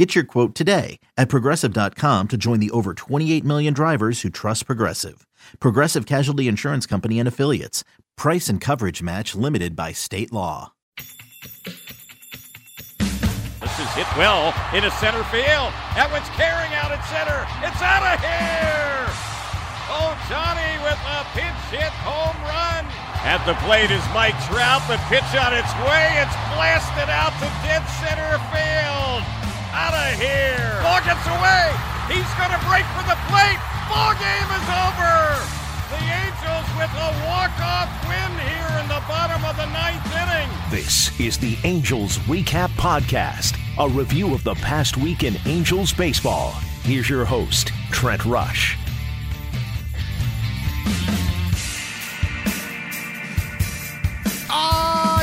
Get 0.00 0.14
your 0.14 0.24
quote 0.24 0.54
today 0.54 0.98
at 1.18 1.28
progressive.com 1.28 2.28
to 2.28 2.38
join 2.38 2.58
the 2.58 2.70
over 2.70 2.94
28 2.94 3.44
million 3.44 3.74
drivers 3.74 4.22
who 4.22 4.30
trust 4.30 4.64
Progressive. 4.64 5.26
Progressive 5.60 6.06
Casualty 6.06 6.48
Insurance 6.48 6.86
Company 6.86 7.18
and 7.18 7.28
Affiliates. 7.28 7.84
Price 8.16 8.48
and 8.48 8.62
coverage 8.62 9.02
match 9.02 9.34
limited 9.34 9.76
by 9.76 9.92
state 9.92 10.32
law. 10.32 10.72
This 10.96 11.04
is 13.76 13.92
hit 13.92 14.08
well 14.16 14.56
into 14.72 14.88
center 14.96 15.20
field. 15.28 15.68
That 15.92 16.08
one's 16.08 16.32
carrying 16.32 16.72
out 16.80 16.96
at 16.96 17.04
center. 17.12 17.44
It's 17.60 17.84
out 17.84 18.00
of 18.00 18.16
here. 18.24 19.04
Oh, 19.92 20.16
Johnny 20.32 20.80
with 20.80 20.96
a 20.96 21.28
pinch 21.36 21.60
hit 21.68 21.92
home 22.00 22.40
run. 22.48 22.88
At 23.20 23.44
the 23.44 23.52
plate 23.68 23.92
is 23.92 24.00
Mike 24.16 24.40
Trout. 24.48 24.80
The 24.88 24.96
pitch 25.12 25.28
on 25.36 25.52
its 25.52 25.68
way. 25.84 26.24
It's 26.24 26.32
blasted 26.56 27.12
out 27.12 27.36
to 27.36 27.52
dead 27.68 27.84
center 28.00 28.40
field. 28.48 29.39
Out 29.72 29.94
of 29.94 30.18
here. 30.18 30.80
Ball 30.82 31.00
gets 31.06 31.26
away. 31.30 31.70
He's 32.10 32.26
going 32.34 32.50
to 32.50 32.62
break 32.66 32.82
for 32.98 33.06
the 33.06 33.14
plate. 33.30 33.60
Ball 33.86 34.14
game 34.18 34.50
is 34.50 34.66
over. 34.66 35.14
The 35.94 36.02
Angels 36.02 36.66
with 36.74 36.90
a 36.90 37.10
walk-off 37.26 37.90
win 38.08 38.32
here 38.50 38.80
in 38.82 38.88
the 38.88 39.02
bottom 39.06 39.44
of 39.44 39.56
the 39.56 39.66
ninth 39.66 40.06
inning. 40.10 40.50
This 40.70 41.18
is 41.20 41.38
the 41.38 41.56
Angels 41.62 42.18
Recap 42.18 42.70
Podcast, 42.70 43.58
a 43.78 43.88
review 43.88 44.34
of 44.34 44.42
the 44.42 44.54
past 44.56 44.96
week 44.96 45.22
in 45.22 45.36
Angels 45.46 45.92
baseball. 45.92 46.50
Here's 46.82 47.08
your 47.08 47.24
host, 47.24 47.68
Trent 47.90 48.24
Rush. 48.24 48.76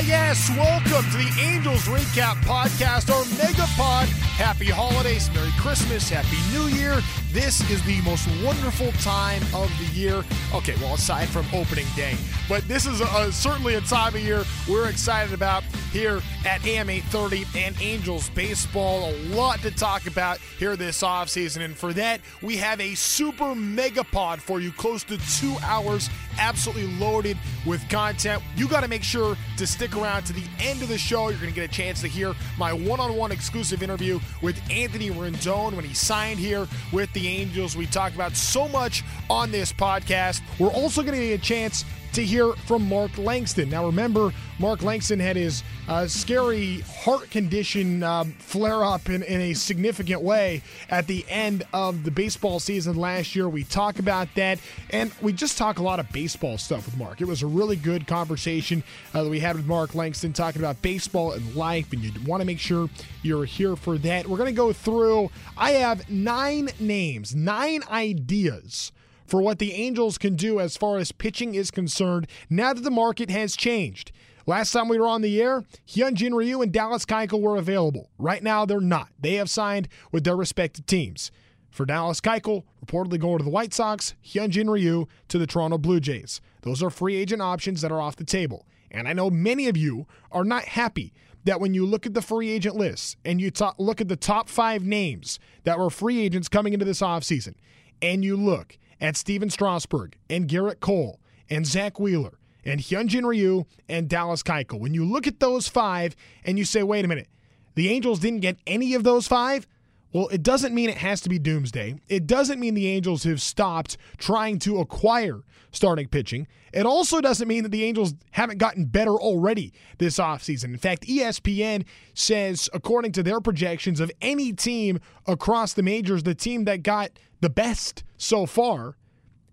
Yes. 0.07 0.49
Welcome 0.55 1.11
to 1.11 1.17
the 1.17 1.41
Angels 1.41 1.83
Recap 1.83 2.35
Podcast, 2.43 3.13
our 3.13 3.23
Megapod. 3.35 4.07
Happy 4.37 4.67
holidays, 4.67 5.29
Merry 5.33 5.51
Christmas, 5.57 6.09
Happy 6.09 6.37
New 6.55 6.67
Year. 6.77 7.01
This 7.33 7.69
is 7.69 7.83
the 7.83 8.01
most 8.01 8.27
wonderful 8.43 8.91
time 9.03 9.41
of 9.53 9.69
the 9.79 9.85
year. 9.93 10.23
Okay, 10.53 10.75
well, 10.79 10.93
aside 10.93 11.27
from 11.27 11.45
opening 11.53 11.85
day, 11.95 12.15
but 12.47 12.65
this 12.67 12.85
is 12.85 13.01
a, 13.01 13.31
certainly 13.33 13.75
a 13.75 13.81
time 13.81 14.15
of 14.15 14.21
year 14.21 14.43
we're 14.69 14.87
excited 14.87 15.33
about 15.33 15.63
here 15.91 16.21
at 16.45 16.65
AM 16.65 16.89
830 16.89 17.45
and 17.59 17.75
Angels 17.81 18.29
Baseball. 18.29 19.09
A 19.09 19.13
lot 19.35 19.59
to 19.59 19.71
talk 19.71 20.07
about 20.07 20.37
here 20.57 20.75
this 20.77 21.01
offseason. 21.01 21.65
And 21.65 21.75
for 21.75 21.91
that, 21.93 22.21
we 22.41 22.55
have 22.57 22.79
a 22.79 22.95
super 22.95 23.55
megapod 23.55 24.39
for 24.39 24.61
you, 24.61 24.71
close 24.71 25.03
to 25.05 25.17
two 25.39 25.57
hours, 25.63 26.09
absolutely 26.39 26.87
loaded 26.97 27.37
with 27.65 27.87
content. 27.89 28.41
You 28.55 28.67
got 28.67 28.81
to 28.81 28.87
make 28.87 29.03
sure 29.03 29.35
to 29.57 29.67
stick 29.67 29.95
around 30.01 30.23
to 30.25 30.33
the 30.33 30.43
end 30.59 30.81
of 30.81 30.89
the 30.89 30.97
show. 30.97 31.29
You're 31.29 31.39
going 31.39 31.53
to 31.53 31.59
get 31.59 31.69
a 31.69 31.73
chance 31.73 32.01
to 32.01 32.07
hear 32.07 32.33
my 32.57 32.73
one 32.73 32.99
on 32.99 33.15
one 33.15 33.31
exclusive 33.31 33.83
interview 33.83 34.19
with 34.41 34.59
Anthony 34.69 35.09
Rendon 35.09 35.73
when 35.73 35.85
he 35.85 35.93
signed 35.93 36.39
here 36.39 36.67
with 36.91 37.11
the 37.13 37.27
Angels. 37.27 37.75
We 37.75 37.85
talk 37.85 38.13
about 38.15 38.35
so 38.35 38.67
much 38.67 39.03
on 39.29 39.51
this 39.51 39.73
podcast. 39.73 40.41
We're 40.59 40.69
also 40.69 41.01
going 41.01 41.15
to 41.15 41.27
get 41.27 41.39
a 41.39 41.43
chance 41.43 41.85
to 42.13 42.23
hear 42.23 42.53
from 42.53 42.87
Mark 42.87 43.17
Langston. 43.17 43.69
Now, 43.69 43.85
remember, 43.85 44.31
Mark 44.59 44.81
Langston 44.81 45.19
had 45.19 45.35
his 45.35 45.63
uh, 45.87 46.07
scary 46.07 46.81
heart 46.81 47.29
condition 47.29 48.01
uh, 48.01 48.23
flare 48.39 48.83
up 48.83 49.09
in, 49.09 49.23
in 49.23 49.41
a 49.41 49.53
significant 49.53 50.21
way 50.21 50.63
at 50.89 51.07
the 51.07 51.25
end 51.29 51.63
of 51.73 52.03
the 52.03 52.11
baseball 52.11 52.59
season 52.59 52.95
last 52.95 53.35
year. 53.35 53.47
We 53.47 53.63
talk 53.63 53.99
about 53.99 54.27
that, 54.35 54.59
and 54.89 55.11
we 55.21 55.31
just 55.33 55.57
talk 55.57 55.79
a 55.79 55.83
lot 55.83 55.99
of 55.99 56.11
baseball 56.11 56.57
stuff 56.57 56.85
with 56.85 56.97
Mark. 56.97 57.21
It 57.21 57.27
was 57.27 57.43
a 57.43 57.47
really 57.47 57.75
good 57.75 58.07
conversation 58.07 58.83
uh, 59.13 59.23
that 59.23 59.29
we 59.29 59.39
had 59.39 59.55
with 59.55 59.67
Mark 59.67 59.93
Langston 59.93 60.33
talking 60.33 60.61
about 60.61 60.81
baseball 60.81 61.33
and 61.33 61.55
life, 61.55 61.93
and 61.93 62.01
you 62.01 62.11
want 62.25 62.41
to 62.41 62.45
make 62.45 62.59
sure 62.59 62.89
you're 63.21 63.45
here 63.45 63.75
for 63.75 63.97
that. 63.99 64.27
We're 64.27 64.37
going 64.37 64.53
to 64.53 64.57
go 64.57 64.73
through, 64.73 65.29
I 65.55 65.71
have 65.73 66.09
nine 66.09 66.69
names, 66.79 67.35
nine 67.35 67.81
ideas 67.91 68.91
for 69.27 69.41
what 69.41 69.59
the 69.59 69.73
Angels 69.73 70.17
can 70.17 70.35
do 70.35 70.59
as 70.59 70.77
far 70.77 70.97
as 70.97 71.11
pitching 71.11 71.53
is 71.53 71.69
concerned 71.69 72.27
now 72.49 72.73
that 72.73 72.81
the 72.81 72.89
market 72.89 73.29
has 73.29 73.55
changed. 73.55 74.11
Last 74.45 74.71
time 74.71 74.87
we 74.87 74.97
were 74.97 75.07
on 75.07 75.21
the 75.21 75.41
air, 75.41 75.65
Hyunjin 75.85 76.33
Ryu 76.33 76.61
and 76.61 76.71
Dallas 76.71 77.05
Keuchel 77.05 77.41
were 77.41 77.57
available. 77.57 78.09
Right 78.17 78.41
now, 78.41 78.65
they're 78.65 78.79
not. 78.79 79.09
They 79.19 79.33
have 79.33 79.49
signed 79.49 79.89
with 80.13 80.23
their 80.23 80.37
respective 80.37 80.85
teams. 80.85 81.31
For 81.69 81.85
Dallas 81.85 82.21
Keuchel, 82.21 82.63
reportedly 82.83 83.19
going 83.19 83.39
to 83.39 83.43
the 83.43 83.49
White 83.49 83.73
Sox, 83.73 84.15
Hyunjin 84.25 84.69
Ryu 84.69 85.05
to 85.27 85.37
the 85.37 85.45
Toronto 85.45 85.77
Blue 85.77 85.99
Jays. 85.99 86.39
Those 86.61 86.81
are 86.81 86.89
free 86.89 87.17
agent 87.17 87.41
options 87.41 87.81
that 87.81 87.91
are 87.91 88.01
off 88.01 88.15
the 88.15 88.23
table. 88.23 88.65
And 88.89 89.07
I 89.07 89.13
know 89.13 89.29
many 89.29 89.67
of 89.67 89.75
you 89.75 90.07
are 90.31 90.45
not 90.45 90.63
happy 90.63 91.13
that 91.43 91.59
when 91.59 91.73
you 91.73 91.85
look 91.85 92.05
at 92.05 92.13
the 92.13 92.21
free 92.21 92.49
agent 92.49 92.77
list 92.77 93.17
and 93.25 93.41
you 93.41 93.51
look 93.77 93.99
at 93.99 94.07
the 94.07 94.15
top 94.15 94.47
five 94.47 94.83
names 94.83 95.39
that 95.65 95.77
were 95.77 95.89
free 95.89 96.21
agents 96.21 96.47
coming 96.47 96.73
into 96.73 96.85
this 96.85 97.01
offseason, 97.01 97.55
and 98.01 98.23
you 98.23 98.37
look 98.37 98.77
at 98.99 99.15
Stephen 99.15 99.49
Strasburg 99.49 100.17
and 100.29 100.47
Gerrit 100.47 100.79
Cole 100.79 101.19
and 101.49 101.65
Zack 101.65 101.99
Wheeler 101.99 102.37
and 102.65 102.81
Hyunjin 102.81 103.25
Ryu 103.25 103.65
and 103.87 104.09
Dallas 104.09 104.43
Keuchel. 104.43 104.79
When 104.79 104.93
you 104.93 105.05
look 105.05 105.27
at 105.27 105.39
those 105.39 105.67
five 105.67 106.15
and 106.43 106.57
you 106.57 106.65
say, 106.65 106.83
wait 106.83 107.05
a 107.05 107.07
minute, 107.07 107.29
the 107.75 107.89
Angels 107.89 108.19
didn't 108.19 108.41
get 108.41 108.57
any 108.65 108.93
of 108.93 109.03
those 109.03 109.27
five, 109.27 109.67
well, 110.13 110.27
it 110.29 110.41
doesn't 110.41 110.73
mean 110.73 110.89
it 110.89 110.97
has 110.97 111.21
to 111.21 111.29
be 111.29 111.37
doomsday. 111.37 111.99
It 112.07 112.27
doesn't 112.27 112.59
mean 112.59 112.73
the 112.73 112.87
Angels 112.87 113.23
have 113.23 113.41
stopped 113.41 113.97
trying 114.17 114.59
to 114.59 114.79
acquire 114.79 115.41
starting 115.71 116.07
pitching. 116.07 116.47
It 116.73 116.85
also 116.85 117.21
doesn't 117.21 117.47
mean 117.47 117.63
that 117.63 117.71
the 117.71 117.83
Angels 117.83 118.13
haven't 118.31 118.57
gotten 118.57 118.85
better 118.85 119.15
already 119.15 119.73
this 119.97 120.17
offseason. 120.17 120.65
In 120.65 120.77
fact, 120.77 121.03
ESPN 121.03 121.85
says, 122.13 122.69
according 122.73 123.11
to 123.13 123.23
their 123.23 123.41
projections 123.41 123.99
of 123.99 124.11
any 124.21 124.53
team 124.53 124.99
across 125.25 125.73
the 125.73 125.83
majors, 125.83 126.23
the 126.23 126.35
team 126.35 126.65
that 126.65 126.83
got 126.83 127.11
the 127.41 127.49
best 127.49 128.03
so 128.17 128.45
far 128.45 128.95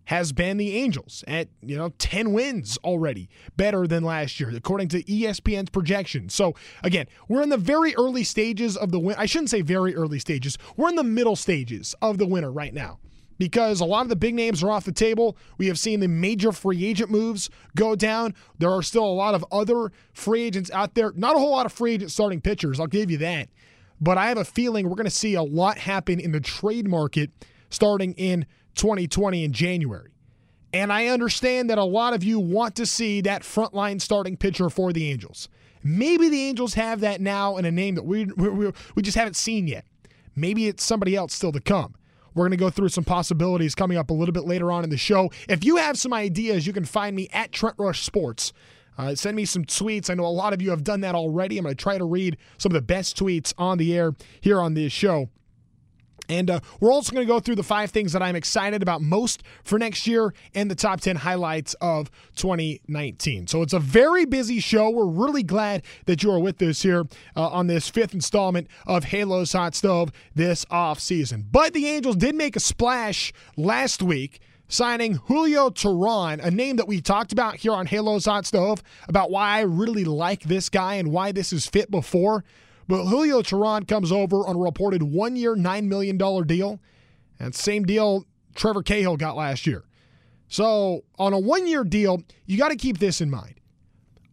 has 0.06 0.32
been 0.32 0.56
the 0.56 0.76
Angels 0.76 1.24
at, 1.26 1.48
you 1.62 1.76
know, 1.76 1.90
10 1.98 2.32
wins 2.32 2.78
already, 2.84 3.28
better 3.56 3.86
than 3.86 4.02
last 4.02 4.38
year, 4.38 4.50
according 4.54 4.88
to 4.88 5.02
ESPN's 5.04 5.70
projections. 5.70 6.34
So, 6.34 6.54
again, 6.82 7.06
we're 7.28 7.42
in 7.42 7.48
the 7.48 7.56
very 7.56 7.94
early 7.96 8.24
stages 8.24 8.76
of 8.76 8.90
the 8.90 8.98
win. 8.98 9.16
I 9.18 9.26
shouldn't 9.26 9.50
say 9.50 9.62
very 9.62 9.94
early 9.94 10.18
stages. 10.18 10.58
We're 10.76 10.90
in 10.90 10.96
the 10.96 11.04
middle 11.04 11.36
stages 11.36 11.94
of 12.02 12.18
the 12.18 12.26
winter 12.26 12.50
right 12.50 12.74
now 12.74 12.98
because 13.38 13.80
a 13.80 13.84
lot 13.84 14.02
of 14.02 14.08
the 14.08 14.16
big 14.16 14.34
names 14.34 14.62
are 14.62 14.70
off 14.70 14.84
the 14.84 14.92
table. 14.92 15.36
We 15.58 15.66
have 15.66 15.78
seen 15.78 16.00
the 16.00 16.08
major 16.08 16.52
free 16.52 16.84
agent 16.84 17.10
moves 17.10 17.50
go 17.74 17.96
down. 17.96 18.34
There 18.58 18.70
are 18.70 18.82
still 18.82 19.04
a 19.04 19.06
lot 19.06 19.34
of 19.34 19.44
other 19.50 19.92
free 20.12 20.42
agents 20.42 20.70
out 20.70 20.94
there. 20.94 21.12
Not 21.14 21.36
a 21.36 21.38
whole 21.38 21.50
lot 21.50 21.66
of 21.66 21.72
free 21.72 21.94
agent 21.94 22.10
starting 22.10 22.40
pitchers, 22.40 22.78
I'll 22.78 22.86
give 22.86 23.10
you 23.10 23.18
that. 23.18 23.48
But 24.00 24.18
I 24.18 24.26
have 24.26 24.38
a 24.38 24.44
feeling 24.44 24.88
we're 24.88 24.96
going 24.96 25.04
to 25.04 25.10
see 25.10 25.34
a 25.34 25.42
lot 25.42 25.78
happen 25.78 26.20
in 26.20 26.32
the 26.32 26.40
trade 26.40 26.88
market 26.88 27.30
starting 27.70 28.12
in 28.14 28.46
2020 28.74 29.44
in 29.44 29.52
January. 29.52 30.10
And 30.72 30.92
I 30.92 31.06
understand 31.06 31.70
that 31.70 31.78
a 31.78 31.84
lot 31.84 32.14
of 32.14 32.24
you 32.24 32.40
want 32.40 32.74
to 32.76 32.86
see 32.86 33.20
that 33.20 33.42
frontline 33.42 34.00
starting 34.00 34.36
pitcher 34.36 34.68
for 34.68 34.92
the 34.92 35.08
Angels. 35.08 35.48
Maybe 35.84 36.28
the 36.28 36.42
Angels 36.42 36.74
have 36.74 37.00
that 37.00 37.20
now 37.20 37.56
in 37.58 37.64
a 37.64 37.70
name 37.70 37.94
that 37.94 38.04
we, 38.04 38.24
we, 38.24 38.72
we 38.94 39.02
just 39.02 39.16
haven't 39.16 39.36
seen 39.36 39.68
yet. 39.68 39.84
Maybe 40.34 40.66
it's 40.66 40.84
somebody 40.84 41.14
else 41.14 41.32
still 41.32 41.52
to 41.52 41.60
come. 41.60 41.94
We're 42.34 42.42
going 42.42 42.50
to 42.50 42.56
go 42.56 42.70
through 42.70 42.88
some 42.88 43.04
possibilities 43.04 43.74
coming 43.76 43.96
up 43.96 44.10
a 44.10 44.14
little 44.14 44.32
bit 44.32 44.44
later 44.44 44.72
on 44.72 44.82
in 44.82 44.90
the 44.90 44.96
show. 44.96 45.30
If 45.48 45.64
you 45.64 45.76
have 45.76 45.96
some 45.96 46.12
ideas, 46.12 46.66
you 46.66 46.72
can 46.72 46.84
find 46.84 47.14
me 47.14 47.28
at 47.32 47.52
Trent 47.52 47.76
Rush 47.78 48.02
Sports. 48.02 48.52
Uh, 48.98 49.14
send 49.14 49.36
me 49.36 49.44
some 49.44 49.64
tweets. 49.64 50.10
I 50.10 50.14
know 50.14 50.26
a 50.26 50.28
lot 50.28 50.52
of 50.52 50.62
you 50.62 50.70
have 50.70 50.84
done 50.84 51.00
that 51.02 51.14
already. 51.14 51.58
I'm 51.58 51.64
going 51.64 51.76
to 51.76 51.80
try 51.80 51.98
to 51.98 52.04
read 52.04 52.36
some 52.58 52.70
of 52.70 52.74
the 52.74 52.82
best 52.82 53.16
tweets 53.16 53.52
on 53.58 53.78
the 53.78 53.96
air 53.96 54.14
here 54.40 54.60
on 54.60 54.74
this 54.74 54.92
show. 54.92 55.28
And 56.28 56.50
uh, 56.50 56.60
we're 56.80 56.92
also 56.92 57.12
going 57.12 57.26
to 57.26 57.32
go 57.32 57.40
through 57.40 57.56
the 57.56 57.62
five 57.62 57.90
things 57.90 58.12
that 58.12 58.22
I'm 58.22 58.36
excited 58.36 58.82
about 58.82 59.02
most 59.02 59.42
for 59.62 59.78
next 59.78 60.06
year 60.06 60.32
and 60.54 60.70
the 60.70 60.74
top 60.74 61.00
10 61.00 61.16
highlights 61.16 61.74
of 61.80 62.10
2019. 62.36 63.46
So 63.46 63.62
it's 63.62 63.72
a 63.72 63.78
very 63.78 64.24
busy 64.24 64.60
show. 64.60 64.90
We're 64.90 65.06
really 65.06 65.42
glad 65.42 65.82
that 66.06 66.22
you 66.22 66.30
are 66.30 66.38
with 66.38 66.60
us 66.62 66.82
here 66.82 67.04
uh, 67.36 67.48
on 67.48 67.66
this 67.66 67.88
fifth 67.88 68.14
installment 68.14 68.68
of 68.86 69.04
Halo's 69.04 69.52
Hot 69.52 69.74
Stove 69.74 70.12
this 70.34 70.64
off 70.70 71.00
season. 71.00 71.46
But 71.50 71.74
the 71.74 71.86
Angels 71.86 72.16
did 72.16 72.34
make 72.34 72.56
a 72.56 72.60
splash 72.60 73.32
last 73.56 74.02
week 74.02 74.40
signing 74.68 75.14
Julio 75.26 75.70
Teheran, 75.70 76.42
a 76.42 76.50
name 76.50 76.76
that 76.76 76.88
we 76.88 77.00
talked 77.00 77.32
about 77.32 77.56
here 77.56 77.72
on 77.72 77.86
Halo's 77.86 78.24
Hot 78.24 78.46
Stove, 78.46 78.82
about 79.08 79.30
why 79.30 79.58
I 79.58 79.60
really 79.60 80.04
like 80.04 80.42
this 80.44 80.68
guy 80.68 80.94
and 80.94 81.12
why 81.12 81.32
this 81.32 81.52
is 81.52 81.66
fit 81.66 81.90
before. 81.90 82.44
But 82.86 83.06
Julio 83.06 83.42
Teheran 83.42 83.88
comes 83.88 84.12
over 84.12 84.46
on 84.46 84.56
a 84.56 84.58
reported 84.58 85.02
one 85.02 85.36
year, 85.36 85.56
$9 85.56 85.84
million 85.84 86.16
deal. 86.46 86.80
And 87.38 87.54
same 87.54 87.84
deal 87.84 88.26
Trevor 88.54 88.82
Cahill 88.82 89.16
got 89.16 89.36
last 89.36 89.66
year. 89.66 89.84
So 90.48 91.04
on 91.18 91.32
a 91.32 91.38
one 91.38 91.66
year 91.66 91.84
deal, 91.84 92.22
you 92.46 92.58
got 92.58 92.68
to 92.68 92.76
keep 92.76 92.98
this 92.98 93.20
in 93.20 93.30
mind. 93.30 93.54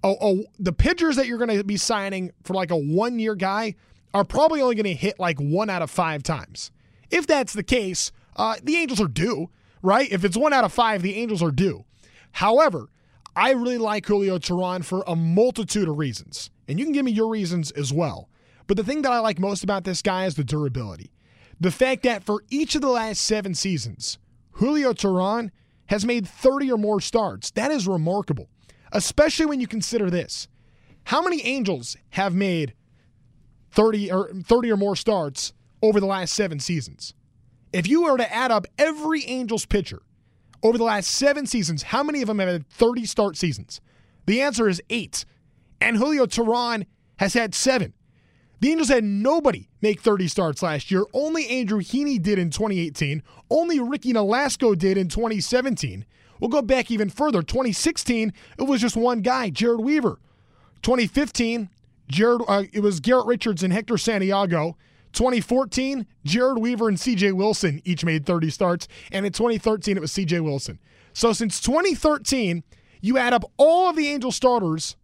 Oh, 0.04 0.18
oh, 0.20 0.44
the 0.60 0.74
pitchers 0.74 1.16
that 1.16 1.28
you're 1.28 1.38
going 1.38 1.56
to 1.58 1.64
be 1.64 1.78
signing 1.78 2.32
for 2.44 2.54
like 2.54 2.72
a 2.72 2.78
one 2.78 3.20
year 3.20 3.36
guy 3.36 3.76
are 4.14 4.24
probably 4.24 4.62
only 4.62 4.76
going 4.76 4.84
to 4.86 4.94
hit 4.94 5.20
like 5.20 5.40
one 5.40 5.70
out 5.70 5.82
of 5.82 5.90
five 5.90 6.24
times. 6.24 6.72
If 7.10 7.28
that's 7.28 7.54
the 7.54 7.64
case, 7.64 8.12
uh, 8.36 8.56
the 8.64 8.78
Angels 8.78 9.00
are 9.00 9.08
due, 9.08 9.50
right? 9.82 10.12
If 10.12 10.26
it's 10.26 10.38
one 10.38 10.54
out 10.54 10.64
of 10.64 10.74
five, 10.74 11.02
the 11.02 11.16
Angels 11.16 11.44
are 11.44 11.52
due. 11.52 11.86
However, 12.32 12.88
I 13.36 13.52
really 13.52 13.78
like 13.78 14.06
Julio 14.06 14.38
Teheran 14.40 14.84
for 14.84 15.04
a 15.08 15.16
multitude 15.16 15.88
of 15.88 15.98
reasons, 15.98 16.50
and 16.68 16.80
you 16.80 16.86
can 16.86 16.94
give 16.94 17.06
me 17.06 17.12
your 17.12 17.30
reasons 17.30 17.72
as 17.72 17.94
well. 17.94 18.30
But 18.72 18.78
the 18.78 18.86
thing 18.86 19.02
that 19.02 19.12
I 19.12 19.20
like 19.20 19.38
most 19.38 19.66
about 19.66 19.84
this 19.84 20.02
guy 20.02 20.26
is 20.26 20.36
the 20.36 20.46
durability. 20.46 21.12
The 21.60 21.72
fact 21.72 22.04
that 22.04 22.24
for 22.24 22.46
each 22.50 22.74
of 22.74 22.80
the 22.80 22.88
last 22.88 23.22
seven 23.22 23.54
seasons, 23.54 24.18
Julio 24.52 24.94
Teheran 24.94 25.52
has 25.88 26.06
made 26.06 26.26
30 26.26 26.72
or 26.72 26.78
more 26.78 27.02
starts. 27.02 27.52
That 27.52 27.70
is 27.70 27.86
remarkable, 27.86 28.48
especially 28.94 29.46
when 29.48 29.60
you 29.60 29.68
consider 29.68 30.10
this. 30.10 30.48
How 31.04 31.22
many 31.22 31.44
Angels 31.46 31.98
have 32.12 32.34
made 32.34 32.74
30 33.72 34.10
or 34.10 34.30
30 34.42 34.72
or 34.72 34.78
more 34.78 34.96
starts 34.96 35.52
over 35.82 36.00
the 36.00 36.06
last 36.06 36.34
7 36.34 36.62
seasons? 36.62 37.14
If 37.74 37.90
you 37.90 38.04
were 38.04 38.16
to 38.16 38.34
add 38.34 38.52
up 38.52 38.68
every 38.78 39.26
Angels 39.26 39.66
pitcher 39.66 40.02
over 40.64 40.78
the 40.78 40.86
last 40.86 41.12
7 41.12 41.46
seasons, 41.46 41.84
how 41.84 42.04
many 42.04 42.22
of 42.22 42.28
them 42.28 42.40
have 42.40 42.48
had 42.48 42.70
30 42.70 43.06
start 43.06 43.36
seasons? 43.36 43.82
The 44.28 44.40
answer 44.42 44.70
is 44.70 44.82
8. 44.90 45.26
And 45.82 45.98
Julio 45.98 46.26
Teheran 46.26 46.86
has 47.18 47.34
had 47.34 47.54
7. 47.54 47.94
The 48.62 48.70
Angels 48.70 48.90
had 48.90 49.04
nobody 49.04 49.68
make 49.82 50.02
30 50.02 50.28
starts 50.28 50.62
last 50.62 50.92
year. 50.92 51.04
Only 51.14 51.48
Andrew 51.48 51.82
Heaney 51.82 52.22
did 52.22 52.38
in 52.38 52.52
2018. 52.52 53.24
Only 53.50 53.80
Ricky 53.80 54.14
Nolasco 54.14 54.78
did 54.78 55.00
in 55.00 55.08
2017. 55.08 56.06
We'll 56.40 56.52
go 56.52 56.62
back 56.62 56.92
even 56.92 57.10
further. 57.10 57.42
2016, 57.42 58.32
it 58.60 58.64
was 58.64 58.80
just 58.80 58.96
one 58.96 59.22
guy, 59.22 59.50
Jered 59.50 59.82
Weaver. 59.82 60.20
2015, 60.84 61.70
Jered, 62.12 62.46
uh, 62.48 62.64
it 62.72 62.82
was 62.82 63.00
Garrett 63.00 63.26
Richards 63.26 63.64
and 63.64 63.74
Hector 63.74 63.98
Santiago. 63.98 64.78
2014, 65.14 66.06
Jered 66.24 66.60
Weaver 66.60 66.88
and 66.88 66.98
CJ 66.98 67.34
Wilson 67.34 67.82
each 67.84 68.06
made 68.06 68.28
30 68.28 68.52
starts. 68.52 68.88
And 69.12 69.26
in 69.26 69.32
2013, 69.32 69.98
it 69.98 70.02
was 70.02 70.12
CJ 70.12 70.40
Wilson. 70.42 70.78
So 71.14 71.34
since 71.34 71.60
2013, 71.62 72.64
you 73.02 73.18
add 73.18 73.34
up 73.34 73.44
all 73.58 73.90
of 73.90 73.96
the 73.96 74.08
Angel 74.08 74.32
starters, 74.32 74.98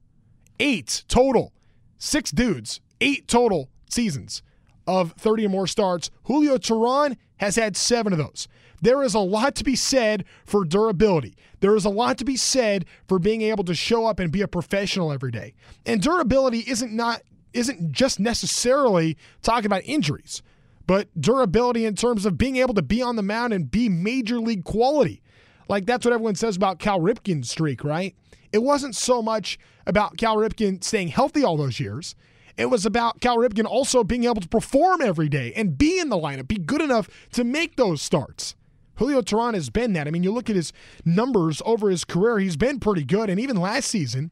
eight 0.60 1.04
total, 1.08 1.54
six 1.98 2.30
dudes 2.30 2.82
eight 3.02 3.28
total 3.28 3.70
seasons 3.90 4.42
of 4.86 5.14
30 5.14 5.46
or 5.46 5.50
more 5.50 5.68
starts. 5.68 6.10
Julio 6.24 6.58
Teheran 6.58 7.18
has 7.38 7.56
had 7.56 7.76
seven 7.76 8.14
of 8.14 8.20
those. 8.20 8.48
There 8.82 9.04
is 9.04 9.14
a 9.14 9.20
lot 9.20 9.56
to 9.56 9.64
be 9.64 9.76
said 9.76 10.24
for 10.46 10.64
durability. 10.64 11.36
There 11.60 11.76
is 11.76 11.86
a 11.86 11.90
lot 11.90 12.18
to 12.20 12.26
be 12.26 12.38
said 12.38 12.86
for 13.08 13.20
being 13.20 13.42
able 13.42 13.64
to 13.66 13.74
show 13.74 14.06
up 14.06 14.20
and 14.20 14.32
be 14.32 14.42
a 14.42 14.48
professional 14.48 15.12
every 15.12 15.32
day. 15.32 15.54
And 15.86 16.02
durability 16.02 16.60
isn't 16.68 16.94
not 16.94 17.22
isn't 17.54 17.92
just 17.92 18.20
necessarily 18.20 19.18
talking 19.42 19.66
about 19.66 19.82
injuries, 19.86 20.44
but 20.86 21.08
durability 21.20 21.86
in 21.86 21.96
terms 21.96 22.26
of 22.26 22.38
being 22.38 22.58
able 22.58 22.76
to 22.76 22.84
be 22.84 23.02
on 23.02 23.16
the 23.16 23.24
mound 23.24 23.52
and 23.52 23.72
be 23.72 23.90
major 23.90 24.40
league 24.40 24.64
quality. 24.64 25.24
Like 25.68 25.86
that's 25.86 26.06
what 26.06 26.14
everyone 26.14 26.36
says 26.36 26.56
about 26.56 26.78
Cal 26.78 27.00
Ripken's 27.00 27.50
streak, 27.50 27.84
right? 27.84 28.16
It 28.54 28.60
wasn't 28.60 28.96
so 28.96 29.22
much 29.22 29.58
about 29.88 30.18
Cal 30.18 30.38
Ripken 30.38 30.84
staying 30.84 31.10
healthy 31.10 31.44
all 31.44 31.58
those 31.58 31.80
years. 31.80 32.16
It 32.58 32.72
was 32.72 32.86
about 32.86 33.22
Cal 33.22 33.38
Ripken 33.38 33.66
also 33.66 34.04
being 34.04 34.24
able 34.24 34.42
to 34.42 34.48
perform 34.48 35.02
every 35.02 35.30
day 35.30 35.54
and 35.56 35.78
be 35.78 36.00
in 36.00 36.10
the 36.10 36.18
lineup, 36.18 36.48
be 36.48 36.58
good 36.58 36.82
enough 36.82 37.08
to 37.34 37.44
make 37.44 37.76
those 37.76 38.02
starts. 38.02 38.56
Julio 38.96 39.22
Teheran 39.22 39.54
has 39.54 39.70
been 39.70 39.94
that. 39.94 40.08
I 40.08 40.12
mean, 40.12 40.24
you 40.24 40.32
look 40.32 40.50
at 40.50 40.56
his 40.56 40.74
numbers 41.06 41.62
over 41.66 41.90
his 41.90 42.04
career, 42.04 42.40
he's 42.40 42.58
been 42.58 42.80
pretty 42.80 43.04
good. 43.04 43.30
And 43.30 43.40
even 43.40 43.56
last 43.58 43.90
season, 43.90 44.32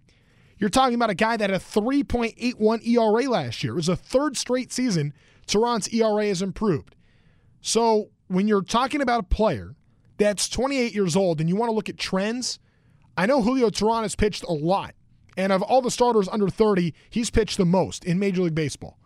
you're 0.57 0.72
talking 0.72 0.95
about 0.95 1.12
a 1.12 1.16
guy 1.16 1.38
that 1.38 1.51
had 1.51 1.62
a 1.62 1.63
3.81 1.63 2.88
ERA 2.88 3.30
last 3.30 3.63
year. 3.63 3.74
It 3.74 3.75
was 3.75 3.89
a 3.89 3.95
third 3.95 4.38
straight 4.38 4.74
season 4.74 5.13
Teheran's 5.48 5.88
ERA 5.89 6.25
has 6.25 6.42
improved. 6.42 6.95
So 7.62 8.10
when 8.27 8.48
you're 8.48 8.63
talking 8.63 9.01
about 9.01 9.19
a 9.19 9.24
player 9.24 9.75
that's 10.18 10.50
28 10.50 10.94
years 10.94 11.16
old 11.16 11.39
and 11.39 11.50
you 11.50 11.56
want 11.56 11.69
to 11.69 11.75
look 11.75 11.89
at 11.89 11.98
trends, 11.98 12.57
I 13.16 13.27
know 13.27 13.42
Julio 13.42 13.69
Teheran 13.69 14.01
has 14.01 14.16
pitched 14.16 14.44
a 14.44 14.54
lot. 14.54 14.95
And 15.37 15.51
of 15.51 15.61
all 15.61 15.81
the 15.81 15.91
starters 15.91 16.27
under 16.29 16.49
30, 16.49 16.93
he's 17.09 17.29
pitched 17.29 17.57
the 17.57 17.65
most 17.65 18.05
in 18.05 18.19
Major 18.19 18.41
League 18.41 18.55
Baseball. 18.55 18.97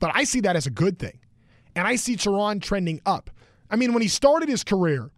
But 0.00 0.10
I 0.14 0.24
see 0.24 0.40
that 0.40 0.56
as 0.56 0.66
a 0.66 0.70
good 0.70 0.98
thing. 0.98 1.18
And 1.74 1.86
I 1.86 1.96
see 1.96 2.16
Teheran 2.16 2.60
trending 2.60 3.00
up. 3.06 3.30
I 3.70 3.76
mean, 3.76 3.92
when 3.92 4.02
he 4.02 4.08
started 4.08 4.48
his 4.48 4.64
career, 4.64 5.10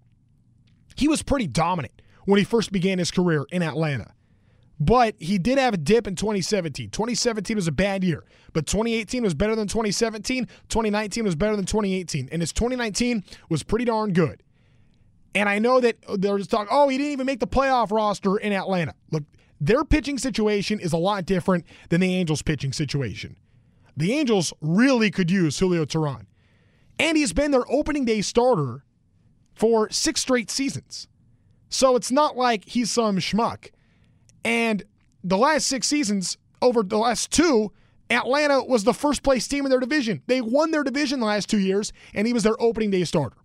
he 0.94 1.08
was 1.08 1.22
pretty 1.22 1.46
dominant 1.46 2.02
when 2.26 2.38
he 2.38 2.44
first 2.44 2.70
began 2.70 2.98
his 2.98 3.10
career 3.10 3.46
in 3.50 3.62
Atlanta. 3.62 4.12
But 4.78 5.14
he 5.18 5.38
did 5.38 5.58
have 5.58 5.74
a 5.74 5.76
dip 5.76 6.06
in 6.06 6.16
2017. 6.16 6.90
2017 6.90 7.56
was 7.56 7.68
a 7.68 7.72
bad 7.72 8.02
year, 8.04 8.24
but 8.52 8.66
2018 8.66 9.22
was 9.22 9.34
better 9.34 9.54
than 9.54 9.68
2017. 9.68 10.46
2019 10.68 11.24
was 11.24 11.36
better 11.36 11.56
than 11.56 11.64
2018. 11.64 12.28
And 12.30 12.42
his 12.42 12.52
2019 12.52 13.24
was 13.48 13.62
pretty 13.62 13.84
darn 13.84 14.12
good. 14.12 14.42
And 15.34 15.48
I 15.48 15.58
know 15.58 15.80
that 15.80 15.96
they're 16.18 16.38
just 16.38 16.50
talking, 16.50 16.68
oh, 16.70 16.88
he 16.88 16.98
didn't 16.98 17.12
even 17.12 17.26
make 17.26 17.40
the 17.40 17.46
playoff 17.46 17.90
roster 17.90 18.36
in 18.36 18.52
Atlanta. 18.52 18.94
Look, 19.10 19.24
their 19.60 19.84
pitching 19.84 20.18
situation 20.18 20.80
is 20.80 20.92
a 20.92 20.98
lot 20.98 21.26
different 21.26 21.64
than 21.88 22.00
the 22.00 22.14
Angels' 22.14 22.42
pitching 22.42 22.72
situation. 22.72 23.36
The 23.96 24.12
Angels 24.12 24.52
really 24.60 25.10
could 25.10 25.30
use 25.30 25.58
Julio 25.58 25.84
Teheran. 25.84 26.26
And 26.98 27.16
he's 27.16 27.32
been 27.32 27.50
their 27.50 27.70
opening 27.70 28.04
day 28.04 28.20
starter 28.20 28.84
for 29.54 29.90
six 29.90 30.20
straight 30.20 30.50
seasons. 30.50 31.08
So 31.68 31.96
it's 31.96 32.10
not 32.10 32.36
like 32.36 32.64
he's 32.66 32.90
some 32.90 33.18
schmuck. 33.18 33.70
And 34.44 34.84
the 35.22 35.38
last 35.38 35.66
six 35.66 35.86
seasons, 35.86 36.36
over 36.60 36.82
the 36.82 36.98
last 36.98 37.30
two, 37.30 37.72
Atlanta 38.10 38.62
was 38.62 38.84
the 38.84 38.94
first 38.94 39.22
place 39.22 39.48
team 39.48 39.64
in 39.64 39.70
their 39.70 39.80
division. 39.80 40.22
They 40.26 40.40
won 40.40 40.70
their 40.70 40.84
division 40.84 41.20
the 41.20 41.26
last 41.26 41.48
two 41.48 41.58
years, 41.58 41.92
and 42.12 42.26
he 42.26 42.32
was 42.32 42.42
their 42.42 42.60
opening 42.60 42.90
day 42.90 43.04
starter. 43.04 43.36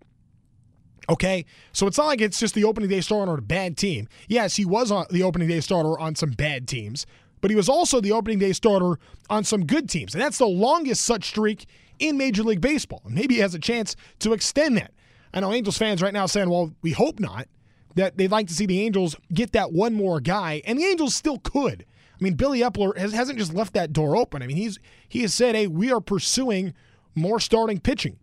Okay, 1.09 1.45
so 1.73 1.87
it's 1.87 1.97
not 1.97 2.05
like 2.05 2.21
it's 2.21 2.39
just 2.39 2.53
the 2.53 2.63
opening 2.63 2.87
day 2.89 3.01
starter 3.01 3.31
on 3.31 3.39
a 3.39 3.41
bad 3.41 3.77
team. 3.77 4.07
Yes, 4.27 4.55
he 4.55 4.63
was 4.63 4.91
on 4.91 5.07
the 5.09 5.23
opening 5.23 5.47
day 5.47 5.59
starter 5.59 5.97
on 5.99 6.13
some 6.15 6.31
bad 6.31 6.67
teams, 6.67 7.07
but 7.41 7.49
he 7.49 7.55
was 7.55 7.67
also 7.67 7.99
the 7.99 8.11
opening 8.11 8.37
day 8.37 8.53
starter 8.53 8.99
on 9.27 9.43
some 9.43 9.65
good 9.65 9.89
teams, 9.89 10.13
and 10.13 10.21
that's 10.21 10.37
the 10.37 10.47
longest 10.47 11.01
such 11.03 11.25
streak 11.25 11.65
in 11.97 12.15
Major 12.15 12.43
League 12.43 12.61
Baseball. 12.61 13.01
maybe 13.09 13.35
he 13.35 13.41
has 13.41 13.55
a 13.55 13.59
chance 13.59 13.95
to 14.19 14.33
extend 14.33 14.77
that. 14.77 14.93
I 15.33 15.39
know 15.39 15.51
Angels 15.51 15.77
fans 15.77 16.01
right 16.01 16.13
now 16.13 16.27
saying, 16.27 16.49
"Well, 16.49 16.73
we 16.81 16.91
hope 16.91 17.19
not." 17.19 17.47
That 17.95 18.17
they'd 18.17 18.31
like 18.31 18.47
to 18.47 18.53
see 18.53 18.67
the 18.67 18.81
Angels 18.81 19.15
get 19.33 19.51
that 19.53 19.73
one 19.73 19.95
more 19.95 20.21
guy, 20.21 20.61
and 20.63 20.77
the 20.77 20.85
Angels 20.85 21.15
still 21.15 21.39
could. 21.39 21.85
I 22.19 22.23
mean, 22.23 22.35
Billy 22.35 22.59
Eppler 22.59 22.95
has, 22.97 23.13
hasn't 23.13 23.39
just 23.39 23.53
left 23.53 23.73
that 23.73 23.93
door 23.93 24.15
open. 24.15 24.43
I 24.43 24.47
mean, 24.47 24.57
he's 24.57 24.77
he 25.07 25.21
has 25.21 25.33
said, 25.33 25.55
"Hey, 25.55 25.65
we 25.65 25.91
are 25.91 25.99
pursuing 25.99 26.73
more 27.15 27.39
starting 27.39 27.79
pitching." 27.79 28.17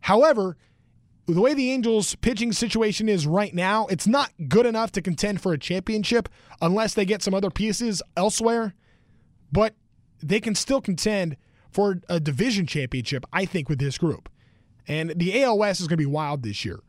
However, 0.00 0.56
the 1.34 1.40
way 1.40 1.54
the 1.54 1.70
Angels' 1.70 2.14
pitching 2.16 2.52
situation 2.52 3.08
is 3.08 3.26
right 3.26 3.54
now, 3.54 3.86
it's 3.86 4.06
not 4.06 4.32
good 4.48 4.66
enough 4.66 4.92
to 4.92 5.02
contend 5.02 5.40
for 5.40 5.52
a 5.52 5.58
championship 5.58 6.28
unless 6.62 6.94
they 6.94 7.04
get 7.04 7.22
some 7.22 7.34
other 7.34 7.50
pieces 7.50 8.02
elsewhere. 8.16 8.74
But 9.52 9.74
they 10.22 10.40
can 10.40 10.54
still 10.54 10.80
contend 10.80 11.36
for 11.70 12.00
a 12.08 12.20
division 12.20 12.66
championship, 12.66 13.24
I 13.32 13.44
think, 13.44 13.68
with 13.68 13.78
this 13.78 13.98
group. 13.98 14.28
And 14.86 15.10
the 15.16 15.42
AL 15.42 15.62
is 15.64 15.80
going 15.80 15.88
to 15.90 15.96
be 15.96 16.06
wild 16.06 16.42
this 16.42 16.64
year. 16.64 16.80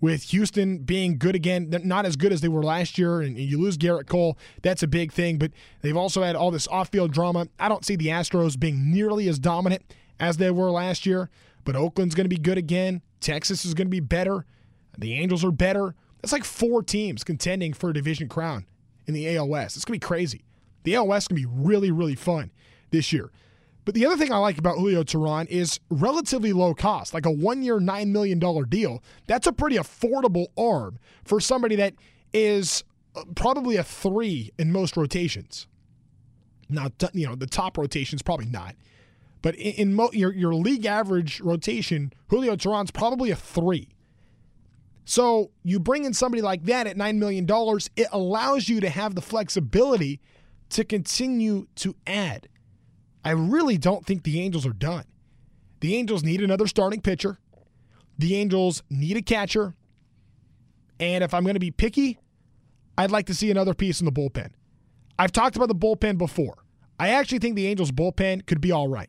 With 0.00 0.22
Houston 0.30 0.78
being 0.78 1.18
good 1.18 1.34
again, 1.34 1.68
not 1.84 2.06
as 2.06 2.16
good 2.16 2.32
as 2.32 2.40
they 2.40 2.48
were 2.48 2.62
last 2.62 2.96
year, 2.96 3.20
and 3.20 3.38
you 3.38 3.60
lose 3.60 3.76
Gerrit 3.76 4.06
Cole, 4.06 4.38
that's 4.62 4.82
a 4.82 4.86
big 4.86 5.12
thing. 5.12 5.36
But 5.36 5.52
they've 5.82 5.96
also 5.96 6.22
had 6.22 6.36
all 6.36 6.50
this 6.50 6.66
off 6.68 6.88
field 6.88 7.12
drama. 7.12 7.48
I 7.58 7.68
don't 7.68 7.84
see 7.84 7.96
the 7.96 8.06
Astros 8.06 8.58
being 8.58 8.90
nearly 8.90 9.28
as 9.28 9.38
dominant 9.38 9.82
as 10.18 10.38
they 10.38 10.50
were 10.50 10.70
last 10.70 11.04
year, 11.04 11.28
but 11.64 11.76
Oakland's 11.76 12.14
going 12.14 12.24
to 12.24 12.30
be 12.30 12.38
good 12.38 12.56
again. 12.56 13.02
Texas 13.20 13.64
is 13.64 13.74
going 13.74 13.86
to 13.86 13.90
be 13.90 14.00
better. 14.00 14.44
The 14.98 15.14
Angels 15.14 15.44
are 15.44 15.50
better. 15.50 15.94
That's 16.20 16.32
like 16.32 16.44
four 16.44 16.82
teams 16.82 17.24
contending 17.24 17.72
for 17.72 17.90
a 17.90 17.94
division 17.94 18.28
crown 18.28 18.66
in 19.06 19.14
the 19.14 19.36
AL 19.36 19.48
West. 19.48 19.76
It's 19.76 19.84
going 19.84 19.98
to 19.98 20.04
be 20.04 20.06
crazy. 20.06 20.44
The 20.84 20.94
AL 20.96 21.06
West 21.06 21.24
is 21.24 21.28
going 21.28 21.42
to 21.42 21.48
be 21.48 21.54
really, 21.66 21.90
really 21.90 22.14
fun 22.14 22.50
this 22.90 23.12
year. 23.12 23.30
But 23.84 23.94
the 23.94 24.06
other 24.06 24.16
thing 24.16 24.32
I 24.32 24.36
like 24.36 24.58
about 24.58 24.76
Julio 24.76 25.02
Teheran 25.02 25.46
is 25.48 25.80
relatively 25.88 26.52
low 26.52 26.74
cost, 26.74 27.14
like 27.14 27.26
a 27.26 27.30
one 27.30 27.62
year, 27.62 27.78
$9 27.78 28.08
million 28.08 28.38
deal. 28.68 29.02
That's 29.26 29.46
a 29.46 29.52
pretty 29.52 29.76
affordable 29.76 30.46
arm 30.56 30.98
for 31.24 31.40
somebody 31.40 31.76
that 31.76 31.94
is 32.32 32.84
uh, 33.16 33.24
probably 33.34 33.76
a 33.76 33.82
three 33.82 34.50
in 34.58 34.70
most 34.70 34.96
rotations. 34.96 35.66
Now, 36.68 36.88
you 37.12 37.26
know, 37.26 37.34
the 37.34 37.46
top 37.46 37.78
rotations, 37.78 38.22
probably 38.22 38.46
not. 38.46 38.76
But 39.42 39.54
in, 39.56 39.72
in 39.74 39.94
mo- 39.94 40.10
your, 40.12 40.32
your 40.32 40.54
league 40.54 40.86
average 40.86 41.40
rotation, 41.40 42.12
Julio 42.28 42.56
Teheran's 42.56 42.90
probably 42.90 43.30
a 43.30 43.36
three. 43.36 43.88
So 45.04 45.50
you 45.64 45.80
bring 45.80 46.04
in 46.04 46.14
somebody 46.14 46.42
like 46.42 46.64
that 46.64 46.86
at 46.86 46.96
$9 46.96 47.16
million, 47.16 47.46
it 47.96 48.06
allows 48.12 48.68
you 48.68 48.80
to 48.80 48.88
have 48.88 49.14
the 49.14 49.22
flexibility 49.22 50.20
to 50.70 50.84
continue 50.84 51.66
to 51.76 51.96
add. 52.06 52.48
I 53.24 53.30
really 53.32 53.76
don't 53.76 54.06
think 54.06 54.22
the 54.22 54.40
Angels 54.40 54.64
are 54.66 54.72
done. 54.72 55.04
The 55.80 55.96
Angels 55.96 56.22
need 56.22 56.40
another 56.42 56.66
starting 56.66 57.00
pitcher. 57.00 57.38
The 58.18 58.36
Angels 58.36 58.82
need 58.88 59.16
a 59.16 59.22
catcher. 59.22 59.74
And 61.00 61.24
if 61.24 61.34
I'm 61.34 61.42
going 61.42 61.54
to 61.54 61.60
be 61.60 61.70
picky, 61.70 62.18
I'd 62.96 63.10
like 63.10 63.26
to 63.26 63.34
see 63.34 63.50
another 63.50 63.74
piece 63.74 64.00
in 64.00 64.04
the 64.04 64.12
bullpen. 64.12 64.50
I've 65.18 65.32
talked 65.32 65.56
about 65.56 65.68
the 65.68 65.74
bullpen 65.74 66.18
before. 66.18 66.64
I 66.98 67.08
actually 67.08 67.38
think 67.38 67.56
the 67.56 67.66
Angels 67.66 67.90
bullpen 67.90 68.46
could 68.46 68.60
be 68.60 68.72
all 68.72 68.88
right. 68.88 69.08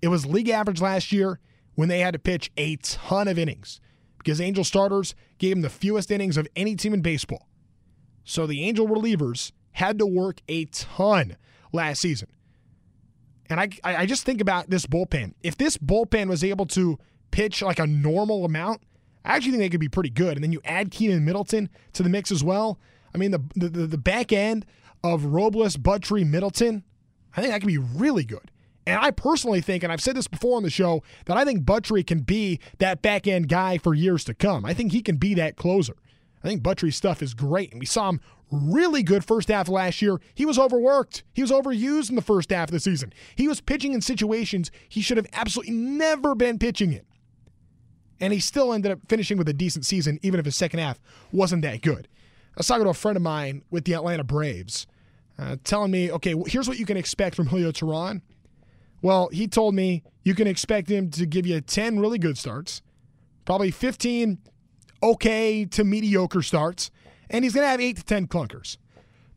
It 0.00 0.08
was 0.08 0.26
league 0.26 0.48
average 0.48 0.80
last 0.80 1.12
year 1.12 1.40
when 1.74 1.88
they 1.88 2.00
had 2.00 2.12
to 2.12 2.18
pitch 2.18 2.50
a 2.56 2.76
ton 2.76 3.28
of 3.28 3.38
innings 3.38 3.80
because 4.18 4.40
Angel 4.40 4.64
starters 4.64 5.14
gave 5.38 5.52
them 5.52 5.62
the 5.62 5.70
fewest 5.70 6.10
innings 6.10 6.36
of 6.36 6.48
any 6.56 6.76
team 6.76 6.94
in 6.94 7.00
baseball. 7.00 7.48
So 8.24 8.46
the 8.46 8.64
Angel 8.64 8.86
relievers 8.86 9.52
had 9.72 9.98
to 9.98 10.06
work 10.06 10.40
a 10.48 10.66
ton 10.66 11.36
last 11.72 12.00
season. 12.00 12.28
And 13.48 13.60
I, 13.60 13.70
I 13.82 14.06
just 14.06 14.24
think 14.24 14.40
about 14.40 14.68
this 14.68 14.86
bullpen. 14.86 15.32
If 15.42 15.56
this 15.56 15.78
bullpen 15.78 16.28
was 16.28 16.44
able 16.44 16.66
to 16.66 16.98
pitch 17.30 17.62
like 17.62 17.78
a 17.78 17.86
normal 17.86 18.44
amount, 18.44 18.82
I 19.24 19.36
actually 19.36 19.52
think 19.52 19.62
they 19.62 19.70
could 19.70 19.80
be 19.80 19.88
pretty 19.88 20.10
good. 20.10 20.36
And 20.36 20.44
then 20.44 20.52
you 20.52 20.60
add 20.64 20.90
Keynan 20.90 21.24
Middleton 21.24 21.70
to 21.94 22.02
the 22.02 22.08
mix 22.08 22.30
as 22.30 22.44
well. 22.44 22.78
I 23.14 23.18
mean, 23.18 23.30
the 23.30 23.42
the, 23.56 23.68
the 23.68 23.98
back 23.98 24.32
end 24.32 24.66
of 25.02 25.24
Robles, 25.24 25.76
Buttrey, 25.76 26.26
Middleton, 26.26 26.84
I 27.36 27.40
think 27.40 27.52
that 27.52 27.60
could 27.60 27.68
be 27.68 27.78
really 27.78 28.24
good. 28.24 28.50
And 28.88 28.98
I 28.98 29.10
personally 29.10 29.60
think, 29.60 29.82
and 29.82 29.92
I've 29.92 30.00
said 30.00 30.16
this 30.16 30.28
before 30.28 30.56
on 30.56 30.62
the 30.62 30.70
show, 30.70 31.02
that 31.26 31.36
I 31.36 31.44
think 31.44 31.66
Buttrey 31.66 32.06
can 32.06 32.20
be 32.20 32.58
that 32.78 33.02
back 33.02 33.26
end 33.26 33.50
guy 33.50 33.76
for 33.76 33.92
years 33.92 34.24
to 34.24 34.34
come. 34.34 34.64
I 34.64 34.72
think 34.72 34.92
he 34.92 35.02
can 35.02 35.16
be 35.16 35.34
that 35.34 35.56
closer. 35.56 35.94
I 36.42 36.48
think 36.48 36.62
Buttrey's 36.62 36.96
stuff 36.96 37.22
is 37.22 37.34
great, 37.34 37.70
and 37.70 37.80
we 37.80 37.84
saw 37.84 38.08
him 38.08 38.22
really 38.50 39.02
good 39.02 39.26
first 39.26 39.48
half 39.48 39.68
last 39.68 40.00
year. 40.00 40.18
He 40.34 40.46
was 40.46 40.58
overworked. 40.58 41.22
He 41.34 41.42
was 41.42 41.50
overused 41.50 42.08
in 42.08 42.16
the 42.16 42.22
first 42.22 42.48
half 42.48 42.68
of 42.68 42.72
the 42.72 42.80
season. 42.80 43.12
He 43.36 43.46
was 43.46 43.60
pitching 43.60 43.92
in 43.92 44.00
situations 44.00 44.70
he 44.88 45.02
should 45.02 45.18
have 45.18 45.26
absolutely 45.34 45.74
never 45.74 46.34
been 46.34 46.58
pitching 46.58 46.94
in. 46.94 47.02
And 48.20 48.32
he 48.32 48.40
still 48.40 48.72
ended 48.72 48.92
up 48.92 49.00
finishing 49.06 49.36
with 49.36 49.50
a 49.50 49.52
decent 49.52 49.84
season, 49.84 50.18
even 50.22 50.40
if 50.40 50.46
his 50.46 50.56
second 50.56 50.80
half 50.80 50.98
wasn't 51.30 51.60
that 51.60 51.82
good. 51.82 52.08
I 52.56 52.60
was 52.60 52.66
talking 52.66 52.84
to 52.84 52.90
a 52.90 52.94
friend 52.94 53.18
of 53.18 53.22
mine 53.22 53.64
with 53.70 53.84
the 53.84 53.92
Atlanta 53.92 54.24
Braves, 54.24 54.86
uh, 55.38 55.56
telling 55.62 55.90
me, 55.90 56.10
okay, 56.10 56.34
here's 56.46 56.66
what 56.66 56.78
you 56.78 56.86
can 56.86 56.96
expect 56.96 57.36
from 57.36 57.48
Julio 57.48 57.70
Teheran. 57.70 58.22
Well, 59.02 59.28
he 59.32 59.46
told 59.46 59.74
me 59.74 60.02
you 60.24 60.34
can 60.34 60.46
expect 60.46 60.88
him 60.88 61.10
to 61.10 61.26
give 61.26 61.46
you 61.46 61.60
10 61.60 62.00
really 62.00 62.18
good 62.18 62.36
starts, 62.36 62.82
probably 63.44 63.70
15 63.70 64.38
okay 65.02 65.64
to 65.64 65.84
mediocre 65.84 66.42
starts, 66.42 66.90
and 67.30 67.44
he's 67.44 67.54
going 67.54 67.64
to 67.64 67.70
have 67.70 67.80
8 67.80 67.96
to 67.96 68.04
10 68.04 68.26
clunkers. 68.26 68.76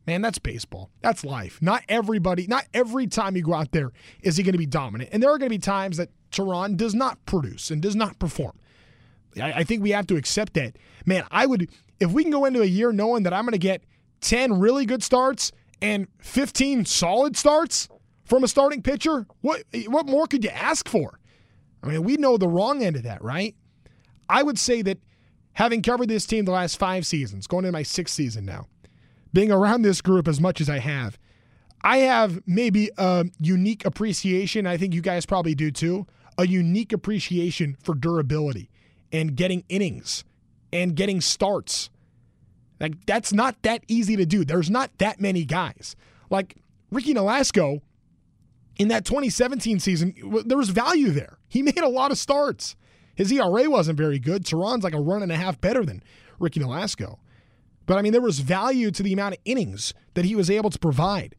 Man, 0.08 0.22
that's 0.22 0.40
baseball. 0.40 0.90
That's 1.02 1.24
life. 1.24 1.62
Not 1.62 1.84
everybody, 1.88 2.48
not 2.48 2.66
every 2.74 3.06
time 3.06 3.36
you 3.36 3.44
go 3.44 3.54
out 3.54 3.72
there 3.72 3.92
is 4.22 4.36
he 4.36 4.44
going 4.44 4.54
to 4.54 4.58
be 4.58 4.66
dominant. 4.66 5.12
And 5.14 5.22
there 5.22 5.30
are 5.30 5.38
going 5.38 5.50
to 5.50 5.56
be 5.56 5.60
times 5.60 5.98
that 5.98 6.10
Teheran 6.32 6.76
does 6.76 6.96
not 6.96 7.24
produce 7.26 7.70
and 7.70 7.82
does 7.82 7.96
not 7.96 8.18
perform. 8.18 8.58
I, 9.40 9.54
I 9.54 9.64
think 9.64 9.84
we 9.84 9.92
have 9.92 10.08
to 10.08 10.16
accept 10.16 10.56
that. 10.56 10.76
Man, 11.06 11.24
I 11.30 11.46
would, 11.46 11.70
if 12.00 12.12
we 12.12 12.24
can 12.24 12.32
go 12.32 12.46
into 12.46 12.62
a 12.62 12.66
year 12.66 12.92
knowing 12.92 13.24
that 13.24 13.34
I'm 13.34 13.46
going 13.46 13.54
to 13.54 13.60
get 13.60 13.84
10 14.22 14.60
really 14.60 14.86
good 14.86 15.04
starts 15.04 15.52
and 15.82 16.08
15 16.20 16.86
solid 16.86 17.38
starts 17.38 17.88
from 18.32 18.46
a 18.46 18.48
starting 18.48 18.82
pitcher, 18.82 19.28
what 19.42 19.62
what 19.88 20.08
more 20.08 20.26
could 20.26 20.42
you 20.46 20.52
ask 20.52 20.88
for? 20.88 21.20
I 21.84 21.88
mean, 21.88 22.04
we 22.04 22.16
know 22.16 22.38
the 22.38 22.48
wrong 22.48 22.82
end 22.82 22.96
of 22.96 23.04
that, 23.04 23.22
right? 23.22 23.58
I 24.30 24.42
would 24.42 24.58
say 24.58 24.82
that 24.84 25.00
having 25.52 25.82
covered 25.82 26.08
this 26.08 26.26
team 26.26 26.46
the 26.46 26.52
last 26.52 26.80
five 26.80 27.06
seasons, 27.06 27.46
going 27.46 27.66
into 27.66 27.74
my 27.74 27.84
sixth 27.84 28.16
season 28.16 28.46
now, 28.46 28.68
being 29.34 29.52
around 29.52 29.82
this 29.82 30.00
group 30.00 30.30
as 30.30 30.40
much 30.40 30.62
as 30.62 30.70
I 30.70 30.80
have, 30.80 31.20
I 31.82 31.98
have 31.98 32.42
maybe 32.48 32.90
a 32.98 33.26
unique 33.38 33.84
appreciation. 33.84 34.66
I 34.66 34.78
think 34.78 34.94
you 34.94 35.02
guys 35.02 35.26
probably 35.26 35.54
do 35.54 35.70
too. 35.70 36.08
A 36.38 36.48
unique 36.48 36.94
appreciation 36.94 37.76
for 37.84 37.94
durability 37.94 38.70
and 39.12 39.36
getting 39.36 39.66
innings 39.68 40.24
and 40.72 40.96
getting 40.96 41.20
starts. 41.20 41.90
Like 42.80 43.06
that's 43.06 43.34
not 43.34 43.62
that 43.64 43.84
easy 43.90 44.16
to 44.16 44.26
do. 44.26 44.46
There's 44.46 44.70
not 44.70 44.90
that 45.00 45.20
many 45.20 45.44
guys. 45.44 45.98
Like 46.30 46.56
Ricky 46.92 47.14
Nolasco 47.14 47.82
in 48.78 48.88
that 48.90 49.06
2017 49.06 49.80
season, 49.80 50.14
there 50.46 50.58
was 50.58 50.70
value 50.70 51.12
there. 51.12 51.38
He 51.48 51.62
made 51.64 51.80
a 51.80 51.90
lot 51.90 52.12
of 52.12 52.18
starts. 52.18 52.76
His 53.16 53.32
ERA 53.32 53.70
wasn't 53.70 53.98
very 53.98 54.20
good. 54.20 54.46
Teheran's 54.46 54.84
like 54.84 54.94
a 54.94 55.02
run 55.02 55.22
and 55.22 55.32
a 55.32 55.38
half 55.38 55.60
better 55.62 55.86
than 55.86 56.04
Ricky 56.40 56.60
Nolasco. 56.60 57.20
But 57.86 57.98
I 57.98 58.02
mean, 58.02 58.14
there 58.14 58.22
was 58.22 58.40
value 58.40 58.92
to 58.92 59.04
the 59.04 59.14
amount 59.14 59.36
of 59.36 59.42
innings 59.46 59.94
that 60.14 60.26
he 60.26 60.36
was 60.36 60.50
able 60.50 60.70
to 60.70 60.80
provide. 60.80 61.36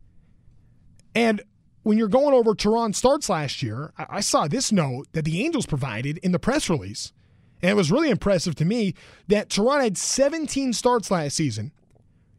And 1.15 1.43
when 1.83 1.99
you're 1.99 2.09
going 2.09 2.35
over 2.35 2.55
Teheran 2.55 2.95
starts 2.95 3.29
last 3.29 3.63
year, 3.63 3.93
I 3.97 4.21
saw 4.21 4.47
this 4.47 4.71
note 4.71 5.09
that 5.13 5.25
the 5.25 5.45
Angels 5.45 5.67
provided 5.67 6.19
in 6.19 6.33
the 6.33 6.39
press 6.39 6.71
release. 6.71 7.13
And 7.61 7.71
it 7.71 7.75
was 7.75 7.91
really 7.93 8.11
impressive 8.11 8.55
to 8.57 8.65
me 8.65 8.95
that 9.29 9.49
Teheran 9.49 9.83
had 9.83 9.97
17 9.97 10.73
starts 10.73 11.11
last 11.11 11.37
season, 11.37 11.73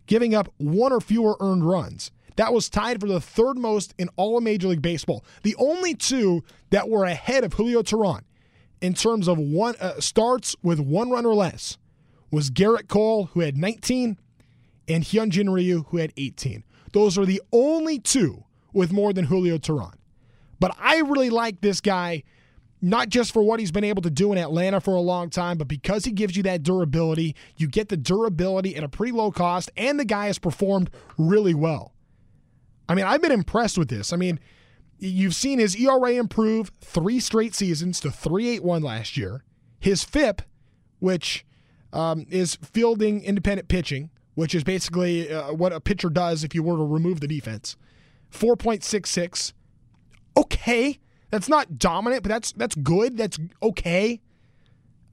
giving 0.06 0.36
up 0.36 0.54
one 0.58 0.92
or 0.92 1.02
fewer 1.02 1.38
earned 1.40 1.68
runs. 1.68 2.12
That 2.36 2.54
was 2.54 2.70
tied 2.70 3.00
for 3.00 3.08
the 3.08 3.22
third 3.22 3.58
most 3.58 3.94
in 3.98 4.10
all 4.16 4.38
of 4.38 4.44
Major 4.44 4.68
League 4.68 4.82
Baseball. 4.82 5.24
The 5.44 5.56
only 5.58 5.94
two 5.94 6.44
that 6.72 6.90
were 6.90 7.06
ahead 7.06 7.44
of 7.44 7.54
Julio 7.54 7.84
Teheran 7.84 8.22
in 8.82 8.94
terms 8.94 9.28
of 9.28 9.38
one 9.38 9.76
uh, 9.80 10.00
starts 10.00 10.56
with 10.62 10.80
one 10.80 11.10
run 11.10 11.26
or 11.26 11.36
less 11.36 11.78
was 12.32 12.50
Gerrit 12.50 12.88
Cole, 12.88 13.26
who 13.34 13.42
had 13.42 13.56
19, 13.56 14.18
and 14.88 15.04
Hyunjin 15.04 15.54
Ryu, 15.54 15.86
who 15.90 15.98
had 15.98 16.12
18. 16.18 16.64
Those 16.92 17.18
are 17.18 17.26
the 17.26 17.42
only 17.52 18.00
two 18.00 18.44
with 18.74 18.92
more 18.92 19.14
than 19.14 19.26
Julio 19.26 19.58
Teheran. 19.58 19.94
But 20.60 20.76
I 20.80 21.00
really 21.00 21.30
like 21.30 21.62
this 21.62 21.80
guy, 21.80 22.24
not 22.82 23.10
just 23.10 23.32
for 23.32 23.44
what 23.44 23.60
he's 23.60 23.72
been 23.72 23.84
able 23.84 24.02
to 24.02 24.10
do 24.10 24.32
in 24.32 24.38
Atlanta 24.38 24.82
for 24.82 24.96
a 24.96 25.00
long 25.00 25.30
time, 25.30 25.58
but 25.58 25.68
because 25.68 26.06
he 26.06 26.12
gives 26.12 26.36
you 26.36 26.44
that 26.44 26.64
durability. 26.64 27.36
You 27.56 27.68
get 27.68 27.90
the 27.90 27.98
durability 27.98 28.76
at 28.76 28.84
a 28.84 28.90
pretty 28.90 29.12
low 29.12 29.32
cost, 29.32 29.70
and 29.78 30.00
the 30.00 30.06
guy 30.06 30.26
has 30.28 30.40
performed 30.40 30.90
really 31.18 31.54
well. 31.54 31.94
I 32.88 32.96
mean, 32.96 33.06
I've 33.06 33.22
been 33.22 33.32
impressed 33.32 33.78
with 33.78 33.90
this. 33.90 34.14
I 34.14 34.18
mean, 34.18 34.40
you've 35.00 35.36
seen 35.36 35.60
his 35.60 35.76
ERA 35.76 36.12
improve 36.12 36.72
three 36.82 37.20
straight 37.20 37.56
seasons 37.56 38.00
to 38.02 38.10
3.81 38.10 38.84
last 38.84 39.18
year. 39.18 39.44
His 39.80 40.04
FIP, 40.04 40.42
which 41.00 41.46
um, 41.92 42.26
is 42.30 42.56
fielding 42.56 43.24
independent 43.24 43.68
pitching, 43.68 44.10
which 44.36 44.56
is 44.56 44.64
basically 44.64 45.32
uh, 45.32 45.54
what 45.54 45.74
a 45.74 45.80
pitcher 45.80 46.10
does 46.10 46.44
if 46.44 46.56
you 46.56 46.64
were 46.64 46.78
to 46.78 46.84
remove 46.84 47.20
the 47.20 47.28
defense, 47.28 47.78
4.66. 48.32 49.54
Okay, 50.36 51.00
that's 51.30 51.48
not 51.48 51.78
dominant, 51.78 52.24
but 52.24 52.30
that's 52.30 52.52
that's 52.54 52.76
good. 52.76 53.18
That's 53.18 53.38
okay. 53.62 54.22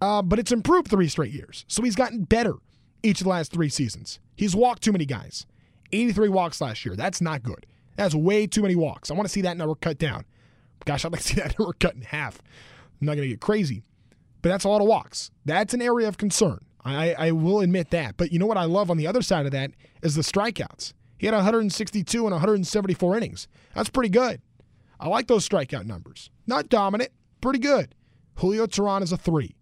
Uh, 0.01 0.23
but 0.23 0.39
it's 0.39 0.53
improved 0.53 0.89
three 0.89 1.09
straight 1.09 1.33
years, 1.33 1.67
so 1.69 1.83
he's 1.83 1.97
gotten 1.97 2.25
better 2.25 2.55
each 3.03 3.21
of 3.21 3.25
the 3.25 3.31
last 3.31 3.53
three 3.53 3.69
seasons. 3.69 4.19
He's 4.35 4.57
walked 4.57 4.83
too 4.83 4.93
many 4.93 5.05
guys. 5.05 5.47
83 5.93 6.29
walks 6.29 6.61
last 6.61 6.85
year. 6.85 6.97
That's 6.97 7.21
not 7.21 7.43
good. 7.43 7.67
That's 7.97 8.15
way 8.15 8.47
too 8.47 8.63
many 8.63 8.77
walks. 8.77 9.11
I 9.11 9.15
want 9.15 9.27
to 9.27 9.33
see 9.33 9.43
that 9.43 9.57
number 9.57 9.75
cut 9.75 9.99
down. 9.99 10.25
Gosh, 10.85 11.05
I'd 11.05 11.13
like 11.13 11.23
to 11.23 11.29
see 11.29 11.35
that 11.41 11.59
number 11.59 11.73
cut 11.75 11.95
in 11.95 12.03
half. 12.03 12.39
I'm 13.01 13.07
not 13.07 13.17
going 13.17 13.29
to 13.29 13.29
get 13.29 13.41
crazy, 13.41 13.83
but 14.43 14.49
that's 14.49 14.65
a 14.65 14.69
lot 14.69 14.81
of 14.81 14.87
walks. 14.87 15.31
That's 15.45 15.75
an 15.75 15.83
area 15.83 16.09
of 16.09 16.19
concern. 16.19 16.65
I, 16.85 17.13
I 17.15 17.33
will 17.33 17.61
admit 17.61 17.91
that. 17.91 18.17
But 18.17 18.33
you 18.33 18.39
know 18.39 18.47
what 18.47 18.57
I 18.57 18.65
love 18.65 18.91
on 18.91 18.97
the 18.97 19.07
other 19.07 19.23
side 19.23 19.47
of 19.47 19.53
that 19.53 19.73
is 20.03 20.15
the 20.15 20.23
strikeouts. 20.23 20.95
He 21.19 21.27
had 21.27 21.35
162 21.35 22.25
and 22.25 22.33
174 22.33 23.17
innings. 23.17 23.49
That's 23.75 23.91
pretty 23.91 24.09
good. 24.09 24.41
I 24.99 25.09
like 25.09 25.27
those 25.27 25.47
strikeout 25.47 25.85
numbers. 25.85 26.31
Not 26.47 26.69
dominant, 26.69 27.11
pretty 27.41 27.59
good. 27.59 27.95
Julio 28.37 28.67
Teheran 28.67 29.03
is 29.03 29.13
a 29.13 29.19
three. 29.19 29.55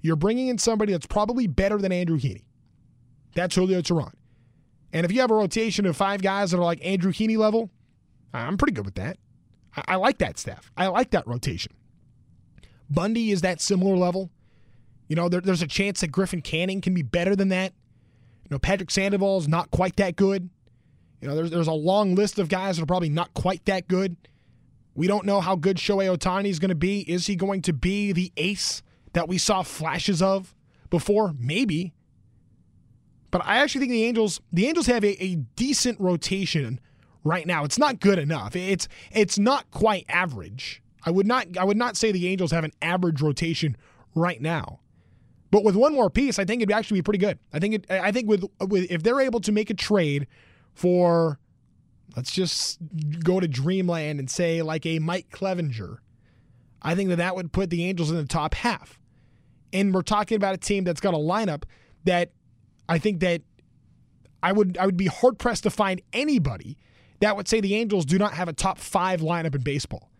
You're 0.00 0.16
bringing 0.16 0.48
in 0.48 0.58
somebody 0.58 0.92
that's 0.92 1.06
probably 1.06 1.46
better 1.46 1.78
than 1.78 1.92
Andrew 1.92 2.18
Heaney. 2.18 2.44
That's 3.34 3.54
Julio 3.54 3.80
Teheran. 3.80 4.12
And 4.92 5.04
if 5.04 5.12
you 5.12 5.20
have 5.20 5.30
a 5.30 5.34
rotation 5.34 5.86
of 5.86 5.96
five 5.96 6.22
guys 6.22 6.50
that 6.50 6.58
are 6.58 6.64
like 6.64 6.84
Andrew 6.84 7.12
Heaney 7.12 7.38
level, 7.38 7.70
I'm 8.34 8.56
pretty 8.56 8.72
good 8.72 8.84
with 8.84 8.96
that. 8.96 9.18
I, 9.76 9.82
I 9.88 9.96
like 9.96 10.18
that 10.18 10.38
staff. 10.38 10.70
I 10.76 10.88
like 10.88 11.10
that 11.10 11.26
rotation. 11.26 11.72
Bundy 12.90 13.30
is 13.30 13.40
that 13.40 13.60
similar 13.60 13.96
level. 13.96 14.30
You 15.08 15.16
know, 15.16 15.28
there, 15.28 15.40
there's 15.40 15.62
a 15.62 15.66
chance 15.66 16.00
that 16.00 16.08
Griffin 16.08 16.42
Canning 16.42 16.80
can 16.80 16.94
be 16.94 17.02
better 17.02 17.34
than 17.34 17.48
that. 17.48 17.72
You 18.44 18.48
know, 18.50 18.58
Patrick 18.58 18.90
Sandoval 18.90 19.38
is 19.38 19.48
not 19.48 19.70
quite 19.70 19.96
that 19.96 20.16
good. 20.16 20.50
You 21.20 21.28
know, 21.28 21.34
there's, 21.34 21.50
there's 21.50 21.68
a 21.68 21.72
long 21.72 22.14
list 22.14 22.38
of 22.38 22.48
guys 22.48 22.76
that 22.76 22.82
are 22.82 22.86
probably 22.86 23.08
not 23.08 23.32
quite 23.34 23.64
that 23.66 23.88
good. 23.88 24.16
We 24.94 25.06
don't 25.06 25.24
know 25.24 25.40
how 25.40 25.56
good 25.56 25.78
Shohei 25.78 26.14
Ohtani 26.14 26.48
is 26.48 26.58
going 26.58 26.68
to 26.68 26.74
be. 26.74 27.00
Is 27.00 27.26
he 27.26 27.36
going 27.36 27.62
to 27.62 27.72
be 27.72 28.12
the 28.12 28.32
ace 28.36 28.82
that 29.14 29.28
we 29.28 29.38
saw 29.38 29.62
flashes 29.62 30.20
of 30.20 30.54
before? 30.90 31.34
Maybe. 31.38 31.94
But 33.32 33.44
I 33.46 33.56
actually 33.56 33.80
think 33.80 33.92
the 33.92 34.04
Angels 34.04 34.40
the 34.52 34.68
Angels 34.68 34.86
have 34.86 35.02
a, 35.02 35.20
a 35.20 35.36
decent 35.56 35.98
rotation 35.98 36.78
right 37.24 37.46
now. 37.46 37.64
It's 37.64 37.78
not 37.78 37.98
good 37.98 38.20
enough. 38.20 38.54
It's 38.54 38.86
it's 39.10 39.38
not 39.38 39.68
quite 39.72 40.04
average. 40.08 40.82
I 41.04 41.10
would 41.10 41.26
not 41.26 41.56
I 41.58 41.64
would 41.64 41.78
not 41.78 41.96
say 41.96 42.12
the 42.12 42.28
Angels 42.28 42.52
have 42.52 42.62
an 42.62 42.72
average 42.80 43.20
rotation 43.20 43.76
right 44.14 44.40
now. 44.40 44.80
But 45.50 45.64
with 45.64 45.74
one 45.74 45.94
more 45.94 46.10
piece, 46.10 46.38
I 46.38 46.44
think 46.44 46.62
it'd 46.62 46.74
actually 46.74 46.98
be 46.98 47.02
pretty 47.02 47.18
good. 47.18 47.38
I 47.52 47.58
think 47.58 47.74
it, 47.74 47.90
I 47.90 48.12
think 48.12 48.28
with 48.28 48.44
with 48.60 48.86
if 48.90 49.02
they're 49.02 49.20
able 49.20 49.40
to 49.40 49.50
make 49.50 49.70
a 49.70 49.74
trade 49.74 50.26
for 50.74 51.38
let's 52.14 52.30
just 52.30 52.78
go 53.24 53.40
to 53.40 53.48
dreamland 53.48 54.20
and 54.20 54.30
say 54.30 54.60
like 54.60 54.84
a 54.84 54.98
Mike 54.98 55.30
Clevinger, 55.30 55.96
I 56.82 56.94
think 56.94 57.08
that 57.08 57.16
that 57.16 57.34
would 57.34 57.50
put 57.50 57.70
the 57.70 57.86
Angels 57.86 58.10
in 58.10 58.16
the 58.18 58.26
top 58.26 58.52
half. 58.54 58.98
And 59.72 59.94
we're 59.94 60.02
talking 60.02 60.36
about 60.36 60.54
a 60.54 60.58
team 60.58 60.84
that's 60.84 61.00
got 61.00 61.14
a 61.14 61.18
lineup 61.18 61.62
that 62.04 62.32
I 62.92 62.98
think 62.98 63.20
that 63.20 63.42
I 64.42 64.52
would 64.52 64.76
I 64.78 64.86
would 64.86 64.96
be 64.96 65.06
hard 65.06 65.38
pressed 65.38 65.62
to 65.64 65.70
find 65.70 66.02
anybody 66.12 66.76
that 67.20 67.36
would 67.36 67.46
say 67.46 67.60
the 67.60 67.76
Angels 67.76 68.04
do 68.04 68.18
not 68.18 68.34
have 68.34 68.48
a 68.48 68.52
top 68.52 68.78
five 68.78 69.20
lineup 69.20 69.54
in 69.54 69.62
baseball. 69.62 70.10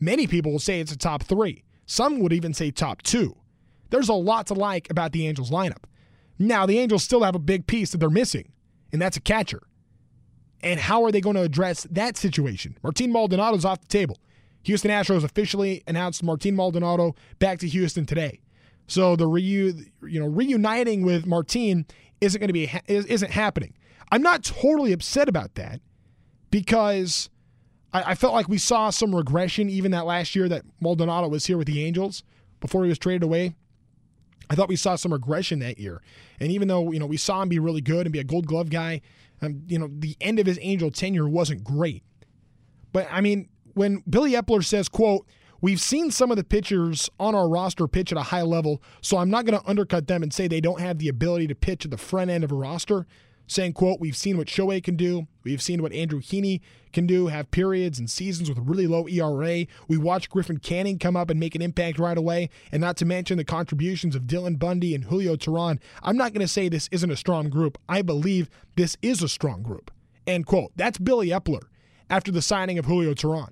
Many 0.00 0.26
people 0.26 0.52
will 0.52 0.58
say 0.58 0.80
it's 0.80 0.90
a 0.90 0.96
top 0.96 1.22
three. 1.22 1.64
Some 1.84 2.18
would 2.20 2.32
even 2.32 2.54
say 2.54 2.70
top 2.70 3.02
two. 3.02 3.36
There's 3.90 4.08
a 4.08 4.14
lot 4.14 4.46
to 4.46 4.54
like 4.54 4.90
about 4.90 5.12
the 5.12 5.26
Angels 5.26 5.50
lineup. 5.50 5.84
Now, 6.38 6.64
the 6.64 6.78
Angels 6.78 7.04
still 7.04 7.22
have 7.22 7.34
a 7.34 7.38
big 7.38 7.66
piece 7.66 7.92
that 7.92 7.98
they're 7.98 8.08
missing, 8.08 8.52
and 8.90 9.00
that's 9.00 9.18
a 9.18 9.20
catcher. 9.20 9.62
And 10.62 10.80
how 10.80 11.04
are 11.04 11.12
they 11.12 11.20
going 11.20 11.36
to 11.36 11.42
address 11.42 11.86
that 11.90 12.16
situation? 12.16 12.78
Martin 12.82 13.12
Maldonado's 13.12 13.66
off 13.66 13.82
the 13.82 13.88
table. 13.88 14.18
Houston 14.62 14.90
Astros 14.90 15.24
officially 15.24 15.82
announced 15.86 16.22
Martin 16.22 16.56
Maldonado 16.56 17.14
back 17.38 17.58
to 17.60 17.68
Houston 17.68 18.06
today. 18.06 18.40
So 18.88 19.14
the 19.14 19.28
reu- 19.28 19.86
you 20.08 20.20
know 20.20 20.26
reuniting 20.26 21.04
with 21.04 21.26
Martin 21.26 21.86
isn't 22.20 22.40
going 22.40 22.48
to 22.48 22.52
be 22.52 22.70
isn't 22.86 23.30
happening. 23.30 23.74
I'm 24.10 24.22
not 24.22 24.44
totally 24.44 24.92
upset 24.92 25.28
about 25.28 25.54
that 25.56 25.80
because 26.50 27.28
I, 27.92 28.12
I 28.12 28.14
felt 28.14 28.34
like 28.34 28.48
we 28.48 28.58
saw 28.58 28.90
some 28.90 29.14
regression 29.14 29.68
even 29.68 29.90
that 29.92 30.06
last 30.06 30.36
year 30.36 30.48
that 30.48 30.62
Maldonado 30.80 31.28
was 31.28 31.46
here 31.46 31.58
with 31.58 31.66
the 31.66 31.84
Angels 31.84 32.22
before 32.60 32.84
he 32.84 32.88
was 32.88 32.98
traded 32.98 33.22
away. 33.22 33.54
I 34.48 34.54
thought 34.54 34.68
we 34.68 34.76
saw 34.76 34.94
some 34.94 35.12
regression 35.12 35.58
that 35.58 35.78
year. 35.78 36.02
And 36.38 36.52
even 36.52 36.68
though, 36.68 36.92
you 36.92 37.00
know, 37.00 37.06
we 37.06 37.16
saw 37.16 37.42
him 37.42 37.48
be 37.48 37.58
really 37.58 37.80
good 37.80 38.06
and 38.06 38.12
be 38.12 38.20
a 38.20 38.24
gold 38.24 38.46
glove 38.46 38.70
guy, 38.70 39.00
um, 39.42 39.62
you 39.66 39.78
know, 39.78 39.88
the 39.90 40.16
end 40.20 40.38
of 40.38 40.46
his 40.46 40.58
Angel 40.62 40.90
tenure 40.90 41.28
wasn't 41.28 41.64
great. 41.64 42.04
But 42.92 43.08
I 43.10 43.20
mean, 43.20 43.48
when 43.74 44.02
Billy 44.08 44.32
Eppler 44.32 44.64
says, 44.64 44.88
quote, 44.88 45.26
We've 45.60 45.80
seen 45.80 46.10
some 46.10 46.30
of 46.30 46.36
the 46.36 46.44
pitchers 46.44 47.08
on 47.18 47.34
our 47.34 47.48
roster 47.48 47.88
pitch 47.88 48.12
at 48.12 48.18
a 48.18 48.24
high 48.24 48.42
level, 48.42 48.82
so 49.00 49.18
I'm 49.18 49.30
not 49.30 49.44
going 49.44 49.58
to 49.58 49.68
undercut 49.68 50.06
them 50.06 50.22
and 50.22 50.32
say 50.32 50.48
they 50.48 50.60
don't 50.60 50.80
have 50.80 50.98
the 50.98 51.08
ability 51.08 51.46
to 51.48 51.54
pitch 51.54 51.84
at 51.84 51.90
the 51.90 51.96
front 51.96 52.30
end 52.30 52.44
of 52.44 52.52
a 52.52 52.54
roster 52.54 53.06
saying, 53.46 53.72
quote, 53.72 54.00
we've 54.00 54.16
seen 54.16 54.36
what 54.36 54.48
Shohei 54.48 54.82
can 54.82 54.96
do. 54.96 55.26
We've 55.44 55.62
seen 55.62 55.82
what 55.82 55.92
Andrew 55.92 56.20
Heaney 56.20 56.60
can 56.92 57.06
do, 57.06 57.28
have 57.28 57.50
periods 57.50 57.98
and 57.98 58.10
seasons 58.10 58.48
with 58.48 58.58
really 58.58 58.86
low 58.86 59.06
ERA. 59.06 59.66
We 59.88 59.96
watched 59.96 60.30
Griffin 60.30 60.58
Canning 60.58 60.98
come 60.98 61.16
up 61.16 61.30
and 61.30 61.38
make 61.38 61.54
an 61.54 61.62
impact 61.62 61.98
right 61.98 62.18
away, 62.18 62.50
and 62.72 62.80
not 62.80 62.96
to 62.98 63.04
mention 63.04 63.36
the 63.36 63.44
contributions 63.44 64.16
of 64.16 64.22
Dylan 64.22 64.58
Bundy 64.58 64.94
and 64.94 65.04
Julio 65.04 65.36
Teheran. 65.36 65.78
I'm 66.02 66.16
not 66.16 66.32
going 66.32 66.44
to 66.44 66.52
say 66.52 66.68
this 66.68 66.88
isn't 66.90 67.10
a 67.10 67.16
strong 67.16 67.48
group. 67.48 67.78
I 67.88 68.02
believe 68.02 68.50
this 68.76 68.96
is 69.02 69.22
a 69.22 69.28
strong 69.28 69.62
group. 69.62 69.90
End 70.26 70.46
quote. 70.46 70.72
That's 70.74 70.98
Billy 70.98 71.28
Eppler 71.28 71.62
after 72.10 72.32
the 72.32 72.42
signing 72.42 72.78
of 72.78 72.86
Julio 72.86 73.14
Teheran. 73.14 73.50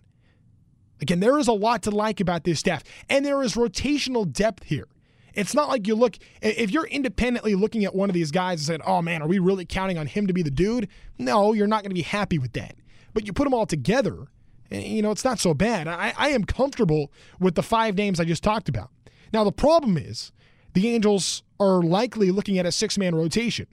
Again, 1.04 1.20
there 1.20 1.38
is 1.38 1.48
a 1.48 1.52
lot 1.52 1.82
to 1.82 1.90
like 1.90 2.18
about 2.18 2.44
this 2.44 2.58
staff, 2.58 2.82
and 3.10 3.26
there 3.26 3.42
is 3.42 3.56
rotational 3.56 4.30
depth 4.32 4.62
here. 4.62 4.88
It's 5.34 5.52
not 5.52 5.68
like 5.68 5.86
you 5.86 5.94
look, 5.94 6.16
if 6.40 6.70
you're 6.70 6.86
independently 6.86 7.54
looking 7.54 7.84
at 7.84 7.94
one 7.94 8.08
of 8.08 8.14
these 8.14 8.30
guys 8.30 8.60
and 8.60 8.66
saying, 8.66 8.80
oh 8.86 9.02
man, 9.02 9.20
are 9.20 9.28
we 9.28 9.38
really 9.38 9.66
counting 9.66 9.98
on 9.98 10.06
him 10.06 10.26
to 10.28 10.32
be 10.32 10.40
the 10.40 10.50
dude? 10.50 10.88
No, 11.18 11.52
you're 11.52 11.66
not 11.66 11.82
going 11.82 11.90
to 11.90 11.94
be 11.94 12.00
happy 12.00 12.38
with 12.38 12.54
that. 12.54 12.76
But 13.12 13.26
you 13.26 13.34
put 13.34 13.44
them 13.44 13.52
all 13.52 13.66
together, 13.66 14.28
eh, 14.70 14.78
you 14.78 15.02
know, 15.02 15.10
it's 15.10 15.26
not 15.26 15.38
so 15.38 15.52
bad. 15.52 15.88
I, 15.88 16.14
I 16.16 16.30
am 16.30 16.44
comfortable 16.44 17.12
with 17.38 17.54
the 17.54 17.62
five 17.62 17.98
names 17.98 18.18
I 18.18 18.24
just 18.24 18.42
talked 18.42 18.70
about. 18.70 18.88
Now, 19.30 19.44
the 19.44 19.52
problem 19.52 19.98
is 19.98 20.32
the 20.72 20.88
Angels 20.88 21.42
are 21.60 21.82
likely 21.82 22.30
looking 22.30 22.58
at 22.58 22.64
a 22.64 22.72
six 22.72 22.96
man 22.96 23.14
rotation, 23.14 23.66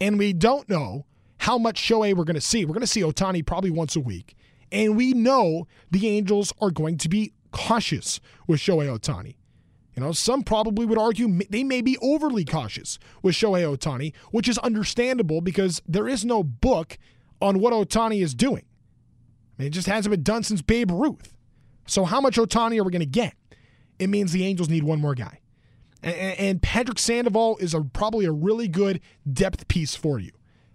and 0.00 0.20
we 0.20 0.32
don't 0.32 0.68
know 0.68 1.04
how 1.38 1.58
much 1.58 1.82
Shohei 1.82 2.14
we're 2.14 2.22
going 2.22 2.36
to 2.36 2.40
see. 2.40 2.64
We're 2.64 2.74
going 2.74 2.80
to 2.82 2.86
see 2.86 3.02
Ohtani 3.02 3.44
probably 3.44 3.70
once 3.70 3.96
a 3.96 4.00
week. 4.00 4.35
And 4.72 4.96
we 4.96 5.12
know 5.12 5.66
the 5.90 6.08
Angels 6.08 6.52
are 6.60 6.70
going 6.70 6.98
to 6.98 7.08
be 7.08 7.32
cautious 7.52 8.20
with 8.46 8.60
Shohei 8.60 8.86
Ohtani. 8.86 9.36
You 9.94 10.02
know, 10.02 10.12
some 10.12 10.42
probably 10.42 10.84
would 10.84 10.98
argue 10.98 11.40
they 11.48 11.64
may 11.64 11.80
be 11.80 11.96
overly 12.02 12.44
cautious 12.44 12.98
with 13.22 13.34
Shohei 13.34 13.76
Ohtani, 13.76 14.12
which 14.30 14.48
is 14.48 14.58
understandable 14.58 15.40
because 15.40 15.80
there 15.88 16.06
is 16.06 16.24
no 16.24 16.42
book 16.42 16.98
on 17.40 17.60
what 17.60 17.72
Ohtani 17.72 18.22
is 18.22 18.34
doing. 18.34 18.64
I 19.58 19.62
mean, 19.62 19.68
it 19.68 19.70
just 19.70 19.86
hasn't 19.86 20.10
been 20.10 20.22
done 20.22 20.42
since 20.42 20.60
Babe 20.60 20.90
Ruth. 20.90 21.32
So, 21.86 22.04
how 22.04 22.20
much 22.20 22.36
Ohtani 22.36 22.78
are 22.78 22.84
we 22.84 22.90
going 22.90 23.00
to 23.00 23.06
get? 23.06 23.34
It 23.98 24.08
means 24.08 24.32
the 24.32 24.44
Angels 24.44 24.68
need 24.68 24.82
one 24.82 25.00
more 25.00 25.14
guy. 25.14 25.40
And, 26.02 26.60
Patrick 26.62 26.98
Sandoval 26.98 27.56
is 27.58 27.74
a, 27.74 27.80
probably 27.80 28.26
a 28.26 28.32
really 28.32 28.68
good 28.68 29.00
depth 29.30 29.66
piece 29.66 29.96
for 29.96 30.18
you. 30.18 30.30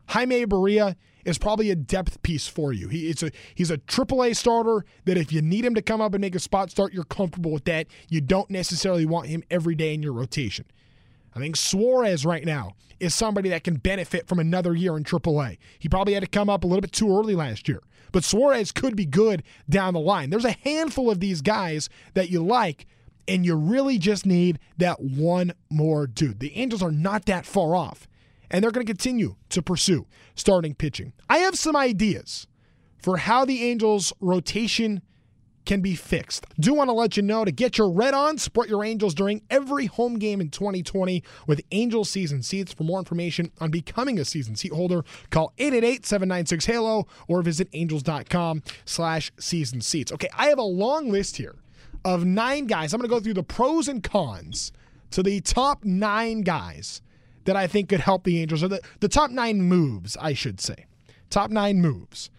Jaime 0.08 0.46
Barria 0.46 0.96
is 1.26 1.38
probably 1.38 1.70
a 1.70 1.76
depth 1.76 2.22
piece 2.22 2.48
for 2.48 2.74
you. 2.74 2.88
He, 2.88 3.10
it's 3.10 3.24
a 3.24 3.32
he's 3.56 3.72
a 3.72 3.78
AAA 3.78 4.36
starter 4.36 4.86
that 5.06 5.18
if 5.18 5.32
you 5.32 5.42
need 5.42 5.66
him 5.66 5.76
to 5.76 5.82
come 5.82 6.02
up 6.02 6.14
and 6.14 6.22
make 6.22 6.36
a 6.36 6.40
spot 6.40 6.72
start, 6.72 6.94
you're 6.94 7.04
comfortable 7.04 7.52
with 7.52 7.66
that. 7.66 7.88
You 8.10 8.22
don't 8.22 8.50
necessarily 8.50 9.06
want 9.06 9.28
him 9.28 9.44
every 9.50 9.76
day 9.76 9.94
in 9.94 10.04
your 10.04 10.14
rotation. 10.14 10.66
I 11.36 11.40
think 11.40 11.56
Suarez 11.56 12.26
right 12.26 12.46
now 12.46 12.76
is 13.00 13.16
somebody 13.16 13.50
that 13.50 13.64
can 13.64 13.76
benefit 13.76 14.28
from 14.28 14.40
another 14.40 14.76
year 14.76 14.98
in 14.98 15.04
AAA. 15.04 15.58
He 15.80 15.90
probably 15.90 16.14
had 16.14 16.24
to 16.24 16.30
come 16.30 16.50
up 16.50 16.64
a 16.64 16.68
little 16.68 16.82
bit 16.82 16.92
too 16.92 17.10
early 17.18 17.36
last 17.36 17.68
year, 17.68 17.82
but 18.12 18.24
Suarez 18.24 18.72
could 18.72 18.96
be 18.96 19.06
good 19.06 19.44
down 19.70 19.94
the 19.94 20.00
line. 20.00 20.30
There's 20.30 20.46
a 20.46 20.58
handful 20.64 21.10
of 21.10 21.20
these 21.20 21.42
guys 21.42 21.90
that 22.14 22.30
you 22.30 22.44
like, 22.44 22.86
and 23.28 23.46
you 23.46 23.56
really 23.56 23.98
just 23.98 24.26
need 24.26 24.60
that 24.78 25.02
one 25.02 25.54
more 25.70 26.06
dude. 26.06 26.40
The 26.40 26.56
Angels 26.58 26.84
are 26.84 26.92
not 26.92 27.26
that 27.26 27.46
far 27.46 27.76
off 27.76 28.08
and 28.52 28.64
they're 28.64 28.72
going 28.72 28.86
to 28.86 28.92
continue 28.92 29.36
to 29.50 29.62
pursue 29.62 30.06
starting 30.36 30.76
pitching. 30.76 31.14
I 31.30 31.40
have 31.40 31.58
some 31.58 31.76
ideas 31.76 32.46
for 33.02 33.18
how 33.18 33.46
the 33.46 33.64
Angels' 33.64 34.14
rotation 34.20 35.02
can 35.66 35.82
be 35.82 35.96
fixed. 35.96 36.46
Do 36.60 36.74
want 36.74 36.90
to 36.90 36.94
let 36.94 37.16
you 37.18 37.24
know 37.24 37.46
to 37.46 37.52
get 37.52 37.78
your 37.78 37.90
red 37.90 38.14
on, 38.14 38.38
support 38.38 38.68
your 38.68 38.84
Angels 38.84 39.14
during 39.14 39.42
every 39.50 39.86
home 39.86 40.18
game 40.18 40.42
in 40.42 40.50
2020 40.50 41.24
with 41.48 41.62
Angel 41.72 42.04
Season 42.04 42.42
Seats. 42.42 42.74
For 42.74 42.84
more 42.84 43.00
information 43.00 43.52
on 43.60 43.72
becoming 43.72 44.20
a 44.20 44.26
season 44.26 44.56
seat 44.56 44.74
holder, 44.74 45.04
call 45.30 45.54
888-796-HALO 45.58 47.08
or 47.28 47.42
visit 47.42 47.70
angels.com 47.74 48.64
slash 48.86 49.32
season 49.40 49.82
seats. 49.82 50.12
Okay, 50.12 50.30
I 50.36 50.48
have 50.48 50.58
a 50.58 50.64
long 50.64 51.12
list 51.12 51.38
here 51.38 51.56
of 52.04 52.26
nine 52.26 52.66
guys. 52.66 52.94
I'm 52.94 53.00
going 53.00 53.10
to 53.10 53.16
go 53.16 53.20
through 53.20 53.36
the 53.36 53.44
pros 53.44 53.88
and 53.88 54.04
cons 54.04 54.72
to 55.12 55.22
the 55.22 55.42
top 55.42 55.84
nine 55.86 56.42
guys 56.42 57.02
that 57.46 57.56
I 57.56 57.68
think 57.68 57.90
could 57.90 58.02
help 58.02 58.24
the 58.24 58.42
Angels, 58.42 58.64
or 58.64 58.68
the, 58.68 58.82
the 59.00 59.08
top 59.08 59.32
nine 59.32 59.62
moves, 59.62 60.18
I 60.20 60.34
should 60.34 60.60
say. 60.60 60.86
Top 61.30 61.50
nine 61.50 61.82
moves. 61.82 62.30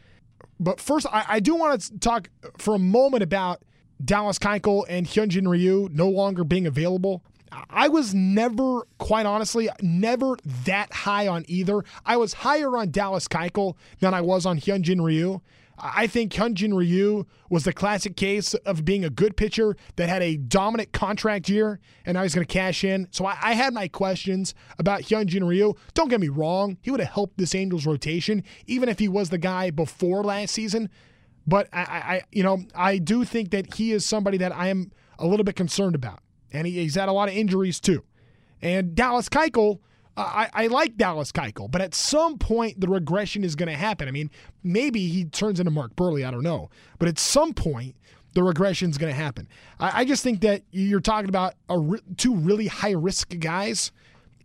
But 0.61 0.81
first, 0.81 1.07
I, 1.13 1.25
I 1.29 1.41
do 1.41 1.55
want 1.55 1.81
to 1.81 1.99
talk 1.99 2.29
for 2.59 2.75
a 2.75 2.79
moment 2.79 3.23
about 3.23 3.63
Dallas 4.05 4.39
Keuchel 4.39 4.85
and 4.89 5.07
Hyunjin 5.07 5.49
Ryu 5.49 5.89
no 5.93 6.09
longer 6.09 6.45
being 6.45 6.67
available. 6.67 7.23
I 7.69 7.89
was 7.89 8.15
never, 8.15 8.87
quite 8.99 9.27
honestly, 9.27 9.69
never 9.83 10.37
that 10.65 10.93
high 10.93 11.29
on 11.29 11.45
either. 11.49 11.85
I 12.07 12.17
was 12.17 12.33
higher 12.33 12.77
on 12.77 12.91
Dallas 12.91 13.29
Keuchel 13.29 13.77
than 14.01 14.15
I 14.15 14.21
was 14.21 14.47
on 14.47 14.59
Hyunjin 14.59 15.05
Ryu. 15.05 15.41
I 15.85 16.07
think 16.07 16.33
Hyunjin 16.33 16.77
Ryu 16.77 17.27
was 17.51 17.65
the 17.65 17.73
classic 17.73 18.17
case 18.17 18.55
of 18.55 18.85
being 18.85 19.05
a 19.05 19.11
good 19.11 19.37
pitcher 19.37 19.77
that 19.97 20.09
had 20.09 20.23
a 20.23 20.37
dominant 20.37 20.93
contract 20.93 21.49
year, 21.49 21.81
and 22.07 22.15
now 22.15 22.23
he's 22.23 22.37
going 22.37 22.47
to 22.47 22.53
cash 22.53 22.85
in. 22.85 23.09
So 23.11 23.27
I, 23.27 23.37
I, 23.43 23.53
had 23.55 23.75
my 23.75 23.89
questions 23.89 24.55
about 24.79 25.03
Hyunjin 25.03 25.47
Ryu. 25.47 25.75
Don't 25.95 26.09
get 26.09 26.21
me 26.21 26.29
wrong; 26.29 26.79
he 26.83 26.93
would 26.93 27.01
have 27.01 27.11
helped 27.11 27.37
this 27.37 27.53
Angels 27.53 27.85
rotation, 27.85 28.45
even 28.67 28.89
if 28.89 29.01
he 29.01 29.09
was 29.09 29.31
the 29.31 29.39
guy 29.39 29.71
before 29.71 30.23
last 30.23 30.55
season. 30.55 30.89
But 31.49 31.69
I, 31.73 31.81
I 31.81 32.23
you 32.31 32.45
know, 32.45 32.61
I 32.77 32.99
do 32.99 33.25
think 33.25 33.51
that 33.51 33.75
he 33.75 33.91
is 33.91 34.07
somebody 34.07 34.39
that 34.39 34.55
I 34.55 34.69
am 34.69 34.93
a 35.19 35.27
little 35.27 35.45
bit 35.45 35.57
concerned 35.57 35.97
about, 35.97 36.21
and 36.53 36.65
he, 36.65 36.75
he's 36.75 36.95
had 36.95 37.09
a 37.09 37.13
lot 37.13 37.29
of 37.29 37.35
injuries 37.35 37.81
too. 37.81 38.05
And 38.61 38.95
Dallas 38.95 39.29
Keuchel 39.29 39.81
I, 40.17 40.51
I 40.53 40.67
like 40.67 40.97
Dallas 40.97 41.33
Keuchel, 41.33 41.71
but 41.71 41.81
at 41.81 41.95
some 41.95 42.37
point 42.37 42.81
the 42.81 42.89
regression 42.89 43.45
is 43.45 43.57
going 43.57 43.71
to 43.71 43.77
happen. 43.77 44.09
I 44.09 44.11
mean, 44.11 44.31
maybe 44.63 45.09
he 45.09 45.25
turns 45.25 45.59
into 45.59 45.71
Mark 45.71 45.97
Buehrle. 45.97 46.27
I 46.27 46.31
don't 46.31 46.43
know, 46.43 46.71
but 46.99 47.09
at 47.09 47.19
some 47.19 47.55
point 47.55 47.97
the 48.35 48.43
regression 48.43 48.91
is 48.91 48.99
going 48.99 49.13
to 49.13 49.19
happen. 49.19 49.49
I, 49.79 50.01
I, 50.01 50.05
just 50.05 50.23
think 50.23 50.41
that 50.41 50.63
you're 50.71 51.01
talking 51.01 51.29
about 51.29 51.55
re- 51.69 52.01
two 52.17 52.35
really 52.35 52.67
high 52.67 52.93
risk 52.93 53.39
guys 53.39 53.93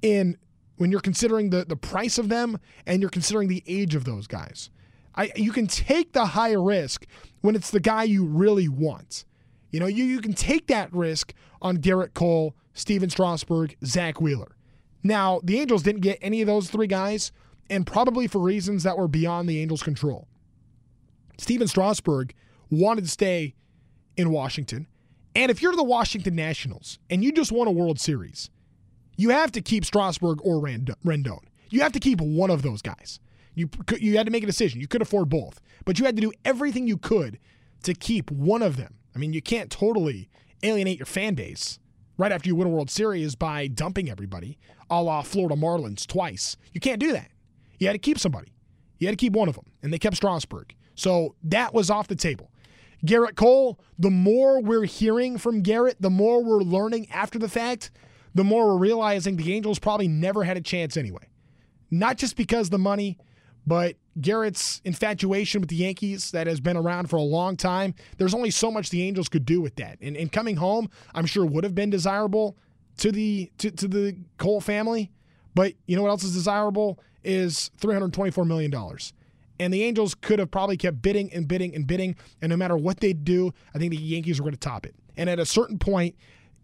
in 0.02 0.38
when 0.78 0.92
you're 0.92 1.02
considering 1.02 1.50
the 1.50 1.66
the 1.66 1.76
price 1.76 2.18
of 2.18 2.30
them 2.30 2.60
and 2.86 3.02
you're 3.02 3.10
considering 3.10 3.48
the 3.48 3.64
age 3.68 3.96
of 3.96 4.06
those 4.06 4.28
guys. 4.28 4.70
I 5.16 5.32
you 5.36 5.52
can 5.52 5.68
take 5.68 6.14
the 6.14 6.28
high 6.28 6.54
risk 6.54 7.06
when 7.42 7.56
it's 7.56 7.72
the 7.72 7.80
guy 7.80 8.04
you 8.04 8.26
really 8.26 8.68
want. 8.68 9.26
You 9.72 9.80
know, 9.80 9.88
you 9.88 10.04
you 10.04 10.22
can 10.22 10.34
take 10.34 10.68
that 10.68 10.94
risk 10.94 11.34
on 11.62 11.78
Gerrit 11.78 12.14
Cole, 12.14 12.56
Stephen 12.74 13.10
Strasburg, 13.10 13.76
Zack 13.84 14.22
Wheeler. 14.22 14.57
Now, 15.08 15.40
the 15.42 15.60
Angels 15.60 15.84
didn't 15.84 16.02
get 16.02 16.20
any 16.22 16.42
of 16.42 16.48
those 16.48 16.70
three 16.70 16.86
guys, 16.86 17.32
and 17.70 17.88
probably 17.88 18.28
for 18.28 18.40
reasons 18.40 18.84
that 18.84 18.98
were 18.98 19.08
beyond 19.08 19.48
the 19.48 19.62
Angels' 19.62 19.82
control. 19.82 20.28
Stephen 21.38 21.68
Strasburg 21.68 22.34
wanted 22.70 23.06
to 23.06 23.10
stay 23.10 23.56
in 24.18 24.32
Washington. 24.32 24.86
And 25.34 25.50
if 25.50 25.62
you're 25.62 25.76
the 25.76 25.84
Washington 25.84 26.36
Nationals 26.36 27.00
and 27.10 27.24
you 27.24 27.32
just 27.32 27.54
won 27.54 27.68
a 27.68 27.72
World 27.72 28.02
Series, 28.02 28.50
you 29.16 29.30
have 29.30 29.52
to 29.54 29.62
keep 29.62 29.86
Strasburg 29.86 30.40
or 30.44 30.60
Rendon. 30.60 31.40
You 31.70 31.82
have 31.82 31.94
to 31.94 32.00
keep 32.00 32.20
one 32.20 32.50
of 32.50 32.62
those 32.62 32.82
guys. 32.82 33.22
You, 33.54 33.70
you 34.00 34.18
had 34.18 34.26
to 34.26 34.32
make 34.32 34.44
a 34.44 34.48
decision. 34.48 34.82
You 34.82 34.88
could 34.88 35.02
afford 35.02 35.30
both, 35.30 35.62
but 35.86 36.00
you 36.00 36.06
had 36.06 36.18
to 36.18 36.22
do 36.22 36.34
everything 36.44 36.86
you 36.86 36.98
could 36.98 37.40
to 37.84 37.94
keep 37.94 38.30
one 38.30 38.62
of 38.62 38.76
them. 38.76 38.96
I 39.16 39.20
mean, 39.20 39.32
you 39.32 39.42
can't 39.42 39.72
totally 39.72 40.30
alienate 40.64 41.00
your 41.00 41.06
fan 41.06 41.36
base 41.36 41.80
right 42.18 42.32
after 42.32 42.48
you 42.50 42.56
win 42.56 42.68
a 42.68 42.72
World 42.72 42.90
Series 42.90 43.36
by 43.36 43.68
dumping 43.68 44.10
everybody, 44.10 44.58
a 44.90 45.02
la 45.02 45.22
Florida 45.22 45.56
Marlins 45.56 46.06
twice. 46.06 46.58
You 46.74 46.80
can't 46.80 47.00
do 47.00 47.12
that. 47.14 47.32
You 47.80 47.88
had 47.88 47.94
to 47.94 48.00
keep 48.00 48.20
somebody. 48.20 48.54
You 49.00 49.08
had 49.08 49.18
to 49.18 49.24
keep 49.24 49.34
one 49.34 49.48
of 49.48 49.56
them, 49.56 49.66
and 49.84 49.94
they 49.94 50.00
kept 50.00 50.16
Strasburg. 50.16 50.74
So 50.96 51.36
that 51.44 51.74
was 51.74 51.90
off 51.90 52.08
the 52.08 52.16
table. 52.16 52.52
Gerrit 53.06 53.36
Cole, 53.36 53.80
the 54.00 54.10
more 54.10 54.60
we're 54.60 54.86
hearing 54.86 55.38
from 55.38 55.62
Gerrit, 55.62 55.96
the 56.00 56.10
more 56.10 56.44
we're 56.44 56.64
learning 56.64 57.08
after 57.12 57.38
the 57.38 57.48
fact, 57.48 57.92
the 58.34 58.44
more 58.44 58.68
we're 58.68 58.78
realizing 58.78 59.36
the 59.36 59.54
Angels 59.54 59.78
probably 59.78 60.08
never 60.08 60.44
had 60.44 60.58
a 60.58 60.62
chance 60.62 60.98
anyway. 60.98 61.28
Not 61.92 62.18
just 62.18 62.36
because 62.36 62.70
the 62.70 62.80
money, 62.80 63.18
but 63.68 63.96
Gerrit's 64.20 64.82
infatuation 64.84 65.62
with 65.62 65.70
the 65.70 65.76
Yankees 65.76 66.32
that 66.32 66.48
has 66.48 66.60
been 66.60 66.78
around 66.78 67.10
for 67.10 67.18
a 67.18 67.22
long 67.22 67.56
time. 67.56 67.94
There's 68.18 68.34
only 68.34 68.52
so 68.52 68.72
much 68.72 68.90
the 68.90 69.04
Angels 69.04 69.30
could 69.30 69.46
do 69.46 69.62
with 69.62 69.76
that. 69.76 69.98
And, 70.02 70.18
and 70.18 70.32
coming 70.32 70.56
home, 70.58 70.90
I'm 71.14 71.26
sure 71.26 71.46
would 71.46 71.64
have 71.64 71.76
been 71.76 71.90
desirable 71.90 72.58
to 72.98 73.12
the 73.12 73.52
to, 73.60 73.72
to 73.72 73.88
the 73.88 74.18
Cole 74.38 74.62
family. 74.62 75.12
But 75.56 75.74
you 75.86 75.96
know 75.96 76.04
what 76.04 76.10
else 76.10 76.24
is 76.24 76.34
desirable 76.34 77.00
is 77.24 77.72
$324 77.82 78.46
million. 78.46 78.74
And 79.60 79.74
the 79.74 79.84
Angels 79.84 80.14
could 80.14 80.40
have 80.40 80.52
probably 80.52 80.78
kept 80.78 81.02
bidding 81.02 81.34
and 81.34 81.48
bidding 81.48 81.74
and 81.74 81.88
bidding. 81.88 82.16
And 82.42 82.50
no 82.52 82.58
matter 82.58 82.78
what 82.78 83.00
they 83.00 83.14
do, 83.14 83.54
I 83.74 83.80
think 83.80 83.92
the 83.92 83.98
Yankees 83.98 84.40
were 84.40 84.46
going 84.46 84.54
to 84.54 84.60
top 84.60 84.86
it. 84.86 84.96
And 85.18 85.30
at 85.30 85.40
a 85.40 85.46
certain 85.46 85.80
point, 85.80 86.16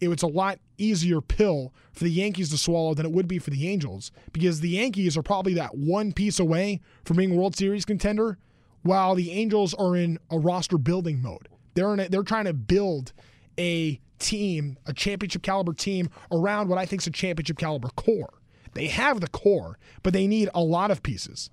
it 0.03 0.09
was 0.09 0.23
a 0.23 0.27
lot 0.27 0.59
easier 0.77 1.21
pill 1.21 1.73
for 1.93 2.03
the 2.03 2.11
Yankees 2.11 2.49
to 2.49 2.57
swallow 2.57 2.93
than 2.93 3.05
it 3.05 3.11
would 3.11 3.27
be 3.27 3.39
for 3.39 3.49
the 3.49 3.67
Angels 3.67 4.11
because 4.31 4.59
the 4.59 4.69
Yankees 4.69 5.17
are 5.17 5.23
probably 5.23 5.53
that 5.53 5.75
one 5.75 6.11
piece 6.11 6.39
away 6.39 6.81
from 7.05 7.17
being 7.17 7.35
World 7.35 7.55
Series 7.55 7.85
contender, 7.85 8.37
while 8.81 9.15
the 9.15 9.31
Angels 9.31 9.73
are 9.75 9.95
in 9.95 10.19
a 10.29 10.37
roster 10.37 10.77
building 10.77 11.21
mode. 11.21 11.47
They're 11.73 11.93
in 11.93 11.99
a, 11.99 12.09
they're 12.09 12.23
trying 12.23 12.45
to 12.45 12.53
build 12.53 13.13
a 13.57 13.99
team, 14.19 14.77
a 14.85 14.93
championship 14.93 15.41
caliber 15.41 15.73
team 15.73 16.09
around 16.31 16.69
what 16.69 16.77
I 16.77 16.85
think 16.85 17.01
is 17.01 17.07
a 17.07 17.11
championship 17.11 17.57
caliber 17.57 17.89
core. 17.95 18.33
They 18.73 18.87
have 18.87 19.21
the 19.21 19.27
core, 19.27 19.77
but 20.01 20.13
they 20.13 20.27
need 20.27 20.49
a 20.53 20.61
lot 20.61 20.91
of 20.91 21.03
pieces. 21.03 21.49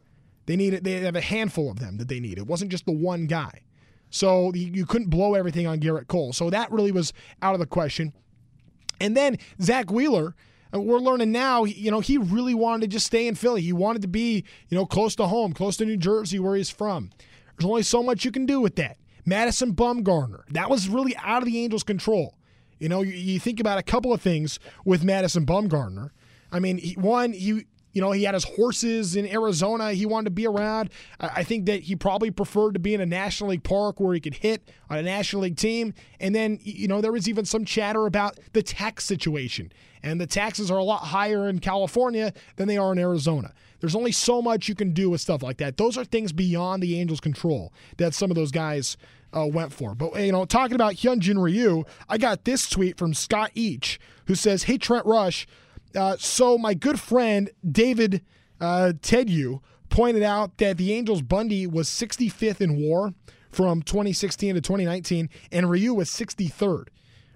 They 0.46 0.56
need 0.56 0.82
they 0.82 1.00
have 1.00 1.16
a 1.16 1.20
handful 1.20 1.70
of 1.70 1.78
them 1.78 1.98
that 1.98 2.08
they 2.08 2.18
need. 2.18 2.38
It 2.38 2.46
wasn't 2.46 2.70
just 2.70 2.86
the 2.86 2.92
one 2.92 3.26
guy. 3.26 3.62
So 4.10 4.52
you 4.54 4.86
couldn't 4.86 5.08
blow 5.08 5.34
everything 5.34 5.66
on 5.66 5.78
Gerrit 5.78 6.08
Cole. 6.08 6.32
So 6.32 6.50
that 6.50 6.72
really 6.72 6.90
was 6.90 7.12
out 7.42 7.54
of 7.54 7.60
the 7.60 7.66
question. 7.66 8.12
And 9.00 9.16
then 9.16 9.38
Zack 9.60 9.90
Wheeler, 9.90 10.34
uh, 10.74 10.80
we're 10.80 10.98
learning 10.98 11.32
now, 11.32 11.64
you 11.64 11.90
know, 11.90 12.00
he 12.00 12.18
really 12.18 12.54
wanted 12.54 12.82
to 12.82 12.86
just 12.88 13.06
stay 13.06 13.26
in 13.26 13.34
Philly. 13.34 13.62
He 13.62 13.72
wanted 13.72 14.02
to 14.02 14.08
be, 14.08 14.44
you 14.68 14.76
know, 14.76 14.86
close 14.86 15.16
to 15.16 15.26
home, 15.26 15.52
close 15.52 15.76
to 15.78 15.86
New 15.86 15.96
Jersey, 15.96 16.38
where 16.38 16.54
he's 16.54 16.70
from. 16.70 17.10
There's 17.58 17.68
only 17.68 17.82
so 17.82 18.02
much 18.02 18.24
you 18.24 18.30
can 18.30 18.46
do 18.46 18.60
with 18.60 18.76
that. 18.76 18.96
Madison 19.26 19.74
Bumgarner, 19.74 20.42
that 20.50 20.70
was 20.70 20.88
really 20.88 21.16
out 21.16 21.42
of 21.42 21.46
the 21.46 21.62
Angels' 21.62 21.82
control. 21.82 22.36
You 22.78 22.88
know, 22.88 23.02
you, 23.02 23.12
you 23.12 23.40
think 23.40 23.60
about 23.60 23.78
a 23.78 23.82
couple 23.82 24.12
of 24.12 24.22
things 24.22 24.58
with 24.84 25.04
Madison 25.04 25.44
Bumgarner. 25.44 26.10
I 26.50 26.58
mean, 26.58 26.78
he, 26.78 26.94
one, 26.94 27.32
he 27.32 27.66
you 27.92 28.00
know, 28.00 28.12
he 28.12 28.24
had 28.24 28.34
his 28.34 28.44
horses 28.44 29.16
in 29.16 29.26
Arizona. 29.26 29.92
He 29.92 30.06
wanted 30.06 30.26
to 30.26 30.30
be 30.30 30.46
around. 30.46 30.90
I 31.18 31.42
think 31.42 31.66
that 31.66 31.82
he 31.82 31.96
probably 31.96 32.30
preferred 32.30 32.72
to 32.74 32.78
be 32.78 32.94
in 32.94 33.00
a 33.00 33.06
National 33.06 33.50
League 33.50 33.64
park 33.64 33.98
where 33.98 34.14
he 34.14 34.20
could 34.20 34.34
hit 34.34 34.70
on 34.88 34.98
a 34.98 35.02
National 35.02 35.42
League 35.42 35.56
team. 35.56 35.94
And 36.20 36.34
then, 36.34 36.60
you 36.62 36.88
know, 36.88 37.00
there 37.00 37.12
was 37.12 37.28
even 37.28 37.44
some 37.44 37.64
chatter 37.64 38.06
about 38.06 38.38
the 38.52 38.62
tax 38.62 39.04
situation. 39.04 39.72
And 40.02 40.20
the 40.20 40.26
taxes 40.26 40.70
are 40.70 40.78
a 40.78 40.84
lot 40.84 41.00
higher 41.00 41.48
in 41.48 41.58
California 41.58 42.32
than 42.56 42.68
they 42.68 42.78
are 42.78 42.92
in 42.92 42.98
Arizona. 42.98 43.52
There's 43.80 43.96
only 43.96 44.12
so 44.12 44.40
much 44.40 44.68
you 44.68 44.74
can 44.74 44.92
do 44.92 45.10
with 45.10 45.20
stuff 45.20 45.42
like 45.42 45.56
that. 45.58 45.76
Those 45.76 45.96
are 45.98 46.04
things 46.04 46.32
beyond 46.32 46.82
the 46.82 46.98
Angels' 46.98 47.20
control 47.20 47.72
that 47.96 48.14
some 48.14 48.30
of 48.30 48.36
those 48.36 48.50
guys 48.50 48.96
uh, 49.32 49.46
went 49.46 49.72
for. 49.72 49.94
But, 49.94 50.20
you 50.20 50.32
know, 50.32 50.44
talking 50.44 50.74
about 50.74 50.94
Hyunjin 50.94 51.42
Ryu, 51.42 51.84
I 52.08 52.18
got 52.18 52.44
this 52.44 52.68
tweet 52.68 52.98
from 52.98 53.14
Scott 53.14 53.50
Each 53.54 53.98
who 54.26 54.34
says, 54.34 54.64
Hey, 54.64 54.78
Trent 54.78 55.06
Rush, 55.06 55.46
uh, 55.94 56.16
so 56.18 56.58
my 56.58 56.74
good 56.74 57.00
friend 57.00 57.50
David 57.68 58.22
uh, 58.60 58.92
Tedu 59.00 59.60
pointed 59.88 60.22
out 60.22 60.58
that 60.58 60.76
the 60.76 60.92
Angels 60.92 61.22
Bundy 61.22 61.66
was 61.66 61.88
65th 61.88 62.60
in 62.60 62.80
WAR 62.80 63.12
from 63.50 63.82
2016 63.82 64.54
to 64.54 64.60
2019, 64.60 65.28
and 65.50 65.68
Ryu 65.68 65.92
was 65.94 66.08
63rd. 66.08 66.86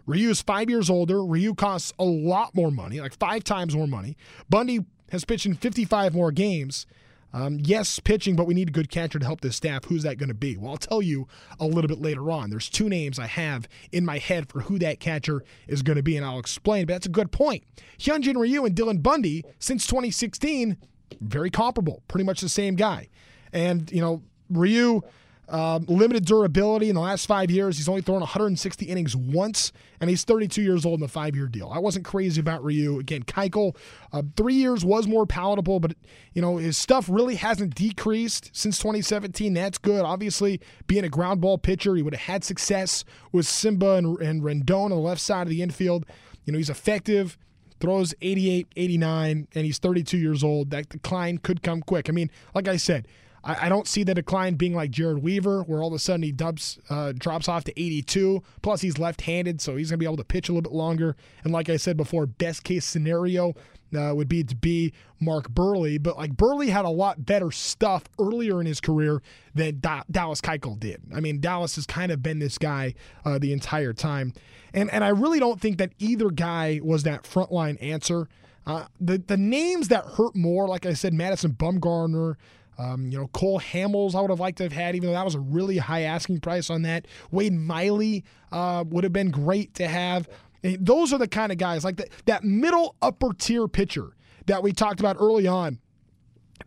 Ryu 0.07 0.31
is 0.31 0.41
five 0.41 0.71
years 0.71 0.89
older. 0.89 1.25
Ryu 1.25 1.55
costs 1.55 1.93
a 1.99 2.05
lot 2.05 2.55
more 2.55 2.71
money, 2.71 3.01
like 3.01 3.15
five 3.15 3.43
times 3.43 3.75
more 3.75 3.89
money. 3.89 4.17
Bundy 4.49 4.85
has 5.11 5.25
pitched 5.25 5.47
in 5.47 5.55
55 5.55 6.15
more 6.15 6.31
games. 6.31 6.87
Um, 7.35 7.59
yes, 7.61 7.99
pitching, 7.99 8.37
but 8.37 8.47
we 8.47 8.55
need 8.55 8.69
a 8.69 8.73
good 8.73 8.89
catcher 8.89 9.19
to 9.19 9.27
help 9.27 9.41
this 9.41 9.57
staff. 9.57 9.87
Who's 9.87 10.05
that 10.05 10.19
going 10.19 10.29
to 10.29 10.35
be? 10.35 10.57
Well, 10.57 10.71
I'll 10.71 10.77
tell 10.77 11.03
you 11.03 11.27
a 11.59 11.67
little 11.67 11.89
bit 11.89 12.01
later 12.01 12.31
on. 12.31 12.49
There's 12.49 12.71
two 12.71 12.89
names 12.89 13.19
I 13.19 13.27
have 13.27 13.69
in 13.91 14.07
my 14.07 14.19
head 14.19 14.49
for 14.49 14.61
who 14.61 14.79
that 14.79 15.01
catcher 15.01 15.43
is 15.67 15.83
going 15.83 15.97
to 15.97 16.03
be, 16.03 16.17
and 16.17 16.25
I'll 16.25 16.39
explain. 16.39 16.87
But 16.87 16.93
that's 16.93 17.07
a 17.07 17.11
good 17.11 17.33
point. 17.33 17.65
Hyunjin 17.99 18.37
Ryu 18.37 18.65
and 18.65 18.77
Dylan 18.77 19.03
Bundy, 19.03 19.45
since 19.59 19.85
2016, 19.89 20.77
very 21.21 21.51
comparable, 21.51 22.05
pretty 22.07 22.25
much 22.25 22.41
the 22.41 22.49
same 22.49 22.77
guy. 22.77 23.09
And, 23.53 23.91
you 23.91 24.01
know, 24.01 24.23
Ryu 24.49 25.03
um, 25.49 25.85
limited 25.89 26.25
durability 26.25 26.89
in 26.89 26.95
the 26.95 27.01
last 27.01 27.27
five 27.27 27.51
years. 27.51 27.77
He's 27.77 27.89
only 27.89 28.01
thrown 28.01 28.21
160 28.21 28.87
innings 28.87 29.15
once, 29.15 29.73
and 30.01 30.09
he's 30.09 30.25
32 30.25 30.63
years 30.63 30.87
old 30.87 31.01
in 31.01 31.05
a 31.05 31.09
five-year 31.09 31.47
deal. 31.47 31.71
I 31.73 31.79
wasn't 31.79 32.05
crazy 32.05 32.41
about 32.41 32.65
Ryu. 32.65 32.99
Again, 32.99 33.23
Keuchel, 33.25 33.77
uh, 34.13 34.23
three 34.37 34.55
years 34.55 34.85
was 34.85 35.07
more 35.07 35.27
palatable, 35.27 35.81
but 35.81 35.95
you 36.33 36.43
know 36.43 36.57
his 36.57 36.77
stuff 36.77 37.09
really 37.09 37.37
hasn't 37.37 37.75
decreased 37.75 38.51
since 38.53 38.79
2017. 38.79 39.53
That's 39.53 39.79
good. 39.79 40.05
Obviously, 40.05 40.61
being 40.87 41.05
a 41.05 41.11
ground 41.11 41.41
ball 41.41 41.59
pitcher, 41.59 41.95
he 41.95 42.03
would 42.03 42.15
have 42.15 42.35
had 42.35 42.45
success 42.45 43.05
with 43.33 43.47
Simba 43.47 43.93
and, 43.93 44.19
and 44.21 44.43
Rendon 44.43 44.85
on 44.85 44.91
the 44.91 44.97
left 44.97 45.21
side 45.21 45.43
of 45.43 45.51
the 45.51 45.63
infield. 45.63 46.07
You 46.45 46.53
know 46.53 46.59
he's 46.59 46.71
effective 46.71 47.39
throws 47.81 48.15
88, 48.23 48.69
89, 48.77 49.49
and 49.55 49.65
he's 49.67 49.79
32 49.79 50.17
years 50.17 50.43
old. 50.43 50.71
That 50.71 50.89
decline 50.89 51.37
could 51.37 51.63
come 51.63 51.83
quick. 51.83 52.09
I 52.09 52.13
mean, 52.13 52.31
like 52.55 52.67
I 52.67 52.77
said, 52.77 53.07
I, 53.45 53.67
I 53.67 53.69
don't 53.69 53.87
see 53.87 54.03
the 54.03 54.15
decline 54.15 54.55
being 54.55 54.75
like 54.75 54.91
Jered 54.91 55.21
Weaver, 55.21 55.63
where 55.63 55.83
all 55.83 55.89
of 55.89 55.95
a 55.95 55.99
sudden 55.99 56.23
he 56.23 56.33
dubs, 56.33 56.79
uh, 56.91 57.13
drops 57.13 57.49
off 57.49 57.65
to 57.65 57.81
82. 57.81 58.43
Plus, 58.63 58.81
he's 58.81 58.99
left 58.99 59.23
handed, 59.23 59.61
so 59.61 59.77
he's 59.77 59.91
going 59.91 59.99
to 59.99 60.03
be 60.03 60.07
able 60.07 60.17
to 60.17 60.25
pitch 60.25 60.49
a 60.49 60.53
little 60.53 60.63
bit 60.63 60.73
longer. 60.73 61.17
And 61.45 61.53
like 61.53 61.69
I 61.69 61.77
said 61.77 61.97
before, 61.97 62.27
best 62.27 62.65
case 62.65 62.85
scenario 62.85 63.55
uh, 63.97 64.13
would 64.15 64.29
be 64.29 64.43
to 64.43 64.57
be 64.57 64.93
Mark 65.21 65.51
Buehrle. 65.51 66.03
But 66.03 66.17
like 66.17 66.35
Buehrle 66.35 66.69
had 66.69 66.85
a 66.85 66.91
lot 66.91 67.25
better 67.25 67.51
stuff 67.51 68.05
earlier 68.19 68.61
in 68.61 68.67
his 68.67 68.81
career 68.81 69.23
than 69.55 69.81
da- 69.81 70.03
Dallas 70.11 70.41
Keuchel 70.41 70.79
did. 70.79 71.03
I 71.15 71.21
mean, 71.21 71.41
Dallas 71.41 71.77
has 71.77 71.87
kind 71.87 72.11
of 72.11 72.23
been 72.23 72.39
this 72.39 72.59
guy 72.59 72.95
uh, 73.25 73.39
the 73.39 73.53
entire 73.53 73.93
time. 73.93 74.33
And, 74.73 74.91
and 74.91 75.05
I 75.05 75.09
really 75.09 75.39
don't 75.39 75.61
think 75.61 75.79
that 75.79 75.93
either 75.99 76.31
guy 76.31 76.81
was 76.83 77.05
that 77.05 77.23
frontline 77.23 77.81
answer. 77.83 78.29
Uh, 78.67 78.87
the 78.99 79.19
the 79.19 79.37
names 79.37 79.89
that 79.89 80.07
hurt 80.17 80.35
more, 80.35 80.67
like 80.67 80.87
I 80.87 80.95
said, 80.95 81.13
Madison 81.13 81.53
Bumgarner, 81.53 82.37
um, 82.79 83.11
you 83.11 83.19
know, 83.19 83.29
Cole 83.29 83.61
Hamels, 83.61 84.15
I 84.15 84.21
would 84.21 84.31
have 84.31 84.41
liked 84.41 84.59
to 84.59 84.65
have 84.65 84.73
had, 84.73 84.97
even 84.97 85.09
though 85.09 85.15
that 85.15 85.25
was 85.25 85.35
a 85.35 85.41
really 85.41 85.79
high 85.79 86.03
asking 86.03 86.41
price 86.41 86.71
on 86.71 86.83
that. 86.83 87.07
Wade 87.31 87.53
Miley 87.53 88.25
uh, 88.53 88.85
would 88.89 89.05
have 89.05 89.13
been 89.13 89.31
great 89.31 89.75
to 89.75 89.87
have. 89.87 90.29
And 90.63 90.85
those 90.85 91.13
are 91.13 91.19
the 91.19 91.29
kind 91.29 91.53
of 91.53 91.59
guys 91.59 91.85
like 91.85 91.97
that, 91.97 92.09
that 92.27 92.45
middle 92.45 92.97
upper 93.03 93.33
tier 93.33 93.69
pitcher 93.69 94.17
that 94.47 94.63
we 94.63 94.73
talked 94.73 95.01
about 95.01 95.17
early 95.19 95.47
on. 95.47 95.79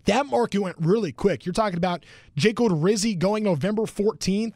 That 0.06 0.26
market 0.28 0.60
went 0.60 0.78
really 0.80 1.12
quick. 1.12 1.46
You're 1.46 1.54
talking 1.54 1.78
about 1.78 2.06
Jake 2.36 2.58
Odorizzi 2.58 3.18
going 3.18 3.44
November 3.44 3.84
14th 3.84 4.54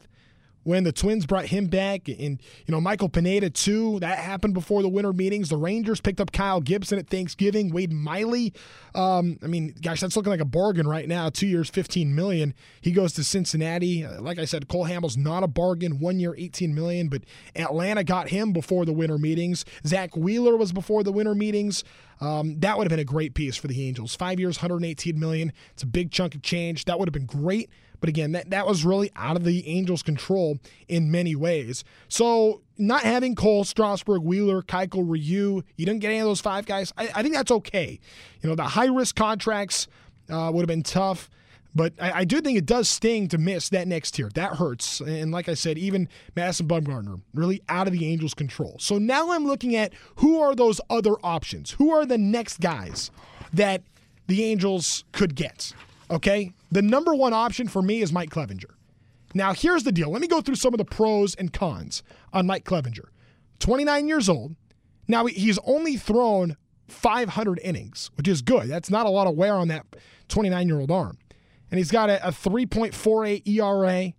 when 0.64 0.84
the 0.84 0.92
Twins 0.92 1.26
brought 1.26 1.46
him 1.46 1.66
back, 1.66 2.08
and 2.08 2.40
you 2.66 2.72
know 2.72 2.80
Michael 2.80 3.08
Pineda 3.08 3.50
too. 3.50 3.98
That 4.00 4.18
happened 4.18 4.54
before 4.54 4.82
the 4.82 4.88
winter 4.88 5.12
meetings. 5.12 5.48
The 5.48 5.56
Rangers 5.56 6.00
picked 6.00 6.20
up 6.20 6.32
Kyle 6.32 6.60
Gibson 6.60 6.98
at 6.98 7.08
Thanksgiving. 7.08 7.72
Wade 7.72 7.92
Miley, 7.92 8.52
um, 8.94 9.38
I 9.42 9.46
mean, 9.46 9.74
gosh, 9.82 10.00
that's 10.00 10.16
looking 10.16 10.30
like 10.30 10.40
a 10.40 10.44
bargain 10.44 10.86
right 10.86 11.08
now. 11.08 11.28
Two 11.30 11.46
years, 11.46 11.68
fifteen 11.68 12.14
million. 12.14 12.54
He 12.80 12.92
goes 12.92 13.12
to 13.14 13.24
Cincinnati. 13.24 14.04
Uh, 14.04 14.20
like 14.20 14.38
I 14.38 14.44
said, 14.44 14.68
Cole 14.68 14.86
Hamels 14.86 15.16
not 15.16 15.42
a 15.42 15.48
bargain. 15.48 15.98
One 15.98 16.18
year, 16.20 16.34
eighteen 16.36 16.74
million. 16.74 17.08
But 17.08 17.22
Atlanta 17.56 18.04
got 18.04 18.28
him 18.28 18.52
before 18.52 18.84
the 18.84 18.92
winter 18.92 19.18
meetings. 19.18 19.64
Zack 19.86 20.16
Wheeler 20.16 20.56
was 20.56 20.72
before 20.72 21.02
the 21.02 21.12
winter 21.12 21.34
meetings. 21.34 21.84
Um, 22.20 22.60
that 22.60 22.78
would 22.78 22.84
have 22.84 22.90
been 22.90 23.00
a 23.00 23.04
great 23.04 23.34
piece 23.34 23.56
for 23.56 23.66
the 23.66 23.84
Angels. 23.86 24.14
Five 24.14 24.38
years, 24.38 24.58
118 24.58 25.18
million. 25.18 25.52
It's 25.72 25.82
a 25.82 25.86
big 25.86 26.12
chunk 26.12 26.36
of 26.36 26.42
change. 26.42 26.84
That 26.84 26.98
would 27.00 27.08
have 27.08 27.12
been 27.12 27.26
great. 27.26 27.68
But 28.02 28.08
again, 28.08 28.32
that, 28.32 28.50
that 28.50 28.66
was 28.66 28.84
really 28.84 29.12
out 29.14 29.36
of 29.36 29.44
the 29.44 29.64
Angels' 29.68 30.02
control 30.02 30.58
in 30.88 31.12
many 31.12 31.36
ways. 31.36 31.84
So 32.08 32.60
not 32.76 33.02
having 33.02 33.36
Cole, 33.36 33.62
Strasburg, 33.62 34.22
Wheeler, 34.22 34.60
Keuchel, 34.60 35.04
Ryu, 35.08 35.62
you 35.76 35.86
didn't 35.86 36.00
get 36.00 36.08
any 36.08 36.18
of 36.18 36.26
those 36.26 36.40
five 36.40 36.66
guys. 36.66 36.92
I, 36.98 37.10
I 37.14 37.22
think 37.22 37.32
that's 37.32 37.52
okay. 37.52 38.00
You 38.40 38.48
know, 38.48 38.56
the 38.56 38.64
high 38.64 38.86
risk 38.86 39.14
contracts 39.14 39.86
uh, 40.28 40.50
would 40.52 40.62
have 40.62 40.66
been 40.66 40.82
tough. 40.82 41.30
But 41.76 41.92
I, 42.00 42.12
I, 42.12 42.24
do 42.24 42.40
think 42.40 42.58
it 42.58 42.66
does 42.66 42.88
sting 42.88 43.28
to 43.28 43.38
miss 43.38 43.68
that 43.68 43.86
next 43.86 44.10
tier. 44.10 44.28
That 44.34 44.56
hurts. 44.56 44.98
And 45.00 45.30
like 45.30 45.48
I 45.48 45.54
said, 45.54 45.78
even 45.78 46.08
Madison 46.34 46.66
Bumgarner, 46.66 47.20
really 47.34 47.62
out 47.68 47.86
of 47.86 47.92
the 47.92 48.04
Angels' 48.08 48.34
control. 48.34 48.78
So 48.80 48.98
now 48.98 49.30
I'm 49.30 49.46
looking 49.46 49.76
at 49.76 49.92
who 50.16 50.40
are 50.40 50.56
those 50.56 50.80
other 50.90 51.14
options? 51.22 51.70
Who 51.70 51.92
are 51.92 52.04
the 52.04 52.18
next 52.18 52.58
guys 52.58 53.12
that 53.52 53.82
the 54.26 54.42
Angels 54.42 55.04
could 55.12 55.36
get? 55.36 55.72
Okay. 56.10 56.52
The 56.72 56.80
number 56.80 57.14
one 57.14 57.34
option 57.34 57.68
for 57.68 57.82
me 57.82 58.00
is 58.00 58.14
Mike 58.14 58.30
Clevinger. 58.30 58.70
Now, 59.34 59.52
here's 59.52 59.84
the 59.84 59.92
deal. 59.92 60.10
Let 60.10 60.22
me 60.22 60.26
go 60.26 60.40
through 60.40 60.54
some 60.54 60.72
of 60.72 60.78
the 60.78 60.86
pros 60.86 61.34
and 61.34 61.52
cons 61.52 62.02
on 62.32 62.46
Mike 62.46 62.64
Clevinger. 62.64 63.08
29 63.58 64.08
years 64.08 64.28
old, 64.30 64.56
Now, 65.06 65.26
he's 65.26 65.58
only 65.66 65.98
thrown 65.98 66.56
500 66.88 67.60
innings, 67.62 68.10
which 68.14 68.26
is 68.26 68.40
good. 68.40 68.70
That's 68.70 68.88
not 68.88 69.04
a 69.04 69.10
lot 69.10 69.26
of 69.26 69.36
wear 69.36 69.54
on 69.54 69.68
that 69.68 69.84
29 70.28 70.66
year 70.66 70.80
old 70.80 70.90
arm. 70.90 71.18
And 71.70 71.76
he's 71.76 71.90
got 71.90 72.08
a, 72.08 72.26
a 72.26 72.30
3.48 72.30 73.46
ERA, 73.46 74.14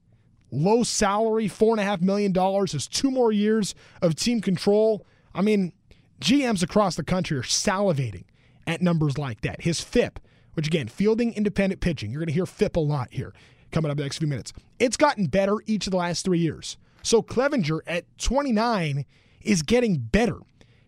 low 0.52 0.84
salary, 0.84 1.50
$4.5 1.50 2.02
million, 2.02 2.36
has 2.36 2.88
two 2.88 3.10
more 3.10 3.32
years 3.32 3.74
of 4.04 4.14
team 4.14 4.42
control. 4.42 5.08
I 5.34 5.42
mean, 5.42 5.74
GMs 6.22 6.62
across 6.62 6.98
the 6.98 7.04
country 7.04 7.36
are 7.36 7.42
salivating 7.42 8.26
at 8.68 8.84
numbers 8.84 9.18
like 9.18 9.42
that. 9.42 9.64
His 9.64 9.82
FIP, 9.82 10.20
which 10.54 10.68
again, 10.68 10.88
fielding 10.88 11.34
independent 11.34 11.82
pitching, 11.82 12.12
you're 12.12 12.20
going 12.20 12.28
to 12.28 12.34
hear 12.34 12.46
FIP 12.46 12.76
a 12.76 12.80
lot 12.80 13.10
here 13.12 13.34
coming 13.72 13.92
up 13.92 13.98
the 13.98 14.04
next 14.04 14.20
few 14.20 14.28
minutes. 14.28 14.54
It's 14.80 14.98
gotten 14.98 15.28
better 15.28 15.56
each 15.66 15.88
of 15.88 15.92
the 15.92 15.98
last 15.98 16.24
three 16.24 16.40
years. 16.40 16.78
So 17.02 17.22
Clevinger 17.22 17.80
at 17.86 18.06
29 18.20 19.06
is 19.42 19.62
getting 19.62 19.98
better. 19.98 20.38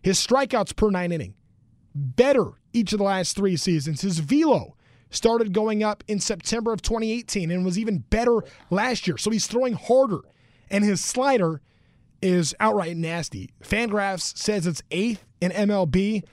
His 0.02 0.24
strikeouts 0.24 0.76
per 0.76 0.90
nine 0.90 1.12
inning, 1.12 1.34
better 1.94 2.52
each 2.72 2.92
of 2.92 2.98
the 2.98 3.04
last 3.04 3.36
three 3.36 3.56
seasons. 3.56 4.00
His 4.00 4.20
velo 4.20 4.76
started 5.10 5.52
going 5.52 5.82
up 5.82 6.04
in 6.08 6.20
September 6.20 6.72
of 6.72 6.82
2018 6.82 7.50
and 7.50 7.64
was 7.64 7.78
even 7.78 7.98
better 7.98 8.42
last 8.70 9.06
year. 9.06 9.16
So 9.18 9.30
he's 9.30 9.46
throwing 9.46 9.74
harder. 9.74 10.20
And 10.70 10.84
his 10.84 11.04
slider 11.04 11.60
is 12.20 12.54
outright 12.60 12.96
nasty. 12.96 13.50
Fangraphs 13.62 14.36
says 14.36 14.66
it's 14.66 14.82
eighth 14.90 15.24
in 15.40 15.52
MLB. 15.52 16.24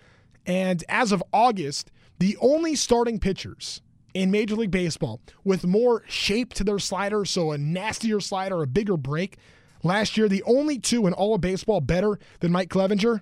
And 0.46 0.84
as 0.89 1.12
of 1.12 1.24
August, 1.32 1.91
the 2.19 2.38
only 2.41 2.76
starting 2.76 3.19
pitchers 3.19 3.82
in 4.13 4.32
Major 4.32 4.56
League 4.56 4.71
Baseball 4.71 5.19
with 5.43 5.65
more 5.65 6.04
shape 6.08 6.54
to 6.54 6.63
their 6.63 6.80
slider, 6.80 7.26
so 7.26 7.52
a 7.52 7.58
nastier 7.58 8.19
slider, 8.19 8.62
a 8.62 8.67
bigger 8.67 8.97
break. 8.97 9.38
Last 9.84 10.17
year, 10.17 10.30
the 10.30 10.43
only 10.43 10.80
two 10.80 11.08
in 11.08 11.13
all 11.13 11.36
of 11.36 11.41
baseball 11.41 11.82
better 11.82 12.17
than 12.39 12.52
Mike 12.52 12.69
Clevinger, 12.69 13.21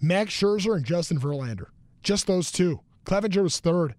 Max 0.00 0.34
Scherzer 0.34 0.76
and 0.76 0.84
Justin 0.84 1.18
Verlander. 1.18 1.66
Just 2.02 2.26
those 2.26 2.52
two. 2.52 2.80
Clevinger 3.04 3.42
was 3.42 3.60
third. 3.60 3.94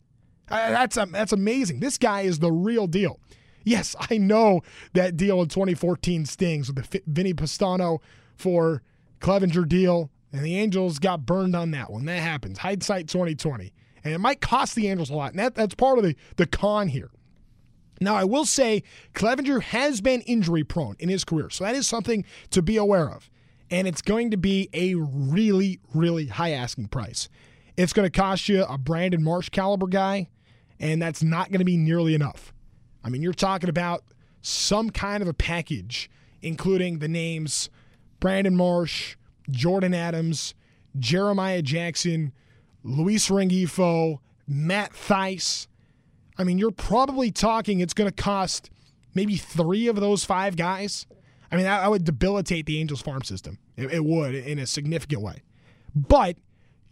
That's 0.49 0.97
um, 0.97 1.11
that's 1.11 1.33
amazing. 1.33 1.79
This 1.79 1.97
guy 1.97 2.21
is 2.21 2.39
the 2.39 2.51
real 2.51 2.87
deal. 2.87 3.19
Yes, 3.63 3.95
I 4.09 4.17
know 4.17 4.61
that 4.93 5.17
deal 5.17 5.41
in 5.41 5.49
2014 5.49 6.25
stings 6.25 6.71
with 6.71 6.89
the 6.89 7.01
Vinnie 7.05 7.33
Pestano 7.33 7.99
for 8.35 8.81
Clevinger 9.19 9.67
deal, 9.67 10.09
and 10.31 10.45
the 10.45 10.57
Angels 10.57 10.99
got 10.99 11.25
burned 11.25 11.55
on 11.55 11.71
that 11.71 11.91
one. 11.91 12.05
That 12.05 12.21
happens. 12.21 12.59
Hindsight 12.59 13.09
2020, 13.09 13.73
and 14.07 14.15
it 14.15 14.19
might 14.19 14.41
cost 14.41 14.75
the 14.75 14.87
Angels 14.87 15.09
a 15.09 15.15
lot. 15.15 15.31
And 15.31 15.39
that, 15.39 15.55
that's 15.55 15.75
part 15.75 15.97
of 15.97 16.03
the 16.03 16.15
the 16.35 16.47
con 16.47 16.87
here. 16.87 17.11
Now, 17.99 18.15
I 18.15 18.25
will 18.25 18.45
say 18.45 18.83
Clevinger 19.13 19.61
has 19.61 20.01
been 20.01 20.21
injury 20.21 20.63
prone 20.63 20.95
in 20.99 21.09
his 21.09 21.23
career, 21.23 21.49
so 21.49 21.63
that 21.63 21.75
is 21.75 21.87
something 21.87 22.25
to 22.51 22.61
be 22.61 22.77
aware 22.77 23.09
of. 23.09 23.29
And 23.69 23.87
it's 23.87 24.01
going 24.01 24.31
to 24.31 24.37
be 24.37 24.69
a 24.73 24.95
really, 24.95 25.79
really 25.93 26.27
high 26.27 26.51
asking 26.51 26.87
price. 26.87 27.27
It's 27.75 27.93
going 27.93 28.05
to 28.05 28.11
cost 28.11 28.47
you 28.49 28.63
a 28.63 28.77
Brandon 28.77 29.23
Marsh 29.23 29.49
caliber 29.49 29.87
guy 29.87 30.29
and 30.79 31.01
that's 31.01 31.23
not 31.23 31.49
going 31.49 31.59
to 31.59 31.65
be 31.65 31.77
nearly 31.77 32.13
enough. 32.13 32.53
I 33.03 33.09
mean, 33.09 33.21
you're 33.21 33.33
talking 33.33 33.69
about 33.69 34.03
some 34.41 34.89
kind 34.89 35.21
of 35.21 35.27
a 35.27 35.33
package, 35.33 36.09
including 36.41 36.99
the 36.99 37.07
names 37.07 37.69
Brandon 38.19 38.55
Marsh, 38.55 39.15
Jordyn 39.49 39.95
Adams, 39.95 40.53
Jeremiah 40.97 41.61
Jackson, 41.61 42.33
Luis 42.83 43.29
Rengifo, 43.29 44.19
Matt 44.47 44.93
Thaiss. 44.93 45.67
I 46.37 46.43
mean, 46.43 46.57
you're 46.57 46.71
probably 46.71 47.31
talking 47.31 47.79
it's 47.79 47.93
going 47.93 48.09
to 48.09 48.15
cost 48.23 48.69
maybe 49.13 49.35
three 49.35 49.87
of 49.87 49.95
those 49.97 50.23
five 50.23 50.55
guys. 50.55 51.05
I 51.51 51.55
mean, 51.55 51.65
that, 51.65 51.89
would 51.89 52.03
debilitate 52.03 52.65
the 52.65 52.79
Angels 52.79 53.01
farm 53.01 53.23
system. 53.23 53.57
It, 53.75 53.91
it 53.91 54.05
would 54.05 54.35
in 54.35 54.59
a 54.59 54.67
significant 54.67 55.21
way. 55.21 55.43
But 55.95 56.37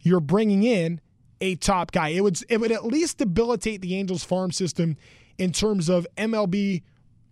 you're 0.00 0.20
bringing 0.20 0.62
in 0.62 1.00
a 1.40 1.54
top 1.56 1.92
guy. 1.92 2.08
It 2.08 2.22
would 2.22 2.38
it 2.48 2.60
would 2.60 2.72
at 2.72 2.84
least 2.84 3.18
debilitate 3.18 3.82
the 3.82 3.94
Angels 3.94 4.24
farm 4.24 4.50
system 4.52 4.96
in 5.38 5.52
terms 5.52 5.88
of 5.88 6.06
MLB 6.16 6.82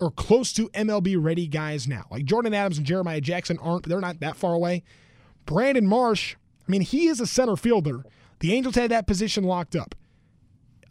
or 0.01 0.11
close 0.11 0.53
to 0.55 0.69
MLB 0.71 1.17
ready 1.19 1.47
guys 1.47 1.89
now. 1.89 2.05
Like 2.11 2.25
Jordyn 2.25 2.55
Adams 2.55 2.79
and 2.79 2.87
Jeremiah 2.87 3.21
Jackson 3.21 3.59
aren't 3.59 3.89
they're 3.89 4.01
not 4.01 4.21
that 4.21 4.37
far 4.37 4.55
away. 4.55 4.83
Brandon 5.47 5.87
Marsh, 5.87 6.37
I 6.67 6.71
mean, 6.71 6.83
he 6.83 7.07
is 7.07 7.21
a 7.21 7.27
center 7.27 7.57
fielder. 7.57 8.05
The 8.45 8.53
Angels 8.53 8.75
had 8.75 8.91
that 8.91 9.07
position 9.07 9.45
locked 9.45 9.75
up. 9.75 9.95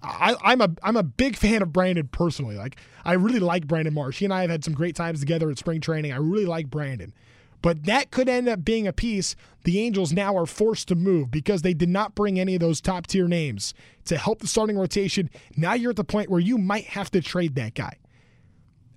I, 0.02 0.36
I'm 0.44 0.60
a 0.60 0.70
I'm 0.82 0.98
a 0.98 1.04
big 1.04 1.36
fan 1.36 1.62
of 1.62 1.72
Brandon 1.72 2.08
personally. 2.08 2.56
Like 2.56 2.78
I 3.06 3.14
really 3.14 3.38
like 3.38 3.68
Brandon 3.68 3.94
Marsh. 3.94 4.18
He 4.18 4.26
and 4.26 4.34
I 4.34 4.42
have 4.42 4.50
had 4.50 4.64
some 4.64 4.74
great 4.74 4.96
times 4.96 5.20
together 5.20 5.52
at 5.52 5.60
spring 5.60 5.80
training. 5.80 6.12
I 6.12 6.16
really 6.16 6.48
like 6.48 6.72
Brandon. 6.72 7.14
But 7.62 7.84
that 7.84 8.10
could 8.10 8.28
end 8.28 8.50
up 8.50 8.66
being 8.66 8.88
a 8.88 8.92
piece 8.92 9.36
the 9.66 9.80
Angels 9.80 10.12
now 10.12 10.36
are 10.36 10.48
forced 10.48 10.88
to 10.88 10.96
move 10.96 11.30
because 11.30 11.62
they 11.62 11.76
did 11.76 11.90
not 11.90 12.16
bring 12.16 12.40
any 12.40 12.56
of 12.56 12.60
those 12.60 12.82
top 12.82 13.06
tier 13.06 13.28
names 13.28 13.76
to 14.06 14.18
help 14.18 14.40
the 14.40 14.48
starting 14.48 14.80
rotation. 14.80 15.30
Now 15.56 15.76
you're 15.76 15.92
at 15.92 15.96
the 15.98 16.04
point 16.04 16.32
where 16.32 16.40
you 16.40 16.58
might 16.58 16.86
have 16.86 17.12
to 17.12 17.22
trade 17.22 17.54
that 17.54 17.76
guy. 17.76 18.00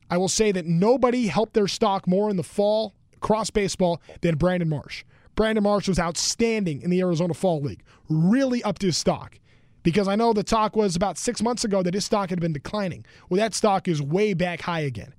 I 0.08 0.16
will 0.16 0.28
say 0.28 0.50
that 0.52 0.64
nobody 0.64 1.26
helped 1.26 1.52
their 1.52 1.68
stock 1.68 2.08
more 2.08 2.30
in 2.30 2.38
the 2.38 2.42
fall 2.42 2.94
across 3.12 3.50
baseball 3.50 4.00
than 4.22 4.36
Brandon 4.36 4.70
Marsh. 4.70 5.04
Brandon 5.36 5.62
Marsh 5.62 5.86
was 5.86 5.98
outstanding 5.98 6.80
in 6.80 6.88
the 6.88 7.00
Arizona 7.00 7.34
Fall 7.34 7.60
League, 7.60 7.82
really 8.08 8.62
up 8.62 8.78
to 8.80 8.86
his 8.86 8.96
stock. 8.96 9.38
Because 9.82 10.08
I 10.08 10.16
know 10.16 10.32
the 10.32 10.42
talk 10.42 10.74
was 10.74 10.96
about 10.96 11.16
six 11.16 11.40
months 11.40 11.64
ago 11.64 11.82
that 11.82 11.94
his 11.94 12.04
stock 12.04 12.30
had 12.30 12.40
been 12.40 12.52
declining. 12.52 13.06
Well, 13.28 13.38
that 13.38 13.54
stock 13.54 13.86
is 13.86 14.02
way 14.02 14.34
back 14.34 14.62
high 14.62 14.80
again. 14.80 15.14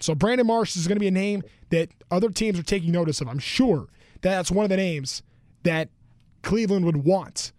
So 0.00 0.14
Brandon 0.14 0.46
Marsh 0.46 0.76
is 0.76 0.86
going 0.86 0.96
to 0.96 1.00
be 1.00 1.08
a 1.08 1.10
name 1.10 1.42
that 1.70 1.90
other 2.10 2.30
teams 2.30 2.58
are 2.58 2.62
taking 2.62 2.90
notice 2.90 3.20
of. 3.20 3.28
I'm 3.28 3.38
sure 3.38 3.88
that 4.22 4.30
that's 4.30 4.50
one 4.50 4.64
of 4.64 4.70
the 4.70 4.76
names 4.76 5.22
that 5.64 5.90
Cleveland 6.42 6.86
would 6.86 7.04
want 7.04 7.52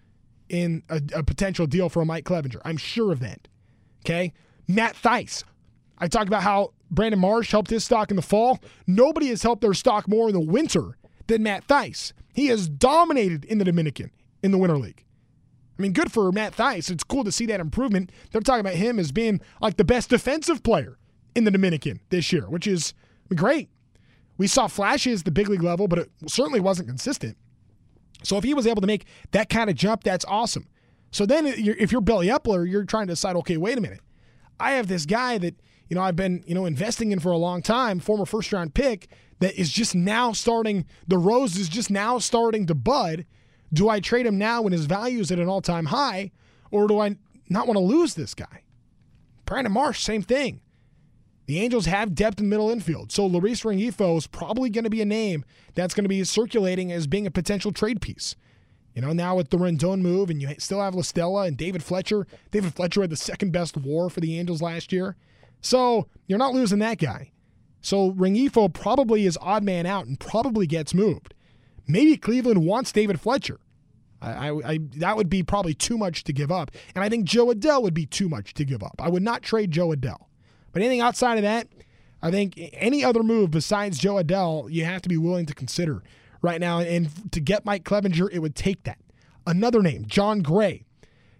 in 0.48 0.82
a, 0.90 1.02
a 1.14 1.24
potential 1.24 1.68
deal 1.68 1.90
for 1.90 2.02
a 2.02 2.06
Mike 2.06 2.26
Clevinger. 2.26 2.62
I'm 2.66 2.78
sure 2.78 3.12
of 3.12 3.20
that. 3.20 3.48
Okay. 4.04 4.34
Matt 4.68 4.96
Thaiss. 4.96 5.44
I 6.00 6.08
talked 6.08 6.28
about 6.28 6.44
how 6.44 6.74
Brandon 6.90 7.20
Marsh 7.20 7.52
helped 7.52 7.70
his 7.70 7.84
stock 7.84 8.10
in 8.10 8.16
the 8.16 8.22
fall. 8.22 8.60
Nobody 8.88 9.28
has 9.28 9.44
helped 9.44 9.62
their 9.62 9.74
stock 9.74 10.08
more 10.08 10.30
in 10.30 10.34
the 10.34 10.40
winter 10.40 10.98
than 11.28 11.44
Matt 11.44 11.68
Thaiss. 11.68 12.14
He 12.34 12.48
has 12.48 12.70
dominated 12.70 13.46
in 13.46 13.58
the 13.58 13.66
Dominican 13.66 14.12
in 14.44 14.52
the 14.52 14.58
Winter 14.58 14.78
League. 14.78 15.06
I 15.78 15.82
mean, 15.82 15.94
good 15.94 16.12
for 16.12 16.32
Matt 16.32 16.58
Thaiss. 16.58 16.92
It's 16.92 17.04
cool 17.04 17.24
to 17.24 17.32
see 17.32 17.46
that 17.46 17.60
improvement. 17.60 18.12
They're 18.32 18.42
talking 18.42 18.60
about 18.60 18.74
him 18.74 19.00
as 19.00 19.12
being 19.12 19.40
like 19.62 19.78
the 19.78 19.86
best 19.86 20.10
defensive 20.10 20.62
player 20.62 20.98
in 21.36 21.46
the 21.46 21.52
Dominican 21.52 22.02
this 22.10 22.34
year, 22.34 22.50
which 22.50 22.68
is 22.68 22.94
great. 23.34 23.70
We 24.38 24.48
saw 24.48 24.68
flashes 24.68 25.22
at 25.22 25.26
the 25.26 25.32
big 25.32 25.48
league 25.50 25.64
level, 25.64 25.88
but 25.88 26.00
it 26.00 26.12
certainly 26.28 26.60
wasn't 26.60 26.90
consistent. 26.90 27.38
So 28.24 28.38
if 28.38 28.44
he 28.44 28.54
was 28.54 28.68
able 28.68 28.82
to 28.82 28.88
make 28.88 29.06
that 29.32 29.50
kind 29.50 29.70
of 29.70 29.76
jump, 29.78 30.04
that's 30.04 30.26
awesome. 30.26 30.68
So 31.12 31.26
then 31.26 31.46
if 31.46 31.92
you're 31.92 32.02
Billy 32.02 32.28
Eppler, 32.28 32.70
you're 32.70 32.84
trying 32.84 33.08
to 33.08 33.14
decide, 33.14 33.36
okay, 33.38 33.58
wait 33.58 33.78
a 33.78 33.82
minute. 33.82 34.02
I 34.60 34.72
have 34.72 34.88
this 34.88 35.06
guy 35.06 35.38
that, 35.38 35.56
you 35.88 35.96
know, 35.96 36.02
I've 36.02 36.18
been, 36.18 36.44
you 36.46 36.54
know, 36.54 36.66
investing 36.66 37.12
in 37.12 37.20
for 37.20 37.32
a 37.32 37.38
long 37.38 37.62
time, 37.62 38.00
former 38.00 38.26
first 38.26 38.52
round 38.52 38.74
pick 38.74 39.08
that 39.40 39.56
is 39.60 39.72
just 39.72 39.96
now 39.96 40.34
starting, 40.34 40.86
the 41.08 41.18
rose 41.18 41.56
is 41.56 41.70
just 41.70 41.90
now 41.90 42.20
starting 42.20 42.68
to 42.68 42.76
bud. 42.76 43.26
Do 43.72 43.90
I 43.90 44.00
trade 44.00 44.26
him 44.26 44.38
now 44.38 44.64
when 44.64 44.74
his 44.74 44.86
value 44.86 45.20
is 45.20 45.32
at 45.32 45.40
an 45.40 45.48
all 45.48 45.62
time 45.62 45.88
high, 45.88 46.32
or 46.72 46.88
do 46.88 47.00
I 47.00 47.16
not 47.50 47.68
want 47.68 47.78
to 47.78 47.84
lose 47.84 48.16
this 48.16 48.34
guy? 48.34 48.64
Brandon 49.46 49.74
Marsh, 49.74 50.02
same 50.02 50.22
thing. 50.22 50.62
The 51.48 51.60
Angels 51.60 51.88
have 51.88 52.14
depth 52.14 52.40
in 52.40 52.48
middle 52.48 52.70
infield, 52.70 53.12
so 53.12 53.26
Luis 53.26 53.64
Rengifo 53.64 54.18
is 54.18 54.28
probably 54.28 54.70
going 54.70 54.84
to 54.84 54.90
be 54.90 55.02
a 55.02 55.06
name 55.06 55.44
that's 55.74 55.96
going 55.96 56.04
to 56.04 56.10
be 56.10 56.24
circulating 56.24 56.92
as 56.92 57.08
being 57.08 57.26
a 57.26 57.32
potential 57.32 57.72
trade 57.72 58.02
piece. 58.02 58.36
You 58.94 59.02
know, 59.02 59.14
now 59.14 59.36
with 59.36 59.50
the 59.50 59.58
Rendon 59.58 60.02
move, 60.02 60.30
and 60.30 60.42
you 60.42 60.54
still 60.60 60.82
have 60.82 60.94
La 60.94 61.02
Stella 61.02 61.44
and 61.44 61.58
David 61.58 61.84
Fletcher. 61.84 62.28
David 62.52 62.74
Fletcher 62.76 63.02
had 63.02 63.10
the 63.10 63.16
second 63.16 63.52
best 63.52 63.78
WAR 63.78 64.10
for 64.10 64.20
the 64.20 64.38
Angels 64.38 64.62
last 64.62 64.92
year, 64.92 65.16
so 65.62 66.08
you're 66.28 66.38
not 66.38 66.54
losing 66.54 66.80
that 66.80 67.00
guy. 67.00 67.32
So 67.82 68.12
Rengifo 68.12 68.72
probably 68.72 69.26
is 69.26 69.38
odd 69.42 69.64
man 69.64 69.86
out 69.86 70.06
and 70.06 70.20
probably 70.20 70.68
gets 70.68 70.94
moved. 70.94 71.34
Maybe 71.90 72.16
Cleveland 72.18 72.66
wants 72.66 72.92
David 72.92 73.20
Fletcher. 73.20 73.60
I, 74.22 74.50
I, 74.50 74.52
I, 74.66 74.80
that 74.98 75.18
would 75.18 75.30
be 75.30 75.44
probably 75.44 75.74
too 75.74 75.98
much 75.98 76.24
to 76.26 76.34
give 76.34 76.52
up, 76.52 76.72
and 76.94 77.04
I 77.04 77.10
think 77.10 77.26
Jo 77.26 77.48
Adell 77.48 77.82
would 77.82 77.94
be 77.94 78.06
too 78.06 78.30
much 78.30 78.54
to 78.56 78.66
give 78.66 78.84
up. 78.84 78.96
I 79.00 79.10
would 79.10 79.24
not 79.24 79.42
trade 79.42 79.72
Jo 79.72 79.90
Adell. 79.90 80.26
But 80.72 80.84
anything 80.84 81.02
outside 81.02 81.38
of 81.38 81.44
that, 81.44 81.68
I 82.22 82.30
think 82.30 82.54
any 82.74 83.04
other 83.04 83.24
move 83.24 83.50
besides 83.50 83.98
Jo 83.98 84.16
Adell, 84.16 84.72
you 84.72 84.86
have 84.86 85.02
to 85.02 85.10
be 85.10 85.18
willing 85.18 85.48
to 85.48 85.56
consider 85.56 86.04
right 86.42 86.60
now. 86.60 86.80
And 86.80 87.32
to 87.32 87.40
get 87.40 87.66
Mike 87.66 87.86
Clevinger, 87.86 88.30
it 88.32 88.40
would 88.40 88.56
take 88.56 88.84
that. 88.84 89.00
Another 89.48 89.82
name, 89.82 90.06
Jon 90.06 90.42
Gray. 90.42 90.86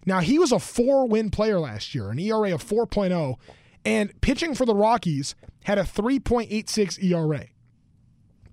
Now, 0.06 0.22
he 0.22 0.40
was 0.40 0.52
a 0.52 0.60
four 0.60 1.08
win 1.08 1.30
player 1.30 1.60
last 1.60 1.94
year, 1.94 2.10
an 2.10 2.18
ERA 2.18 2.54
of 2.54 2.64
4.0, 2.66 3.36
and 3.86 4.20
pitching 4.22 4.56
for 4.56 4.66
the 4.66 4.74
Rockies 4.74 5.36
had 5.66 5.78
a 5.78 5.84
3.86 5.84 7.04
ERA. 7.04 7.46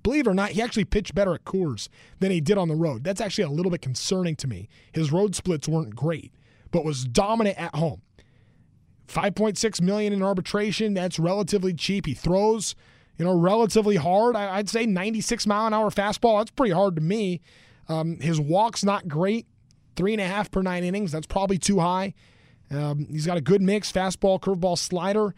Believe 0.06 0.28
it 0.28 0.30
or 0.30 0.34
not, 0.34 0.50
he 0.50 0.62
actually 0.62 0.84
pitched 0.84 1.16
better 1.16 1.34
at 1.34 1.44
Coors 1.44 1.88
than 2.20 2.30
he 2.30 2.40
did 2.40 2.56
on 2.58 2.68
the 2.68 2.76
road. 2.76 3.02
That's 3.02 3.20
actually 3.20 3.42
a 3.42 3.50
little 3.50 3.72
bit 3.72 3.82
concerning 3.82 4.36
to 4.36 4.46
me. 4.46 4.68
His 4.92 5.10
road 5.10 5.34
splits 5.34 5.66
weren't 5.66 5.96
great, 5.96 6.32
but 6.70 6.84
was 6.84 7.04
dominant 7.04 7.60
at 7.60 7.74
home. 7.74 8.02
5.6 9.08 9.80
million 9.80 10.12
in 10.12 10.22
arbitration. 10.22 10.94
That's 10.94 11.18
relatively 11.18 11.74
cheap. 11.74 12.06
He 12.06 12.14
throws, 12.14 12.76
you 13.18 13.24
know, 13.24 13.36
relatively 13.36 13.96
hard. 13.96 14.36
I'd 14.36 14.68
say 14.68 14.86
96 14.86 15.44
mile 15.44 15.66
an 15.66 15.74
hour 15.74 15.90
fastball. 15.90 16.38
That's 16.38 16.52
pretty 16.52 16.72
hard 16.72 16.94
to 16.94 17.02
me. 17.02 17.40
Um, 17.88 18.20
his 18.20 18.38
walk's 18.40 18.84
not 18.84 19.08
great, 19.08 19.48
three 19.96 20.12
and 20.12 20.20
a 20.20 20.26
half 20.28 20.52
per 20.52 20.62
nine 20.62 20.84
innings. 20.84 21.10
That's 21.10 21.26
probably 21.26 21.58
too 21.58 21.80
high. 21.80 22.14
Um, 22.70 23.08
he's 23.10 23.26
got 23.26 23.38
a 23.38 23.40
good 23.40 23.60
mix, 23.60 23.90
fastball, 23.90 24.38
curveball, 24.38 24.78
slider. 24.78 25.34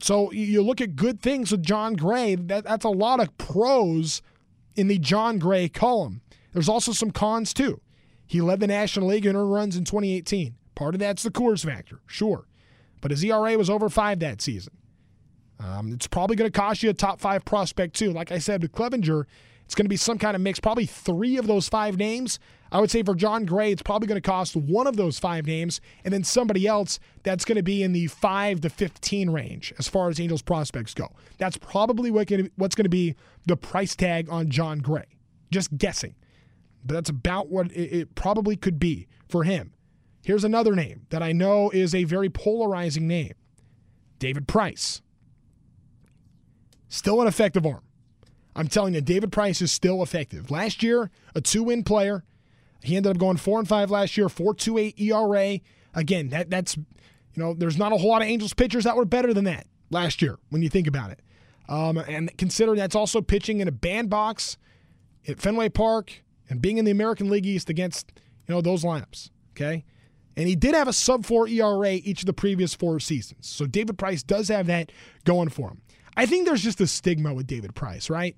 So 0.00 0.30
you 0.32 0.62
look 0.62 0.80
at 0.80 0.96
good 0.96 1.20
things 1.20 1.50
with 1.50 1.62
Jon 1.62 1.94
Gray. 1.94 2.34
That, 2.36 2.64
that's 2.64 2.84
a 2.84 2.90
lot 2.90 3.20
of 3.20 3.36
pros 3.36 4.22
in 4.76 4.88
the 4.88 4.98
Jon 4.98 5.38
Gray 5.38 5.68
column. 5.68 6.20
There's 6.52 6.68
also 6.68 6.92
some 6.92 7.10
cons 7.10 7.52
too. 7.52 7.80
He 8.26 8.40
led 8.40 8.60
the 8.60 8.66
National 8.66 9.08
League 9.08 9.26
in 9.26 9.34
earned 9.34 9.52
runs 9.52 9.76
in 9.76 9.84
2018. 9.84 10.54
Part 10.74 10.94
of 10.94 11.00
that's 11.00 11.22
the 11.22 11.30
Coors 11.30 11.64
factor, 11.64 12.00
sure. 12.06 12.46
But 13.00 13.10
his 13.10 13.24
ERA 13.24 13.56
was 13.56 13.70
over 13.70 13.88
five 13.88 14.20
that 14.20 14.40
season. 14.40 14.74
Um, 15.60 15.92
it's 15.92 16.06
probably 16.06 16.36
going 16.36 16.50
to 16.50 16.56
cost 16.56 16.82
you 16.82 16.90
a 16.90 16.94
top 16.94 17.20
five 17.20 17.44
prospect 17.44 17.96
too. 17.96 18.12
Like 18.12 18.30
I 18.30 18.38
said 18.38 18.62
with 18.62 18.72
Clevinger, 18.72 19.24
it's 19.64 19.74
going 19.74 19.86
to 19.86 19.90
be 19.90 19.96
some 19.96 20.18
kind 20.18 20.36
of 20.36 20.42
mix. 20.42 20.60
Probably 20.60 20.86
three 20.86 21.36
of 21.36 21.46
those 21.46 21.68
five 21.68 21.96
names. 21.96 22.38
I 22.70 22.80
would 22.80 22.90
say 22.90 23.02
for 23.02 23.14
Jon 23.14 23.46
Gray, 23.46 23.72
it's 23.72 23.82
probably 23.82 24.08
going 24.08 24.20
to 24.20 24.28
cost 24.28 24.54
one 24.54 24.86
of 24.86 24.96
those 24.96 25.18
five 25.18 25.46
names, 25.46 25.80
and 26.04 26.12
then 26.12 26.22
somebody 26.22 26.66
else 26.66 26.98
that's 27.22 27.44
going 27.44 27.56
to 27.56 27.62
be 27.62 27.82
in 27.82 27.92
the 27.92 28.08
five 28.08 28.60
to 28.60 28.68
fifteen 28.68 29.30
range 29.30 29.72
as 29.78 29.88
far 29.88 30.08
as 30.08 30.20
Angels 30.20 30.42
prospects 30.42 30.92
go. 30.94 31.08
That's 31.38 31.56
probably 31.56 32.10
what's 32.10 32.28
going 32.28 32.50
to 32.84 32.88
be 32.88 33.14
the 33.46 33.56
price 33.56 33.96
tag 33.96 34.28
on 34.30 34.50
Jon 34.50 34.80
Gray. 34.80 35.06
Just 35.50 35.78
guessing, 35.78 36.14
but 36.84 36.94
that's 36.94 37.10
about 37.10 37.48
what 37.48 37.74
it 37.74 38.14
probably 38.14 38.54
could 38.56 38.78
be 38.78 39.06
for 39.28 39.44
him. 39.44 39.72
Here's 40.22 40.44
another 40.44 40.74
name 40.74 41.06
that 41.08 41.22
I 41.22 41.32
know 41.32 41.70
is 41.70 41.94
a 41.94 42.04
very 42.04 42.28
polarizing 42.28 43.08
name 43.08 43.32
David 44.18 44.46
Price. 44.46 45.00
Still 46.90 47.22
an 47.22 47.28
effective 47.28 47.64
arm. 47.64 47.82
I'm 48.54 48.68
telling 48.68 48.92
you, 48.92 49.00
David 49.00 49.32
Price 49.32 49.62
is 49.62 49.72
still 49.72 50.02
effective. 50.02 50.50
Last 50.50 50.82
year, 50.82 51.10
a 51.34 51.40
two 51.40 51.62
win 51.62 51.82
player. 51.82 52.24
He 52.82 52.96
ended 52.96 53.10
up 53.10 53.18
going 53.18 53.36
four 53.36 53.58
and 53.58 53.68
five 53.68 53.90
last 53.90 54.16
year, 54.16 54.28
4.28 54.28 55.00
ERA. 55.00 55.60
Again, 55.94 56.28
that 56.28 56.50
that's 56.50 56.76
you 56.76 57.44
know, 57.44 57.54
there's 57.54 57.78
not 57.78 57.92
a 57.92 57.96
whole 57.96 58.10
lot 58.10 58.22
of 58.22 58.28
Angels 58.28 58.52
pitchers 58.52 58.84
that 58.84 58.96
were 58.96 59.04
better 59.04 59.32
than 59.32 59.44
that 59.44 59.66
last 59.90 60.20
year 60.20 60.38
when 60.50 60.62
you 60.62 60.68
think 60.68 60.86
about 60.86 61.10
it. 61.10 61.20
Um, 61.68 61.98
and 61.98 62.36
considering 62.36 62.78
that's 62.78 62.96
also 62.96 63.20
pitching 63.20 63.60
in 63.60 63.68
a 63.68 63.72
bandbox 63.72 64.56
at 65.28 65.40
Fenway 65.40 65.68
Park 65.68 66.24
and 66.48 66.60
being 66.62 66.78
in 66.78 66.84
the 66.84 66.90
American 66.90 67.30
League 67.30 67.46
East 67.46 67.68
against 67.68 68.12
you 68.46 68.54
know 68.54 68.60
those 68.60 68.84
lineups. 68.84 69.30
Okay, 69.52 69.84
and 70.36 70.48
he 70.48 70.56
did 70.56 70.74
have 70.74 70.88
a 70.88 70.92
sub 70.92 71.26
four 71.26 71.46
ERA 71.46 71.92
each 71.92 72.22
of 72.22 72.26
the 72.26 72.32
previous 72.32 72.74
four 72.74 72.98
seasons. 73.00 73.46
So 73.46 73.66
David 73.66 73.98
Price 73.98 74.22
does 74.22 74.48
have 74.48 74.66
that 74.66 74.90
going 75.24 75.50
for 75.50 75.68
him. 75.68 75.82
I 76.16 76.26
think 76.26 76.46
there's 76.46 76.62
just 76.62 76.80
a 76.80 76.86
stigma 76.86 77.34
with 77.34 77.46
David 77.46 77.74
Price, 77.74 78.10
right? 78.10 78.34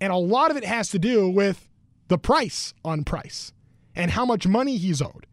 And 0.00 0.12
a 0.12 0.16
lot 0.16 0.50
of 0.50 0.56
it 0.56 0.64
has 0.64 0.88
to 0.90 0.98
do 0.98 1.28
with 1.28 1.68
the 2.08 2.18
price 2.18 2.74
on 2.84 3.04
Price 3.04 3.52
and 3.94 4.10
how 4.10 4.24
much 4.24 4.46
money 4.46 4.76
he's 4.76 5.02
owed. 5.02 5.26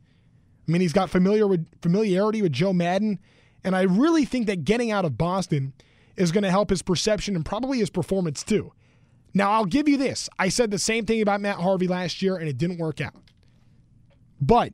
I 0.68 0.72
mean, 0.72 0.82
he's 0.82 0.94
got 0.94 1.10
familiar 1.10 1.48
with, 1.48 1.68
familiarity 1.82 2.42
with 2.42 2.52
Joe 2.52 2.74
Maddon, 2.74 3.20
and 3.64 3.76
I 3.76 3.82
really 3.84 4.26
think 4.26 4.48
that 4.48 4.64
getting 4.64 4.92
out 4.92 5.06
of 5.06 5.18
Boston 5.18 5.74
is 6.16 6.32
going 6.32 6.44
to 6.44 6.52
help 6.52 6.70
his 6.70 6.82
perception 6.82 7.36
and 7.36 7.46
probably 7.46 7.80
his 7.80 7.90
performance 7.90 8.44
too. 8.44 8.72
Now, 9.34 9.52
I'll 9.52 9.66
give 9.66 9.88
you 9.88 9.98
this. 9.98 10.30
I 10.38 10.50
said 10.50 10.72
the 10.72 10.80
same 10.80 11.06
thing 11.06 11.22
about 11.22 11.42
Matt 11.42 11.58
Harvey 11.58 11.88
last 11.88 12.22
year, 12.22 12.36
and 12.36 12.50
it 12.50 12.58
didn't 12.58 12.80
work 12.80 13.00
out. 13.00 13.16
But 14.40 14.74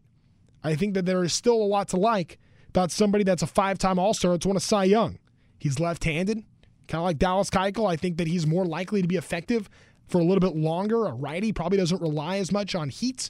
I 0.63 0.75
think 0.75 0.93
that 0.95 1.05
there 1.05 1.23
is 1.23 1.33
still 1.33 1.61
a 1.61 1.65
lot 1.65 1.89
to 1.89 1.97
like 1.97 2.39
about 2.69 2.91
somebody 2.91 3.23
that's 3.23 3.43
a 3.43 3.47
five 3.47 3.77
time 3.77 3.99
All 3.99 4.13
Star 4.13 4.31
that's 4.31 4.45
won 4.45 4.57
a 4.57 4.61
Cy 4.61 4.85
Young. 4.85 5.19
He's 5.59 5.79
left 5.79 6.03
handed. 6.03 6.43
Kind 6.87 6.99
of 6.99 7.05
like 7.05 7.19
Dallas 7.19 7.49
Keuchel, 7.49 7.89
I 7.89 7.97
think 7.97 8.17
that 8.17 8.27
he's 8.27 8.47
more 8.47 8.65
likely 8.65 9.01
to 9.01 9.07
be 9.07 9.17
effective 9.17 9.69
for 10.07 10.19
a 10.19 10.23
little 10.23 10.39
bit 10.39 10.55
longer. 10.55 11.05
A 11.05 11.13
righty 11.13 11.51
probably 11.51 11.77
doesn't 11.77 12.01
rely 12.01 12.37
as 12.37 12.51
much 12.51 12.75
on 12.75 12.89
heat. 12.89 13.29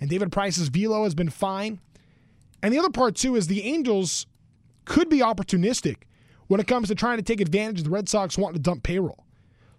And 0.00 0.10
David 0.10 0.32
Price's 0.32 0.68
velo 0.68 1.04
has 1.04 1.14
been 1.14 1.30
fine. 1.30 1.80
And 2.62 2.72
the 2.72 2.78
other 2.78 2.90
part, 2.90 3.16
too, 3.16 3.36
is 3.36 3.46
the 3.46 3.62
Angels 3.62 4.26
could 4.84 5.08
be 5.08 5.18
opportunistic 5.18 6.02
when 6.46 6.60
it 6.60 6.66
comes 6.66 6.88
to 6.88 6.94
trying 6.94 7.16
to 7.18 7.22
take 7.22 7.40
advantage 7.40 7.78
of 7.78 7.84
the 7.84 7.90
Red 7.90 8.08
Sox 8.08 8.38
wanting 8.38 8.56
to 8.56 8.62
dump 8.62 8.82
payroll. 8.82 9.24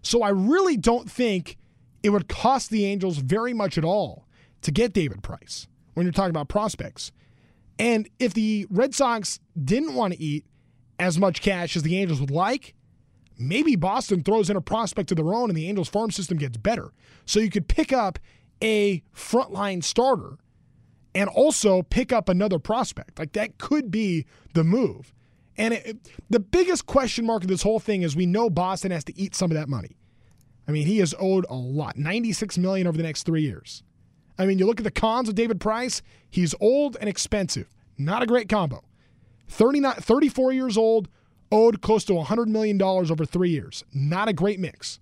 So 0.02 0.22
I 0.22 0.30
really 0.30 0.78
don't 0.78 1.10
think 1.10 1.58
it 2.04 2.10
would 2.10 2.28
cost 2.28 2.70
the 2.70 2.86
Angels 2.86 3.18
very 3.18 3.54
much 3.54 3.78
at 3.78 3.84
all 3.84 4.26
to 4.62 4.72
get 4.72 4.94
David 4.94 5.24
Price 5.24 5.68
when 5.94 6.06
you're 6.06 6.14
talking 6.14 6.30
about 6.30 6.48
prospects. 6.48 7.12
And 7.80 8.10
if 8.20 8.34
the 8.34 8.68
Red 8.70 8.96
Sox 8.96 9.40
didn't 9.62 9.96
want 9.96 10.14
to 10.14 10.22
eat 10.22 10.46
as 11.00 11.18
much 11.18 11.42
cash 11.42 11.76
as 11.76 11.84
the 11.84 11.98
Angels 11.98 12.20
would 12.20 12.32
like, 12.32 12.74
maybe 13.38 13.76
Boston 13.76 14.24
throws 14.24 14.50
in 14.50 14.58
a 14.58 14.62
prospect 14.62 15.12
of 15.12 15.18
their 15.18 15.34
own 15.34 15.50
and 15.50 15.58
the 15.58 15.68
Angels 15.70 15.90
farm 15.90 16.12
system 16.12 16.38
gets 16.38 16.58
better. 16.58 16.92
So 17.26 17.40
you 17.40 17.50
could 17.50 17.68
pick 17.68 17.94
up 17.94 18.20
a 18.62 19.02
frontline 19.16 19.84
starter 19.84 20.38
and 21.14 21.30
also 21.30 21.82
pick 21.84 22.14
up 22.14 22.30
another 22.30 22.60
prospect. 22.60 23.20
Like 23.20 23.34
that 23.34 23.58
could 23.58 23.90
be 23.92 24.26
the 24.54 24.64
move. 24.64 25.14
And 25.58 25.74
it, 25.74 25.98
the 26.30 26.40
biggest 26.40 26.86
question 26.86 27.26
mark 27.26 27.44
of 27.44 27.50
this 27.50 27.64
whole 27.64 27.80
thing 27.80 28.04
is 28.04 28.16
we 28.16 28.26
know 28.26 28.50
Boston 28.50 28.92
has 28.92 29.04
to 29.06 29.20
eat 29.20 29.34
some 29.34 29.50
of 29.50 29.56
that 29.56 29.70
money. 29.70 29.98
I 30.68 30.72
mean, 30.72 30.86
he 30.86 31.00
is 31.00 31.16
owed 31.20 31.46
a 31.50 31.56
lot, 31.56 31.98
96 31.98 32.58
million 32.58 32.88
over 32.88 32.98
the 32.98 33.04
next 33.04 33.24
3 33.24 33.42
years. 33.42 33.84
I 34.38 34.46
mean, 34.46 34.60
you 34.60 34.66
look 34.66 34.80
at 34.80 34.84
the 34.84 34.92
cons 34.92 35.30
of 35.30 35.36
David 35.36 35.60
Price, 35.60 36.02
he's 36.30 36.54
old 36.60 36.98
and 37.00 37.10
expensive. 37.10 37.74
Not 37.98 38.22
a 38.22 38.28
great 38.28 38.48
combo. 38.48 38.84
39 39.48 39.96
34 39.96 40.52
years 40.52 40.78
old, 40.78 41.08
owed 41.52 41.82
close 41.82 42.04
to 42.06 42.14
$100 42.14 42.48
million 42.48 42.80
over 42.82 43.26
three 43.26 43.50
years. 43.50 43.84
Not 43.94 44.28
a 44.28 44.34
great 44.34 44.60
mix. 44.60 45.00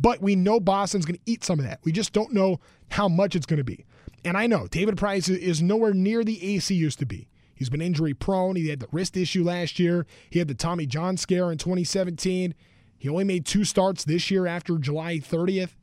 But 0.00 0.22
we 0.22 0.36
know 0.36 0.60
Boston's 0.60 1.04
going 1.04 1.16
to 1.18 1.30
eat 1.30 1.44
some 1.44 1.58
of 1.58 1.64
that. 1.64 1.80
We 1.84 1.92
just 1.92 2.12
don't 2.12 2.32
know 2.32 2.60
how 2.90 3.08
much 3.08 3.34
it's 3.34 3.46
going 3.46 3.58
to 3.58 3.64
be. 3.64 3.84
And 4.24 4.36
I 4.36 4.46
know 4.46 4.66
David 4.66 4.96
Price 4.96 5.28
is 5.28 5.62
nowhere 5.62 5.92
near 5.92 6.24
the 6.24 6.54
AC 6.54 6.74
used 6.74 6.98
to 7.00 7.06
be. 7.06 7.28
He's 7.54 7.70
been 7.70 7.82
injury 7.82 8.14
prone. 8.14 8.56
He 8.56 8.68
had 8.68 8.80
the 8.80 8.88
wrist 8.92 9.16
issue 9.16 9.42
last 9.42 9.78
year. 9.78 10.06
He 10.30 10.38
had 10.38 10.48
the 10.48 10.54
Tommy 10.54 10.86
John 10.86 11.16
scare 11.16 11.50
in 11.50 11.58
2017. 11.58 12.54
He 12.98 13.08
only 13.08 13.24
made 13.24 13.44
two 13.44 13.64
starts 13.64 14.04
this 14.04 14.30
year 14.30 14.46
after 14.46 14.78
July 14.78 15.16
30th. 15.16 15.74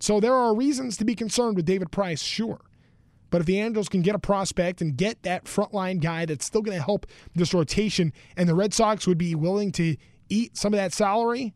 So 0.00 0.20
there 0.20 0.34
are 0.34 0.54
reasons 0.54 0.96
to 0.96 1.04
be 1.04 1.14
concerned 1.14 1.56
with 1.56 1.66
David 1.66 1.90
Price, 1.90 2.22
sure. 2.22 2.60
But 3.30 3.40
if 3.40 3.46
the 3.46 3.60
Angels 3.60 3.88
can 3.88 4.02
get 4.02 4.14
a 4.14 4.18
prospect 4.18 4.80
and 4.80 4.96
get 4.96 5.22
that 5.22 5.44
frontline 5.44 6.00
guy 6.00 6.24
that's 6.24 6.46
still 6.46 6.62
going 6.62 6.76
to 6.76 6.82
help 6.82 7.06
this 7.34 7.52
rotation, 7.52 8.12
and 8.36 8.48
the 8.48 8.54
Red 8.54 8.72
Sox 8.72 9.06
would 9.06 9.18
be 9.18 9.34
willing 9.34 9.70
to 9.72 9.96
eat 10.28 10.56
some 10.56 10.72
of 10.72 10.78
that 10.78 10.92
salary, 10.92 11.54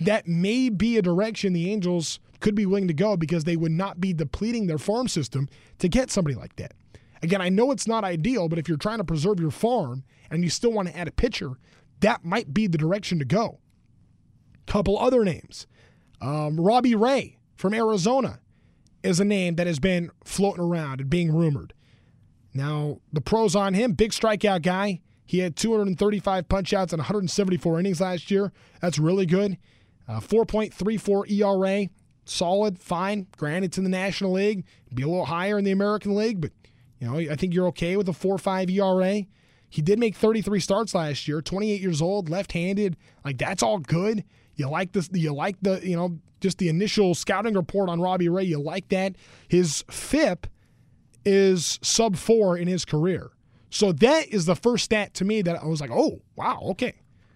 that 0.00 0.26
may 0.26 0.68
be 0.68 0.96
a 0.96 1.02
direction 1.02 1.52
the 1.52 1.70
Angels 1.70 2.18
could 2.40 2.54
be 2.54 2.66
willing 2.66 2.88
to 2.88 2.94
go 2.94 3.16
because 3.16 3.44
they 3.44 3.56
would 3.56 3.72
not 3.72 4.00
be 4.00 4.12
depleting 4.12 4.66
their 4.66 4.78
farm 4.78 5.08
system 5.08 5.48
to 5.78 5.88
get 5.88 6.10
somebody 6.10 6.34
like 6.34 6.56
that. 6.56 6.72
Again, 7.22 7.40
I 7.40 7.48
know 7.48 7.70
it's 7.70 7.86
not 7.86 8.04
ideal, 8.04 8.48
but 8.48 8.58
if 8.58 8.68
you're 8.68 8.76
trying 8.76 8.98
to 8.98 9.04
preserve 9.04 9.40
your 9.40 9.50
farm 9.50 10.04
and 10.30 10.44
you 10.44 10.50
still 10.50 10.72
want 10.72 10.88
to 10.88 10.96
add 10.96 11.08
a 11.08 11.12
pitcher, 11.12 11.52
that 12.00 12.24
might 12.24 12.52
be 12.52 12.66
the 12.66 12.76
direction 12.76 13.18
to 13.18 13.24
go. 13.24 13.60
Couple 14.66 14.98
other 14.98 15.24
names. 15.24 15.66
Um, 16.20 16.60
Robbie 16.60 16.94
Ray 16.94 17.38
from 17.56 17.72
Arizona 17.72 18.40
is 19.02 19.20
a 19.20 19.24
name 19.24 19.56
that 19.56 19.66
has 19.66 19.78
been 19.78 20.10
floating 20.24 20.62
around 20.62 21.00
and 21.00 21.10
being 21.10 21.34
rumored. 21.34 21.72
Now, 22.52 23.00
the 23.12 23.20
pros 23.20 23.56
on 23.56 23.74
him, 23.74 23.92
big 23.92 24.12
strikeout 24.12 24.62
guy. 24.62 25.00
He 25.26 25.38
had 25.38 25.56
235 25.56 26.48
punchouts 26.48 26.92
and 26.92 27.00
174 27.00 27.80
innings 27.80 28.00
last 28.00 28.30
year. 28.30 28.52
That's 28.80 28.98
really 28.98 29.26
good. 29.26 29.56
Uh, 30.06 30.20
4.34 30.20 31.30
ERA, 31.30 31.88
solid, 32.24 32.78
fine. 32.78 33.26
Granted, 33.36 33.66
it's 33.66 33.78
in 33.78 33.84
the 33.84 33.90
National 33.90 34.32
League, 34.32 34.64
be 34.92 35.02
a 35.02 35.08
little 35.08 35.24
higher 35.24 35.58
in 35.58 35.64
the 35.64 35.70
American 35.70 36.14
League, 36.14 36.40
but 36.40 36.50
you 37.00 37.08
know 37.08 37.18
I 37.18 37.36
think 37.36 37.54
you're 37.54 37.66
okay 37.68 37.96
with 37.96 38.08
a 38.08 38.12
4.5 38.12 38.70
ERA. 38.70 39.26
He 39.68 39.82
did 39.82 39.98
make 39.98 40.14
33 40.14 40.60
starts 40.60 40.94
last 40.94 41.26
year. 41.26 41.42
28 41.42 41.80
years 41.80 42.00
old, 42.00 42.28
left-handed. 42.28 42.96
Like 43.24 43.38
that's 43.38 43.62
all 43.62 43.78
good. 43.78 44.24
You 44.54 44.68
like 44.68 44.92
this? 44.92 45.10
You 45.12 45.34
like 45.34 45.56
the 45.62 45.80
you 45.82 45.96
know 45.96 46.18
just 46.40 46.58
the 46.58 46.68
initial 46.68 47.14
scouting 47.14 47.54
report 47.54 47.88
on 47.88 48.00
Robbie 48.00 48.28
Ray, 48.28 48.44
you 48.44 48.60
like 48.60 48.88
that. 48.90 49.16
His 49.48 49.82
FIP 49.90 50.46
is 51.24 51.78
sub 51.82 52.16
four 52.16 52.56
in 52.56 52.68
his 52.68 52.84
career. 52.84 53.30
So 53.70 53.92
that 53.92 54.28
is 54.28 54.46
the 54.46 54.54
first 54.54 54.84
stat 54.84 55.14
to 55.14 55.24
me 55.24 55.42
that 55.42 55.56
I 55.60 55.66
was 55.66 55.80
like, 55.80 55.90
oh, 55.90 56.20
wow, 56.36 56.60
okay. 56.70 56.94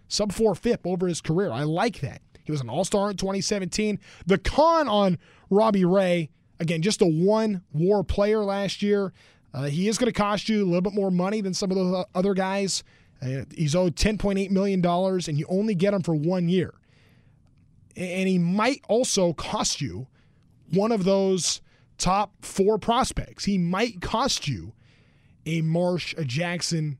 Sub 0.09 0.31
four 0.31 0.55
FIP 0.55 0.87
over 0.87 1.09
his 1.09 1.21
career. 1.21 1.51
I 1.51 1.63
like 1.63 2.01
that. 2.01 2.21
He 2.49 2.53
was 2.53 2.61
an 2.61 2.69
all 2.69 2.85
star 2.85 3.11
in 3.11 3.17
2017. 3.17 4.01
The 4.27 4.39
con 4.39 4.89
on 4.89 5.19
Robbie 5.51 5.85
Ray, 5.85 6.31
again, 6.59 6.83
just 6.83 7.03
a 7.03 7.07
one 7.07 7.63
war 7.73 8.03
player 8.03 8.43
last 8.43 8.83
year. 8.83 9.13
Uh, 9.55 9.65
he 9.65 9.89
is 9.89 9.99
going 9.99 10.13
to 10.13 10.19
cost 10.19 10.49
you 10.49 10.65
a 10.65 10.67
little 10.67 10.83
bit 10.83 10.95
more 10.95 11.11
money 11.11 11.41
than 11.41 11.55
some 11.55 11.71
of 11.71 11.77
the 11.77 12.07
other 12.15 12.35
guys. 12.35 12.83
Uh, 13.23 13.45
he's 13.55 13.75
owed 13.75 13.97
$10.8 13.97 14.51
million, 14.51 14.85
and 14.85 15.39
you 15.39 15.47
only 15.49 15.75
get 15.75 15.95
him 15.95 16.03
for 16.03 16.15
one 16.15 16.49
year 16.49 16.75
and 17.99 18.29
he 18.29 18.39
might 18.39 18.81
also 18.89 19.33
cost 19.33 19.81
you 19.81 20.07
one 20.71 20.93
of 20.93 21.05
those 21.05 21.61
top 21.99 22.33
four 22.43 22.79
prospects. 22.79 23.45
He 23.45 23.59
might 23.59 24.01
cost 24.01 24.47
you 24.47 24.73
a 25.45 25.63
Marsh, 25.63 26.15
a 26.17 26.25
Jackson, 26.25 26.99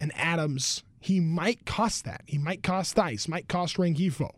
an 0.00 0.10
Adams. 0.16 0.82
He 0.98 1.20
might 1.20 1.64
cost 1.64 2.04
that. 2.04 2.22
He 2.26 2.38
might 2.38 2.62
cost 2.62 2.96
Thaiss, 2.96 3.28
might 3.28 3.48
cost 3.48 3.76
Rengifo. 3.76 4.30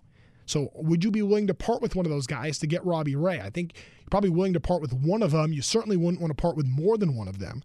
So 0.47 0.70
would 0.74 1.03
you 1.03 1.11
be 1.11 1.22
willing 1.22 1.47
to 1.47 1.55
part 1.55 1.80
with 1.80 1.97
one 1.97 2.07
of 2.07 2.11
those 2.11 2.26
guys 2.26 2.59
to 2.59 2.66
get 2.66 2.84
Robbie 2.84 3.16
Ray? 3.16 3.40
I 3.40 3.51
think 3.51 3.72
you're 3.74 4.11
probably 4.11 4.30
willing 4.30 4.53
to 4.53 4.61
part 4.61 4.82
with 4.82 4.92
one 4.92 5.22
of 5.22 5.30
them. 5.30 5.53
You 5.53 5.62
certainly 5.62 5.97
wouldn't 5.97 6.20
want 6.20 6.36
to 6.36 6.40
part 6.40 6.57
with 6.57 6.66
more 6.66 6.99
than 6.99 7.16
one 7.16 7.28
of 7.28 7.38
them 7.38 7.62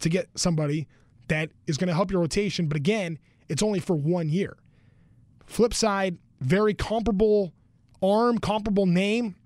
to 0.00 0.08
get 0.08 0.28
somebody 0.36 0.86
that 1.28 1.50
is 1.66 1.76
going 1.76 1.88
to 1.88 1.94
help 1.94 2.10
your 2.10 2.20
rotation. 2.20 2.68
But 2.68 2.76
again, 2.76 3.18
it's 3.48 3.62
only 3.62 3.80
for 3.80 3.96
one 3.96 4.28
year. 4.28 4.56
Flip 5.46 5.74
side, 5.74 6.18
very 6.40 6.74
comparable 6.74 7.52
arm, 8.02 8.38
comparable 8.38 8.86
name, 8.86 9.36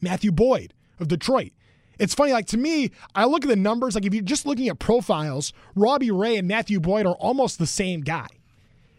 Matthew 0.00 0.32
Boyd 0.32 0.74
of 1.00 1.08
Detroit. 1.08 1.52
It's 1.98 2.14
funny, 2.14 2.32
like 2.32 2.46
to 2.46 2.58
me, 2.58 2.90
I 3.14 3.24
look 3.24 3.44
at 3.44 3.48
the 3.48 3.56
numbers, 3.56 3.94
like 3.94 4.04
if 4.04 4.12
you're 4.12 4.22
just 4.22 4.46
looking 4.46 4.68
at 4.68 4.78
profiles, 4.78 5.52
Robbie 5.74 6.10
Ray 6.10 6.36
and 6.36 6.48
Matthew 6.48 6.80
Boyd 6.80 7.06
are 7.06 7.14
almost 7.14 7.58
the 7.58 7.66
same 7.66 8.00
guy. 8.00 8.26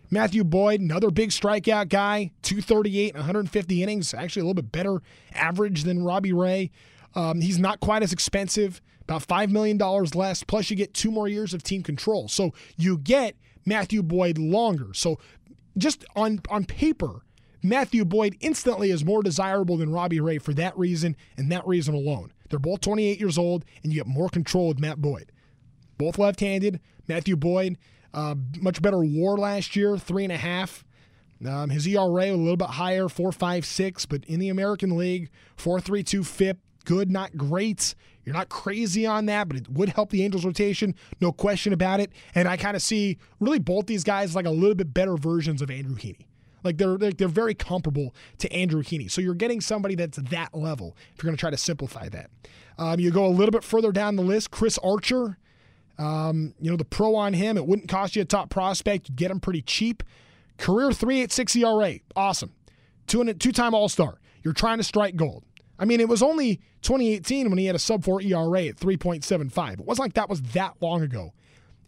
Matthew 0.09 0.43
Boyd, 0.43 0.81
another 0.81 1.11
big 1.11 1.29
strikeout 1.29 1.89
guy, 1.89 2.31
238 2.43 3.15
150 3.15 3.83
innings, 3.83 4.13
actually 4.13 4.41
a 4.41 4.45
little 4.45 4.61
bit 4.61 4.71
better 4.71 5.01
average 5.33 5.83
than 5.83 6.03
Robbie 6.03 6.33
Ray. 6.33 6.71
Um, 7.15 7.41
he's 7.41 7.59
not 7.59 7.79
quite 7.79 8.03
as 8.03 8.11
expensive, 8.11 8.81
about 9.01 9.25
$5 9.25 9.49
million 9.49 9.77
less, 9.77 10.43
plus 10.43 10.69
you 10.69 10.75
get 10.75 10.93
two 10.93 11.11
more 11.11 11.27
years 11.27 11.53
of 11.53 11.63
team 11.63 11.81
control. 11.81 12.27
So 12.27 12.53
you 12.77 12.97
get 12.97 13.35
Matthew 13.65 14.03
Boyd 14.03 14.37
longer. 14.37 14.93
So 14.93 15.19
just 15.77 16.05
on, 16.15 16.41
on 16.49 16.65
paper, 16.65 17.21
Matthew 17.63 18.05
Boyd 18.05 18.37
instantly 18.41 18.91
is 18.91 19.03
more 19.03 19.23
desirable 19.23 19.77
than 19.77 19.91
Robbie 19.91 20.19
Ray 20.19 20.37
for 20.37 20.53
that 20.53 20.77
reason 20.77 21.15
and 21.37 21.51
that 21.51 21.65
reason 21.65 21.95
alone. 21.95 22.31
They're 22.49 22.59
both 22.59 22.81
28 22.81 23.19
years 23.19 23.37
old, 23.37 23.65
and 23.83 23.91
you 23.91 23.99
get 23.99 24.07
more 24.07 24.29
control 24.29 24.67
with 24.67 24.79
Matt 24.79 25.01
Boyd. 25.01 25.31
Both 25.97 26.19
left 26.19 26.41
handed. 26.41 26.79
Matthew 27.07 27.35
Boyd, 27.35 27.77
uh, 28.15 28.35
much 28.61 28.81
better 28.81 28.99
war 28.99 29.37
last 29.37 29.75
year, 29.75 29.97
three 29.97 30.23
and 30.23 30.33
a 30.33 30.37
half. 30.37 30.83
Um, 31.45 31.69
his 31.69 31.85
ERA 31.85 32.31
a 32.31 32.31
little 32.31 32.55
bit 32.55 32.69
higher, 32.69 33.09
four 33.09 33.31
five 33.31 33.65
six, 33.65 34.05
but 34.05 34.23
in 34.25 34.39
the 34.39 34.49
American 34.49 34.97
League, 34.97 35.29
four 35.57 35.81
three 35.81 36.01
two 36.01 36.23
FIP, 36.23 36.57
good, 36.85 37.11
not 37.11 37.35
great. 37.35 37.93
You're 38.23 38.33
not 38.33 38.49
crazy 38.49 39.05
on 39.05 39.25
that, 39.27 39.47
but 39.47 39.57
it 39.57 39.69
would 39.69 39.89
help 39.89 40.09
the 40.09 40.23
Angels 40.23 40.45
rotation, 40.45 40.95
no 41.21 41.31
question 41.31 41.73
about 41.73 41.99
it. 41.99 42.11
And 42.33 42.47
I 42.47 42.57
kind 42.57 42.75
of 42.75 42.81
see 42.81 43.17
really 43.39 43.59
both 43.59 43.85
these 43.85 44.03
guys 44.03 44.33
like 44.33 44.45
a 44.45 44.51
little 44.51 44.75
bit 44.75 44.93
better 44.93 45.15
versions 45.15 45.61
of 45.61 45.69
Andrew 45.69 45.95
Heaney. 45.95 46.25
Like 46.63 46.77
they're 46.77 46.97
they're 46.97 47.27
very 47.27 47.53
comparable 47.53 48.15
to 48.39 48.51
Andrew 48.51 48.81
Heaney. 48.81 49.11
So 49.11 49.21
you're 49.21 49.35
getting 49.35 49.61
somebody 49.61 49.93
that's 49.93 50.17
that 50.17 50.55
level. 50.55 50.95
If 51.13 51.21
you're 51.21 51.27
going 51.29 51.37
to 51.37 51.39
try 51.39 51.51
to 51.51 51.57
simplify 51.57 52.09
that, 52.09 52.31
um, 52.77 52.99
you 52.99 53.11
go 53.11 53.25
a 53.25 53.29
little 53.29 53.51
bit 53.51 53.63
further 53.63 53.91
down 53.91 54.15
the 54.15 54.23
list. 54.23 54.51
Chris 54.51 54.79
Archer, 54.79 55.37
um, 55.97 56.53
you 56.59 56.69
know 56.69 56.77
the 56.77 56.85
pro 56.85 57.15
on 57.15 57.33
him. 57.33 57.57
It 57.57 57.65
wouldn't 57.65 57.89
cost 57.89 58.15
you 58.15 58.21
a 58.21 58.25
top 58.25 58.49
prospect. 58.49 59.09
You 59.09 59.15
get 59.15 59.31
him 59.31 59.39
pretty 59.39 59.61
cheap. 59.61 60.03
Career 60.57 60.89
3.86 60.89 61.63
ERA, 61.63 61.99
awesome. 62.15 62.53
Two 63.07 63.33
two 63.33 63.51
time 63.51 63.73
All 63.73 63.89
Star. 63.89 64.19
You're 64.43 64.53
trying 64.53 64.77
to 64.77 64.83
strike 64.83 65.15
gold. 65.15 65.43
I 65.77 65.85
mean, 65.85 65.99
it 65.99 66.07
was 66.07 66.23
only 66.23 66.61
2018 66.83 67.49
when 67.49 67.57
he 67.57 67.65
had 67.65 67.75
a 67.75 67.79
sub 67.79 68.05
4 68.05 68.21
ERA 68.21 68.65
at 68.67 68.77
3.75. 68.77 69.73
It 69.73 69.85
wasn't 69.85 70.05
like 70.05 70.13
that 70.13 70.29
was 70.29 70.41
that 70.41 70.75
long 70.79 71.01
ago 71.01 71.33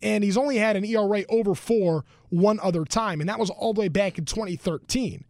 and 0.02 0.24
he's 0.24 0.38
only 0.38 0.58
had 0.58 0.76
an 0.76 0.86
ERA 0.86 1.24
over 1.30 1.56
four 1.56 2.06
one 2.30 2.60
other 2.62 2.86
time, 2.86 3.20
and 3.20 3.30
that 3.30 3.40
was 3.40 3.50
all 3.50 3.74
the 3.74 3.82
way 3.82 3.88
back 3.88 4.18
in 4.18 4.26
2013. 4.26 5.24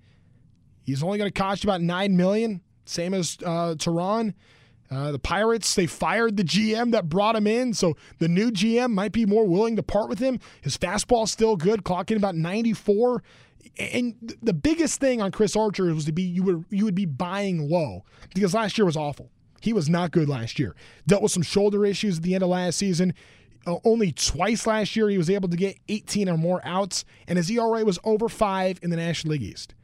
He's 0.83 1.03
only 1.03 1.17
going 1.17 1.31
to 1.31 1.37
cost 1.39 1.63
you 1.63 1.69
about 1.69 1.81
nine 1.81 2.15
million, 2.17 2.61
same 2.85 3.13
as 3.13 3.37
uh, 3.45 3.75
Teheran. 3.75 4.33
Uh, 4.89 5.11
the 5.11 5.19
Pirates, 5.19 5.75
they 5.75 5.85
fired 5.85 6.37
the 6.37 6.43
GM 6.43 6.91
that 6.91 7.09
brought 7.09 7.35
him 7.35 7.45
in, 7.45 7.73
so 7.73 7.97
the 8.19 8.29
new 8.29 8.51
GM 8.51 8.91
might 8.91 9.11
be 9.11 9.25
more 9.25 9.45
willing 9.45 9.75
to 9.75 9.83
part 9.83 10.09
with 10.09 10.19
him. 10.19 10.39
His 10.61 10.77
fastball's 10.77 11.31
still 11.31 11.57
good, 11.57 11.83
clocking 11.83 12.15
about 12.15 12.35
94. 12.35 13.21
And 13.77 14.15
the 14.41 14.53
biggest 14.53 14.99
thing 14.99 15.21
on 15.21 15.31
Chris 15.31 15.55
Archer 15.55 15.93
was 15.93 16.05
to 16.05 16.13
be 16.13 16.23
you 16.23 16.41
would 16.43 16.65
you 16.69 16.85
would 16.85 16.95
be 16.95 17.05
buying 17.05 17.69
low 17.69 18.05
because 18.33 18.53
last 18.53 18.77
year 18.77 18.85
was 18.85 18.95
awful. 18.95 19.29
He 19.59 19.73
was 19.73 19.89
not 19.89 20.11
good 20.11 20.29
last 20.29 20.57
year. 20.57 20.75
Dealt 21.05 21.21
with 21.21 21.31
some 21.31 21.43
shoulder 21.43 21.85
issues 21.85 22.17
at 22.17 22.23
the 22.23 22.33
end 22.33 22.43
of 22.43 22.49
last 22.49 22.77
season. 22.77 23.13
Uh, 23.65 23.75
only 23.83 24.13
twice 24.13 24.65
last 24.65 24.95
year 24.95 25.09
he 25.09 25.17
was 25.17 25.29
able 25.29 25.49
to 25.49 25.57
get 25.57 25.77
18 25.89 26.29
or 26.29 26.37
more 26.37 26.61
outs, 26.63 27.03
and 27.27 27.37
his 27.37 27.51
ERA 27.51 27.83
was 27.83 27.99
over 28.05 28.29
five 28.29 28.79
in 28.81 28.89
the 28.89 28.95
National 28.95 29.33
League 29.33 29.43
East. 29.43 29.75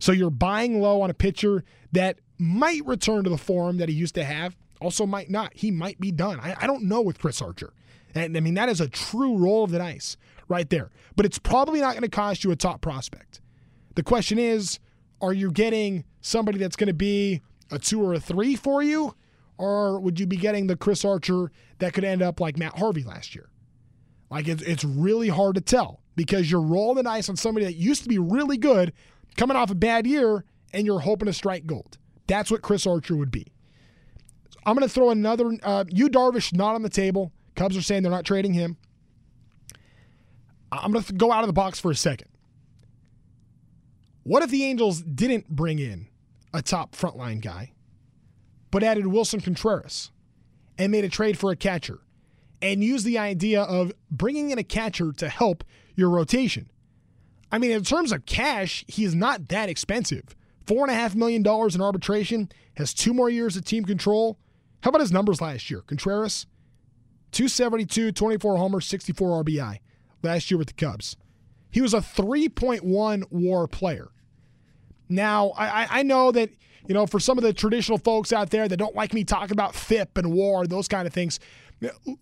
So 0.00 0.10
you're 0.10 0.30
buying 0.30 0.80
low 0.80 1.00
on 1.02 1.10
a 1.10 1.14
pitcher 1.14 1.62
that 1.92 2.18
might 2.40 2.84
return 2.86 3.24
to 3.24 3.30
the 3.30 3.38
form 3.38 3.78
that 3.78 3.88
he 3.88 3.94
used 3.94 4.14
to 4.16 4.24
have, 4.24 4.56
also 4.80 5.06
might 5.06 5.30
not. 5.30 5.52
He 5.54 5.70
might 5.70 6.00
be 6.00 6.10
done. 6.10 6.40
I, 6.40 6.56
I 6.60 6.66
don't 6.66 6.84
know 6.84 7.00
with 7.00 7.18
Chris 7.18 7.40
Archer. 7.42 7.72
And 8.14 8.36
I 8.36 8.40
mean, 8.40 8.54
that 8.54 8.68
is 8.68 8.80
a 8.80 8.88
true 8.88 9.36
roll 9.36 9.64
of 9.64 9.70
the 9.70 9.78
dice 9.78 10.16
right 10.48 10.68
there. 10.68 10.90
But 11.16 11.26
it's 11.26 11.38
probably 11.38 11.80
not 11.80 11.92
going 11.92 12.02
to 12.02 12.08
cost 12.08 12.42
you 12.42 12.50
a 12.50 12.56
top 12.56 12.80
prospect. 12.80 13.40
The 13.94 14.02
question 14.02 14.38
is, 14.38 14.78
are 15.20 15.32
you 15.32 15.50
getting 15.50 16.04
somebody 16.20 16.58
that's 16.58 16.76
going 16.76 16.88
to 16.88 16.94
be 16.94 17.42
a 17.70 17.78
two 17.78 18.02
or 18.02 18.14
a 18.14 18.20
three 18.20 18.56
for 18.56 18.82
you? 18.82 19.14
or 19.60 20.00
would 20.00 20.18
you 20.18 20.26
be 20.26 20.38
getting 20.38 20.66
the 20.66 20.76
Chris 20.76 21.04
Archer 21.04 21.52
that 21.80 21.92
could 21.92 22.02
end 22.02 22.22
up 22.22 22.40
like 22.40 22.56
Matt 22.56 22.78
Harvey 22.78 23.04
last 23.04 23.34
year? 23.34 23.50
Like 24.30 24.48
it's 24.48 24.62
it's 24.62 24.84
really 24.84 25.28
hard 25.28 25.56
to 25.56 25.60
tell 25.60 26.00
because 26.16 26.50
you're 26.50 26.62
rolling 26.62 26.96
the 26.96 27.02
dice 27.02 27.28
on 27.28 27.36
somebody 27.36 27.66
that 27.66 27.74
used 27.74 28.02
to 28.02 28.08
be 28.08 28.18
really 28.18 28.56
good, 28.56 28.92
coming 29.36 29.56
off 29.56 29.70
a 29.70 29.74
bad 29.74 30.06
year, 30.06 30.44
and 30.72 30.86
you're 30.86 31.00
hoping 31.00 31.26
to 31.26 31.32
strike 31.34 31.66
gold. 31.66 31.98
That's 32.30 32.50
what 32.50 32.62
Chris 32.62 32.86
Archer 32.86 33.16
would 33.16 33.30
be. 33.30 33.48
I'm 34.64 34.74
going 34.76 34.86
to 34.86 34.92
throw 34.92 35.10
another. 35.10 35.50
Uh, 35.62 35.84
Yu 35.88 36.08
Darvish 36.08 36.54
not 36.54 36.74
on 36.74 36.82
the 36.82 36.88
table. 36.88 37.32
Cubs 37.56 37.76
are 37.76 37.82
saying 37.82 38.02
they're 38.02 38.12
not 38.12 38.24
trading 38.24 38.54
him. 38.54 38.76
I'm 40.70 40.92
going 40.92 41.04
to 41.04 41.12
go 41.12 41.32
out 41.32 41.42
of 41.42 41.48
the 41.48 41.52
box 41.52 41.80
for 41.80 41.90
a 41.90 41.96
second. 41.96 42.28
What 44.22 44.42
if 44.42 44.50
the 44.50 44.64
Angels 44.64 45.02
didn't 45.02 45.48
bring 45.48 45.78
in 45.80 46.06
a 46.54 46.62
top 46.62 46.94
frontline 46.94 47.40
guy? 47.40 47.72
but 48.70 48.82
added 48.82 49.04
Willson 49.04 49.42
Contreras 49.42 50.10
and 50.78 50.92
made 50.92 51.04
a 51.04 51.08
trade 51.08 51.38
for 51.38 51.50
a 51.50 51.56
catcher 51.56 52.00
and 52.62 52.84
used 52.84 53.04
the 53.04 53.18
idea 53.18 53.62
of 53.62 53.92
bringing 54.10 54.50
in 54.50 54.58
a 54.58 54.64
catcher 54.64 55.12
to 55.12 55.28
help 55.28 55.64
your 55.96 56.10
rotation. 56.10 56.70
I 57.50 57.58
mean, 57.58 57.72
in 57.72 57.82
terms 57.82 58.12
of 58.12 58.26
cash, 58.26 58.84
he 58.86 59.04
is 59.04 59.14
not 59.14 59.48
that 59.48 59.68
expensive. 59.68 60.36
$4.5 60.70 61.14
million 61.16 61.44
in 61.46 61.80
arbitration, 61.80 62.48
has 62.76 62.94
two 62.94 63.12
more 63.12 63.28
years 63.28 63.56
of 63.56 63.64
team 63.64 63.84
control. 63.84 64.38
How 64.82 64.90
about 64.90 65.00
his 65.00 65.12
numbers 65.12 65.40
last 65.40 65.70
year? 65.70 65.82
Contreras, 65.82 66.46
272, 67.32 68.12
24 68.12 68.56
homers, 68.56 68.86
64 68.86 69.44
RBI 69.44 69.78
last 70.22 70.50
year 70.50 70.58
with 70.58 70.68
the 70.68 70.74
Cubs. 70.74 71.16
He 71.70 71.80
was 71.80 71.94
a 71.94 71.98
3.1 71.98 73.24
war 73.30 73.68
player. 73.68 74.10
Now, 75.08 75.52
I, 75.56 76.00
I 76.00 76.02
know 76.02 76.30
that 76.32 76.50
you 76.86 76.94
know, 76.94 77.06
for 77.06 77.20
some 77.20 77.38
of 77.38 77.44
the 77.44 77.52
traditional 77.52 77.98
folks 77.98 78.32
out 78.32 78.50
there 78.50 78.66
that 78.66 78.76
don't 78.76 78.94
like 78.94 79.12
me 79.12 79.22
talking 79.22 79.52
about 79.52 79.74
FIP 79.74 80.16
and 80.16 80.32
WAR, 80.32 80.66
those 80.66 80.88
kind 80.88 81.06
of 81.06 81.12
things, 81.12 81.38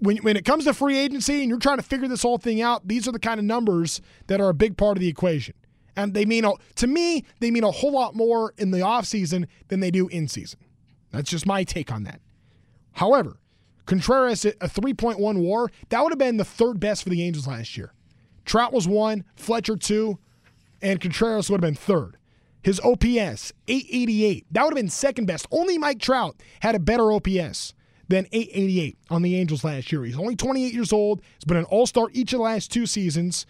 when, 0.01 0.19
when 0.19 0.37
it 0.37 0.45
comes 0.45 0.65
to 0.65 0.75
free 0.75 0.99
agency 0.99 1.41
and 1.41 1.49
you're 1.49 1.59
trying 1.59 1.79
to 1.79 1.83
figure 1.83 2.09
this 2.09 2.23
whole 2.23 2.39
thing 2.39 2.61
out, 2.61 2.87
these 2.87 3.07
are 3.09 3.13
the 3.13 3.19
kind 3.19 3.39
of 3.39 3.47
numbers 3.47 4.01
that 4.27 4.41
are 4.41 4.49
a 4.49 4.55
big 4.55 4.77
part 4.77 4.97
of 4.97 5.01
the 5.01 5.09
equation. 5.09 5.55
And 5.99 6.15
they 6.15 6.25
mean, 6.25 6.45
to 6.77 6.87
me, 6.87 7.25
they 7.41 7.51
mean 7.51 7.65
a 7.65 7.73
whole 7.73 7.91
lot 7.91 8.15
more 8.15 8.55
in 8.57 8.71
the 8.71 8.79
offseason 8.79 9.49
than 9.67 9.81
they 9.81 9.91
do 9.91 10.07
in 10.07 10.29
season. 10.29 10.61
That's 11.11 11.29
just 11.29 11.45
my 11.45 11.65
take 11.65 11.91
on 11.91 12.05
that. 12.05 12.21
However, 12.93 13.41
Contreras 13.85 14.45
a 14.45 14.53
3.1 14.53 15.39
war, 15.39 15.73
that 15.89 16.01
would 16.01 16.13
have 16.13 16.19
been 16.19 16.37
the 16.37 16.45
third 16.45 16.79
best 16.79 17.03
for 17.03 17.09
the 17.09 17.25
Angels 17.25 17.49
last 17.49 17.77
year. 17.77 17.93
Trout 18.45 18.73
was 18.73 18.87
one, 18.87 19.25
Fletcher 19.35 19.77
two, 19.77 20.19
and 20.81 21.01
Contreras 21.01 21.51
would 21.51 21.63
have 21.63 21.69
been 21.69 21.75
third. 21.75 22.17
His 22.63 22.79
OPS, 22.81 23.53
888. 23.67 24.47
That 24.53 24.63
would 24.63 24.75
have 24.75 24.77
been 24.77 24.91
second 24.91 25.27
best. 25.27 25.49
Only 25.51 25.79
Mike 25.79 25.99
Trout 25.99 26.37
had 26.61 26.77
a 26.77 26.79
better 26.79 27.11
OPS 27.11 27.75
than 28.07 28.27
888 28.31 28.99
on 29.11 29.23
the 29.23 29.35
Angels 29.35 29.65
last 29.65 29.91
year. 29.91 30.05
He's 30.05 30.19
only 30.19 30.37
28 30.37 30.73
years 30.73 30.93
old. 30.93 31.23
He's 31.35 31.45
been 31.45 31.57
an 31.57 31.65
all 31.65 31.89
star 31.89 32.09
each 32.13 32.33
of 32.33 32.39
the 32.39 32.45
last 32.45 32.71
two 32.71 32.87
seasons. 32.87 33.47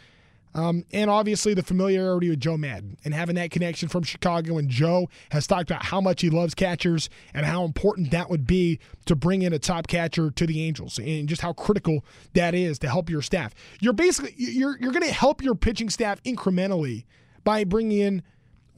Um, 0.54 0.84
and 0.92 1.10
obviously 1.10 1.54
the 1.54 1.62
familiarity 1.62 2.30
with 2.30 2.40
Joe 2.40 2.56
Maddon 2.56 2.96
and 3.04 3.14
having 3.14 3.36
that 3.36 3.50
connection 3.50 3.88
from 3.88 4.02
Chicago. 4.02 4.58
And 4.58 4.68
Joe 4.68 5.08
has 5.30 5.46
talked 5.46 5.70
about 5.70 5.84
how 5.84 6.00
much 6.00 6.22
he 6.22 6.30
loves 6.30 6.54
catchers 6.54 7.08
and 7.34 7.46
how 7.46 7.64
important 7.64 8.10
that 8.10 8.30
would 8.30 8.46
be 8.46 8.80
to 9.06 9.14
bring 9.14 9.42
in 9.42 9.52
a 9.52 9.58
top 9.58 9.86
catcher 9.86 10.30
to 10.30 10.46
the 10.46 10.62
Angels 10.62 10.98
and 10.98 11.28
just 11.28 11.42
how 11.42 11.52
critical 11.52 12.04
that 12.34 12.54
is 12.54 12.78
to 12.80 12.88
help 12.88 13.10
your 13.10 13.22
staff. 13.22 13.54
You're 13.80 13.92
basically 13.92 14.34
you're 14.36 14.78
you're 14.80 14.92
going 14.92 15.06
to 15.06 15.12
help 15.12 15.42
your 15.42 15.54
pitching 15.54 15.90
staff 15.90 16.22
incrementally 16.24 17.04
by 17.44 17.64
bringing 17.64 17.98
in 17.98 18.22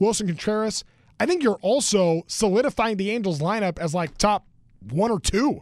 Willson 0.01 0.27
Contreras, 0.27 0.83
I 1.19 1.27
think 1.27 1.43
you're 1.43 1.59
also 1.61 2.23
solidifying 2.25 2.97
the 2.97 3.11
Angels 3.11 3.39
lineup 3.39 3.77
as 3.77 3.93
like 3.93 4.17
top 4.17 4.47
one 4.89 5.11
or 5.11 5.19
two. 5.19 5.61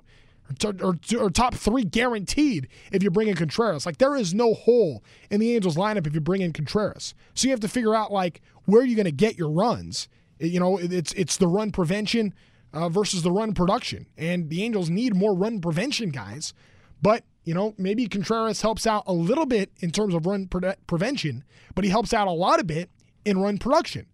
Or, 0.66 0.74
or, 0.82 1.00
or, 1.20 1.30
top 1.30 1.54
three 1.54 1.84
guaranteed 1.84 2.68
if 2.91 3.04
you 3.04 3.12
bring 3.12 3.28
in 3.28 3.36
Contreras. 3.36 3.86
Like 3.86 4.00
there 4.00 4.16
is 4.16 4.34
no 4.34 4.56
hole 4.56 5.04
in 5.30 5.39
the 5.39 5.56
Angels 5.56 5.76
lineup 5.76 6.08
if 6.08 6.16
you 6.16 6.22
bring 6.22 6.41
in 6.41 6.54
Contreras. 6.54 7.14
So 7.36 7.47
you 7.47 7.52
have 7.52 7.60
to 7.60 7.68
figure 7.68 7.93
out 7.93 8.12
like 8.12 8.41
where 8.66 8.84
you're 8.84 8.95
going 8.95 9.06
to 9.06 9.12
get 9.12 9.38
your 9.38 9.52
runs. 9.52 10.10
You 10.39 10.60
know, 10.60 10.78
it's 10.78 11.14
it's 11.14 11.38
the 11.38 11.47
run 11.47 11.72
prevention 11.72 12.34
uh, 12.74 12.89
versus 12.89 13.22
the 13.22 13.32
run 13.32 13.54
production, 13.54 14.08
and 14.18 14.50
the 14.50 14.64
Angels 14.64 14.89
need 14.89 15.16
more 15.16 15.36
run 15.36 15.62
prevention 15.62 16.10
guys. 16.10 16.54
But 17.02 17.24
you 17.43 17.54
know, 17.54 17.74
maybe 17.78 18.08
Contreras 18.08 18.62
helps 18.62 18.86
out 18.86 19.04
a 19.08 19.14
little 19.14 19.45
bit 19.45 19.72
in 19.80 19.91
terms 19.91 20.14
of 20.14 20.26
run 20.26 20.47
pre- 20.47 20.74
prevention, 20.88 21.43
but 21.76 21.84
he 21.84 21.89
helps 21.89 22.14
out 22.14 22.28
a 22.28 22.32
lot 22.32 22.60
of 22.60 22.68
bit 22.68 22.89
in 23.26 23.39
run 23.39 23.58
production. 23.58 24.06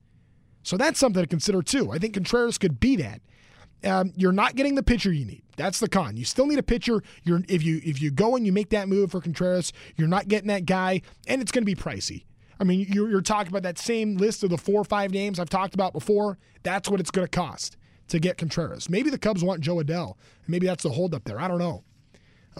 So 0.63 0.77
that's 0.77 0.99
something 0.99 1.21
to 1.21 1.27
consider 1.27 1.61
too. 1.61 1.91
I 1.91 1.99
think 1.99 2.13
Contreras 2.15 2.57
could 2.57 2.79
be 2.79 2.95
that. 2.97 3.21
Um, 3.83 4.13
you're 4.15 4.31
not 4.31 4.55
getting 4.55 4.75
the 4.75 4.83
pitcher 4.83 5.11
you 5.11 5.25
need. 5.25 5.43
That's 5.57 5.79
the 5.79 5.87
con. 5.87 6.17
You 6.17 6.25
still 6.25 6.47
need 6.47 6.59
a 6.59 6.63
pitcher. 6.63 7.01
You're 7.23 7.41
if 7.47 7.63
you 7.63 7.81
if 7.83 8.01
you 8.01 8.11
go 8.11 8.35
and 8.35 8.45
you 8.45 8.51
make 8.51 8.69
that 8.69 8.87
move 8.89 9.11
for 9.11 9.21
Contreras, 9.21 9.71
you're 9.95 10.07
not 10.07 10.27
getting 10.27 10.47
that 10.49 10.65
guy, 10.65 11.01
and 11.27 11.41
it's 11.41 11.51
going 11.51 11.61
to 11.61 11.65
be 11.65 11.75
pricey. 11.75 12.25
I 12.59 12.63
mean, 12.63 12.87
you're, 12.89 13.09
you're 13.09 13.21
talking 13.21 13.51
about 13.51 13.63
that 13.63 13.77
same 13.77 14.17
list 14.17 14.43
of 14.43 14.49
the 14.49 14.57
four 14.57 14.79
or 14.79 14.85
five 14.85 15.11
names 15.11 15.39
I've 15.39 15.49
talked 15.49 15.73
about 15.73 15.93
before. 15.93 16.37
That's 16.63 16.89
what 16.89 16.99
it's 16.99 17.11
going 17.11 17.27
to 17.27 17.31
cost 17.31 17.77
to 18.07 18.19
get 18.19 18.37
Contreras. 18.37 18.89
Maybe 18.89 19.09
the 19.09 19.17
Cubs 19.17 19.43
want 19.43 19.61
Jo 19.61 19.75
Adell. 19.75 20.15
And 20.15 20.49
maybe 20.49 20.65
that's 20.65 20.83
the 20.83 20.89
holdup 20.89 21.25
there. 21.25 21.39
I 21.39 21.47
don't 21.47 21.59
know. 21.59 21.83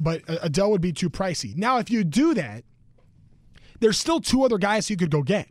But 0.02 0.26
Adell 0.26 0.70
would 0.72 0.82
be 0.82 0.92
too 0.92 1.10
pricey. 1.10 1.56
Now, 1.56 1.78
if 1.78 1.90
you 1.90 2.04
do 2.04 2.34
that, 2.34 2.66
there's 3.80 3.98
still 3.98 4.20
two 4.20 4.44
other 4.44 4.58
guys 4.58 4.90
you 4.90 4.98
could 4.98 5.12
go 5.12 5.24
get. 5.24 5.48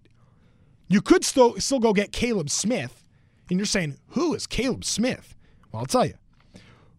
You 0.88 1.01
could 1.01 1.24
still 1.24 1.59
still 1.59 1.78
go 1.78 1.95
get 1.95 2.12
Caleb 2.12 2.51
Smith, 2.51 3.05
and 3.49 3.59
you're 3.59 3.64
saying, 3.66 3.97
who 4.09 4.34
is 4.34 4.47
Caleb 4.47 4.84
Smith? 4.84 5.34
Well, 5.72 5.80
I'll 5.80 5.86
tell 5.86 6.05
you. 6.05 6.14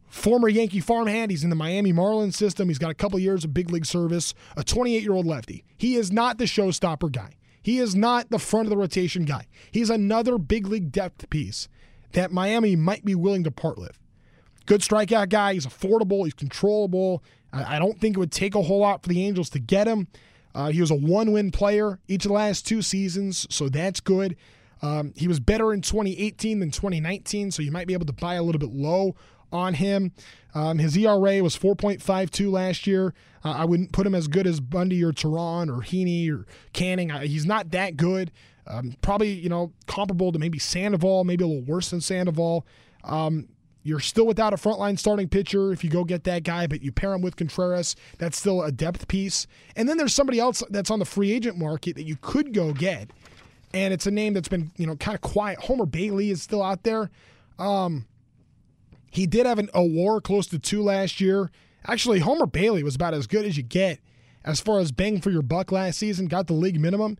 Former 0.07 0.47
Yankee 0.47 0.79
farmhand, 0.79 1.31
he's 1.31 1.43
in 1.43 1.49
the 1.49 1.55
Miami 1.55 1.91
Marlins 1.91 2.35
system. 2.35 2.67
He's 2.67 2.79
got 2.79 2.91
a 2.91 2.95
couple 2.95 3.19
years 3.19 3.43
of 3.43 3.53
big 3.53 3.69
league 3.69 3.85
service. 3.85 4.33
A 4.55 4.63
28 4.63 5.01
year 5.01 5.13
old 5.13 5.25
lefty. 5.25 5.63
He 5.77 5.95
is 5.95 6.11
not 6.11 6.37
the 6.37 6.45
showstopper 6.45 7.11
guy. 7.11 7.31
He 7.61 7.79
is 7.79 7.95
not 7.95 8.29
the 8.29 8.39
front 8.39 8.67
of 8.67 8.69
the 8.69 8.77
rotation 8.77 9.25
guy. 9.25 9.47
He's 9.71 9.89
another 9.89 10.37
big 10.37 10.67
league 10.67 10.91
depth 10.91 11.29
piece 11.29 11.67
that 12.11 12.31
Miami 12.31 12.75
might 12.75 13.03
be 13.03 13.15
willing 13.15 13.43
to 13.43 13.51
part 13.51 13.77
with. 13.77 13.99
Good 14.65 14.81
strikeout 14.81 15.29
guy. 15.29 15.53
He's 15.53 15.65
affordable. 15.65 16.23
He's 16.23 16.33
controllable. 16.33 17.23
I 17.51 17.79
don't 17.79 17.99
think 17.99 18.17
it 18.17 18.19
would 18.19 18.31
take 18.31 18.53
a 18.53 18.61
whole 18.61 18.79
lot 18.79 19.01
for 19.01 19.09
the 19.09 19.25
Angels 19.25 19.49
to 19.51 19.59
get 19.59 19.87
him. 19.87 20.07
Uh, 20.53 20.69
he 20.69 20.81
was 20.81 20.91
a 20.91 20.95
one 20.95 21.31
win 21.31 21.51
player 21.51 21.99
each 22.07 22.25
of 22.25 22.29
the 22.29 22.33
last 22.33 22.65
two 22.67 22.81
seasons, 22.81 23.47
so 23.49 23.69
that's 23.69 23.99
good. 23.99 24.35
Um, 24.81 25.13
he 25.15 25.27
was 25.27 25.39
better 25.39 25.73
in 25.73 25.81
2018 25.81 26.59
than 26.59 26.71
2019, 26.71 27.51
so 27.51 27.61
you 27.61 27.71
might 27.71 27.87
be 27.87 27.93
able 27.93 28.05
to 28.05 28.13
buy 28.13 28.35
a 28.35 28.43
little 28.43 28.59
bit 28.59 28.71
low 28.71 29.15
on 29.55 29.75
him. 29.75 30.11
Um, 30.53 30.77
his 30.77 30.97
ERA 30.97 31.41
was 31.43 31.57
4.52 31.57 32.51
last 32.51 32.87
year. 32.87 33.13
Uh, 33.43 33.51
I 33.51 33.65
wouldn't 33.65 33.91
put 33.91 34.07
him 34.07 34.15
as 34.15 34.27
good 34.27 34.47
as 34.47 34.59
Bundy 34.59 35.03
or 35.03 35.11
Teheran 35.11 35.69
or 35.69 35.81
Heaney 35.81 36.31
or 36.31 36.45
Canning. 36.73 37.11
Uh, 37.11 37.21
he's 37.21 37.45
not 37.45 37.71
that 37.71 37.97
good. 37.97 38.31
Um, 38.67 38.95
probably, 39.01 39.31
you 39.31 39.49
know, 39.49 39.73
comparable 39.85 40.31
to 40.31 40.39
maybe 40.39 40.57
Sandoval, 40.57 41.23
maybe 41.23 41.43
a 41.43 41.47
little 41.47 41.63
worse 41.63 41.91
than 41.91 42.01
Sandoval. 42.01 42.65
Um, 43.03 43.49
you're 43.83 43.99
still 43.99 44.25
without 44.25 44.51
a 44.51 44.55
frontline 44.55 44.97
starting 44.97 45.29
pitcher 45.29 45.71
if 45.71 45.83
you 45.83 45.91
go 45.91 46.03
get 46.03 46.23
that 46.23 46.41
guy, 46.41 46.65
but 46.65 46.81
you 46.81 46.91
pair 46.91 47.13
him 47.13 47.21
with 47.21 47.35
Contreras. 47.35 47.95
That's 48.17 48.35
still 48.35 48.63
a 48.63 48.71
depth 48.71 49.07
piece. 49.07 49.45
And 49.75 49.87
then 49.87 49.97
there's 49.97 50.15
somebody 50.15 50.39
else 50.39 50.63
that's 50.71 50.89
on 50.89 50.97
the 50.97 51.05
free 51.05 51.31
agent 51.31 51.59
market 51.59 51.95
that 51.97 52.07
you 52.07 52.17
could 52.19 52.51
go 52.51 52.73
get. 52.73 53.11
And 53.75 53.93
it's 53.93 54.07
a 54.07 54.11
name 54.11 54.33
that's 54.33 54.47
been, 54.47 54.71
you 54.77 54.87
know, 54.87 54.95
kind 54.95 55.13
of 55.13 55.21
quiet. 55.21 55.59
Homer 55.59 55.85
Bailey 55.85 56.31
is 56.31 56.41
still 56.41 56.63
out 56.63 56.81
there. 56.81 57.11
Um, 57.59 58.07
he 59.15 59.25
did 59.25 59.45
have 59.45 59.59
an, 59.59 59.69
war 59.73 60.19
close 60.19 60.47
to 60.47 60.59
two 60.59 60.83
last 60.83 61.21
year. 61.21 61.49
Actually, 61.87 62.19
Homer 62.19 62.45
Bailey 62.45 62.83
was 62.83 62.95
about 62.95 63.13
as 63.13 63.27
good 63.27 63.45
as 63.45 63.57
you 63.57 63.63
get 63.63 63.99
as 64.43 64.59
far 64.59 64.79
as 64.79 64.91
bang 64.91 65.21
for 65.21 65.31
your 65.31 65.41
buck 65.41 65.71
last 65.71 65.99
season. 65.99 66.27
Got 66.27 66.47
the 66.47 66.53
league 66.53 66.79
minimum. 66.79 67.17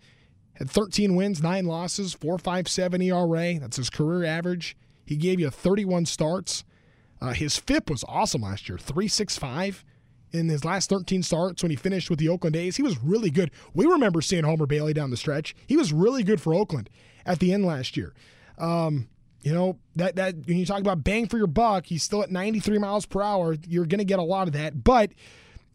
Had 0.53 0.69
13 0.69 1.15
wins, 1.15 1.41
nine 1.41 1.65
losses, 1.65 2.15
4.57 2.15 3.03
ERA. 3.03 3.59
That's 3.59 3.77
his 3.77 3.89
career 3.89 4.25
average. 4.25 4.77
He 5.05 5.15
gave 5.15 5.39
you 5.39 5.49
31 5.49 6.05
starts. 6.05 6.63
Uh, 7.21 7.33
his 7.33 7.57
FIP 7.57 7.89
was 7.89 8.03
awesome 8.07 8.41
last 8.41 8.67
year, 8.69 8.77
3.65 8.77 9.83
in 10.31 10.49
his 10.49 10.65
last 10.65 10.89
13 10.89 11.23
starts 11.23 11.63
when 11.63 11.69
he 11.69 11.75
finished 11.75 12.09
with 12.09 12.19
the 12.19 12.29
Oakland 12.29 12.55
A's. 12.55 12.75
He 12.75 12.83
was 12.83 13.01
really 13.01 13.29
good. 13.29 13.51
We 13.73 13.85
remember 13.85 14.21
seeing 14.21 14.43
Homer 14.43 14.65
Bailey 14.65 14.93
down 14.93 15.11
the 15.11 15.17
stretch. 15.17 15.55
He 15.67 15.77
was 15.77 15.93
really 15.93 16.23
good 16.23 16.41
for 16.41 16.53
Oakland 16.53 16.89
at 17.25 17.39
the 17.39 17.53
end 17.53 17.65
last 17.65 17.95
year. 17.95 18.13
Um, 18.57 19.07
you 19.45 19.53
know 19.53 19.77
that 19.95 20.15
that 20.15 20.35
when 20.47 20.57
you 20.57 20.65
talk 20.65 20.79
about 20.81 21.03
bang 21.03 21.27
for 21.27 21.37
your 21.37 21.45
buck, 21.47 21.85
he's 21.85 22.01
still 22.01 22.23
at 22.23 22.31
93 22.31 22.79
miles 22.79 23.05
per 23.05 23.21
hour. 23.21 23.55
You're 23.67 23.85
going 23.85 23.99
to 23.99 24.05
get 24.05 24.17
a 24.17 24.23
lot 24.23 24.47
of 24.47 24.53
that, 24.53 24.83
but 24.83 25.11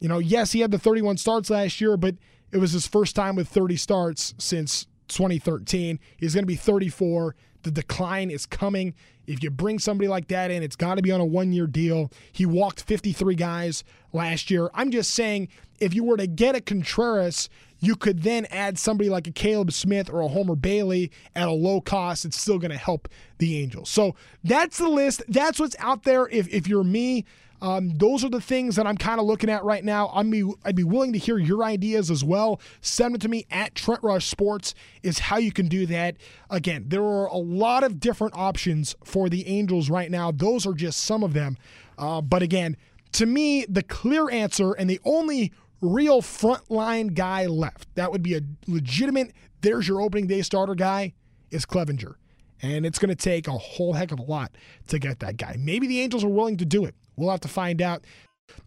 you 0.01 0.09
know, 0.09 0.19
yes, 0.19 0.51
he 0.51 0.61
had 0.61 0.73
the 0.73 0.79
31 0.79 1.19
starts 1.19 1.51
last 1.51 1.81
year, 1.81 1.97
but 1.97 2.17
it 2.51 2.59
was 2.59 2.73
his 2.73 2.89
first 2.89 3.15
time 3.15 3.37
with 3.37 3.49
30 3.49 3.77
starts 3.77 4.35
since 4.39 4.87
2013. 5.07 6.01
He's 6.17 6.35
going 6.35 6.43
to 6.43 6.49
be 6.49 6.57
34. 6.57 7.37
The 7.63 7.71
decline 7.71 8.31
is 8.31 8.45
coming. 8.45 8.95
If 9.27 9.43
you 9.43 9.51
bring 9.51 9.79
somebody 9.79 10.09
like 10.09 10.27
that 10.29 10.51
in, 10.51 10.65
it's 10.65 10.75
got 10.75 10.97
to 10.97 11.03
be 11.03 11.13
on 11.13 11.21
a 11.21 11.25
one 11.25 11.53
year 11.53 11.69
deal. 11.69 12.11
He 12.33 12.47
walked 12.47 12.83
53 12.83 13.37
guys 13.37 13.85
last 14.13 14.51
year. 14.51 14.69
I'm 14.75 14.91
just 14.91 15.15
saying, 15.15 15.49
if 15.79 15.95
you 15.95 16.03
were 16.03 16.17
to 16.17 16.27
get 16.27 16.57
a 16.57 16.61
Contreras, 16.61 17.49
you 17.81 17.97
could 17.97 18.23
then 18.23 18.47
add 18.47 18.79
somebody 18.79 19.09
like 19.11 19.27
a 19.27 19.33
Caleb 19.33 19.73
Smith 19.73 20.11
or 20.11 20.21
a 20.21 20.29
Homer 20.29 20.55
Bailey 20.55 21.11
at 21.35 21.49
a 21.49 21.53
low 21.53 21.81
cost. 21.81 22.25
It's 22.25 22.39
still 22.39 22.59
going 22.59 22.71
to 22.71 22.77
help 22.77 23.09
the 23.39 23.59
Angels. 23.59 23.89
So 23.89 24.15
that's 24.45 24.79
the 24.79 24.89
list. 24.89 25.23
That's 25.29 25.59
what's 25.59 25.77
out 25.79 26.05
there. 26.05 26.29
If, 26.29 26.49
if 26.49 26.69
you're 26.69 26.85
me, 26.85 27.25
um, 27.63 27.91
those 27.99 28.25
are 28.25 28.31
the 28.31 28.41
things 28.41 28.77
that 28.77 28.87
I'm 28.87 28.97
kind 28.97 29.21
of 29.21 29.27
looking 29.27 29.51
at 29.51 29.65
right 29.65 29.85
now. 29.85 30.11
I'm 30.15 30.31
be, 30.31 30.51
I'd 30.65 30.77
be 30.77 30.85
willing 30.85 31.13
to 31.13 31.19
hear 31.19 31.39
your 31.39 31.63
ideas 31.63 32.11
as 32.11 32.25
well. 32.25 32.61
Send 32.81 33.15
them 33.15 33.21
to 33.21 33.29
me 33.29 33.47
at 33.51 33.75
Trent 33.75 34.03
Rush 34.03 34.27
Sports 34.27 34.75
is 35.03 35.19
how 35.19 35.37
you 35.37 35.53
can 35.53 35.69
do 35.69 35.87
that. 35.87 36.17
Again, 36.49 36.85
there 36.89 37.03
are 37.03 37.27
a 37.27 37.37
lot 37.37 37.85
of 37.85 38.01
different 38.01 38.35
options 38.35 38.95
for 39.05 39.29
the 39.29 39.47
Angels 39.47 39.91
right 39.91 40.11
now. 40.11 40.31
Those 40.31 40.67
are 40.67 40.73
just 40.73 41.01
some 41.01 41.23
of 41.23 41.35
them. 41.35 41.59
Uh, 41.99 42.23
but 42.23 42.43
again, 42.43 42.77
to 43.13 43.27
me, 43.27 43.67
the 43.69 43.83
clear 43.83 44.31
answer 44.31 44.73
and 44.73 44.89
the 44.89 45.01
only 45.05 45.53
real 45.81 46.23
frontline 46.23 47.15
guy 47.15 47.47
left 47.47 47.95
that 47.95 48.13
would 48.13 48.23
be 48.23 48.35
a 48.35 48.41
legitimate, 48.67 49.33
there's 49.61 49.89
your 49.89 50.01
opening 50.01 50.27
day 50.27 50.43
starter 50.43 50.75
guy, 50.75 51.15
is 51.51 51.65
Clevinger. 51.67 52.15
And 52.63 52.85
it's 52.85 52.99
going 52.99 53.09
to 53.09 53.15
take 53.15 53.49
a 53.49 53.53
whole 53.53 53.95
heck 53.95 54.13
of 54.13 54.19
a 54.19 54.23
lot 54.23 54.53
to 54.89 54.99
get 54.99 55.21
that 55.21 55.39
guy. 55.39 55.57
Maybe 55.59 55.87
the 55.87 56.01
Angels 56.01 56.25
are 56.25 56.29
willing 56.29 56.59
to 56.59 56.67
do 56.67 56.85
it. 56.85 56.95
We'll 57.17 57.31
have 57.31 57.41
to 57.41 57.49
find 57.49 57.81
out. 57.81 58.05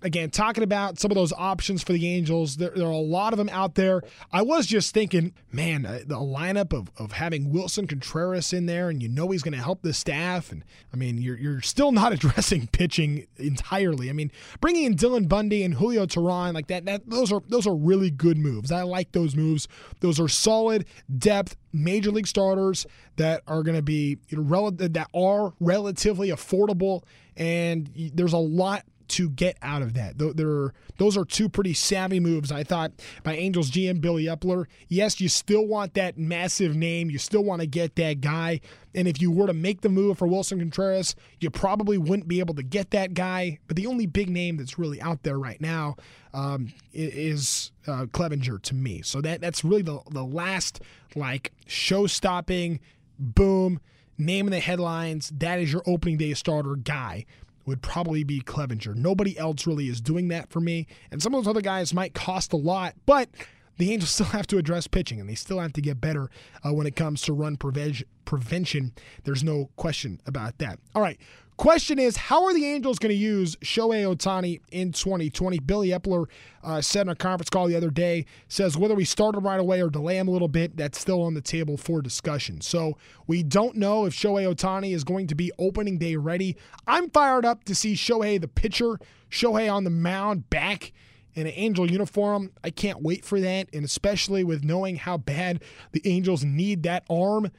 Again, 0.02 0.30
talking 0.30 0.64
about 0.64 1.00
some 1.00 1.12
of 1.12 1.16
those 1.16 1.34
options 1.34 1.84
for 1.84 1.94
the 1.94 2.08
Angels, 2.08 2.58
there, 2.58 2.72
there, 2.76 2.88
are 2.88 2.92
a 2.92 2.98
lot 2.98 3.34
of 3.34 3.38
them 3.38 3.50
out 3.50 3.76
there. 3.76 4.02
I 4.32 4.42
was 4.42 4.66
just 4.66 4.94
thinking, 4.94 5.34
man, 5.52 5.86
uh, 5.86 6.00
the 6.06 6.18
lineup 6.18 6.74
of, 6.74 6.92
of 6.98 7.14
having 7.14 7.52
Willson 7.52 7.88
Contreras 7.88 8.54
in 8.54 8.66
there, 8.66 8.90
and 8.90 9.02
you 9.02 9.10
know 9.10 9.30
he's 9.32 9.44
going 9.44 9.54
to 9.54 9.62
help 9.64 9.82
the 9.82 9.94
staff. 9.94 10.52
And 10.52 10.64
I 10.94 10.98
mean, 10.98 11.18
you're, 11.18 11.38
you're 11.38 11.62
still 11.62 11.92
not 11.92 12.14
addressing 12.14 12.68
pitching 12.68 13.28
entirely. 13.38 14.10
I 14.10 14.14
mean, 14.14 14.32
bringing 14.62 14.86
in 14.86 14.96
Dylan 14.96 15.28
Bundy 15.28 15.64
and 15.64 15.76
Julio 15.76 16.06
Teheran 16.06 16.54
like 16.54 16.68
that, 16.68 16.86
that 16.86 17.10
those 17.10 17.32
are 17.32 17.42
those 17.48 17.68
are 17.68 17.76
really 17.76 18.12
good 18.12 18.38
moves. 18.38 18.72
I 18.72 18.84
like 18.84 19.12
those 19.12 19.36
moves. 19.36 19.68
Those 20.00 20.20
are 20.20 20.28
solid 20.28 20.86
depth 21.18 21.56
major 21.74 22.12
league 22.12 22.28
starters 22.28 22.86
that 23.16 23.42
are 23.48 23.64
going 23.64 23.76
to 23.76 23.82
be 23.82 24.18
you 24.30 24.38
know, 24.38 24.44
rel- 24.44 24.72
that 24.72 25.08
are 25.14 25.54
relatively 25.60 26.30
affordable 26.30 27.04
and 27.36 27.90
there's 28.14 28.34
a 28.34 28.38
lot 28.38 28.84
to 29.14 29.30
get 29.30 29.58
out 29.62 29.82
of 29.82 29.94
that. 29.94 30.18
There, 30.18 30.74
those 30.98 31.16
are 31.18 31.26
two 31.26 31.48
pretty 31.48 31.74
savvy 31.74 32.20
moves, 32.20 32.52
I 32.52 32.64
thought, 32.64 32.92
by 33.24 33.36
Angels 33.36 33.70
GM 33.70 34.02
Billy 34.02 34.26
Eppler. 34.26 34.66
Yes, 34.88 35.22
you 35.22 35.30
still 35.30 35.68
want 35.68 35.94
that 35.94 36.18
massive 36.18 36.76
name. 36.76 37.12
You 37.12 37.20
still 37.20 37.44
want 37.44 37.62
to 37.62 37.68
get 37.68 37.96
that 37.96 38.22
guy. 38.22 38.60
And 38.96 39.08
if 39.08 39.22
you 39.22 39.30
were 39.32 39.48
to 39.48 39.54
make 39.54 39.82
the 39.82 39.90
move 39.90 40.18
for 40.18 40.28
Willson 40.28 40.60
Contreras, 40.60 41.16
you 41.40 41.50
probably 41.52 41.98
wouldn't 41.98 42.28
be 42.28 42.40
able 42.40 42.56
to 42.56 42.64
get 42.64 42.92
that 42.92 43.14
guy. 43.14 43.60
But 43.68 43.76
the 43.76 43.88
only 43.88 44.08
big 44.08 44.30
name 44.30 44.58
that's 44.58 44.80
really 44.80 45.00
out 45.00 45.22
there 45.24 45.38
right 45.38 45.62
now 45.62 45.96
um, 46.34 46.74
is 46.92 47.72
uh, 47.86 48.06
Clevinger 48.06 48.62
to 48.64 48.76
me. 48.76 49.02
So 49.04 49.22
that 49.22 49.42
that's 49.42 49.64
really 49.64 49.84
the 49.84 50.00
the 50.10 50.24
last 50.24 50.82
like 51.16 51.54
show 51.68 52.08
stopping 52.08 52.80
boom 53.20 53.80
name 54.18 54.48
in 54.48 54.52
the 54.52 54.60
headlines, 54.60 55.32
that 55.38 55.60
is 55.60 55.72
your 55.72 55.84
opening 55.86 56.18
day 56.18 56.34
starter 56.34 56.76
guy 56.76 57.26
would 57.66 57.82
probably 57.82 58.24
be 58.24 58.42
Clevinger. 58.42 58.96
Nobody 58.96 59.38
else 59.38 59.66
really 59.66 59.88
is 59.88 60.02
doing 60.02 60.28
that 60.30 60.50
for 60.50 60.60
me. 60.60 60.88
And 61.12 61.22
some 61.22 61.34
of 61.34 61.44
those 61.44 61.50
other 61.50 61.62
guys 61.62 61.94
might 61.94 62.14
cost 62.14 62.54
a 62.54 62.58
lot, 62.58 62.96
but 63.06 63.30
the 63.78 63.92
Angels 63.92 64.10
still 64.12 64.28
have 64.28 64.48
to 64.48 64.58
address 64.58 64.88
pitching 64.88 65.20
and 65.20 65.30
they 65.30 65.36
still 65.36 65.60
have 65.60 65.74
to 65.74 65.82
get 65.82 66.02
better 66.02 66.30
uh, 66.64 66.74
when 66.74 66.88
it 66.88 66.96
comes 66.96 67.22
to 67.24 67.34
run 67.34 67.58
prevention. 67.58 68.94
There's 69.24 69.44
no 69.44 69.70
question 69.76 70.22
about 70.26 70.58
that. 70.60 70.80
All 70.96 71.02
right. 71.02 71.20
Question 71.58 72.00
is, 72.00 72.18
how 72.18 72.46
are 72.46 72.54
the 72.54 72.66
Angels 72.66 72.98
going 72.98 73.12
to 73.12 73.16
use 73.16 73.56
Shohei 73.58 74.04
Ohtani 74.04 74.60
in 74.72 74.92
2020? 74.92 75.60
Billy 75.60 75.90
Eppler 75.90 76.26
uh, 76.64 76.82
said 76.82 77.04
in 77.04 77.10
a 77.10 77.16
conference 77.16 77.50
call 77.52 77.68
the 77.68 77.76
other 77.76 77.92
day, 77.92 78.26
says 78.48 78.76
whether 78.76 78.96
we 78.96 79.06
start 79.06 79.36
him 79.36 79.46
right 79.46 79.60
away 79.60 79.80
or 79.80 79.90
delay 79.90 80.18
him 80.18 80.28
a 80.28 80.32
little 80.32 80.48
bit, 80.48 80.76
that's 80.76 81.00
still 81.00 81.22
on 81.22 81.36
the 81.36 81.42
table 81.42 81.78
for 81.78 82.02
discussion. 82.02 82.60
So 82.60 82.98
we 83.28 83.44
don't 83.44 83.76
know 83.76 84.06
if 84.06 84.14
Shohei 84.14 84.52
Ohtani 84.52 84.96
is 84.96 85.04
going 85.04 85.28
to 85.28 85.36
be 85.36 85.52
opening 85.60 86.00
day 86.00 86.16
ready. 86.16 86.58
I'm 86.88 87.12
fired 87.12 87.46
up 87.46 87.66
to 87.66 87.76
see 87.76 87.94
Shohei, 87.94 88.42
the 88.42 88.48
pitcher, 88.48 88.98
Shohei 89.30 89.72
on 89.72 89.84
the 89.84 89.92
mound 89.92 90.50
back 90.50 90.92
in 91.36 91.46
an 91.46 91.54
Angel 91.56 91.90
uniform. 91.90 92.52
I 92.64 92.72
can't 92.72 93.04
wait 93.04 93.24
for 93.24 93.40
that, 93.40 93.68
and 93.72 93.86
especially 93.86 94.44
with 94.44 94.64
knowing 94.64 94.96
how 94.96 95.18
bad 95.18 95.62
the 95.92 96.02
Angels 96.06 96.44
need 96.44 96.82
that 96.84 97.04
arm 97.12 97.52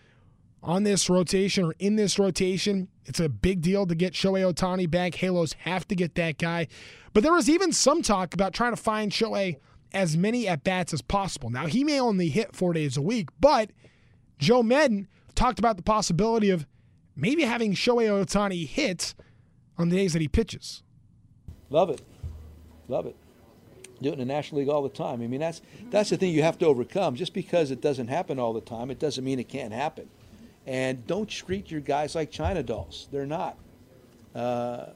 on 0.65 0.83
this 0.83 1.11
rotation 1.11 1.65
or 1.65 1.75
in 1.79 1.97
this 1.97 2.19
rotation. 2.19 2.89
It's 3.05 3.21
a 3.21 3.29
big 3.29 3.61
deal 3.61 3.87
to 3.87 3.95
get 3.95 4.15
Shohei 4.15 4.51
Ohtani 4.51 4.91
back. 4.91 5.15
Halos 5.17 5.53
have 5.61 5.87
to 5.89 5.95
get 5.95 6.15
that 6.15 6.39
guy. 6.39 6.69
But 7.12 7.23
there 7.23 7.33
was 7.33 7.51
even 7.51 7.71
some 7.71 8.03
talk 8.03 8.35
about 8.35 8.55
trying 8.55 8.73
to 8.73 8.81
find 8.81 9.12
Shohei 9.12 9.57
as 9.93 10.17
many 10.17 10.49
at 10.49 10.65
bats 10.65 10.93
as 10.93 11.03
possible. 11.03 11.51
Now, 11.51 11.67
he 11.67 11.85
may 11.85 12.01
only 12.01 12.31
hit 12.31 12.57
four 12.57 12.73
days 12.73 12.97
a 12.97 13.03
week, 13.03 13.29
but 13.39 13.71
Joe 14.39 14.62
Maddon 14.62 15.07
talked 15.35 15.59
about 15.59 15.77
the 15.77 15.83
possibility 15.83 16.51
of 16.51 16.67
maybe 17.15 17.43
having 17.43 17.75
Shohei 17.75 18.09
Ohtani 18.09 18.67
hit 18.67 19.15
on 19.77 19.91
the 19.91 19.97
days 19.97 20.15
that 20.15 20.23
he 20.23 20.29
pitches. 20.29 20.83
Love 21.69 21.91
it. 21.91 22.01
Love 22.89 23.07
it. 23.07 23.17
Do 24.03 24.09
it 24.09 24.15
in 24.15 24.19
the 24.19 24.25
National 24.25 24.61
League 24.61 24.69
all 24.69 24.83
the 24.83 24.89
time. 24.89 25.23
I 25.23 25.27
mean, 25.27 25.41
that's 25.41 25.62
that's 25.91 26.11
the 26.11 26.17
thing 26.17 26.33
you 26.33 26.43
have 26.43 26.59
to 26.59 26.67
overcome. 26.67 27.15
Just 27.15 27.33
because 27.33 27.71
it 27.71 27.81
doesn't 27.81 28.09
happen 28.09 28.39
all 28.39 28.53
the 28.53 28.61
time, 28.61 28.91
it 28.91 28.99
doesn't 28.99 29.25
mean 29.25 29.39
it 29.39 29.49
can't 29.49 29.73
happen. 29.73 30.09
And 30.67 31.07
don't 31.07 31.29
treat 31.29 31.71
your 31.71 31.81
guys 31.81 32.15
like 32.15 32.31
China 32.31 32.62
dolls. 32.62 33.09
They're 33.12 33.27
not. 33.27 33.59
Uh, 34.35 34.87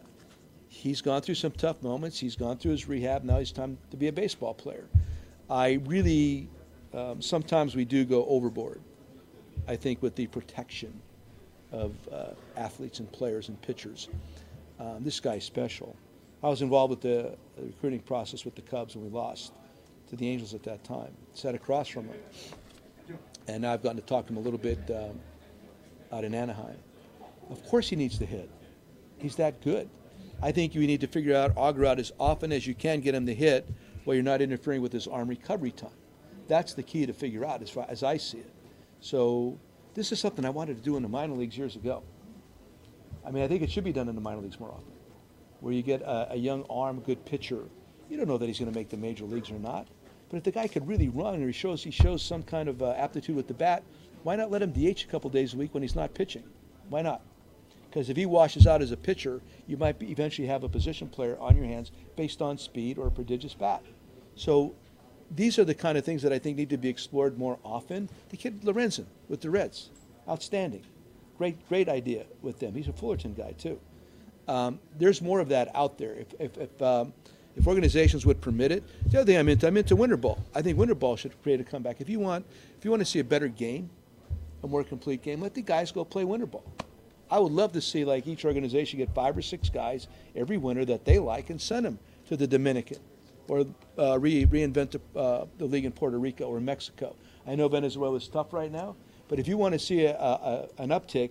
he's 0.68 1.00
gone 1.00 1.20
through 1.20 1.34
some 1.34 1.52
tough 1.52 1.82
moments. 1.82 2.18
He's 2.18 2.36
gone 2.36 2.56
through 2.56 2.72
his 2.72 2.88
rehab. 2.88 3.24
Now 3.24 3.38
he's 3.38 3.52
time 3.52 3.78
to 3.90 3.96
be 3.96 4.08
a 4.08 4.12
baseball 4.12 4.54
player. 4.54 4.88
I 5.50 5.80
really, 5.84 6.48
um, 6.94 7.20
sometimes 7.20 7.76
we 7.76 7.84
do 7.84 8.04
go 8.04 8.24
overboard. 8.26 8.80
I 9.66 9.76
think 9.76 10.02
with 10.02 10.14
the 10.14 10.26
protection 10.26 10.92
of 11.72 11.94
uh, 12.10 12.28
athletes 12.56 13.00
and 13.00 13.10
players 13.12 13.48
and 13.48 13.60
pitchers. 13.60 14.08
Um, 14.80 14.98
this 15.00 15.20
guy's 15.20 15.44
special. 15.44 15.96
I 16.42 16.48
was 16.48 16.62
involved 16.62 16.90
with 16.90 17.00
the, 17.00 17.36
the 17.56 17.66
recruiting 17.66 18.00
process 18.00 18.44
with 18.44 18.54
the 18.54 18.62
Cubs 18.62 18.94
when 18.94 19.04
we 19.04 19.10
lost 19.10 19.52
to 20.08 20.16
the 20.16 20.28
Angels 20.28 20.54
at 20.54 20.62
that 20.62 20.84
time. 20.84 21.10
Sat 21.34 21.54
across 21.54 21.88
from 21.88 22.06
him, 22.06 23.18
and 23.48 23.66
I've 23.66 23.82
gotten 23.82 24.00
to 24.00 24.06
talk 24.06 24.26
to 24.26 24.32
him 24.32 24.38
a 24.38 24.42
little 24.42 24.58
bit 24.58 24.78
um, 24.90 25.18
out 26.12 26.24
in 26.24 26.34
Anaheim. 26.34 26.76
Of 27.50 27.64
course, 27.64 27.88
he 27.88 27.96
needs 27.96 28.18
to 28.18 28.26
hit. 28.26 28.50
He's 29.18 29.36
that 29.36 29.60
good. 29.62 29.88
I 30.42 30.52
think 30.52 30.74
you 30.74 30.86
need 30.86 31.00
to 31.00 31.06
figure 31.06 31.34
out, 31.34 31.52
auger 31.56 31.84
out 31.84 31.98
as 31.98 32.12
often 32.20 32.52
as 32.52 32.66
you 32.66 32.74
can, 32.74 33.00
get 33.00 33.14
him 33.14 33.26
to 33.26 33.34
hit 33.34 33.68
while 34.04 34.14
you're 34.14 34.22
not 34.22 34.40
interfering 34.40 34.82
with 34.82 34.92
his 34.92 35.06
arm 35.06 35.28
recovery 35.28 35.72
time. 35.72 35.90
That's 36.46 36.74
the 36.74 36.82
key 36.82 37.06
to 37.06 37.12
figure 37.12 37.44
out, 37.44 37.62
as 37.62 37.70
far 37.70 37.86
as 37.88 38.02
I 38.02 38.16
see 38.16 38.38
it. 38.38 38.52
So 39.00 39.58
this 39.94 40.12
is 40.12 40.20
something 40.20 40.44
I 40.44 40.50
wanted 40.50 40.76
to 40.76 40.82
do 40.82 40.96
in 40.96 41.02
the 41.02 41.08
minor 41.08 41.34
leagues 41.34 41.58
years 41.58 41.76
ago. 41.76 42.02
I 43.26 43.30
mean, 43.30 43.42
I 43.42 43.48
think 43.48 43.62
it 43.62 43.70
should 43.70 43.84
be 43.84 43.92
done 43.92 44.08
in 44.08 44.14
the 44.14 44.20
minor 44.20 44.40
leagues 44.40 44.58
more 44.60 44.70
often, 44.70 44.92
where 45.60 45.74
you 45.74 45.82
get 45.82 46.02
a, 46.02 46.32
a 46.32 46.36
young 46.36 46.64
arm, 46.70 47.00
good 47.00 47.24
pitcher. 47.24 47.64
You 48.08 48.16
don't 48.16 48.28
know 48.28 48.38
that 48.38 48.46
he's 48.46 48.58
going 48.58 48.72
to 48.72 48.78
make 48.78 48.88
the 48.88 48.96
major 48.96 49.24
leagues 49.24 49.50
or 49.50 49.58
not, 49.58 49.88
but 50.30 50.36
if 50.36 50.44
the 50.44 50.52
guy 50.52 50.68
could 50.68 50.86
really 50.86 51.08
run 51.08 51.42
or 51.42 51.46
he 51.46 51.52
shows 51.52 51.82
he 51.82 51.90
shows 51.90 52.22
some 52.22 52.42
kind 52.42 52.68
of 52.68 52.80
uh, 52.80 52.90
aptitude 52.92 53.36
with 53.36 53.48
the 53.48 53.54
bat, 53.54 53.82
why 54.28 54.36
not 54.36 54.50
let 54.50 54.60
him 54.60 54.72
DH 54.72 55.04
a 55.04 55.06
couple 55.10 55.30
days 55.30 55.54
a 55.54 55.56
week 55.56 55.72
when 55.72 55.82
he's 55.82 55.96
not 55.96 56.12
pitching? 56.12 56.42
Why 56.90 57.00
not? 57.00 57.22
Because 57.88 58.10
if 58.10 58.16
he 58.18 58.26
washes 58.26 58.66
out 58.66 58.82
as 58.82 58.92
a 58.92 58.96
pitcher, 58.98 59.40
you 59.66 59.78
might 59.78 60.02
eventually 60.02 60.46
have 60.48 60.64
a 60.64 60.68
position 60.68 61.08
player 61.08 61.38
on 61.40 61.56
your 61.56 61.64
hands 61.64 61.92
based 62.14 62.42
on 62.42 62.58
speed 62.58 62.98
or 62.98 63.06
a 63.06 63.10
prodigious 63.10 63.54
bat. 63.54 63.82
So 64.36 64.74
these 65.34 65.58
are 65.58 65.64
the 65.64 65.74
kind 65.74 65.96
of 65.96 66.04
things 66.04 66.20
that 66.20 66.30
I 66.30 66.38
think 66.38 66.58
need 66.58 66.68
to 66.68 66.76
be 66.76 66.90
explored 66.90 67.38
more 67.38 67.58
often. 67.64 68.10
The 68.28 68.36
kid 68.36 68.60
Lorenzen 68.60 69.06
with 69.30 69.40
the 69.40 69.48
Reds, 69.48 69.88
outstanding. 70.28 70.82
Great, 71.38 71.66
great 71.66 71.88
idea 71.88 72.26
with 72.42 72.60
them. 72.60 72.74
He's 72.74 72.88
a 72.88 72.92
Fullerton 72.92 73.32
guy, 73.32 73.52
too. 73.52 73.80
Um, 74.46 74.78
there's 74.98 75.22
more 75.22 75.40
of 75.40 75.48
that 75.48 75.74
out 75.74 75.96
there. 75.96 76.12
If, 76.12 76.34
if, 76.38 76.58
if, 76.58 76.82
um, 76.82 77.14
if, 77.56 77.66
organizations 77.66 78.26
would 78.26 78.42
permit 78.42 78.72
it. 78.72 78.84
The 79.10 79.20
other 79.20 79.24
thing 79.24 79.38
I'm 79.38 79.48
into, 79.48 79.66
I'm 79.66 79.76
into 79.78 79.96
winter 79.96 80.18
ball. 80.18 80.44
I 80.54 80.60
think 80.60 80.76
winter 80.76 80.94
ball 80.94 81.16
should 81.16 81.42
create 81.42 81.60
a 81.60 81.64
comeback. 81.64 82.02
If 82.02 82.10
you 82.10 82.20
want, 82.20 82.44
if 82.76 82.84
you 82.84 82.90
want 82.90 83.00
to 83.00 83.06
see 83.06 83.20
a 83.20 83.24
better 83.24 83.48
game, 83.48 83.88
a 84.62 84.66
more 84.66 84.84
complete 84.84 85.22
game, 85.22 85.40
let 85.40 85.54
the 85.54 85.62
guys 85.62 85.92
go 85.92 86.04
play 86.04 86.24
winter 86.24 86.46
ball. 86.46 86.64
I 87.30 87.38
would 87.38 87.52
love 87.52 87.72
to 87.72 87.80
see 87.80 88.04
like 88.04 88.26
each 88.26 88.44
organization 88.44 88.98
get 88.98 89.14
five 89.14 89.36
or 89.36 89.42
six 89.42 89.68
guys 89.68 90.08
every 90.34 90.56
winter 90.56 90.84
that 90.86 91.04
they 91.04 91.18
like 91.18 91.50
and 91.50 91.60
send 91.60 91.84
them 91.84 91.98
to 92.28 92.36
the 92.36 92.46
Dominican 92.46 92.98
or 93.48 93.66
uh, 93.98 94.18
re- 94.18 94.46
reinvent 94.46 94.92
the, 94.92 95.18
uh, 95.18 95.46
the 95.58 95.64
league 95.64 95.84
in 95.84 95.92
Puerto 95.92 96.18
Rico 96.18 96.44
or 96.44 96.60
Mexico. 96.60 97.14
I 97.46 97.54
know 97.54 97.68
Venezuela 97.68 98.16
is 98.16 98.28
tough 98.28 98.52
right 98.52 98.70
now, 98.70 98.96
but 99.28 99.38
if 99.38 99.48
you 99.48 99.56
want 99.56 99.72
to 99.72 99.78
see 99.78 100.04
a, 100.04 100.16
a, 100.16 100.68
an 100.78 100.90
uptick, 100.90 101.30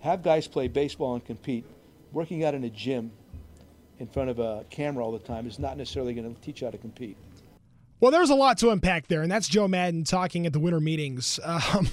have 0.00 0.22
guys 0.22 0.46
play 0.46 0.68
baseball 0.68 1.14
and 1.14 1.24
compete. 1.24 1.64
Working 2.12 2.44
out 2.44 2.54
in 2.54 2.64
a 2.64 2.70
gym 2.70 3.10
in 3.98 4.06
front 4.06 4.30
of 4.30 4.38
a 4.38 4.64
camera 4.70 5.04
all 5.04 5.12
the 5.12 5.18
time 5.18 5.46
is 5.46 5.58
not 5.58 5.76
necessarily 5.76 6.14
going 6.14 6.32
to 6.32 6.40
teach 6.40 6.60
you 6.60 6.66
how 6.66 6.70
to 6.70 6.78
compete. 6.78 7.16
Well, 8.04 8.10
there's 8.10 8.28
a 8.28 8.34
lot 8.34 8.58
to 8.58 8.68
unpack 8.68 9.08
there, 9.08 9.22
and 9.22 9.32
that's 9.32 9.48
Joe 9.48 9.66
Maddon 9.66 10.04
talking 10.04 10.44
at 10.44 10.52
the 10.52 10.58
winter 10.60 10.78
meetings. 10.78 11.40
Um, 11.74 11.88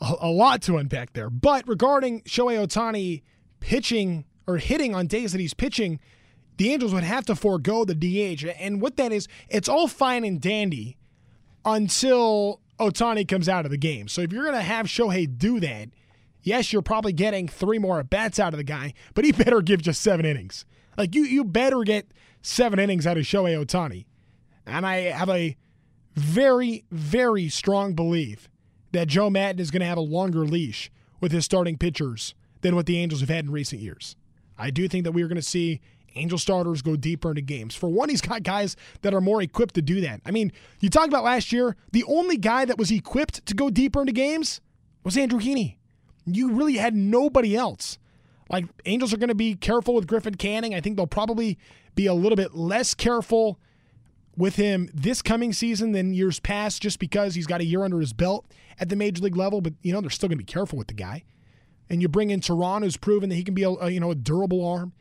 a, 0.00 0.14
a, 0.22 0.30
lot 0.30 0.62
to 0.62 0.78
unpack 0.78 1.12
there. 1.12 1.28
But 1.28 1.68
regarding 1.68 2.22
Shohei 2.22 2.66
Ohtani 2.66 3.20
pitching 3.60 4.24
or 4.46 4.56
hitting 4.56 4.94
on 4.94 5.06
days 5.08 5.32
that 5.32 5.40
he's 5.42 5.52
pitching, 5.52 6.00
the 6.56 6.72
Angels 6.72 6.94
would 6.94 7.04
have 7.04 7.26
to 7.26 7.36
forego 7.36 7.84
the 7.84 7.94
DH. 7.94 8.46
And 8.58 8.80
what 8.80 8.96
that 8.96 9.12
is, 9.12 9.28
it's 9.50 9.68
all 9.68 9.88
fine 9.88 10.24
and 10.24 10.40
dandy 10.40 10.96
until 11.66 12.60
Ohtani 12.80 13.28
comes 13.28 13.46
out 13.46 13.66
of 13.66 13.70
the 13.70 13.76
game. 13.76 14.08
So 14.08 14.22
if 14.22 14.32
you're 14.32 14.44
going 14.44 14.56
to 14.56 14.62
have 14.62 14.86
Shohei 14.86 15.36
do 15.36 15.60
that, 15.60 15.90
yes, 16.42 16.72
you're 16.72 16.80
probably 16.80 17.12
getting 17.12 17.46
three 17.46 17.78
more 17.78 18.00
at 18.00 18.08
bats 18.08 18.40
out 18.40 18.54
of 18.54 18.58
the 18.58 18.64
guy, 18.64 18.94
but 19.12 19.26
he 19.26 19.32
better 19.32 19.60
give 19.60 19.82
just 19.82 20.00
seven 20.00 20.24
innings. 20.24 20.64
Like 20.96 21.14
you, 21.14 21.24
you 21.24 21.44
better 21.44 21.82
get 21.82 22.06
seven 22.40 22.78
innings 22.78 23.06
out 23.06 23.18
of 23.18 23.24
Shohei 23.24 23.62
Ohtani. 23.62 24.06
And 24.66 24.86
I 24.86 25.10
have 25.10 25.28
a 25.28 25.56
very, 26.14 26.84
very 26.90 27.48
strong 27.48 27.94
belief 27.94 28.48
that 28.92 29.08
Joe 29.08 29.30
Maddon 29.30 29.60
is 29.60 29.70
going 29.70 29.80
to 29.80 29.86
have 29.86 29.98
a 29.98 30.02
longer 30.02 30.44
leash 30.44 30.90
with 31.20 31.32
his 31.32 31.44
starting 31.44 31.78
pitchers 31.78 32.34
than 32.60 32.76
what 32.76 32.86
the 32.86 32.98
Angels 32.98 33.20
have 33.20 33.30
had 33.30 33.46
in 33.46 33.50
recent 33.50 33.80
years. 33.80 34.16
I 34.58 34.70
do 34.70 34.86
think 34.88 35.04
that 35.04 35.12
we 35.12 35.22
are 35.22 35.28
going 35.28 35.36
to 35.36 35.42
see 35.42 35.80
Angel 36.14 36.38
starters 36.38 36.82
go 36.82 36.94
deeper 36.94 37.30
into 37.30 37.40
games. 37.40 37.74
For 37.74 37.88
one, 37.88 38.10
he's 38.10 38.20
got 38.20 38.42
guys 38.42 38.76
that 39.00 39.14
are 39.14 39.20
more 39.20 39.40
equipped 39.40 39.74
to 39.76 39.82
do 39.82 40.00
that. 40.02 40.20
I 40.26 40.30
mean, 40.30 40.52
you 40.80 40.90
talked 40.90 41.08
about 41.08 41.24
last 41.24 41.52
year, 41.52 41.76
the 41.92 42.04
only 42.04 42.36
guy 42.36 42.64
that 42.66 42.78
was 42.78 42.90
equipped 42.90 43.46
to 43.46 43.54
go 43.54 43.70
deeper 43.70 44.00
into 44.00 44.12
games 44.12 44.60
was 45.04 45.16
Andrew 45.16 45.40
Heaney. 45.40 45.76
You 46.26 46.52
really 46.52 46.76
had 46.76 46.94
nobody 46.94 47.56
else. 47.56 47.98
Like, 48.50 48.66
Angels 48.84 49.14
are 49.14 49.16
going 49.16 49.28
to 49.28 49.34
be 49.34 49.54
careful 49.54 49.94
with 49.94 50.06
Griffin 50.06 50.34
Canning. 50.34 50.74
I 50.74 50.80
think 50.80 50.96
they'll 50.96 51.06
probably 51.06 51.58
be 51.94 52.06
a 52.06 52.14
little 52.14 52.36
bit 52.36 52.54
less 52.54 52.94
careful 52.94 53.58
with 54.36 54.56
him 54.56 54.88
this 54.94 55.22
coming 55.22 55.52
season 55.52 55.92
than 55.92 56.14
years 56.14 56.40
past 56.40 56.82
just 56.82 56.98
because 56.98 57.34
he's 57.34 57.46
got 57.46 57.60
a 57.60 57.64
year 57.64 57.84
under 57.84 58.00
his 58.00 58.12
belt 58.12 58.46
at 58.78 58.88
the 58.88 58.96
major 58.96 59.22
league 59.22 59.36
level. 59.36 59.60
But, 59.60 59.74
you 59.82 59.92
know, 59.92 60.00
they're 60.00 60.10
still 60.10 60.28
going 60.28 60.38
to 60.38 60.44
be 60.44 60.52
careful 60.52 60.78
with 60.78 60.88
the 60.88 60.94
guy. 60.94 61.24
And 61.90 62.00
you 62.00 62.08
bring 62.08 62.30
in 62.30 62.40
Teheran, 62.40 62.82
who's 62.82 62.96
proven 62.96 63.28
that 63.28 63.36
he 63.36 63.44
can 63.44 63.54
be 63.54 63.64
a, 63.64 63.70
a 63.70 63.90
you 63.90 64.00
know, 64.00 64.10
a 64.10 64.14
durable 64.14 64.66
arm. 64.66 64.92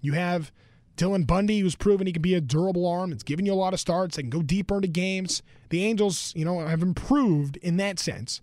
You 0.00 0.14
have 0.14 0.50
Dylan 0.96 1.26
Bundy, 1.26 1.60
who's 1.60 1.76
proven 1.76 2.06
he 2.06 2.12
can 2.12 2.22
be 2.22 2.34
a 2.34 2.40
durable 2.40 2.86
arm. 2.86 3.12
It's 3.12 3.22
giving 3.22 3.46
you 3.46 3.52
a 3.52 3.54
lot 3.54 3.72
of 3.72 3.80
starts. 3.80 4.16
They 4.16 4.22
can 4.22 4.30
go 4.30 4.42
deeper 4.42 4.76
into 4.76 4.88
games. 4.88 5.42
The 5.68 5.84
Angels, 5.84 6.32
you 6.34 6.44
know, 6.44 6.66
have 6.66 6.82
improved 6.82 7.56
in 7.58 7.76
that 7.76 7.98
sense. 7.98 8.40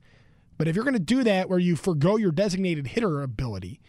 But 0.57 0.67
if 0.67 0.75
you're 0.75 0.85
going 0.85 0.93
to 0.93 0.99
do 0.99 1.23
that 1.23 1.49
where 1.49 1.59
you 1.59 1.75
forego 1.75 2.17
your 2.17 2.31
designated 2.31 2.87
hitter 2.87 3.21
ability 3.21 3.79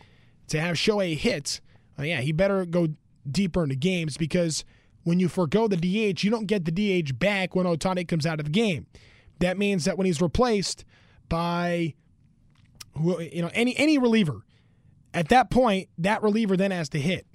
to 0.48 0.60
have 0.60 0.76
Shohei 0.76 1.16
hit, 1.16 1.60
well, 1.96 2.06
yeah, 2.06 2.20
he 2.20 2.32
better 2.32 2.64
go 2.66 2.88
deeper 3.30 3.62
into 3.62 3.76
games 3.76 4.16
because 4.16 4.64
when 5.08 5.18
you 5.18 5.28
forego 5.28 5.68
the 5.68 5.76
DH, 5.76 6.22
you 6.22 6.30
don't 6.30 6.46
get 6.46 6.64
the 6.64 6.70
DH 7.02 7.18
back 7.18 7.54
when 7.54 7.66
Ohtani 7.66 8.06
comes 8.06 8.26
out 8.26 8.38
of 8.38 8.46
the 8.46 8.52
game. 8.52 8.86
That 9.40 9.56
means 9.56 9.84
that 9.84 9.96
when 9.96 10.06
he's 10.06 10.20
replaced 10.20 10.84
by 11.28 11.94
you 12.96 13.42
know 13.42 13.50
any 13.54 13.76
any 13.76 13.96
reliever, 13.98 14.44
at 15.14 15.28
that 15.28 15.50
point, 15.50 15.88
that 15.98 16.22
reliever 16.22 16.56
then 16.56 16.70
has 16.70 16.88
to 16.90 17.00
hit. 17.00 17.26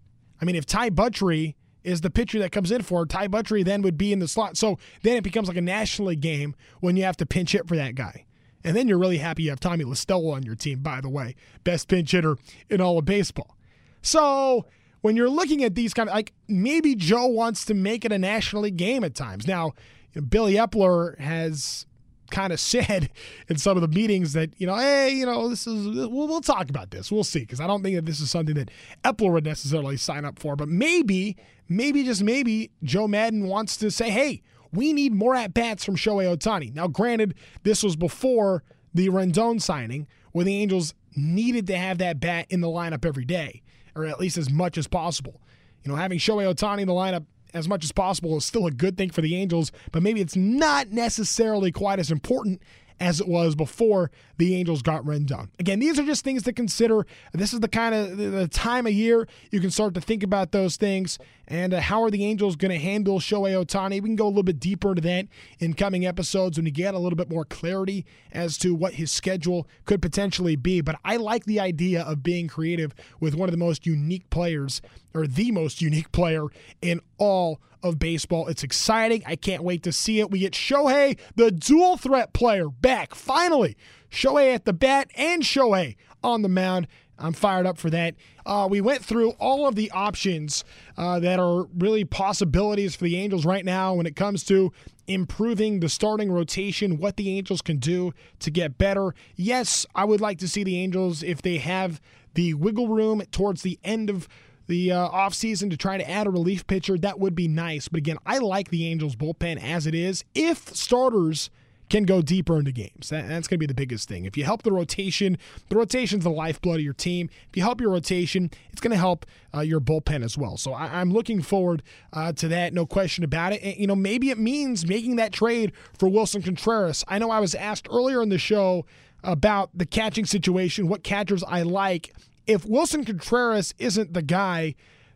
I 0.42 0.46
mean, 0.46 0.56
if 0.56 0.66
Ty 0.66 0.92
Buttrey 0.92 1.56
is 1.84 2.02
the 2.02 2.10
pitcher 2.10 2.40
that 2.40 2.52
comes 2.52 2.72
in 2.72 2.82
for 2.82 3.06
Ty 3.06 3.28
Buttrey, 3.28 3.64
then 3.64 3.82
would 3.82 3.98
be 3.98 4.14
in 4.14 4.20
the 4.20 4.28
slot. 4.28 4.58
So 4.58 4.78
then 5.02 5.18
it 5.18 5.24
becomes 5.24 5.48
like 5.48 5.58
a 5.58 5.62
National 5.62 6.10
League 6.10 6.22
game 6.22 6.56
when 6.80 6.96
you 6.96 7.04
have 7.04 7.18
to 7.18 7.26
pinch 7.26 7.52
hit 7.52 7.68
for 7.68 7.76
that 7.76 7.96
guy. 7.96 8.26
And 8.64 8.76
then 8.76 8.88
you're 8.88 8.98
really 8.98 9.18
happy 9.18 9.44
you 9.44 9.50
have 9.50 9.60
Tommy 9.60 9.84
La 9.84 9.94
Stella 9.94 10.32
on 10.32 10.44
your 10.44 10.56
team, 10.56 10.80
by 10.80 11.02
the 11.02 11.10
way, 11.10 11.36
best 11.64 11.90
pinch 11.90 12.12
hitter 12.12 12.38
in 12.70 12.80
all 12.80 12.98
of 12.98 13.06
baseball. 13.06 13.58
So 14.02 14.66
when 15.04 15.18
you're 15.18 15.30
looking 15.30 15.66
at 15.66 15.76
these 15.76 15.94
kind 15.94 16.08
of 16.08 16.16
like 16.16 16.32
maybe 16.48 16.96
Joe 16.96 17.28
wants 17.28 17.66
to 17.66 17.74
make 17.74 18.06
it 18.06 18.14
a 18.14 18.18
National 18.18 18.62
League 18.64 18.78
game 18.78 19.04
at 19.04 19.14
times. 19.14 19.46
Now, 19.46 19.74
you 20.14 20.22
know, 20.22 20.28
Billy 20.28 20.54
Eppler 20.54 21.20
has 21.20 21.86
kind 22.32 22.54
of 22.54 22.60
said 22.62 23.10
in 23.50 23.58
some 23.58 23.76
of 23.76 23.82
the 23.82 23.90
meetings 23.90 24.32
that 24.32 24.50
you 24.58 24.66
know, 24.66 24.76
hey, 24.76 25.12
you 25.12 25.26
know, 25.26 25.50
this 25.50 25.68
is 25.68 25.86
we'll, 25.86 26.28
we'll 26.28 26.40
talk 26.42 26.70
about 26.70 26.92
this. 26.92 27.12
We'll 27.12 27.26
see 27.26 27.42
because 27.42 27.60
I 27.60 27.68
don't 27.68 27.84
think 27.84 27.98
that 27.98 28.06
this 28.06 28.22
is 28.22 28.32
something 28.32 28.56
that 28.56 28.72
Eppler 29.04 29.34
would 29.34 29.44
necessarily 29.44 29.98
sign 29.98 30.24
up 30.24 30.40
for. 30.40 30.56
But 30.56 30.70
maybe, 30.70 31.36
maybe 31.68 32.06
just 32.06 32.24
maybe, 32.24 32.72
Joe 32.82 33.08
Maddon 33.08 33.48
wants 33.48 33.76
to 33.78 33.92
say, 33.92 34.10
hey, 34.10 34.42
we 34.72 34.94
need 34.94 35.14
more 35.14 35.36
at 35.36 35.54
bats 35.54 35.84
from 35.84 35.98
Shohei 35.98 36.34
Ohtani. 36.34 36.74
Now, 36.74 36.88
granted, 36.88 37.36
this 37.64 37.84
was 37.84 37.98
before 37.98 38.64
the 38.94 39.10
Rendon 39.10 39.62
signing, 39.62 40.08
where 40.32 40.46
the 40.46 40.56
Angels 40.56 40.94
needed 41.14 41.68
to 41.68 41.78
have 41.78 41.98
that 41.98 42.22
bat 42.22 42.46
in 42.50 42.62
the 42.62 42.68
lineup 42.68 43.06
every 43.06 43.26
day, 43.26 43.62
or 43.96 44.06
at 44.06 44.20
least 44.20 44.38
as 44.38 44.50
much 44.50 44.78
as 44.78 44.88
possible. 44.88 45.42
You 45.84 45.92
know, 45.92 45.98
having 45.98 46.20
Shohei 46.20 46.52
Ohtani 46.54 46.82
in 46.82 46.88
the 46.88 46.94
lineup 46.94 47.26
as 47.54 47.68
much 47.68 47.84
as 47.84 47.92
possible 47.92 48.38
is 48.38 48.46
still 48.46 48.66
a 48.66 48.72
good 48.72 48.98
thing 48.98 49.10
for 49.10 49.22
the 49.22 49.36
Angels, 49.36 49.72
but 49.92 50.02
maybe 50.02 50.22
it's 50.22 50.36
not 50.36 50.90
necessarily 50.90 51.72
quite 51.72 52.00
as 52.00 52.12
important 52.12 52.62
as 53.00 53.20
it 53.20 53.28
was 53.28 53.56
before 53.56 54.12
the 54.44 54.56
Angels 54.56 54.82
got 54.82 55.04
Rendon. 55.06 55.48
Again, 55.58 55.80
these 55.80 55.98
are 55.98 56.04
just 56.04 56.24
things 56.24 56.44
to 56.44 56.52
consider. 56.54 57.06
This 57.34 57.54
is 57.54 57.62
the 57.62 57.68
kind 57.70 57.96
of 57.96 58.18
the 58.18 58.48
time 58.48 58.86
of 58.86 58.94
year 58.94 59.28
you 59.52 59.62
can 59.62 59.72
start 59.72 59.94
to 59.94 60.02
think 60.02 60.22
about 60.22 60.52
those 60.52 60.76
things 60.76 61.18
And 61.48 61.74
uh, 61.74 61.82
how 61.82 62.04
are 62.04 62.12
the 62.12 62.24
Angels 62.24 62.56
going 62.56 62.72
to 62.72 62.80
handle 62.80 63.20
Shohei 63.20 63.54
Ohtani? 63.54 64.02
We 64.02 64.10
can 64.10 64.16
go 64.16 64.26
a 64.26 64.30
little 64.30 64.44
bit 64.44 64.60
deeper 64.60 64.90
into 64.90 65.02
that 65.02 65.28
in 65.60 65.74
coming 65.74 66.06
episodes 66.06 66.58
when 66.58 66.66
we 66.66 66.72
get 66.72 66.94
a 66.94 67.00
little 67.00 67.18
bit 67.18 67.30
more 67.30 67.44
clarity 67.44 68.06
as 68.32 68.58
to 68.60 68.74
what 68.74 68.94
his 68.94 69.12
schedule 69.12 69.68
could 69.86 70.02
potentially 70.02 70.56
be. 70.56 70.82
But 70.82 71.00
I 71.04 71.18
like 71.18 71.46
the 71.46 71.60
idea 71.60 72.02
of 72.04 72.24
being 72.24 72.48
creative 72.48 72.94
with 73.20 73.36
one 73.36 73.50
of 73.50 73.52
the 73.52 73.58
most 73.58 73.86
unique 73.86 74.30
players, 74.30 74.82
or 75.14 75.28
the 75.28 75.52
most 75.52 75.82
unique 75.82 76.12
player 76.12 76.46
in 76.82 77.02
all 77.18 77.60
of 77.84 78.00
baseball. 78.00 78.48
It's 78.48 78.64
exciting. 78.64 79.24
I 79.26 79.36
can't 79.36 79.64
wait 79.64 79.84
to 79.84 79.92
see 79.92 80.22
it. 80.22 80.32
We 80.32 80.40
get 80.40 80.54
Shohei, 80.54 81.20
the 81.36 81.52
dual 81.52 81.98
threat 81.98 82.32
player, 82.34 82.70
back 82.70 83.14
finally. 83.14 83.76
Shohei 84.14 84.54
at 84.54 84.66
the 84.66 84.74
bat 84.74 85.10
and 85.16 85.42
Shohei 85.42 85.96
on 86.24 86.44
the 86.44 86.50
mound. 86.50 86.88
I'm 87.18 87.34
fired 87.34 87.66
up 87.66 87.78
for 87.78 87.90
that. 87.90 88.16
Uh, 88.46 88.68
we 88.70 88.82
went 88.82 89.04
through 89.04 89.32
all 89.32 89.68
of 89.68 89.76
the 89.76 89.90
options 89.92 90.64
uh, 90.98 91.20
that 91.20 91.40
are 91.40 91.66
really 91.78 92.06
possibilities 92.06 92.96
for 92.96 93.06
the 93.06 93.18
Angels 93.18 93.46
right 93.46 93.66
now 93.66 93.94
when 93.94 94.06
it 94.06 94.16
comes 94.16 94.44
to 94.46 94.72
improving 95.08 95.80
the 95.80 95.90
starting 95.90 96.32
rotation, 96.32 96.98
what 96.98 97.18
the 97.18 97.36
Angels 97.38 97.62
can 97.62 97.78
do 97.78 98.14
to 98.40 98.52
get 98.52 98.78
better. 98.78 99.14
Yes, 99.36 99.86
I 99.96 100.06
would 100.06 100.22
like 100.22 100.38
to 100.40 100.48
see 100.48 100.64
the 100.64 100.78
Angels, 100.78 101.24
if 101.24 101.42
they 101.42 101.58
have 101.58 102.02
the 102.34 102.54
wiggle 102.56 102.88
room 102.88 103.22
towards 103.32 103.62
the 103.62 103.80
end 103.84 104.10
of 104.10 104.28
the 104.68 104.92
uh, 104.92 105.10
offseason 105.10 105.70
to 105.70 105.78
try 105.78 105.98
to 105.98 106.10
add 106.10 106.26
a 106.26 106.32
relief 106.32 106.66
pitcher, 106.68 106.98
that 106.98 107.20
would 107.20 107.36
be 107.36 107.48
nice. 107.48 107.88
But 107.88 108.00
again, 108.00 108.18
I 108.26 108.40
like 108.40 108.70
the 108.70 108.88
Angels 108.88 109.16
bullpen 109.16 109.62
as 109.62 109.86
it 109.88 109.94
is. 109.94 110.24
If 110.34 110.76
starters 110.76 111.50
can 111.94 112.06
go 112.06 112.24
deeper 112.24 112.58
into 112.58 112.72
games, 112.72 113.10
that, 113.10 113.28
that's 113.28 113.48
going 113.48 113.58
to 113.58 113.60
be 113.60 113.68
the 113.68 113.74
biggest 113.76 114.10
thing. 114.10 114.26
If 114.26 114.36
you 114.36 114.44
help 114.44 114.64
the 114.64 114.72
rotation, 114.72 115.38
the 115.70 115.76
rotation's 115.76 116.24
the 116.24 116.32
lifeblood 116.32 116.78
of 116.78 116.84
your 116.84 116.94
team. 116.94 117.30
If 117.50 117.56
you 117.56 117.62
help 117.62 117.80
your 117.80 117.92
rotation, 117.92 118.50
it's 118.72 118.82
going 118.82 118.92
to 118.92 118.98
help 118.98 119.28
uh, 119.54 119.62
your 119.62 119.80
bullpen 119.80 120.24
as 120.24 120.36
well. 120.36 120.58
So 120.58 120.74
I, 120.74 121.02
am 121.02 121.14
looking 121.14 121.44
forward 121.44 121.84
uh, 122.12 122.34
to 122.34 122.48
that, 122.48 122.74
no 122.74 122.88
question 122.88 123.24
about 123.24 123.54
it. 123.54 123.62
And, 123.62 123.78
you 123.78 123.86
know, 123.86 123.96
maybe 123.96 124.32
it 124.32 124.40
means 124.40 124.88
making 124.88 125.18
that 125.18 125.32
trade 125.32 125.72
for 125.98 126.10
Willson 126.10 126.44
Contreras. 126.44 127.04
I 127.08 127.20
know 127.20 127.30
I 127.30 127.40
was 127.40 127.54
asked 127.54 127.88
earlier 127.92 128.24
in 128.24 128.30
the 128.30 128.40
show 128.40 128.88
about 129.24 129.70
the 129.78 129.86
catching 129.86 130.26
situation, 130.26 130.88
what 130.88 131.04
catchers 131.04 131.44
I 131.44 131.62
like 131.62 132.12
if 132.48 132.66
Willson 132.66 133.06
Contreras 133.06 133.74
isn't 133.78 134.14
the 134.14 134.22
guy, 134.22 134.76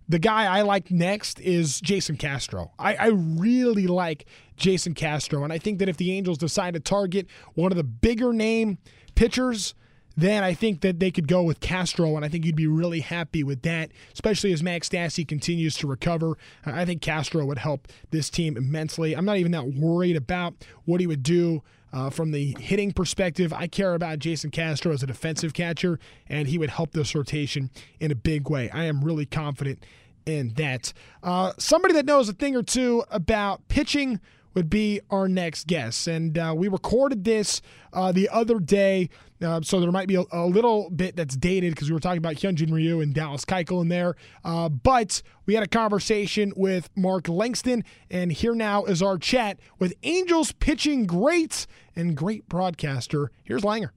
the 0.10 0.20
guy 0.20 0.46
I 0.46 0.62
like 0.62 0.90
next 0.90 1.40
is 1.40 1.82
Jason 1.82 2.18
Castro. 2.18 2.72
I, 2.80 2.96
I, 2.96 3.08
really 3.08 3.88
like 3.88 4.26
Jason 4.56 4.94
Castro. 4.94 5.44
And 5.44 5.52
I 5.52 5.58
think 5.58 5.80
that 5.80 5.90
if 5.90 5.98
the 5.98 6.14
Angels 6.14 6.38
decide 6.38 6.76
to 6.76 6.80
target 6.80 7.28
one 7.56 7.72
of 7.72 7.78
the 7.78 7.84
bigger 7.84 8.32
name 8.32 8.78
pitchers, 9.16 9.76
then 10.18 10.44
I 10.44 10.56
think 10.56 10.82
that 10.82 11.00
they 11.00 11.12
could 11.12 11.28
go 11.28 11.44
with 11.44 11.60
Castro, 11.60 12.16
and 12.16 12.26
I 12.26 12.28
think 12.28 12.44
you'd 12.44 12.56
be 12.56 12.66
really 12.66 13.02
happy 13.02 13.44
with 13.44 13.62
that, 13.62 13.92
especially 14.14 14.52
as 14.52 14.64
Max 14.64 14.90
Stassi 14.90 15.28
continues 15.28 15.76
to 15.78 15.88
recover. 15.88 16.38
I 16.66 16.86
think 16.86 17.04
Castro 17.04 17.46
would 17.46 17.60
help 17.60 17.88
this 18.10 18.32
team 18.32 18.58
immensely. 18.58 19.16
I'm 19.16 19.26
not 19.26 19.38
even 19.38 19.52
that 19.52 19.74
worried 19.76 20.16
about 20.16 20.56
what 20.86 21.02
he 21.02 21.08
would 21.08 21.22
do 21.22 21.62
uh, 21.94 22.10
from 22.10 22.32
the 22.32 22.56
hitting 22.60 22.92
perspective, 22.92 23.54
I 23.54 23.68
care 23.68 23.94
about 23.94 24.20
Jason 24.20 24.52
Castro 24.52 24.92
as 24.94 25.04
a 25.04 25.08
defensive 25.08 25.54
catcher, 25.54 26.00
and 26.28 26.48
he 26.48 26.58
would 26.58 26.70
help 26.70 26.92
this 26.92 27.16
rotation 27.16 27.70
in 28.00 28.12
a 28.12 28.16
big 28.16 28.50
way. 28.50 28.70
I 28.72 28.86
am 28.86 29.04
really 29.04 29.26
confident 29.26 29.86
in 30.26 30.54
that. 30.56 30.94
Uh, 31.24 31.54
somebody 31.58 31.94
that 31.94 32.06
knows 32.06 32.30
a 32.30 32.34
thing 32.34 32.56
or 32.56 32.64
two 32.64 33.04
about 33.10 33.68
pitching 33.70 34.20
would 34.58 34.70
be 34.70 35.00
our 35.12 35.28
next 35.28 35.68
guest. 35.68 36.08
And 36.08 36.38
uh, 36.38 36.54
we 36.58 36.68
recorded 36.68 37.24
this 37.24 37.62
uh, 37.94 38.12
the 38.12 38.28
other 38.30 38.60
day, 38.60 39.10
uh, 39.40 39.62
so 39.62 39.80
there 39.80 39.92
might 39.92 40.08
be 40.08 40.16
a, 40.16 40.24
a 40.32 40.48
little 40.48 40.90
bit 40.90 41.16
that's 41.16 41.38
dated 41.38 41.76
because 41.76 41.90
we 41.90 41.94
were 41.94 42.00
talking 42.00 42.18
about 42.18 42.36
Hyunjin 42.36 42.72
Ryu 42.72 43.00
and 43.00 43.14
Dallas 43.14 43.46
Keuchel 43.46 43.82
in 43.84 43.88
there. 43.88 44.16
Uh, 44.44 44.68
but 44.68 45.22
we 45.46 45.54
had 45.54 45.64
a 45.64 45.68
conversation 45.68 46.54
with 46.56 46.90
Mark 46.96 47.30
Langston, 47.30 47.84
and 48.10 48.32
here 48.32 48.56
now 48.56 48.84
is 48.86 49.02
our 49.02 49.20
chat 49.20 49.60
with 49.78 49.94
Angels 50.02 50.52
pitching 50.54 51.06
great 51.06 51.68
and 51.96 52.18
great 52.18 52.50
broadcaster. 52.50 53.32
Here's 53.44 53.62
Langer. 53.62 53.92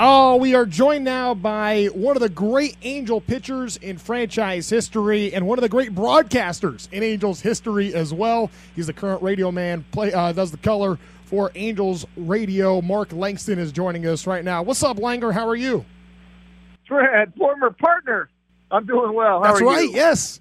Oh, 0.00 0.36
we 0.36 0.54
are 0.54 0.64
joined 0.64 1.04
now 1.04 1.34
by 1.34 1.86
one 1.86 2.16
of 2.16 2.22
the 2.22 2.28
great 2.28 2.76
Angel 2.82 3.20
pitchers 3.20 3.76
in 3.78 3.98
franchise 3.98 4.70
history 4.70 5.34
and 5.34 5.44
one 5.44 5.58
of 5.58 5.62
the 5.62 5.68
great 5.68 5.92
broadcasters 5.92 6.86
in 6.92 7.02
Angels 7.02 7.40
history 7.40 7.92
as 7.92 8.14
well. 8.14 8.48
He's 8.76 8.86
the 8.86 8.92
current 8.92 9.20
radio 9.24 9.50
man, 9.50 9.84
play 9.90 10.12
uh, 10.12 10.30
does 10.30 10.52
the 10.52 10.56
color 10.58 11.00
for 11.24 11.50
Angels 11.56 12.06
Radio. 12.16 12.80
Mark 12.80 13.12
Langston 13.12 13.58
is 13.58 13.72
joining 13.72 14.06
us 14.06 14.24
right 14.24 14.44
now. 14.44 14.62
What's 14.62 14.84
up, 14.84 14.98
Langer? 14.98 15.32
How 15.32 15.48
are 15.48 15.56
you? 15.56 15.84
Fred, 16.86 17.32
former 17.36 17.70
partner. 17.70 18.28
I'm 18.70 18.86
doing 18.86 19.12
well. 19.14 19.42
How 19.42 19.50
That's 19.50 19.62
right. 19.62 19.88
You? 19.88 19.96
Yes. 19.96 20.40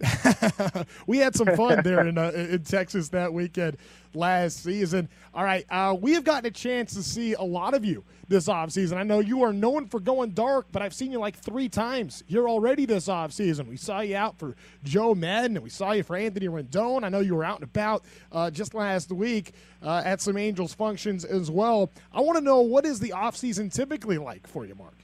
we 1.06 1.18
had 1.18 1.36
some 1.36 1.54
fun 1.54 1.82
there 1.84 2.06
in 2.06 2.16
uh, 2.16 2.30
in 2.34 2.64
Texas 2.64 3.10
that 3.10 3.34
weekend 3.34 3.76
last 4.14 4.62
season. 4.62 5.10
All 5.34 5.44
right, 5.44 5.66
uh, 5.68 5.94
we 6.00 6.12
have 6.14 6.24
gotten 6.24 6.46
a 6.46 6.50
chance 6.50 6.94
to 6.94 7.02
see 7.02 7.34
a 7.34 7.42
lot 7.42 7.74
of 7.74 7.84
you 7.84 8.02
this 8.28 8.48
offseason. 8.48 8.96
I 8.96 9.02
know 9.02 9.20
you 9.20 9.42
are 9.42 9.52
known 9.52 9.86
for 9.86 10.00
going 10.00 10.30
dark, 10.30 10.66
but 10.72 10.82
I've 10.82 10.94
seen 10.94 11.12
you 11.12 11.18
like 11.18 11.36
three 11.36 11.68
times 11.68 12.22
here 12.26 12.48
already 12.48 12.86
this 12.86 13.08
offseason. 13.08 13.68
We 13.68 13.76
saw 13.76 14.00
you 14.00 14.16
out 14.16 14.38
for 14.38 14.54
Joe 14.82 15.14
Maddon, 15.14 15.56
and 15.56 15.64
we 15.64 15.70
saw 15.70 15.92
you 15.92 16.02
for 16.02 16.16
Anthony 16.16 16.48
Rendon. 16.48 17.04
I 17.04 17.08
know 17.08 17.20
you 17.20 17.34
were 17.34 17.44
out 17.44 17.56
and 17.60 17.64
about 17.64 18.04
uh, 18.32 18.50
just 18.50 18.74
last 18.74 19.10
week 19.12 19.52
uh, 19.82 20.02
at 20.04 20.20
some 20.20 20.36
Angels 20.36 20.74
functions 20.74 21.24
as 21.24 21.50
well. 21.50 21.90
I 22.12 22.20
want 22.20 22.38
to 22.38 22.44
know 22.44 22.60
what 22.60 22.84
is 22.84 23.00
the 23.00 23.10
offseason 23.10 23.72
typically 23.72 24.18
like 24.18 24.46
for 24.46 24.64
you, 24.64 24.74
Mark? 24.74 24.94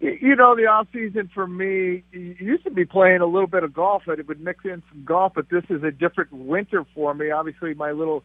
You 0.00 0.36
know, 0.36 0.54
the 0.54 0.66
off 0.66 0.86
season 0.92 1.28
for 1.34 1.44
me 1.46 2.04
used 2.12 2.62
to 2.62 2.70
be 2.70 2.84
playing 2.84 3.20
a 3.20 3.26
little 3.26 3.48
bit 3.48 3.64
of 3.64 3.74
golf. 3.74 4.04
I 4.06 4.14
would 4.14 4.40
mix 4.40 4.64
in 4.64 4.80
some 4.90 5.04
golf, 5.04 5.32
but 5.34 5.48
this 5.48 5.64
is 5.70 5.82
a 5.82 5.90
different 5.90 6.32
winter 6.32 6.86
for 6.94 7.12
me. 7.14 7.32
Obviously, 7.32 7.74
my 7.74 7.90
little 7.90 8.22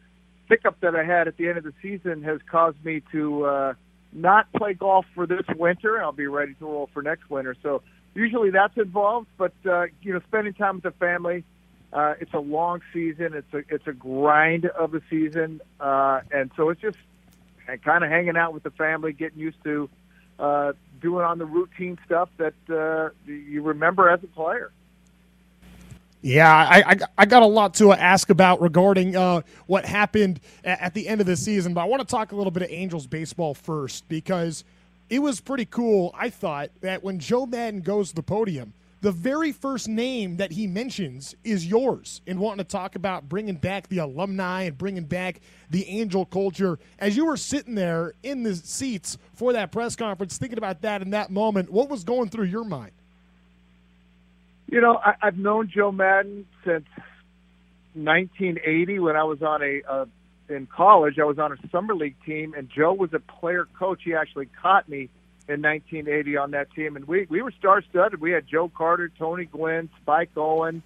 hiccup 0.54 0.80
that 0.82 0.96
I 0.96 1.04
had 1.04 1.28
at 1.28 1.38
the 1.38 1.48
end 1.50 1.58
of 1.58 1.64
the 1.64 1.74
season 1.82 2.22
has 2.24 2.40
caused 2.50 2.84
me 2.86 3.02
to 3.12 3.46
uh, 3.46 3.74
not 4.12 4.52
play 4.54 4.74
golf 4.74 5.06
for 5.16 5.26
this 5.26 5.46
winter. 5.56 5.96
And 5.96 6.04
I'll 6.04 6.12
be 6.12 6.28
ready 6.28 6.54
to 6.56 6.66
roll 6.66 6.90
for 6.94 7.02
next 7.02 7.30
winter. 7.30 7.56
So 7.64 7.82
usually 8.14 8.52
that's 8.52 8.78
involved, 8.78 9.28
but 9.38 9.54
uh, 9.66 9.86
you 10.02 10.14
know, 10.14 10.22
spending 10.28 10.54
time 10.54 10.76
with 10.76 10.84
the 10.84 10.92
family. 10.92 11.44
Uh, 11.92 12.16
it's 12.20 12.34
a 12.34 12.40
long 12.40 12.82
season. 12.92 13.34
It's 13.34 13.54
a 13.54 13.62
it's 13.74 13.88
a 13.88 13.94
grind 13.94 14.66
of 14.66 14.96
a 14.96 15.02
season, 15.10 15.62
uh, 15.80 16.22
and 16.32 16.52
so 16.56 16.70
it's 16.70 16.82
just 16.82 16.98
kind 17.84 18.04
of 18.04 18.10
hanging 18.10 18.36
out 18.36 18.54
with 18.54 18.64
the 18.64 18.72
family, 18.72 19.14
getting 19.14 19.40
used 19.40 19.64
to 19.64 19.90
uh, 20.40 20.74
doing 21.02 21.24
on 21.24 21.38
the 21.38 21.46
routine 21.46 22.00
stuff 22.06 22.30
that 22.38 22.56
uh, 22.70 23.10
you 23.26 23.62
remember 23.62 24.10
as 24.10 24.24
a 24.24 24.28
player. 24.28 24.72
Yeah, 26.26 26.50
I, 26.50 26.92
I, 26.92 26.98
I, 27.18 27.26
got 27.26 27.44
a 27.44 27.46
lot 27.46 27.74
to 27.76 27.92
ask 27.92 28.30
about 28.30 28.62
regarding 28.62 29.14
uh, 29.14 29.42
what 29.68 29.84
happened 29.84 30.40
at, 30.64 30.80
at, 30.80 30.94
the 30.94 31.06
end 31.10 31.20
of 31.20 31.28
the 31.28 31.36
season, 31.36 31.74
but 31.74 31.82
I 31.82 31.84
want 31.84 32.00
to 32.00 32.08
talk 32.08 32.32
a 32.32 32.36
little 32.38 32.50
bit 32.50 32.64
of 32.64 32.70
Angels 32.72 33.08
baseball 33.08 33.54
first 33.54 34.08
because 34.08 34.64
it 35.10 35.20
was 35.20 35.42
pretty 35.42 35.66
cool. 35.66 36.16
I 36.18 36.30
thought 36.30 36.70
that 36.80 37.04
when 37.04 37.20
Joe 37.20 37.46
Maddon 37.46 37.82
goes 37.82 38.10
to 38.10 38.16
the 38.16 38.24
podium, 38.24 38.72
the 39.02 39.12
very 39.12 39.52
first 39.52 39.90
name 39.90 40.38
that 40.38 40.54
he 40.54 40.66
mentions 40.66 41.36
is 41.44 41.68
yours 41.68 42.22
in 42.26 42.40
wanting 42.40 42.64
to 42.64 42.72
talk 42.72 42.96
about 42.96 43.28
bringing 43.28 43.56
back 43.56 43.90
the 43.90 43.98
alumni 43.98 44.62
and 44.62 44.78
bringing 44.78 45.04
back 45.04 45.42
the 45.72 45.86
angel 45.90 46.26
culture. 46.26 46.80
As 47.00 47.18
you 47.18 47.26
were 47.26 47.36
sitting 47.36 47.76
there 47.76 48.14
in 48.24 48.44
the 48.44 48.56
seats 48.56 49.18
for 49.34 49.52
that 49.52 49.74
press 49.74 49.98
conference, 49.98 50.38
thinking 50.38 50.58
about 50.58 50.84
that 50.84 51.02
in 51.02 51.10
that 51.10 51.32
moment, 51.32 51.70
what 51.70 51.90
was 51.90 52.06
going 52.06 52.30
through 52.30 52.46
your 52.46 52.64
mind? 52.64 52.94
You 54.74 54.82
know, 54.82 54.98
I, 54.98 55.14
I've 55.22 55.38
known 55.38 55.70
Joe 55.72 55.92
Maddon 55.92 56.48
since 56.66 56.88
1980 57.94 58.98
when 58.98 59.16
I 59.16 59.24
was 59.24 59.44
on 59.44 59.62
a, 59.62 59.82
a 59.88 60.08
in 60.50 60.66
college. 60.66 61.20
I 61.20 61.26
was 61.26 61.38
on 61.38 61.52
a 61.52 61.58
summer 61.70 61.94
league 61.94 62.16
team, 62.26 62.56
and 62.58 62.72
Joe 62.76 62.92
was 62.92 63.14
a 63.14 63.20
player 63.20 63.68
coach. 63.78 64.02
He 64.04 64.16
actually 64.16 64.48
caught 64.64 64.90
me 64.90 65.10
in 65.48 65.62
1980 65.62 66.38
on 66.38 66.52
that 66.52 66.72
team, 66.72 66.96
and 66.96 67.06
we 67.06 67.28
we 67.30 67.44
were 67.44 67.52
star-studded. 67.52 68.20
We 68.20 68.32
had 68.32 68.48
Joe 68.48 68.68
Carter, 68.68 69.12
Tony 69.20 69.46
Gwynn, 69.46 69.92
Spike 70.02 70.32
Owen, 70.36 70.82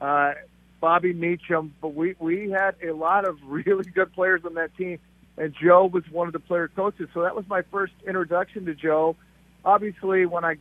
uh, 0.00 0.34
Bobby 0.80 1.12
Meacham, 1.12 1.74
but 1.82 1.92
we 1.92 2.14
we 2.20 2.50
had 2.52 2.76
a 2.88 2.92
lot 2.92 3.26
of 3.26 3.38
really 3.44 3.90
good 3.90 4.12
players 4.12 4.42
on 4.44 4.54
that 4.54 4.76
team, 4.76 5.00
and 5.36 5.52
Joe 5.60 5.86
was 5.86 6.04
one 6.08 6.28
of 6.28 6.34
the 6.34 6.38
player 6.38 6.68
coaches. 6.68 7.08
So 7.12 7.22
that 7.22 7.34
was 7.34 7.48
my 7.48 7.62
first 7.72 7.94
introduction 8.06 8.66
to 8.66 8.76
Joe. 8.76 9.16
Obviously, 9.64 10.24
when 10.24 10.44
I 10.44 10.54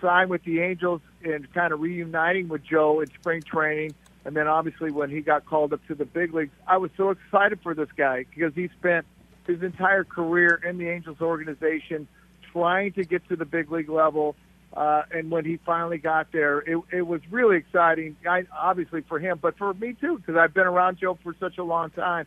signed 0.00 0.30
with 0.30 0.44
the 0.44 0.60
Angels 0.60 1.00
and 1.24 1.52
kind 1.52 1.72
of 1.72 1.80
reuniting 1.80 2.48
with 2.48 2.62
Joe 2.64 3.00
in 3.00 3.10
spring 3.18 3.42
training, 3.42 3.94
and 4.24 4.36
then 4.36 4.46
obviously 4.46 4.90
when 4.90 5.10
he 5.10 5.20
got 5.20 5.46
called 5.46 5.72
up 5.72 5.84
to 5.88 5.94
the 5.94 6.04
big 6.04 6.34
leagues, 6.34 6.52
I 6.66 6.76
was 6.76 6.90
so 6.96 7.10
excited 7.10 7.60
for 7.62 7.74
this 7.74 7.88
guy 7.96 8.24
because 8.34 8.54
he 8.54 8.68
spent 8.78 9.06
his 9.46 9.62
entire 9.62 10.04
career 10.04 10.60
in 10.66 10.78
the 10.78 10.88
Angels 10.88 11.20
organization 11.20 12.06
trying 12.52 12.92
to 12.92 13.04
get 13.04 13.26
to 13.28 13.36
the 13.36 13.44
big 13.44 13.70
league 13.70 13.88
level. 13.88 14.36
Uh, 14.72 15.02
and 15.10 15.30
when 15.30 15.44
he 15.44 15.58
finally 15.66 15.98
got 15.98 16.30
there, 16.32 16.60
it, 16.60 16.80
it 16.92 17.02
was 17.02 17.20
really 17.30 17.56
exciting. 17.56 18.16
I, 18.28 18.44
obviously 18.56 19.00
for 19.02 19.18
him, 19.18 19.38
but 19.40 19.58
for 19.58 19.74
me 19.74 19.94
too, 20.00 20.18
because 20.18 20.36
I've 20.36 20.54
been 20.54 20.66
around 20.66 20.98
Joe 20.98 21.18
for 21.22 21.34
such 21.40 21.58
a 21.58 21.64
long 21.64 21.90
time. 21.90 22.26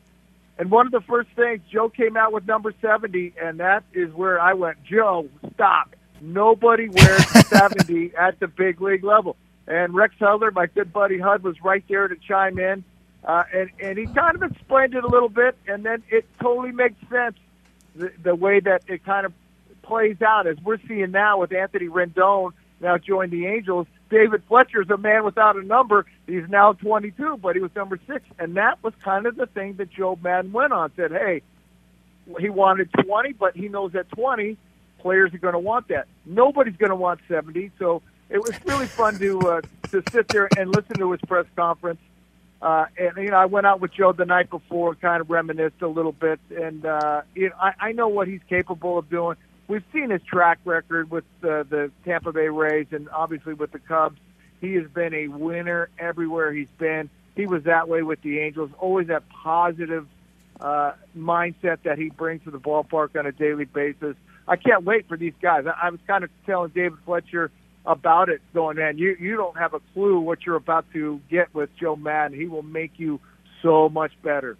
And 0.57 0.69
one 0.69 0.85
of 0.85 0.91
the 0.91 1.01
first 1.01 1.29
things 1.35 1.61
Joe 1.71 1.89
came 1.89 2.15
out 2.17 2.31
with 2.31 2.45
number 2.45 2.73
70, 2.81 3.33
and 3.41 3.59
that 3.59 3.83
is 3.93 4.13
where 4.13 4.39
I 4.39 4.53
went, 4.53 4.83
Joe, 4.83 5.29
stop. 5.53 5.95
Nobody 6.21 6.89
wears 6.89 7.25
70 7.47 8.15
at 8.19 8.39
the 8.39 8.47
big 8.47 8.81
league 8.81 9.03
level. 9.03 9.35
And 9.67 9.93
Rex 9.93 10.15
Hudler, 10.19 10.53
my 10.53 10.67
good 10.67 10.91
buddy 10.91 11.19
Hud, 11.19 11.43
was 11.43 11.61
right 11.63 11.83
there 11.87 12.07
to 12.07 12.15
chime 12.15 12.59
in. 12.59 12.83
Uh, 13.23 13.43
and, 13.53 13.69
and 13.81 13.97
he 13.97 14.05
kind 14.07 14.35
of 14.35 14.51
explained 14.51 14.93
it 14.95 15.03
a 15.03 15.07
little 15.07 15.29
bit, 15.29 15.55
and 15.67 15.85
then 15.85 16.03
it 16.09 16.25
totally 16.41 16.73
makes 16.73 16.99
sense 17.09 17.37
the, 17.95 18.11
the 18.21 18.35
way 18.35 18.59
that 18.59 18.83
it 18.87 19.05
kind 19.05 19.25
of 19.25 19.33
plays 19.81 20.21
out 20.21 20.47
as 20.47 20.57
we're 20.63 20.79
seeing 20.87 21.11
now 21.11 21.39
with 21.39 21.53
Anthony 21.53 21.87
Rendon 21.87 22.51
now 22.81 22.97
joined 22.97 23.31
the 23.31 23.47
Angels. 23.47 23.87
David 24.09 24.43
Fletcher's 24.47 24.89
a 24.89 24.97
man 24.97 25.23
without 25.23 25.55
a 25.55 25.63
number. 25.63 26.05
He's 26.27 26.47
now 26.49 26.73
22, 26.73 27.37
but 27.37 27.55
he 27.55 27.61
was 27.61 27.71
number 27.75 27.97
six, 28.05 28.25
and 28.37 28.57
that 28.57 28.83
was 28.83 28.93
kind 29.03 29.25
of 29.25 29.35
the 29.37 29.47
thing 29.47 29.75
that 29.77 29.89
Joe 29.89 30.19
Maddon 30.21 30.51
went 30.51 30.73
on. 30.73 30.91
Said, 30.95 31.11
"Hey, 31.11 31.41
he 32.39 32.49
wanted 32.49 32.91
20, 32.93 33.33
but 33.33 33.55
he 33.55 33.69
knows 33.69 33.95
at 33.95 34.09
20, 34.09 34.57
players 35.03 35.33
are 35.33 35.37
going 35.37 35.53
to 35.53 35.59
want 35.59 35.89
that. 35.89 36.07
Nobody's 36.25 36.75
going 36.77 36.89
to 36.89 36.95
want 36.95 37.19
70." 37.27 37.71
So 37.77 38.01
it 38.29 38.39
was 38.39 38.53
really 38.65 38.87
fun 38.87 39.19
to 39.19 39.39
uh, 39.41 39.61
to 39.91 40.03
sit 40.11 40.27
there 40.29 40.49
and 40.57 40.75
listen 40.75 40.95
to 40.97 41.11
his 41.11 41.21
press 41.27 41.45
conference. 41.55 42.01
Uh, 42.61 42.85
and 42.97 43.17
you 43.17 43.29
know, 43.29 43.37
I 43.37 43.45
went 43.45 43.67
out 43.67 43.81
with 43.81 43.93
Joe 43.93 44.13
the 44.13 44.25
night 44.25 44.49
before, 44.49 44.95
kind 44.95 45.21
of 45.21 45.29
reminisced 45.29 45.81
a 45.81 45.87
little 45.87 46.13
bit, 46.13 46.39
and 46.49 46.85
uh, 46.85 47.21
you 47.35 47.49
know, 47.49 47.55
I, 47.59 47.73
I 47.79 47.91
know 47.91 48.07
what 48.07 48.27
he's 48.27 48.41
capable 48.49 48.97
of 48.97 49.09
doing. 49.09 49.35
We've 49.67 49.83
seen 49.93 50.09
his 50.09 50.21
track 50.23 50.59
record 50.65 51.11
with 51.11 51.25
uh, 51.43 51.63
the 51.63 51.91
Tampa 52.05 52.31
Bay 52.31 52.47
Rays, 52.47 52.87
and 52.91 53.09
obviously 53.09 53.53
with 53.53 53.71
the 53.71 53.79
Cubs. 53.79 54.19
He 54.61 54.75
has 54.75 54.87
been 54.89 55.13
a 55.13 55.27
winner 55.27 55.89
everywhere 55.99 56.53
he's 56.53 56.69
been. 56.77 57.09
He 57.35 57.45
was 57.45 57.63
that 57.63 57.89
way 57.89 58.01
with 58.01 58.21
the 58.21 58.39
Angels. 58.39 58.71
Always 58.79 59.07
that 59.07 59.27
positive 59.27 60.07
uh, 60.61 60.93
mindset 61.17 61.79
that 61.83 61.97
he 61.97 62.09
brings 62.09 62.45
to 62.45 62.51
the 62.51 62.59
ballpark 62.59 63.19
on 63.19 63.25
a 63.25 63.33
daily 63.33 63.65
basis. 63.65 64.15
I 64.47 64.55
can't 64.55 64.83
wait 64.83 65.07
for 65.07 65.17
these 65.17 65.33
guys. 65.41 65.65
I, 65.65 65.87
I 65.87 65.89
was 65.89 65.99
kind 66.07 66.23
of 66.23 66.29
telling 66.45 66.71
David 66.71 66.99
Fletcher 67.05 67.51
about 67.85 68.29
it, 68.29 68.41
going, 68.53 68.77
man, 68.77 68.97
you 68.97 69.15
you 69.19 69.35
don't 69.35 69.57
have 69.57 69.73
a 69.73 69.79
clue 69.93 70.19
what 70.19 70.45
you're 70.45 70.55
about 70.55 70.85
to 70.93 71.19
get 71.29 71.53
with 71.53 71.69
Joe 71.79 71.95
Maddon. 71.95 72.37
He 72.37 72.47
will 72.47 72.63
make 72.63 72.93
you 72.97 73.19
so 73.61 73.89
much 73.89 74.11
better. 74.23 74.57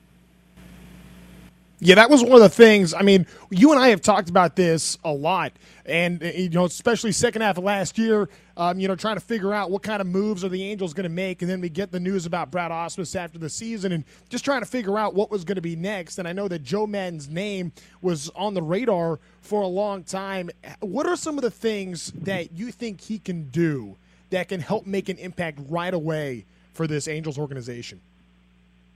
Yeah, 1.86 1.96
that 1.96 2.10
was 2.10 2.24
one 2.24 2.32
of 2.32 2.40
the 2.40 2.48
things. 2.48 2.94
I 2.94 3.02
mean, 3.02 3.28
you 3.50 3.72
and 3.72 3.80
I 3.80 3.90
have 3.90 4.02
talked 4.02 4.30
about 4.30 4.56
this 4.56 4.98
a 5.04 5.12
lot, 5.12 5.52
and 5.86 6.24
uh, 6.24 6.28
you 6.28 6.50
know, 6.50 6.64
especially 6.64 7.12
second 7.12 7.42
half 7.42 7.58
of 7.58 7.66
last 7.66 7.98
year. 7.98 8.30
Um, 8.56 8.80
you 8.80 8.88
know, 8.88 8.96
trying 8.96 9.18
to 9.18 9.22
figure 9.22 9.54
out 9.54 9.70
what 9.70 9.82
kind 9.82 10.00
of 10.00 10.08
moves 10.08 10.46
are 10.46 10.50
the 10.50 10.64
Angels 10.64 10.94
going 10.94 11.04
to 11.04 11.10
make, 11.10 11.42
and 11.42 11.52
then 11.52 11.60
we 11.60 11.68
get 11.68 11.92
the 11.92 12.00
news 12.00 12.26
about 12.26 12.52
Brad 12.52 12.72
Ausmus 12.72 13.18
after 13.18 13.38
the 13.38 13.50
season, 13.50 13.92
and 13.92 14.06
just 14.30 14.46
trying 14.46 14.62
to 14.62 14.66
figure 14.66 14.98
out 14.98 15.14
what 15.14 15.30
was 15.30 15.44
going 15.44 15.56
to 15.56 15.62
be 15.62 15.76
next. 15.76 16.20
And 16.20 16.28
I 16.28 16.32
know 16.32 16.48
that 16.48 16.64
Joe 16.64 16.88
Maddon's 16.88 17.28
name 17.28 17.74
was 18.02 18.30
on 18.30 18.54
the 18.54 18.62
radar 18.62 19.20
for 19.42 19.62
a 19.62 19.68
long 19.68 20.04
time. 20.04 20.52
What 20.80 21.06
are 21.06 21.18
some 21.18 21.38
of 21.38 21.42
the 21.42 21.52
things 21.52 22.14
that 22.22 22.54
you 22.54 22.72
think 22.72 23.02
he 23.02 23.20
can 23.20 23.50
do 23.50 23.98
that 24.30 24.48
can 24.48 24.62
help 24.62 24.86
make 24.86 25.10
an 25.10 25.18
impact 25.18 25.60
right 25.68 25.94
away 25.94 26.46
for 26.74 26.88
this 26.88 27.10
Angels 27.10 27.38
organization? 27.38 28.00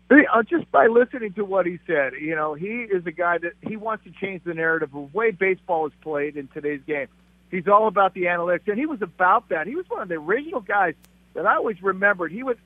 Uh, 0.10 0.42
just 0.44 0.72
by 0.72 0.88
listening 0.88 1.34
to 1.34 1.44
what 1.44 1.66
he 1.66 1.80
said, 1.86 2.14
you 2.14 2.34
know, 2.34 2.54
he 2.54 2.68
is 2.68 3.06
a 3.06 3.12
guy 3.12 3.38
that 3.38 3.54
he 3.62 3.76
wants 3.76 4.06
to 4.06 4.12
change 4.12 4.42
the 4.46 4.54
narrative 4.54 4.90
of 4.96 5.12
the 5.12 5.18
way 5.18 5.32
baseball 5.32 5.86
is 5.86 5.94
played 6.02 6.38
in 6.38 6.48
today's 6.48 6.82
game. 6.88 7.08
He's 7.52 7.68
all 7.68 7.88
about 7.88 8.14
the 8.14 8.24
analytics, 8.24 8.68
and 8.68 8.78
he 8.78 8.86
was 8.86 9.02
about 9.02 9.50
that. 9.50 9.68
He 9.68 9.76
was 9.76 9.86
one 9.90 10.02
of 10.02 10.08
the 10.08 10.16
original 10.16 10.62
guys 10.62 10.96
that 11.34 11.46
I 11.46 11.56
always 11.56 11.82
remembered. 11.84 12.32
He 12.32 12.44
was 12.44 12.58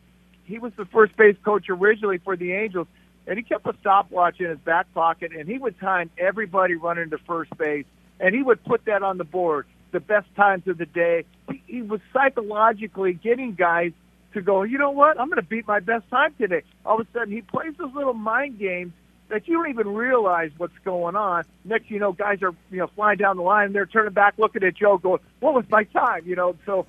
he 0.46 0.60
was 0.60 0.72
the 0.76 0.86
first 0.86 1.16
base 1.18 1.36
coach 1.44 1.70
originally 1.70 2.20
for 2.20 2.36
the 2.36 2.54
Angels, 2.54 2.88
and 3.26 3.38
he 3.38 3.44
kept 3.44 3.66
a 3.66 3.76
stopwatch 3.80 4.40
in 4.40 4.50
his 4.50 4.60
back 4.60 4.92
pocket, 4.94 5.32
and 5.36 5.48
he 5.48 5.58
would 5.58 5.80
time 5.80 6.12
everybody 6.18 6.76
running 6.76 7.10
to 7.10 7.18
first 7.20 7.56
base, 7.58 7.86
and 8.20 8.36
he 8.36 8.44
would 8.44 8.64
put 8.66 8.86
that 8.86 9.02
on 9.02 9.18
the 9.18 9.24
board, 9.24 9.66
the 9.92 10.00
best 10.00 10.28
times 10.36 10.68
of 10.68 10.78
the 10.78 10.86
day. 10.86 11.26
He, 11.50 11.64
he 11.66 11.82
was 11.82 12.02
psychologically 12.14 13.14
getting 13.14 13.54
guys 13.54 13.94
to 14.34 14.42
go, 14.42 14.64
you 14.64 14.78
know 14.78 14.92
what? 14.92 15.20
I'm 15.20 15.28
going 15.28 15.42
to 15.42 15.48
beat 15.48 15.68
my 15.68 15.80
best 15.80 16.10
time 16.10 16.34
today. 16.38 16.64
All 16.86 17.00
of 17.00 17.08
a 17.08 17.12
sudden, 17.12 17.34
he 17.34 17.42
plays 17.42 17.74
those 17.78 17.94
little 17.94 18.14
mind 18.14 18.60
games 18.60 18.94
that 19.30 19.48
you 19.48 19.56
don't 19.56 19.70
even 19.70 19.88
realize 19.94 20.52
what's 20.58 20.78
going 20.84 21.16
on. 21.16 21.44
Next, 21.64 21.90
you 21.90 22.00
know, 22.00 22.12
guys 22.12 22.42
are 22.44 22.54
you 22.70 22.78
know 22.78 22.88
flying 22.96 23.18
down 23.18 23.38
the 23.38 23.44
line, 23.44 23.68
and 23.68 23.76
they're 23.76 23.86
turning 23.86 24.14
back, 24.14 24.36
looking 24.38 24.64
at 24.64 24.76
Joe, 24.76 24.98
going, 24.98 25.22
"What 25.40 25.54
was 25.54 25.66
my 25.70 25.86
time?" 25.86 26.24
You 26.26 26.36
know, 26.36 26.56
so 26.66 26.86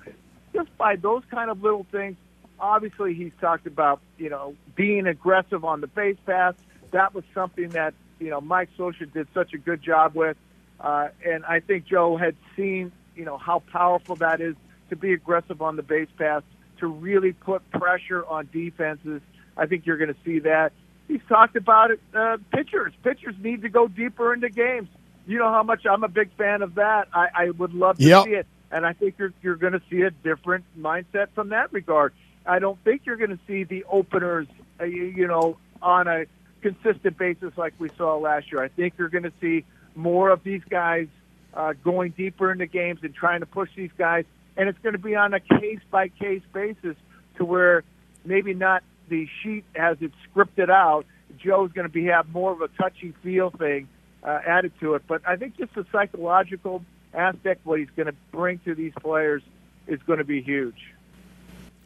just 0.53 0.75
by 0.77 0.95
those 0.95 1.23
kind 1.31 1.49
of 1.49 1.63
little 1.63 1.85
things. 1.91 2.17
Obviously, 2.59 3.13
he's 3.13 3.31
talked 3.41 3.65
about 3.65 3.99
you 4.17 4.29
know 4.29 4.55
being 4.75 5.07
aggressive 5.07 5.65
on 5.65 5.81
the 5.81 5.87
base 5.87 6.17
pass. 6.25 6.53
That 6.91 7.13
was 7.13 7.23
something 7.33 7.69
that 7.69 7.93
you 8.19 8.29
know 8.29 8.41
Mike 8.41 8.69
Scioscia 8.77 9.11
did 9.11 9.27
such 9.33 9.53
a 9.53 9.57
good 9.57 9.81
job 9.81 10.15
with, 10.15 10.37
uh, 10.79 11.09
and 11.25 11.43
I 11.45 11.59
think 11.61 11.85
Joe 11.85 12.15
had 12.17 12.35
seen 12.55 12.91
you 13.15 13.25
know 13.25 13.37
how 13.37 13.63
powerful 13.71 14.15
that 14.17 14.39
is 14.41 14.55
to 14.89 14.95
be 14.95 15.13
aggressive 15.13 15.61
on 15.61 15.75
the 15.75 15.83
base 15.83 16.09
pass 16.17 16.43
to 16.79 16.87
really 16.87 17.33
put 17.33 17.69
pressure 17.71 18.25
on 18.25 18.49
defenses. 18.51 19.21
I 19.55 19.65
think 19.65 19.85
you're 19.85 19.97
going 19.97 20.13
to 20.13 20.19
see 20.25 20.39
that. 20.39 20.73
He's 21.07 21.21
talked 21.27 21.55
about 21.55 21.91
it. 21.91 21.99
Uh, 22.13 22.37
pitchers, 22.51 22.93
pitchers 23.03 23.35
need 23.41 23.61
to 23.63 23.69
go 23.69 23.87
deeper 23.87 24.33
into 24.33 24.49
games. 24.49 24.87
You 25.25 25.39
know 25.39 25.49
how 25.49 25.63
much 25.63 25.85
I'm 25.85 26.03
a 26.03 26.07
big 26.07 26.35
fan 26.37 26.61
of 26.61 26.75
that. 26.75 27.07
I, 27.13 27.27
I 27.35 27.49
would 27.51 27.73
love 27.73 27.97
to 27.97 28.03
yep. 28.03 28.25
see 28.25 28.31
it, 28.31 28.47
and 28.71 28.85
I 28.85 28.93
think 28.93 29.15
you're 29.17 29.33
you're 29.41 29.55
going 29.55 29.73
to 29.73 29.81
see 29.89 30.01
a 30.01 30.11
different 30.11 30.65
mindset 30.77 31.27
from 31.33 31.49
that 31.49 31.71
regard. 31.71 32.13
I 32.45 32.59
don't 32.59 32.81
think 32.83 33.03
you're 33.05 33.15
going 33.15 33.29
to 33.29 33.39
see 33.47 33.63
the 33.63 33.85
openers, 33.89 34.47
uh, 34.79 34.83
you, 34.83 35.03
you 35.03 35.27
know, 35.27 35.57
on 35.81 36.07
a 36.07 36.25
consistent 36.61 37.17
basis 37.17 37.53
like 37.57 37.73
we 37.79 37.89
saw 37.97 38.17
last 38.17 38.51
year. 38.51 38.61
I 38.61 38.67
think 38.67 38.95
you're 38.97 39.09
going 39.09 39.23
to 39.23 39.33
see 39.39 39.65
more 39.95 40.29
of 40.29 40.43
these 40.43 40.63
guys 40.69 41.07
uh, 41.53 41.73
going 41.83 42.11
deeper 42.17 42.51
into 42.51 42.65
games 42.65 42.99
and 43.03 43.13
trying 43.13 43.41
to 43.41 43.45
push 43.45 43.69
these 43.75 43.91
guys 43.97 44.25
and 44.57 44.69
it's 44.69 44.79
going 44.79 44.93
to 44.93 44.99
be 44.99 45.15
on 45.15 45.33
a 45.33 45.39
case 45.39 45.79
by 45.89 46.07
case 46.07 46.43
basis 46.53 46.95
to 47.37 47.45
where 47.45 47.83
maybe 48.25 48.53
not 48.53 48.83
the 49.09 49.27
sheet 49.41 49.65
as 49.75 49.97
it's 50.01 50.15
scripted 50.33 50.69
out. 50.69 51.05
Joe's 51.37 51.71
going 51.71 51.87
to 51.87 51.93
be 51.93 52.05
have 52.05 52.29
more 52.29 52.51
of 52.51 52.61
a 52.61 52.67
touchy 52.69 53.13
feel 53.23 53.49
thing 53.49 53.87
uh, 54.23 54.39
added 54.45 54.71
to 54.79 54.93
it, 54.93 55.03
but 55.07 55.21
I 55.27 55.35
think 55.35 55.57
just 55.57 55.73
the 55.75 55.85
psychological 55.91 56.83
aspect, 57.13 57.65
what 57.65 57.79
he's 57.79 57.89
going 57.95 58.07
to 58.07 58.15
bring 58.31 58.59
to 58.59 58.75
these 58.75 58.93
players, 59.01 59.41
is 59.87 59.99
going 60.07 60.19
to 60.19 60.25
be 60.25 60.41
huge. 60.41 60.93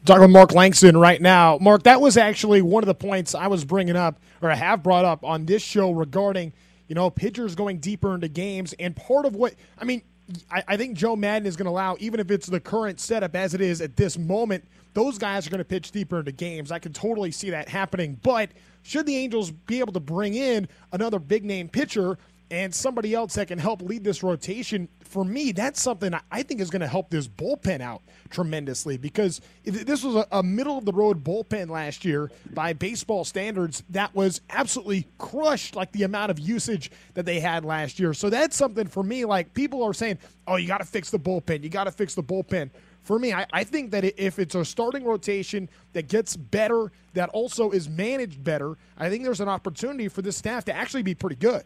Talking 0.05 0.21
with 0.21 0.31
Mark 0.31 0.53
Langston 0.53 0.95
right 0.95 1.21
now. 1.21 1.57
Mark, 1.59 1.83
that 1.83 1.99
was 1.99 2.15
actually 2.15 2.61
one 2.61 2.83
of 2.83 2.87
the 2.87 2.95
points 2.95 3.35
I 3.35 3.47
was 3.47 3.65
bringing 3.65 3.95
up, 3.95 4.19
or 4.41 4.51
I 4.51 4.55
have 4.55 4.83
brought 4.83 5.03
up 5.03 5.23
on 5.23 5.45
this 5.45 5.61
show 5.61 5.91
regarding, 5.91 6.53
you 6.87 6.95
know, 6.95 7.09
pitchers 7.09 7.55
going 7.55 7.79
deeper 7.79 8.13
into 8.13 8.27
games. 8.27 8.73
And 8.79 8.95
part 8.95 9.25
of 9.25 9.35
what, 9.35 9.55
I 9.77 9.83
mean, 9.83 10.03
I, 10.51 10.63
I 10.67 10.77
think 10.77 10.97
Joe 10.97 11.15
Maddon 11.15 11.45
is 11.45 11.55
going 11.55 11.65
to 11.65 11.71
allow, 11.71 11.95
even 11.99 12.19
if 12.19 12.31
it's 12.31 12.47
the 12.47 12.59
current 12.59 12.99
setup 12.99 13.35
as 13.35 13.53
it 13.53 13.61
is 13.61 13.81
at 13.81 13.95
this 13.95 14.17
moment, 14.17 14.65
those 14.93 15.17
guys 15.17 15.45
are 15.45 15.49
going 15.49 15.59
to 15.59 15.65
pitch 15.65 15.91
deeper 15.91 16.19
into 16.19 16.31
games. 16.31 16.71
I 16.71 16.79
can 16.79 16.93
totally 16.93 17.31
see 17.31 17.49
that 17.51 17.69
happening. 17.69 18.19
But 18.23 18.49
should 18.83 19.05
the 19.05 19.15
Angels 19.15 19.51
be 19.51 19.79
able 19.79 19.93
to 19.93 19.99
bring 19.99 20.33
in 20.33 20.67
another 20.91 21.19
big 21.19 21.45
name 21.45 21.69
pitcher 21.69 22.17
and 22.49 22.73
somebody 22.73 23.13
else 23.13 23.33
that 23.35 23.47
can 23.47 23.59
help 23.59 23.81
lead 23.81 24.03
this 24.03 24.23
rotation, 24.23 24.87
for 25.01 25.25
me, 25.25 25.51
that's 25.51 25.81
something 25.81 26.13
I 26.31 26.43
think 26.43 26.61
is 26.61 26.69
going 26.69 26.81
to 26.81 26.87
help 26.87 27.09
this 27.09 27.27
bullpen 27.27 27.81
out 27.81 28.01
tremendously 28.29 28.97
because 28.97 29.41
this 29.63 30.03
was 30.03 30.25
a, 30.31 30.43
middle 30.43 30.77
of 30.77 30.85
the 30.85 30.93
road 30.93 31.23
bullpen 31.23 31.69
last 31.69 32.05
year 32.05 32.31
by 32.53 32.73
baseball 32.73 33.25
standards 33.25 33.83
that 33.89 34.13
was 34.15 34.41
absolutely 34.49 35.07
crushed, 35.17 35.75
like 35.75 35.91
the 35.91 36.03
amount 36.03 36.31
of 36.31 36.39
usage 36.39 36.91
that 37.13 37.25
they 37.25 37.39
had 37.39 37.65
last 37.65 37.99
year. 37.99 38.13
So 38.13 38.29
that's 38.29 38.55
something 38.55 38.87
for 38.87 39.03
me, 39.03 39.25
like 39.25 39.53
people 39.53 39.83
are 39.83 39.93
saying, 39.93 40.17
oh, 40.47 40.55
you 40.55 40.67
got 40.67 40.79
to 40.79 40.85
fix 40.85 41.09
the 41.09 41.19
bullpen. 41.19 41.63
You 41.63 41.69
got 41.69 41.85
to 41.85 41.91
fix 41.91 42.15
the 42.15 42.23
bullpen. 42.23 42.69
For 43.01 43.19
me, 43.19 43.31
I, 43.33 43.45
I 43.53 43.63
think 43.63 43.91
that 43.91 44.03
if 44.03 44.37
it's 44.37 44.55
a 44.55 44.65
starting 44.65 45.05
rotation 45.05 45.69
that 45.93 46.09
gets 46.09 46.35
better, 46.35 46.91
that 47.13 47.29
also 47.29 47.71
is 47.71 47.87
managed 47.87 48.43
better, 48.43 48.77
I 48.97 49.09
think 49.09 49.23
there's 49.23 49.39
an 49.39 49.47
opportunity 49.47 50.09
for 50.09 50.21
this 50.21 50.35
staff 50.35 50.65
to 50.65 50.73
actually 50.73 51.03
be 51.03 51.15
pretty 51.15 51.37
good. 51.37 51.63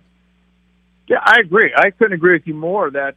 Yeah, 1.12 1.18
I 1.26 1.42
agree. 1.42 1.74
I 1.76 1.92
couldn't 1.92 2.14
agree 2.14 2.32
with 2.38 2.48
you 2.48 2.54
more. 2.54 2.90
That 2.90 3.16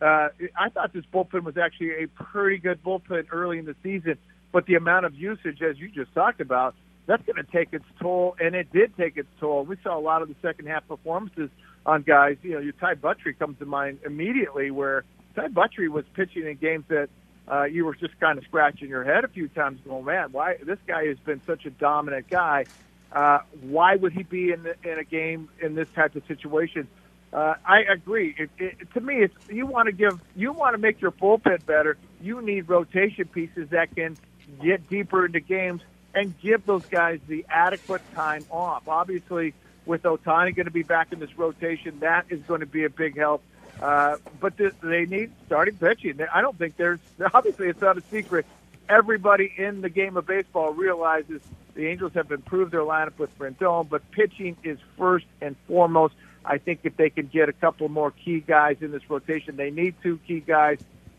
uh, 0.00 0.28
I 0.56 0.68
thought 0.68 0.92
this 0.92 1.04
bullpen 1.12 1.42
was 1.42 1.56
actually 1.56 2.04
a 2.04 2.06
pretty 2.06 2.58
good 2.58 2.80
bullpen 2.84 3.26
early 3.32 3.58
in 3.58 3.64
the 3.64 3.74
season, 3.82 4.16
but 4.52 4.66
the 4.66 4.76
amount 4.76 5.06
of 5.06 5.16
usage, 5.16 5.60
as 5.60 5.76
you 5.76 5.88
just 5.88 6.14
talked 6.14 6.40
about, 6.40 6.76
that's 7.06 7.24
going 7.24 7.44
to 7.44 7.50
take 7.50 7.72
its 7.72 7.84
toll, 8.00 8.36
and 8.40 8.54
it 8.54 8.72
did 8.72 8.96
take 8.96 9.16
its 9.16 9.26
toll. 9.40 9.64
We 9.64 9.76
saw 9.82 9.98
a 9.98 10.00
lot 10.00 10.22
of 10.22 10.28
the 10.28 10.36
second 10.40 10.68
half 10.68 10.86
performances 10.86 11.50
on 11.84 12.02
guys. 12.02 12.36
You 12.44 12.52
know, 12.52 12.58
your 12.60 12.74
Ty 12.74 12.94
Buttrey 12.94 13.36
comes 13.36 13.58
to 13.58 13.66
mind 13.66 13.98
immediately, 14.06 14.70
where 14.70 15.02
Ty 15.34 15.48
Buttrey 15.48 15.88
was 15.88 16.04
pitching 16.14 16.46
in 16.46 16.58
games 16.58 16.84
that 16.90 17.08
uh, 17.50 17.64
you 17.64 17.84
were 17.84 17.96
just 17.96 18.20
kind 18.20 18.38
of 18.38 18.44
scratching 18.44 18.88
your 18.88 19.02
head 19.02 19.24
a 19.24 19.28
few 19.28 19.48
times, 19.48 19.80
going, 19.84 20.04
"Man, 20.04 20.30
why 20.30 20.58
this 20.64 20.78
guy 20.86 21.06
has 21.06 21.18
been 21.18 21.40
such 21.44 21.66
a 21.66 21.70
dominant 21.70 22.30
guy? 22.30 22.66
Uh, 23.10 23.40
why 23.62 23.96
would 23.96 24.12
he 24.12 24.22
be 24.22 24.52
in 24.52 24.62
the, 24.62 24.76
in 24.84 25.00
a 25.00 25.04
game 25.04 25.48
in 25.60 25.74
this 25.74 25.88
type 25.96 26.14
of 26.14 26.22
situation?" 26.28 26.86
Uh, 27.32 27.54
I 27.64 27.80
agree. 27.80 28.34
It, 28.38 28.50
it, 28.58 28.92
to 28.92 29.00
me, 29.00 29.22
it's 29.22 29.34
you 29.48 29.66
want 29.66 29.86
to 29.86 29.92
give, 29.92 30.20
you 30.36 30.52
want 30.52 30.74
to 30.74 30.78
make 30.78 31.00
your 31.00 31.12
bullpen 31.12 31.64
better. 31.64 31.96
You 32.20 32.42
need 32.42 32.68
rotation 32.68 33.26
pieces 33.26 33.70
that 33.70 33.94
can 33.94 34.16
get 34.62 34.88
deeper 34.90 35.24
into 35.24 35.40
games 35.40 35.80
and 36.14 36.38
give 36.40 36.66
those 36.66 36.84
guys 36.86 37.20
the 37.26 37.46
adequate 37.48 38.02
time 38.14 38.44
off. 38.50 38.86
Obviously, 38.86 39.54
with 39.86 40.02
Ohtani 40.02 40.54
going 40.54 40.66
to 40.66 40.70
be 40.70 40.82
back 40.82 41.12
in 41.12 41.20
this 41.20 41.36
rotation, 41.38 42.00
that 42.00 42.26
is 42.28 42.42
going 42.42 42.60
to 42.60 42.66
be 42.66 42.84
a 42.84 42.90
big 42.90 43.16
help. 43.16 43.42
Uh, 43.80 44.18
but 44.38 44.56
th- 44.58 44.74
they 44.82 45.06
need 45.06 45.32
starting 45.46 45.76
pitching. 45.76 46.20
I 46.32 46.42
don't 46.42 46.56
think 46.58 46.76
there's 46.76 47.00
obviously 47.32 47.68
it's 47.68 47.80
not 47.80 47.96
a 47.96 48.02
secret. 48.10 48.44
Everybody 48.88 49.52
in 49.56 49.80
the 49.80 49.88
game 49.88 50.16
of 50.18 50.26
baseball 50.26 50.72
realizes 50.72 51.40
the 51.74 51.86
Angels 51.86 52.12
have 52.12 52.30
improved 52.30 52.72
their 52.72 52.82
lineup 52.82 53.18
with 53.18 53.36
Rendon, 53.38 53.88
but 53.88 54.08
pitching 54.10 54.56
is 54.62 54.78
first 54.98 55.24
and 55.40 55.56
foremost. 55.66 56.14
I 56.44 56.58
think 56.58 56.80
if 56.84 56.96
they 56.96 57.10
can 57.10 57.26
get 57.26 57.48
a 57.48 57.52
couple 57.52 57.88
more 57.88 58.10
key 58.10 58.40
guys 58.40 58.78
in 58.80 58.90
this 58.90 59.08
rotation, 59.08 59.56
they 59.56 59.70
need 59.70 59.94
two 60.02 60.18
key 60.26 60.40
guys 60.40 60.78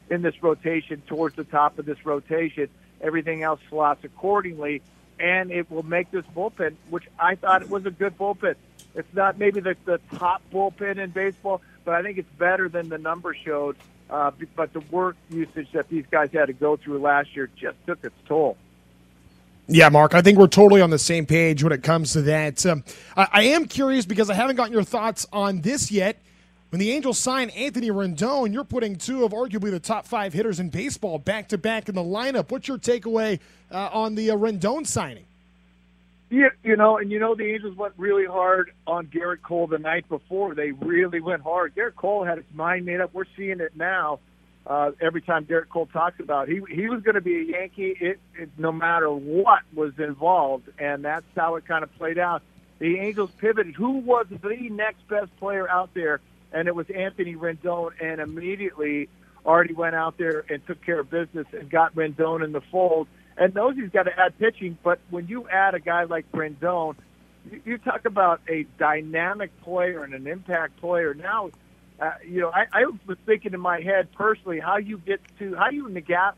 in 0.09 0.21
this 0.21 0.41
rotation 0.43 1.01
towards 1.07 1.35
the 1.35 1.43
top 1.43 1.79
of 1.79 1.85
this 1.85 2.05
rotation. 2.05 2.69
Everything 3.01 3.43
else 3.43 3.59
slots 3.69 4.03
accordingly, 4.03 4.81
and 5.19 5.51
it 5.51 5.69
will 5.71 5.83
make 5.83 6.11
this 6.11 6.25
bullpen, 6.35 6.75
which 6.89 7.05
I 7.19 7.35
thought 7.35 7.61
it 7.61 7.69
was 7.69 7.85
a 7.85 7.91
good 7.91 8.17
bullpen. 8.17 8.55
It's 8.95 9.13
not 9.13 9.37
maybe 9.39 9.59
the, 9.59 9.75
the 9.85 9.99
top 10.15 10.41
bullpen 10.51 10.97
in 10.97 11.11
baseball, 11.11 11.61
but 11.85 11.95
I 11.95 12.03
think 12.03 12.17
it's 12.17 12.31
better 12.37 12.69
than 12.69 12.89
the 12.89 12.97
numbers 12.97 13.37
showed. 13.43 13.75
Uh, 14.09 14.31
but 14.55 14.73
the 14.73 14.81
work 14.91 15.15
usage 15.29 15.71
that 15.71 15.89
these 15.89 16.05
guys 16.11 16.29
had 16.31 16.45
to 16.45 16.53
go 16.53 16.75
through 16.75 16.99
last 16.99 17.35
year 17.35 17.49
just 17.55 17.77
took 17.87 18.03
its 18.03 18.15
toll. 18.27 18.57
Yeah, 19.67 19.87
Mark, 19.89 20.13
I 20.13 20.21
think 20.21 20.37
we're 20.37 20.47
totally 20.47 20.81
on 20.81 20.89
the 20.89 20.99
same 20.99 21.25
page 21.25 21.63
when 21.63 21.71
it 21.71 21.83
comes 21.83 22.11
to 22.13 22.21
that. 22.23 22.65
Um, 22.65 22.83
I, 23.15 23.27
I, 23.31 23.43
am 23.43 23.65
curious 23.65 24.05
because 24.05 24.29
I 24.29 24.33
haven't 24.33 24.57
gotten 24.57 24.73
your 24.73 24.83
thoughts 24.83 25.25
on 25.31 25.61
this 25.61 25.89
yet. 25.89 26.17
When 26.69 26.79
the 26.79 26.91
Angels 26.91 27.17
sign 27.17 27.49
Anthony 27.51 27.89
Rendon, 27.89 28.51
you're 28.51 28.65
putting 28.65 28.97
two 28.97 29.23
of 29.23 29.31
arguably 29.31 29.71
the 29.71 29.79
top 29.79 30.05
five 30.05 30.33
hitters 30.33 30.59
in 30.59 30.69
baseball 30.69 31.17
back 31.17 31.47
to 31.49 31.57
back 31.57 31.87
in 31.87 31.95
the 31.95 32.01
lineup. 32.01 32.51
What's 32.51 32.67
your 32.67 32.77
takeaway 32.77 33.39
uh, 33.71 33.89
on 33.93 34.15
the 34.15 34.31
uh, 34.31 34.35
Rendon 34.35 34.85
signing? 34.85 35.25
Yeah, 36.29 36.49
you 36.63 36.75
know, 36.75 36.97
and 36.97 37.11
you 37.11 37.19
know 37.19 37.35
the 37.35 37.45
Angels 37.45 37.77
went 37.77 37.93
really 37.95 38.25
hard 38.25 38.71
on 38.87 39.05
Gerrit 39.05 39.43
Cole 39.43 39.67
the 39.67 39.77
night 39.77 40.09
before. 40.09 40.55
They 40.55 40.71
really 40.71 41.19
went 41.21 41.43
hard. 41.43 41.75
Gerrit 41.75 41.95
Cole 41.95 42.23
had 42.23 42.39
his 42.39 42.47
mind 42.55 42.87
made 42.87 42.99
up. 42.99 43.13
We're 43.13 43.25
seeing 43.37 43.59
it 43.59 43.77
now. 43.77 44.19
Uh, 44.65 44.91
every 45.01 45.21
time 45.21 45.45
Gerrit 45.45 45.67
Cole 45.67 45.87
talks 45.87 46.19
about 46.21 46.47
he 46.47 46.61
he 46.69 46.87
was 46.87 47.01
going 47.01 47.15
to 47.15 47.21
be 47.21 47.35
a 47.37 47.43
Yankee, 47.43 47.97
it, 47.99 48.19
it, 48.37 48.49
no 48.57 48.71
matter 48.71 49.11
what 49.11 49.59
was 49.73 49.91
involved, 49.99 50.69
and 50.79 51.03
that's 51.03 51.25
how 51.35 51.55
it 51.55 51.65
kind 51.65 51.83
of 51.83 51.93
played 51.97 52.17
out. 52.17 52.41
The 52.79 52.99
Angels 52.99 53.31
pivoted. 53.37 53.75
Who 53.75 53.99
was 53.99 54.25
the 54.29 54.69
next 54.69 55.07
best 55.07 55.35
player 55.37 55.69
out 55.69 55.93
there? 55.93 56.21
And 56.53 56.67
it 56.67 56.75
was 56.75 56.85
Anthony 56.89 57.35
Rendon, 57.35 57.91
and 58.01 58.21
immediately 58.21 59.09
already 59.45 59.73
went 59.73 59.95
out 59.95 60.17
there 60.17 60.45
and 60.49 60.65
took 60.65 60.81
care 60.81 60.99
of 60.99 61.09
business 61.09 61.47
and 61.51 61.69
got 61.69 61.95
Rendon 61.95 62.43
in 62.43 62.51
the 62.51 62.61
fold 62.61 63.07
and 63.37 63.53
knows 63.53 63.75
he's 63.75 63.89
got 63.89 64.03
to 64.03 64.17
add 64.17 64.37
pitching. 64.39 64.77
But 64.83 64.99
when 65.09 65.27
you 65.27 65.47
add 65.49 65.75
a 65.75 65.79
guy 65.79 66.03
like 66.03 66.31
Rendon, 66.31 66.95
you, 67.51 67.61
you 67.65 67.77
talk 67.77 68.05
about 68.05 68.41
a 68.47 68.65
dynamic 68.77 69.51
player 69.61 70.03
and 70.03 70.13
an 70.13 70.27
impact 70.27 70.77
player. 70.79 71.13
Now, 71.13 71.49
uh, 71.99 72.11
you 72.27 72.41
know, 72.41 72.51
I, 72.53 72.65
I 72.71 72.85
was 72.85 73.17
thinking 73.25 73.53
in 73.53 73.59
my 73.59 73.81
head 73.81 74.11
personally 74.13 74.59
how 74.59 74.77
you 74.77 74.97
get 74.97 75.21
to 75.39 75.55
how 75.55 75.69
you 75.69 75.87
navigate 75.87 76.35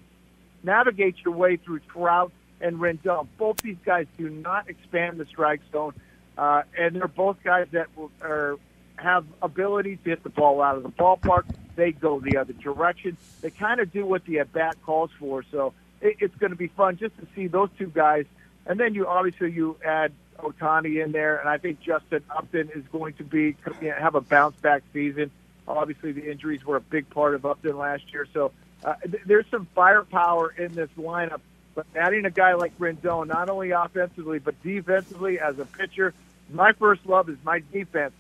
navigate 0.63 1.15
your 1.23 1.33
way 1.33 1.57
through 1.57 1.79
Trout 1.79 2.31
and 2.61 2.77
Rendon. 2.77 3.27
Both 3.37 3.57
these 3.57 3.77
guys 3.85 4.07
do 4.17 4.29
not 4.29 4.69
expand 4.69 5.19
the 5.19 5.25
strike 5.25 5.61
zone, 5.71 5.93
uh, 6.37 6.63
and 6.77 6.95
they're 6.95 7.07
both 7.07 7.37
guys 7.43 7.67
that 7.71 7.87
will, 7.95 8.11
are 8.21 8.57
have 8.97 9.25
ability 9.41 9.97
to 9.97 10.09
hit 10.09 10.23
the 10.23 10.29
ball 10.29 10.61
out 10.61 10.77
of 10.77 10.83
the 10.83 10.89
ballpark. 10.89 11.43
They 11.75 11.91
go 11.91 12.19
the 12.19 12.37
other 12.37 12.53
direction. 12.53 13.17
They 13.41 13.49
kind 13.49 13.79
of 13.79 13.91
do 13.91 14.05
what 14.05 14.25
the 14.25 14.39
at 14.39 14.53
bat 14.53 14.77
calls 14.85 15.11
for. 15.19 15.43
So 15.51 15.73
it, 16.01 16.17
it's 16.19 16.35
going 16.35 16.51
to 16.51 16.57
be 16.57 16.67
fun 16.67 16.97
just 16.97 17.17
to 17.17 17.27
see 17.35 17.47
those 17.47 17.69
two 17.77 17.87
guys. 17.87 18.25
And 18.65 18.79
then 18.79 18.93
you 18.95 19.07
obviously 19.07 19.51
you 19.51 19.77
add 19.85 20.13
Ohtani 20.39 21.03
in 21.03 21.11
there, 21.11 21.37
and 21.37 21.47
I 21.49 21.57
think 21.57 21.79
Justin 21.81 22.23
Upton 22.29 22.69
is 22.73 22.83
going 22.91 23.13
to 23.15 23.23
be 23.23 23.55
have 23.81 24.15
a 24.15 24.21
bounce 24.21 24.55
back 24.57 24.83
season. 24.93 25.31
Obviously, 25.67 26.11
the 26.11 26.29
injuries 26.29 26.63
were 26.65 26.75
a 26.75 26.81
big 26.81 27.09
part 27.09 27.35
of 27.35 27.45
Upton 27.45 27.77
last 27.77 28.03
year, 28.13 28.27
so 28.33 28.51
uh, 28.83 28.93
th- 29.03 29.23
there's 29.25 29.45
some 29.49 29.67
firepower 29.73 30.53
in 30.57 30.73
this 30.73 30.89
lineup. 30.97 31.41
But 31.73 31.87
adding 31.95 32.25
a 32.25 32.31
guy 32.31 32.53
like 32.53 32.77
Rendon, 32.79 33.27
not 33.27 33.49
only 33.49 33.71
offensively 33.71 34.39
but 34.39 34.61
defensively 34.63 35.39
as 35.39 35.59
a 35.59 35.65
pitcher, 35.65 36.13
my 36.49 36.71
first 36.73 37.05
love 37.05 37.29
is 37.29 37.37
my 37.43 37.61
defense. 37.73 38.13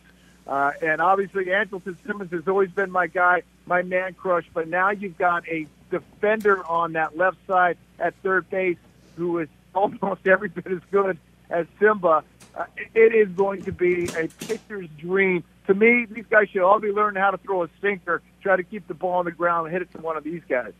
Uh, 0.47 0.71
and 0.81 1.01
obviously, 1.01 1.45
Andrelton 1.45 1.95
Simmons 2.05 2.31
has 2.31 2.47
always 2.47 2.69
been 2.69 2.91
my 2.91 3.07
guy, 3.07 3.43
my 3.65 3.81
man 3.81 4.13
crush. 4.13 4.45
But 4.53 4.67
now 4.67 4.91
you've 4.91 5.17
got 5.17 5.47
a 5.47 5.67
defender 5.89 6.65
on 6.67 6.93
that 6.93 7.17
left 7.17 7.37
side 7.47 7.77
at 7.99 8.13
third 8.21 8.49
base 8.49 8.77
who 9.15 9.39
is 9.39 9.49
almost 9.73 10.27
every 10.27 10.49
bit 10.49 10.67
as 10.67 10.81
good 10.91 11.17
as 11.49 11.65
Simba. 11.79 12.23
Uh, 12.55 12.65
it 12.93 13.13
is 13.13 13.29
going 13.29 13.63
to 13.63 13.71
be 13.71 14.05
a 14.17 14.27
pitcher's 14.27 14.87
dream. 14.97 15.43
To 15.67 15.73
me, 15.73 16.05
these 16.09 16.25
guys 16.29 16.49
should 16.49 16.61
all 16.61 16.79
be 16.79 16.91
learning 16.91 17.21
how 17.21 17.31
to 17.31 17.37
throw 17.37 17.63
a 17.63 17.69
sinker, 17.81 18.21
try 18.41 18.55
to 18.55 18.63
keep 18.63 18.87
the 18.87 18.93
ball 18.93 19.13
on 19.19 19.25
the 19.25 19.31
ground, 19.31 19.67
and 19.67 19.73
hit 19.73 19.81
it 19.81 19.91
to 19.93 19.97
one 19.99 20.15
of 20.17 20.23
these 20.23 20.41
guys. 20.47 20.73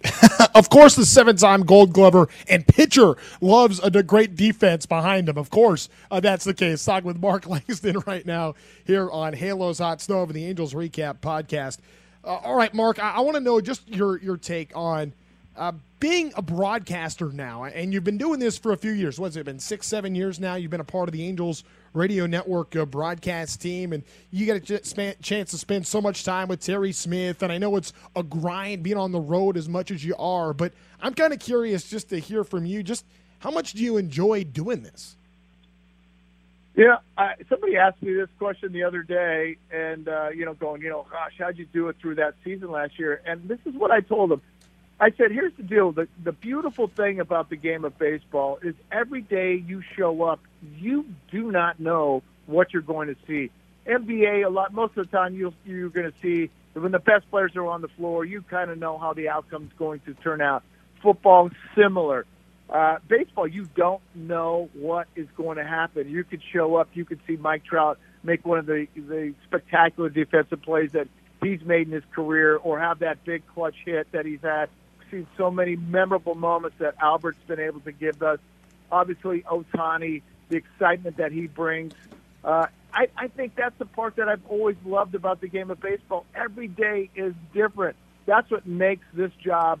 of 0.54 0.70
course, 0.70 0.94
the 0.94 1.04
seven-time 1.04 1.62
Gold 1.62 1.92
Glover 1.92 2.28
and 2.48 2.66
pitcher 2.66 3.16
loves 3.40 3.80
a 3.80 3.90
great 4.02 4.36
defense 4.36 4.86
behind 4.86 5.28
him. 5.28 5.36
Of 5.36 5.50
course, 5.50 5.88
uh, 6.10 6.20
that's 6.20 6.44
the 6.44 6.54
case. 6.54 6.84
Talking 6.84 7.06
with 7.06 7.18
Mark 7.18 7.46
Langston 7.48 7.98
right 8.06 8.24
now 8.24 8.54
here 8.84 9.10
on 9.10 9.32
Halos 9.32 9.78
Hot 9.78 10.00
Stove 10.00 10.30
and 10.30 10.36
the 10.36 10.46
Angels 10.46 10.74
Recap 10.74 11.18
podcast. 11.18 11.78
Uh, 12.24 12.36
all 12.36 12.56
right, 12.56 12.72
Mark, 12.74 13.02
I, 13.02 13.14
I 13.14 13.20
want 13.20 13.36
to 13.36 13.40
know 13.40 13.60
just 13.60 13.88
your 13.88 14.18
your 14.18 14.36
take 14.36 14.70
on 14.76 15.12
uh, 15.56 15.72
being 15.98 16.32
a 16.36 16.42
broadcaster 16.42 17.30
now, 17.30 17.64
and 17.64 17.92
you've 17.92 18.04
been 18.04 18.18
doing 18.18 18.38
this 18.38 18.56
for 18.56 18.72
a 18.72 18.76
few 18.76 18.92
years. 18.92 19.18
What's 19.18 19.36
it 19.36 19.44
been? 19.44 19.58
Six, 19.58 19.86
seven 19.86 20.14
years 20.14 20.38
now. 20.38 20.54
You've 20.54 20.70
been 20.70 20.80
a 20.80 20.84
part 20.84 21.08
of 21.08 21.12
the 21.12 21.24
Angels 21.24 21.64
radio 21.92 22.26
network 22.26 22.74
uh, 22.76 22.84
broadcast 22.84 23.60
team, 23.60 23.92
and 23.92 24.02
you 24.30 24.46
get 24.46 24.70
a 24.70 25.14
chance 25.20 25.50
to 25.50 25.58
spend 25.58 25.86
so 25.86 26.00
much 26.00 26.24
time 26.24 26.48
with 26.48 26.60
Terry 26.60 26.92
Smith. 26.92 27.42
And 27.42 27.52
I 27.52 27.58
know 27.58 27.76
it's 27.76 27.92
a 28.14 28.22
grind 28.22 28.82
being 28.82 28.96
on 28.96 29.12
the 29.12 29.20
road 29.20 29.56
as 29.56 29.68
much 29.68 29.90
as 29.90 30.04
you 30.04 30.14
are, 30.16 30.52
but 30.52 30.72
I'm 31.00 31.14
kind 31.14 31.32
of 31.32 31.38
curious 31.38 31.88
just 31.88 32.08
to 32.10 32.18
hear 32.18 32.44
from 32.44 32.66
you. 32.66 32.82
Just 32.82 33.04
how 33.40 33.50
much 33.50 33.72
do 33.72 33.82
you 33.82 33.96
enjoy 33.96 34.44
doing 34.44 34.82
this? 34.82 35.16
Yeah, 36.76 36.98
I, 37.16 37.34
somebody 37.48 37.76
asked 37.76 38.00
me 38.02 38.14
this 38.14 38.28
question 38.38 38.72
the 38.72 38.84
other 38.84 39.02
day, 39.02 39.56
and 39.72 40.08
uh, 40.08 40.28
you 40.28 40.44
know, 40.44 40.54
going, 40.54 40.80
you 40.80 40.88
know, 40.88 41.06
gosh, 41.10 41.32
how'd 41.36 41.58
you 41.58 41.66
do 41.72 41.88
it 41.88 41.96
through 42.00 42.14
that 42.16 42.34
season 42.44 42.70
last 42.70 43.00
year? 43.00 43.20
And 43.26 43.48
this 43.48 43.58
is 43.66 43.74
what 43.74 43.90
I 43.90 44.00
told 44.00 44.30
them. 44.30 44.42
I 45.00 45.10
said, 45.10 45.30
here's 45.30 45.54
the 45.54 45.62
deal: 45.62 45.92
the 45.92 46.08
the 46.22 46.32
beautiful 46.32 46.88
thing 46.88 47.20
about 47.20 47.50
the 47.50 47.56
game 47.56 47.84
of 47.84 47.98
baseball 47.98 48.58
is 48.62 48.74
every 48.90 49.22
day 49.22 49.54
you 49.54 49.82
show 49.96 50.22
up, 50.22 50.40
you 50.76 51.06
do 51.30 51.52
not 51.52 51.78
know 51.78 52.22
what 52.46 52.72
you're 52.72 52.82
going 52.82 53.08
to 53.08 53.16
see. 53.26 53.50
NBA, 53.86 54.44
a 54.44 54.48
lot 54.48 54.72
most 54.72 54.96
of 54.96 55.10
the 55.10 55.16
time, 55.16 55.34
you 55.34 55.52
you're 55.64 55.88
going 55.88 56.10
to 56.10 56.18
see 56.20 56.50
when 56.74 56.92
the 56.92 56.98
best 56.98 57.30
players 57.30 57.56
are 57.56 57.66
on 57.66 57.80
the 57.80 57.88
floor, 57.88 58.24
you 58.24 58.42
kind 58.42 58.70
of 58.70 58.78
know 58.78 58.98
how 58.98 59.12
the 59.12 59.28
outcome's 59.28 59.72
going 59.78 60.00
to 60.00 60.14
turn 60.14 60.40
out. 60.40 60.62
Football, 61.02 61.50
similar 61.76 62.26
uh, 62.70 62.98
baseball, 63.08 63.46
you 63.46 63.66
don't 63.76 64.02
know 64.14 64.68
what 64.74 65.08
is 65.16 65.26
going 65.36 65.56
to 65.56 65.64
happen. 65.64 66.08
You 66.08 66.24
could 66.24 66.42
show 66.52 66.76
up, 66.76 66.88
you 66.92 67.04
could 67.04 67.20
see 67.26 67.36
Mike 67.36 67.64
Trout 67.64 67.98
make 68.22 68.44
one 68.44 68.58
of 68.58 68.66
the 68.66 68.86
the 68.94 69.34
spectacular 69.46 70.10
defensive 70.10 70.60
plays 70.62 70.92
that 70.92 71.08
he's 71.42 71.62
made 71.62 71.86
in 71.86 71.92
his 71.92 72.04
career, 72.14 72.56
or 72.56 72.78
have 72.78 72.98
that 72.98 73.24
big 73.24 73.46
clutch 73.54 73.76
hit 73.84 74.10
that 74.12 74.26
he's 74.26 74.42
had. 74.42 74.68
Seen 75.10 75.26
so 75.36 75.50
many 75.50 75.76
memorable 75.76 76.34
moments 76.34 76.76
that 76.78 76.94
Albert's 77.00 77.38
been 77.46 77.60
able 77.60 77.80
to 77.80 77.92
give 77.92 78.22
us. 78.22 78.38
Obviously, 78.90 79.42
Ohtani, 79.42 80.22
the 80.48 80.56
excitement 80.56 81.16
that 81.18 81.32
he 81.32 81.46
brings. 81.46 81.94
Uh, 82.44 82.66
I, 82.92 83.08
I 83.16 83.28
think 83.28 83.54
that's 83.54 83.76
the 83.78 83.84
part 83.84 84.16
that 84.16 84.28
I've 84.28 84.46
always 84.48 84.76
loved 84.84 85.14
about 85.14 85.40
the 85.40 85.48
game 85.48 85.70
of 85.70 85.80
baseball. 85.80 86.24
Every 86.34 86.68
day 86.68 87.10
is 87.14 87.34
different. 87.52 87.96
That's 88.26 88.50
what 88.50 88.66
makes 88.66 89.04
this 89.12 89.32
job 89.44 89.80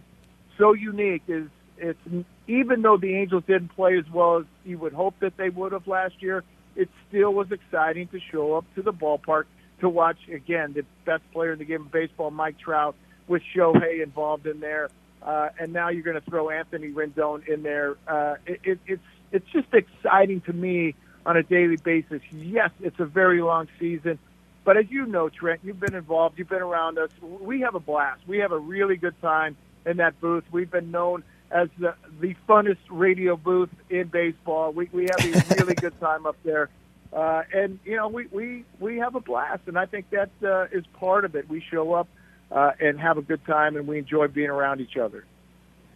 so 0.56 0.72
unique. 0.74 1.22
Is 1.28 1.48
it's 1.78 1.98
even 2.46 2.82
though 2.82 2.96
the 2.96 3.14
Angels 3.16 3.44
didn't 3.46 3.68
play 3.68 3.98
as 3.98 4.08
well 4.12 4.38
as 4.38 4.44
you 4.64 4.78
would 4.78 4.92
hope 4.92 5.14
that 5.20 5.36
they 5.36 5.48
would 5.48 5.72
have 5.72 5.86
last 5.86 6.20
year, 6.20 6.44
it 6.76 6.88
still 7.08 7.32
was 7.32 7.50
exciting 7.50 8.08
to 8.08 8.20
show 8.20 8.54
up 8.54 8.64
to 8.74 8.82
the 8.82 8.92
ballpark 8.92 9.44
to 9.80 9.88
watch 9.88 10.18
again 10.32 10.72
the 10.72 10.84
best 11.04 11.22
player 11.32 11.52
in 11.52 11.58
the 11.58 11.64
game 11.64 11.82
of 11.82 11.92
baseball, 11.92 12.30
Mike 12.30 12.58
Trout, 12.58 12.94
with 13.26 13.42
Shohei 13.54 14.02
involved 14.02 14.46
in 14.46 14.60
there, 14.60 14.88
uh, 15.22 15.50
and 15.58 15.72
now 15.72 15.88
you're 15.88 16.02
going 16.02 16.20
to 16.20 16.30
throw 16.30 16.50
Anthony 16.50 16.88
Rendon 16.88 17.46
in 17.48 17.62
there. 17.62 17.96
Uh, 18.06 18.36
it, 18.46 18.60
it, 18.64 18.78
it's 18.86 19.02
it's 19.30 19.48
just 19.52 19.68
exciting 19.74 20.40
to 20.42 20.52
me 20.52 20.94
on 21.26 21.36
a 21.36 21.42
daily 21.42 21.76
basis. 21.76 22.22
Yes, 22.32 22.70
it's 22.80 22.98
a 22.98 23.04
very 23.04 23.42
long 23.42 23.68
season, 23.78 24.18
but 24.64 24.76
as 24.76 24.90
you 24.90 25.06
know, 25.06 25.30
Trent, 25.30 25.60
you've 25.64 25.80
been 25.80 25.94
involved, 25.94 26.38
you've 26.38 26.48
been 26.48 26.60
around 26.60 26.98
us. 26.98 27.10
We 27.22 27.60
have 27.60 27.74
a 27.74 27.80
blast. 27.80 28.20
We 28.26 28.38
have 28.40 28.52
a 28.52 28.58
really 28.58 28.96
good 28.96 29.18
time 29.22 29.56
in 29.86 29.96
that 29.96 30.20
booth. 30.20 30.44
We've 30.52 30.70
been 30.70 30.90
known 30.90 31.24
as 31.50 31.68
the, 31.78 31.94
the 32.20 32.34
funnest 32.46 32.76
radio 32.90 33.36
booth 33.36 33.70
in 33.88 34.08
baseball. 34.08 34.72
We, 34.72 34.90
we 34.92 35.08
have 35.10 35.24
a 35.24 35.54
really 35.58 35.74
good 35.74 35.98
time 36.00 36.26
up 36.26 36.36
there. 36.44 36.68
Uh, 37.12 37.44
and, 37.54 37.78
you 37.84 37.96
know, 37.96 38.08
we, 38.08 38.26
we, 38.26 38.64
we 38.78 38.98
have 38.98 39.14
a 39.14 39.20
blast, 39.20 39.62
and 39.66 39.78
I 39.78 39.86
think 39.86 40.10
that 40.10 40.28
uh, 40.42 40.66
is 40.70 40.84
part 41.00 41.24
of 41.24 41.34
it. 41.34 41.48
We 41.48 41.62
show 41.70 41.94
up 41.94 42.08
uh, 42.50 42.72
and 42.80 43.00
have 43.00 43.18
a 43.18 43.22
good 43.22 43.44
time, 43.46 43.76
and 43.76 43.86
we 43.86 43.98
enjoy 43.98 44.28
being 44.28 44.50
around 44.50 44.80
each 44.80 44.96
other. 44.96 45.24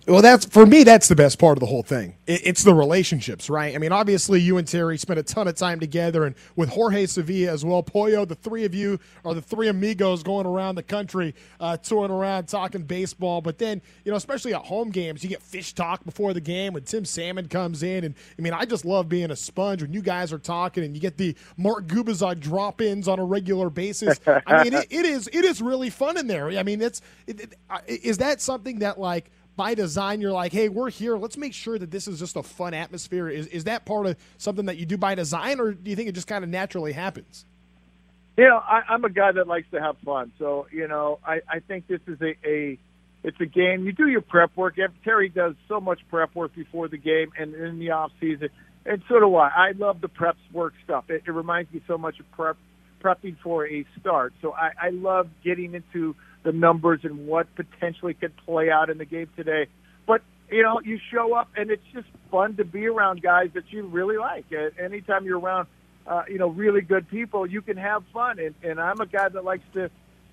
Well, 0.09 0.21
that's 0.21 0.45
for 0.47 0.67
me. 0.67 0.83
That's 0.83 1.07
the 1.07 1.15
best 1.15 1.39
part 1.39 1.57
of 1.57 1.61
the 1.61 1.67
whole 1.67 1.85
thing. 1.85 2.17
it's 2.27 2.65
the 2.65 2.75
relationships, 2.75 3.49
right? 3.49 3.73
I 3.73 3.79
mean, 3.79 3.93
obviously, 3.93 4.41
you 4.41 4.59
and 4.59 4.67
Terry 4.67 4.99
spent 4.99 5.21
a 5.21 5.23
ton 5.23 5.47
of 5.47 5.55
time 5.55 5.79
together, 5.79 6.25
and 6.25 6.35
with 6.57 6.71
Jorge 6.71 7.07
Sevilla 7.07 7.53
as 7.53 7.65
well. 7.65 7.85
Pollo, 7.85 8.25
the 8.25 8.35
three 8.35 8.65
of 8.65 8.75
you 8.75 8.99
are 9.25 9.33
the 9.33 9.43
three 9.43 9.69
amigos 9.69 10.25
going 10.25 10.45
around 10.45 10.75
the 10.75 10.83
country, 10.83 11.37
uh, 11.61 11.77
touring 11.77 12.11
around, 12.11 12.49
talking 12.49 12.83
baseball. 12.83 13.41
But 13.41 13.59
then, 13.59 13.81
you 14.05 14.11
know, 14.11 14.17
especially 14.17 14.55
at 14.55 14.63
home 14.63 14.91
games, 14.91 15.23
you 15.23 15.29
get 15.29 15.41
fish 15.41 15.73
talk 15.73 16.05
before 16.05 16.35
the 16.35 16.41
game 16.41 16.73
when 16.73 16.83
Tim 16.83 17.05
Salmon 17.05 17.47
comes 17.47 17.85
in, 17.85 18.03
and 18.03 18.17
I 18.37 18.43
mean, 18.43 18.55
I 18.55 18.65
just 18.65 18.85
love 18.85 19.09
being 19.09 19.31
a 19.31 19.37
sponge 19.37 19.83
when 19.83 19.93
you 19.93 20.03
guys 20.03 20.33
are 20.33 20.39
talking, 20.39 20.83
and 20.83 20.97
you 20.97 21.01
get 21.01 21.17
the 21.17 21.37
Mark 21.57 21.87
Gubicza 21.87 22.39
drop-ins 22.41 23.07
on 23.07 23.21
a 23.21 23.25
regular 23.25 23.71
basis. 23.71 24.19
I 24.27 24.65
mean, 24.65 24.75
it, 24.75 24.89
it 24.91 25.07
is 25.07 25.29
it 25.33 25.45
is 25.45 25.63
really 25.63 25.91
fun 25.91 26.19
in 26.19 26.27
there. 26.27 26.49
I 26.49 26.65
mean, 26.65 26.83
it's 26.83 27.03
it, 27.29 27.41
it, 27.87 28.05
is 28.05 28.19
that 28.19 28.41
something 28.41 28.81
that 28.81 28.99
like 28.99 29.31
by 29.57 29.75
design 29.75 30.21
you're 30.21 30.33
like 30.33 30.53
hey 30.53 30.69
we're 30.69 30.91
here. 30.91 31.17
Let's 31.17 31.37
make 31.37 31.55
sure 31.55 31.79
that 31.79 31.91
this 31.91 32.09
is 32.09 32.19
just 32.19 32.37
a 32.37 32.43
fun 32.43 32.75
atmosphere. 32.75 33.29
Is, 33.29 33.47
is 33.49 33.65
that 33.65 33.85
part 33.85 34.07
of 34.07 34.17
something 34.39 34.67
that 34.67 34.77
you 34.77 34.87
do 34.87 34.97
by 34.97 35.15
design 35.15 35.61
or 35.61 35.73
do 35.73 35.91
you 35.91 35.97
think 35.97 36.09
it 36.09 36.13
just 36.13 36.27
kind 36.27 36.45
of 36.45 36.51
naturally 36.51 36.93
happens? 36.93 37.45
You 38.37 38.45
know 38.45 38.59
I, 38.59 38.83
i'm 38.89 39.05
a 39.05 39.11
guy 39.11 39.33
that 39.33 39.47
likes 39.47 39.69
to 39.73 39.81
have 39.81 39.97
fun. 39.99 40.33
So 40.39 40.67
you 40.73 40.89
know 40.89 41.19
i, 41.27 41.41
I 41.49 41.61
think 41.61 41.87
this 41.87 42.01
is 42.07 42.21
a, 42.21 42.35
a 42.47 42.79
it's 43.25 43.41
a 43.41 43.47
game. 43.47 43.87
You 43.87 43.93
do 43.93 44.09
your 44.09 44.21
prep 44.21 44.57
work. 44.57 44.75
Terry 45.05 45.29
does 45.29 45.55
so 45.69 45.81
much 45.81 46.01
prep 46.11 46.35
work 46.35 46.57
before 46.57 46.89
the 46.89 46.99
game 46.99 47.31
and 47.39 47.55
in 47.55 47.79
the 47.79 47.91
off 47.91 48.11
season 48.21 48.49
and 48.85 49.03
so 49.09 49.21
do 49.21 49.37
i. 49.37 49.49
I 49.49 49.73
love 49.73 50.01
the 50.01 50.09
prep 50.09 50.37
work 50.53 50.75
stuff. 50.85 51.11
It, 51.11 51.23
it 51.27 51.31
reminds 51.31 51.73
me 51.73 51.83
so 51.87 51.99
much 51.99 52.19
of 52.21 52.31
prep 52.33 52.57
prepping 53.01 53.37
for 53.43 53.67
a 53.67 53.85
start. 54.01 54.33
So 54.41 54.55
i, 54.55 54.71
I 54.81 54.91
love 54.91 55.29
getting 55.45 55.75
into 55.75 56.17
the 56.43 56.53
numbers 56.53 57.01
and 57.03 57.27
what 57.27 57.47
potentially 57.55 58.15
could 58.15 58.37
play 58.45 58.71
out 58.71 58.91
in 58.91 58.99
the 58.99 59.05
game 59.05 59.29
today. 59.37 59.67
But 60.07 60.23
you 60.51 60.63
know, 60.63 60.81
you 60.85 60.99
show 61.11 61.35
up 61.35 61.49
and 61.57 61.71
it's 61.71 61.85
just 61.93 62.09
fun 62.31 62.57
to 62.57 62.65
be 62.65 62.87
around 62.87 63.23
guys 63.23 63.51
that 63.55 63.65
you 63.71 63.87
really 63.87 64.19
like. 64.19 64.47
Anytime 64.79 65.25
you're 65.25 65.39
around, 65.39 65.67
uh, 66.07 66.25
you 66.29 66.39
know, 66.39 66.49
really 66.49 66.83
good 66.83 67.09
people, 67.09 67.47
you 67.47 67.63
can 67.63 67.77
have 67.77 68.03
fun. 68.13 68.39
And, 68.39 68.55
and 68.63 68.81
I'm 68.81 69.01
a 69.01 69.07
guy 69.07 69.29
that 69.29 69.45
likes 69.45 69.65
to 69.75 69.91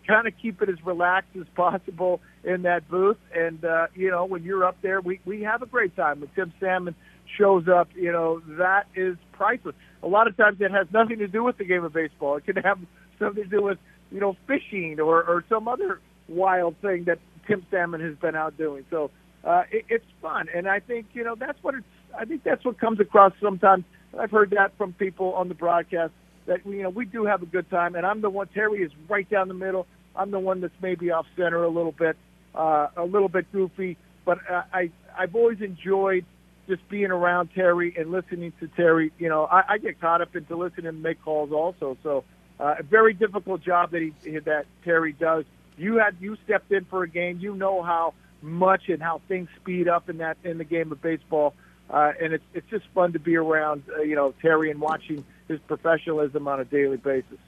kind 0.07 0.27
of 0.27 0.33
keep 0.41 0.61
it 0.61 0.69
as 0.69 0.83
relaxed 0.83 1.35
as 1.39 1.45
possible 1.55 2.19
in 2.43 2.63
that 2.63 2.89
booth. 2.89 3.17
And 3.33 3.63
uh, 3.63 3.87
you 3.95 4.09
know, 4.09 4.25
when 4.25 4.43
you're 4.43 4.65
up 4.65 4.77
there, 4.81 4.99
we 5.01 5.19
we 5.25 5.43
have 5.43 5.61
a 5.61 5.67
great 5.67 5.95
time. 5.95 6.21
When 6.21 6.29
Tim 6.35 6.51
Salmon 6.59 6.95
shows 7.37 7.67
up, 7.67 7.89
you 7.95 8.11
know, 8.11 8.41
that 8.57 8.87
is 8.95 9.15
priceless. 9.33 9.75
A 10.01 10.07
lot 10.07 10.27
of 10.27 10.35
times 10.35 10.59
it 10.59 10.71
has 10.71 10.87
nothing 10.91 11.19
to 11.19 11.27
do 11.27 11.43
with 11.43 11.57
the 11.57 11.65
game 11.65 11.83
of 11.83 11.93
baseball. 11.93 12.37
It 12.37 12.45
can 12.45 12.55
have 12.57 12.79
something 13.19 13.43
to 13.43 13.49
do 13.49 13.61
with 13.61 13.77
you 14.11 14.19
know, 14.19 14.35
fishing 14.47 14.99
or, 14.99 15.23
or 15.23 15.43
some 15.49 15.67
other 15.67 15.99
wild 16.27 16.75
thing 16.81 17.05
that 17.05 17.19
Tim 17.47 17.65
Salmon 17.71 18.01
has 18.01 18.15
been 18.17 18.35
out 18.35 18.57
doing. 18.57 18.85
So 18.89 19.11
uh, 19.43 19.63
it, 19.71 19.85
it's 19.89 20.05
fun, 20.21 20.47
and 20.53 20.67
I 20.67 20.79
think 20.79 21.07
you 21.13 21.23
know 21.23 21.35
that's 21.35 21.61
what 21.61 21.75
it's. 21.75 21.85
I 22.17 22.25
think 22.25 22.43
that's 22.43 22.65
what 22.65 22.79
comes 22.79 22.99
across 22.99 23.33
sometimes. 23.41 23.85
I've 24.17 24.31
heard 24.31 24.51
that 24.51 24.77
from 24.77 24.93
people 24.93 25.33
on 25.33 25.47
the 25.47 25.55
broadcast 25.55 26.13
that 26.47 26.65
you 26.65 26.83
know 26.83 26.89
we 26.89 27.05
do 27.05 27.25
have 27.25 27.41
a 27.41 27.45
good 27.45 27.69
time, 27.69 27.95
and 27.95 28.05
I'm 28.05 28.21
the 28.21 28.29
one. 28.29 28.47
Terry 28.47 28.81
is 28.81 28.91
right 29.07 29.29
down 29.29 29.47
the 29.47 29.53
middle. 29.53 29.87
I'm 30.15 30.31
the 30.31 30.39
one 30.39 30.61
that's 30.61 30.73
maybe 30.81 31.11
off 31.11 31.25
center 31.37 31.63
a 31.63 31.69
little 31.69 31.91
bit, 31.91 32.17
uh, 32.53 32.87
a 32.97 33.05
little 33.05 33.29
bit 33.29 33.51
goofy, 33.51 33.97
but 34.25 34.39
uh, 34.49 34.63
I 34.73 34.91
I've 35.17 35.35
always 35.35 35.61
enjoyed 35.61 36.25
just 36.67 36.87
being 36.89 37.11
around 37.11 37.49
Terry 37.55 37.95
and 37.97 38.11
listening 38.11 38.53
to 38.59 38.67
Terry. 38.67 39.11
You 39.17 39.29
know, 39.29 39.45
I, 39.45 39.63
I 39.69 39.77
get 39.79 39.99
caught 39.99 40.21
up 40.21 40.35
into 40.35 40.55
listening 40.55 40.87
and 40.87 41.01
make 41.01 41.21
calls 41.23 41.51
also. 41.51 41.97
So 42.03 42.23
uh, 42.59 42.75
a 42.79 42.83
very 42.83 43.13
difficult 43.13 43.61
job 43.61 43.91
that 43.91 44.01
he 44.01 44.39
that 44.39 44.65
Terry 44.83 45.13
does. 45.13 45.45
You 45.77 45.97
had 45.97 46.17
you 46.19 46.37
stepped 46.43 46.71
in 46.71 46.85
for 46.85 47.03
a 47.03 47.09
game. 47.09 47.39
You 47.39 47.55
know 47.55 47.81
how 47.81 48.13
much 48.41 48.89
and 48.89 49.01
how 49.01 49.21
things 49.27 49.49
speed 49.55 49.87
up 49.87 50.09
in 50.09 50.17
that 50.17 50.37
in 50.43 50.57
the 50.57 50.63
game 50.63 50.91
of 50.91 51.01
baseball, 51.01 51.53
uh, 51.89 52.11
and 52.21 52.33
it's 52.33 52.43
it's 52.53 52.69
just 52.69 52.85
fun 52.93 53.13
to 53.13 53.19
be 53.19 53.35
around. 53.37 53.83
Uh, 53.97 54.01
you 54.01 54.15
know 54.15 54.33
Terry 54.41 54.71
and 54.71 54.81
watching 54.81 55.23
his 55.47 55.59
professionalism 55.67 56.47
on 56.47 56.59
a 56.59 56.65
daily 56.65 56.97
basis. 56.97 57.39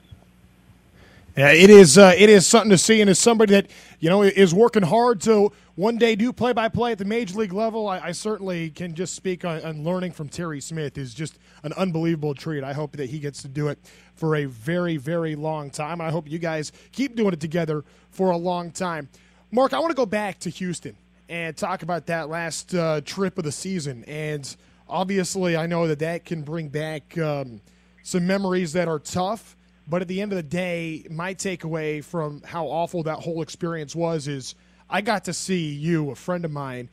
Yeah, 1.36 1.52
it 1.52 1.70
is. 1.70 1.96
Uh, 1.96 2.12
it 2.14 2.28
is 2.28 2.46
something 2.46 2.70
to 2.70 2.78
see, 2.78 3.00
and 3.00 3.08
as 3.08 3.18
somebody 3.18 3.52
that 3.52 3.70
you 4.00 4.10
know 4.10 4.22
is 4.22 4.52
working 4.52 4.82
hard 4.82 5.22
to 5.22 5.50
one 5.76 5.96
day 5.96 6.14
do 6.14 6.30
play 6.30 6.52
by 6.52 6.68
play 6.68 6.92
at 6.92 6.98
the 6.98 7.06
major 7.06 7.38
league 7.38 7.54
level, 7.54 7.88
I, 7.88 8.00
I 8.00 8.12
certainly 8.12 8.68
can 8.68 8.94
just 8.94 9.14
speak 9.14 9.42
on, 9.42 9.64
on, 9.64 9.82
learning 9.82 10.12
from 10.12 10.28
Terry 10.28 10.60
Smith 10.60 10.98
is 10.98 11.14
just 11.14 11.38
an 11.62 11.72
unbelievable 11.72 12.34
treat. 12.34 12.62
I 12.62 12.74
hope 12.74 12.96
that 12.98 13.08
he 13.08 13.18
gets 13.18 13.40
to 13.42 13.48
do 13.48 13.68
it 13.68 13.78
for 14.14 14.36
a 14.36 14.44
very, 14.44 14.98
very 14.98 15.34
long 15.34 15.70
time. 15.70 16.02
I 16.02 16.10
hope 16.10 16.28
you 16.28 16.38
guys 16.38 16.70
keep 16.92 17.16
doing 17.16 17.32
it 17.32 17.40
together 17.40 17.82
for 18.10 18.30
a 18.30 18.36
long 18.36 18.70
time. 18.70 19.08
Mark, 19.50 19.72
I 19.72 19.78
want 19.78 19.90
to 19.90 19.96
go 19.96 20.04
back 20.06 20.38
to 20.40 20.50
Houston 20.50 20.94
and 21.30 21.56
talk 21.56 21.82
about 21.82 22.04
that 22.06 22.28
last 22.28 22.74
uh, 22.74 23.00
trip 23.00 23.38
of 23.38 23.44
the 23.44 23.52
season, 23.52 24.04
and 24.04 24.54
obviously, 24.86 25.56
I 25.56 25.66
know 25.66 25.88
that 25.88 26.00
that 26.00 26.26
can 26.26 26.42
bring 26.42 26.68
back 26.68 27.16
um, 27.16 27.62
some 28.02 28.26
memories 28.26 28.74
that 28.74 28.86
are 28.86 28.98
tough 28.98 29.56
but 29.86 30.02
at 30.02 30.08
the 30.08 30.20
end 30.20 30.32
of 30.32 30.36
the 30.36 30.42
day, 30.42 31.04
my 31.10 31.34
takeaway 31.34 32.02
from 32.02 32.42
how 32.42 32.66
awful 32.66 33.02
that 33.04 33.18
whole 33.18 33.42
experience 33.42 33.94
was 33.96 34.28
is 34.28 34.54
I 34.88 35.00
got 35.00 35.24
to 35.24 35.32
see 35.32 35.72
you, 35.72 36.10
a 36.10 36.14
friend 36.14 36.44
of 36.44 36.50
mine, 36.50 36.88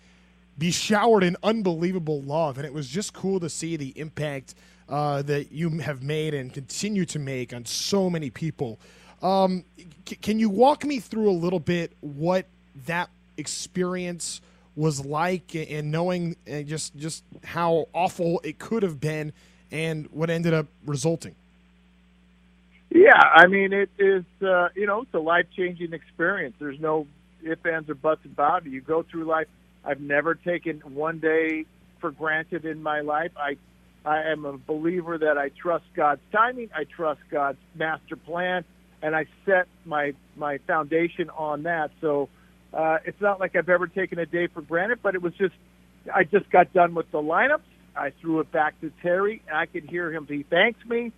be 0.58 0.72
showered 0.72 1.24
in 1.24 1.38
unbelievable 1.44 2.22
love. 2.22 2.58
And 2.58 2.66
it 2.66 2.74
was 2.74 2.88
just 2.88 3.14
cool 3.14 3.40
to 3.40 3.50
see 3.50 3.78
the 3.78 3.90
impact 3.98 4.56
uh, 4.88 5.22
that 5.24 5.52
you 5.52 5.70
have 5.80 6.02
made 6.02 6.34
and 6.34 6.54
continue 6.54 7.06
to 7.06 7.20
make 7.20 7.54
on 7.54 7.66
so 7.66 8.10
many 8.10 8.30
people. 8.30 8.80
Um, 9.22 9.64
c- 10.08 10.16
can 10.16 10.40
you 10.40 10.50
walk 10.50 10.86
me 10.86 11.00
through 11.00 11.30
a 11.30 11.32
little 11.32 11.60
bit 11.60 11.92
what 12.02 12.46
that 12.86 13.10
experience 13.38 14.42
was 14.76 15.06
like 15.06 15.56
and 15.56 15.92
knowing 15.92 16.36
just, 16.66 16.96
just 16.96 17.24
how 17.44 17.88
awful 17.94 18.42
it 18.44 18.60
could 18.60 18.82
have 18.84 19.00
been 19.00 19.34
and 19.72 20.08
what 20.12 20.30
ended 20.30 20.54
up 20.54 20.68
resulting? 20.86 21.36
Yeah, 23.00 23.14
I 23.34 23.48
mean 23.48 23.74
it 23.74 23.90
is. 24.00 24.26
Uh, 24.42 24.70
you 24.76 24.88
know, 24.88 25.04
it's 25.04 25.16
a 25.16 25.20
life 25.20 25.48
changing 25.58 25.94
experience. 25.94 26.56
There's 26.60 26.80
no 26.82 27.08
ifs, 27.44 27.62
ands, 27.66 27.90
or 27.90 27.96
buts 27.96 28.26
about 28.26 28.68
it. 28.68 28.72
You 28.72 28.82
go 28.82 29.04
through 29.10 29.26
life. 29.26 29.48
I've 29.86 30.02
never 30.02 30.36
taken 30.36 30.80
one 30.82 31.20
day 31.20 31.66
for 32.02 32.12
granted 32.12 32.66
in 32.66 32.84
my 32.84 33.02
life. 33.02 33.32
I 33.38 33.58
I 34.06 34.24
am 34.32 34.46
a 34.46 34.58
believer 34.58 35.18
that 35.20 35.38
I 35.38 35.50
trust 35.62 35.86
God's 35.96 36.22
timing. 36.34 36.72
I 36.76 36.86
trust 36.86 37.22
God's 37.32 37.60
master 37.76 38.18
plan, 38.18 38.66
and 39.02 39.16
I 39.16 39.28
set 39.46 39.70
my 39.86 40.14
my 40.36 40.60
foundation 40.68 41.32
on 41.32 41.64
that. 41.64 41.92
So 42.02 42.30
uh, 42.74 43.00
it's 43.06 43.22
not 43.22 43.40
like 43.40 43.56
I've 43.56 43.70
ever 43.70 43.88
taken 43.88 44.20
a 44.20 44.28
day 44.28 44.48
for 44.48 44.62
granted, 44.62 45.00
but 45.04 45.16
it 45.16 45.24
was 45.24 45.34
just 45.36 45.56
I 46.14 46.26
just 46.26 46.50
got 46.52 46.74
done 46.74 46.96
with 46.96 47.12
the 47.12 47.20
lineups. 47.20 47.62
I 47.96 48.12
threw 48.22 48.42
it 48.42 48.52
back 48.52 48.82
to 48.82 48.92
Terry. 49.02 49.42
and 49.48 49.58
I 49.58 49.68
could 49.68 49.90
hear 49.90 50.14
him. 50.14 50.28
He 50.30 50.44
thanks 50.44 50.86
me. 50.86 51.14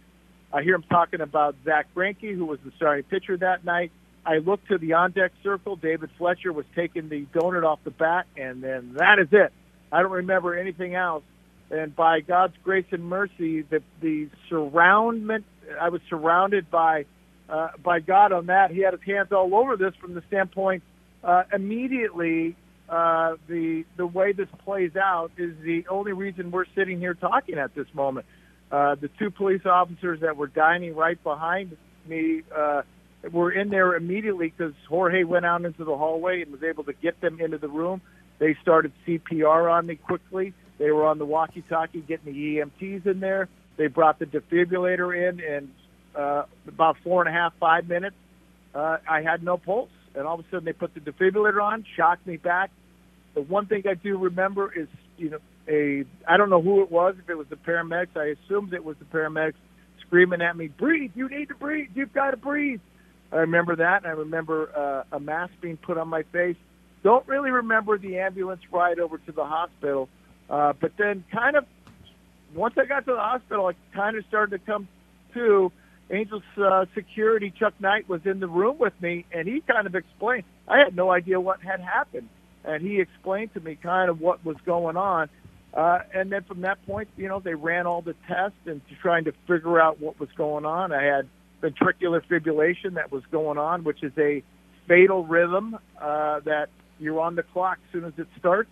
I 0.53 0.63
hear 0.63 0.75
him 0.75 0.83
talking 0.83 1.21
about 1.21 1.55
Zack 1.63 1.87
Greinke, 1.95 2.35
who 2.35 2.45
was 2.45 2.59
the 2.65 2.71
starting 2.75 3.03
pitcher 3.03 3.37
that 3.37 3.63
night. 3.63 3.91
I 4.25 4.37
look 4.37 4.65
to 4.67 4.77
the 4.77 4.93
on 4.93 5.11
deck 5.11 5.31
circle. 5.43 5.75
David 5.75 6.09
Fletcher 6.17 6.53
was 6.53 6.65
taking 6.75 7.09
the 7.09 7.25
donut 7.33 7.63
off 7.65 7.79
the 7.83 7.91
bat, 7.91 8.27
and 8.37 8.63
then 8.63 8.95
that 8.97 9.19
is 9.19 9.29
it. 9.31 9.51
I 9.91 10.01
don't 10.01 10.11
remember 10.11 10.57
anything 10.57 10.95
else. 10.95 11.23
And 11.71 11.95
by 11.95 12.19
God's 12.19 12.53
grace 12.63 12.85
and 12.91 13.03
mercy, 13.03 13.61
the 13.61 13.81
the 14.01 14.29
surroundment 14.49 15.45
I 15.79 15.89
was 15.89 16.01
surrounded 16.09 16.69
by 16.69 17.05
uh, 17.49 17.69
by 17.83 17.99
God 17.99 18.31
on 18.31 18.47
that. 18.47 18.71
He 18.71 18.81
had 18.81 18.93
his 18.93 19.01
hands 19.05 19.31
all 19.31 19.55
over 19.55 19.77
this 19.77 19.93
from 19.99 20.13
the 20.13 20.23
standpoint 20.27 20.83
uh, 21.23 21.43
immediately. 21.53 22.55
Uh, 22.89 23.35
the 23.47 23.85
the 23.95 24.05
way 24.05 24.33
this 24.33 24.49
plays 24.65 24.97
out 24.97 25.31
is 25.37 25.55
the 25.63 25.85
only 25.89 26.11
reason 26.11 26.51
we're 26.51 26.65
sitting 26.75 26.99
here 26.99 27.13
talking 27.13 27.57
at 27.57 27.73
this 27.73 27.87
moment. 27.93 28.25
Uh, 28.71 28.95
the 28.95 29.09
two 29.19 29.29
police 29.29 29.65
officers 29.65 30.21
that 30.21 30.37
were 30.37 30.47
dining 30.47 30.95
right 30.95 31.21
behind 31.23 31.75
me 32.07 32.41
uh, 32.55 32.83
were 33.31 33.51
in 33.51 33.69
there 33.69 33.95
immediately 33.95 34.53
because 34.55 34.73
Jorge 34.87 35.23
went 35.23 35.45
out 35.45 35.63
into 35.65 35.83
the 35.83 35.97
hallway 35.97 36.41
and 36.41 36.51
was 36.51 36.63
able 36.63 36.85
to 36.85 36.93
get 36.93 37.19
them 37.21 37.39
into 37.41 37.57
the 37.57 37.67
room. 37.67 38.01
They 38.39 38.55
started 38.61 38.93
CPR 39.05 39.71
on 39.71 39.85
me 39.85 39.95
quickly. 39.95 40.53
They 40.79 40.89
were 40.91 41.05
on 41.05 41.19
the 41.19 41.25
walkie-talkie 41.25 42.01
getting 42.01 42.33
the 42.33 42.57
EMTs 42.57 43.05
in 43.05 43.19
there. 43.19 43.49
They 43.77 43.87
brought 43.87 44.19
the 44.19 44.25
defibrillator 44.25 45.29
in, 45.29 45.39
and 45.39 45.69
uh, 46.15 46.43
about 46.67 46.97
four 47.03 47.21
and 47.21 47.29
a 47.29 47.37
half, 47.37 47.53
five 47.59 47.87
minutes, 47.87 48.15
uh, 48.73 48.97
I 49.07 49.21
had 49.21 49.43
no 49.43 49.57
pulse. 49.57 49.89
And 50.15 50.25
all 50.25 50.39
of 50.39 50.45
a 50.45 50.49
sudden, 50.49 50.65
they 50.65 50.73
put 50.73 50.93
the 50.93 50.99
defibrillator 50.99 51.61
on, 51.61 51.85
shocked 51.95 52.25
me 52.25 52.37
back. 52.37 52.71
The 53.33 53.41
one 53.41 53.67
thing 53.67 53.83
I 53.87 53.93
do 53.93 54.17
remember 54.17 54.73
is, 54.73 54.87
you 55.17 55.29
know, 55.29 55.39
a 55.67 56.03
I 56.27 56.37
don't 56.37 56.49
know 56.49 56.61
who 56.61 56.81
it 56.83 56.91
was. 56.91 57.15
If 57.19 57.29
it 57.29 57.37
was 57.37 57.47
the 57.49 57.55
paramedics, 57.55 58.15
I 58.15 58.35
assumed 58.39 58.73
it 58.73 58.83
was 58.83 58.97
the 58.97 59.05
paramedics 59.05 59.55
screaming 60.05 60.41
at 60.41 60.57
me, 60.57 60.67
"Breathe! 60.67 61.11
You 61.15 61.29
need 61.29 61.49
to 61.49 61.55
breathe! 61.55 61.89
You've 61.93 62.13
got 62.13 62.31
to 62.31 62.37
breathe!" 62.37 62.81
I 63.31 63.37
remember 63.37 63.75
that, 63.77 64.03
and 64.03 64.07
I 64.07 64.11
remember 64.11 64.69
uh, 64.75 65.15
a 65.15 65.19
mask 65.19 65.53
being 65.61 65.77
put 65.77 65.97
on 65.97 66.07
my 66.09 66.23
face. 66.33 66.57
Don't 67.03 67.27
really 67.27 67.49
remember 67.49 67.97
the 67.97 68.19
ambulance 68.19 68.61
ride 68.71 68.99
over 68.99 69.17
to 69.17 69.31
the 69.31 69.45
hospital, 69.45 70.09
uh, 70.49 70.73
but 70.79 70.91
then 70.97 71.23
kind 71.31 71.55
of 71.55 71.65
once 72.53 72.75
I 72.77 72.85
got 72.85 73.05
to 73.05 73.13
the 73.13 73.19
hospital, 73.19 73.67
I 73.67 73.95
kind 73.95 74.17
of 74.17 74.25
started 74.27 74.59
to 74.59 74.65
come 74.65 74.87
to. 75.33 75.71
Angels 76.13 76.43
uh, 76.57 76.85
security 76.93 77.53
Chuck 77.57 77.73
Knight 77.79 78.09
was 78.09 78.19
in 78.25 78.41
the 78.41 78.47
room 78.47 78.77
with 78.77 78.91
me, 79.01 79.25
and 79.31 79.47
he 79.47 79.61
kind 79.61 79.87
of 79.87 79.95
explained. 79.95 80.43
I 80.67 80.79
had 80.79 80.93
no 80.93 81.09
idea 81.09 81.39
what 81.39 81.61
had 81.61 81.79
happened, 81.79 82.27
and 82.65 82.81
he 82.83 82.99
explained 82.99 83.53
to 83.53 83.61
me 83.61 83.77
kind 83.81 84.09
of 84.09 84.19
what 84.19 84.43
was 84.43 84.57
going 84.65 84.97
on. 84.97 85.29
Uh, 85.73 85.99
and 86.13 86.31
then 86.31 86.43
from 86.43 86.61
that 86.61 86.85
point, 86.85 87.07
you 87.15 87.27
know, 87.27 87.39
they 87.39 87.53
ran 87.53 87.87
all 87.87 88.01
the 88.01 88.15
tests 88.27 88.57
and 88.65 88.81
trying 89.01 89.23
to 89.23 89.31
figure 89.47 89.79
out 89.79 90.01
what 90.01 90.19
was 90.19 90.29
going 90.35 90.65
on. 90.65 90.91
I 90.91 91.03
had 91.03 91.29
ventricular 91.61 92.21
fibrillation 92.29 92.95
that 92.95 93.11
was 93.11 93.23
going 93.31 93.57
on, 93.57 93.83
which 93.83 94.03
is 94.03 94.11
a 94.17 94.43
fatal 94.87 95.25
rhythm 95.25 95.77
uh, 95.99 96.39
that 96.41 96.67
you're 96.99 97.19
on 97.19 97.35
the 97.35 97.43
clock 97.43 97.77
as 97.85 97.91
soon 97.93 98.05
as 98.05 98.13
it 98.17 98.27
starts. 98.37 98.69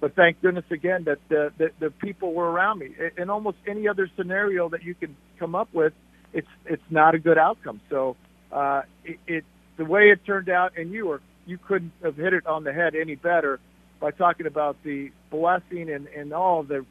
But 0.00 0.14
thank 0.14 0.40
goodness 0.40 0.64
again 0.70 1.04
that 1.04 1.18
the, 1.28 1.52
the, 1.58 1.70
the 1.80 1.90
people 1.90 2.32
were 2.32 2.50
around 2.50 2.78
me. 2.78 2.94
In 3.16 3.30
almost 3.30 3.58
any 3.66 3.88
other 3.88 4.08
scenario 4.16 4.68
that 4.70 4.84
you 4.84 4.94
can 4.94 5.16
come 5.38 5.54
up 5.54 5.68
with, 5.72 5.92
it's 6.32 6.48
it's 6.66 6.82
not 6.90 7.14
a 7.14 7.18
good 7.18 7.38
outcome. 7.38 7.80
So 7.90 8.16
uh, 8.52 8.82
it, 9.04 9.18
it 9.26 9.44
the 9.76 9.84
way 9.84 10.10
it 10.10 10.24
turned 10.24 10.48
out, 10.48 10.76
and 10.76 10.92
you 10.92 11.06
were 11.06 11.20
you 11.46 11.58
couldn't 11.58 11.92
have 12.02 12.16
hit 12.16 12.32
it 12.32 12.46
on 12.46 12.62
the 12.62 12.72
head 12.72 12.94
any 12.94 13.16
better 13.16 13.58
by 14.00 14.10
talking 14.12 14.46
about 14.46 14.76
the 14.84 15.10
blessing 15.30 15.90
and, 15.90 16.06
and 16.08 16.32
all 16.32 16.62
the 16.62 16.84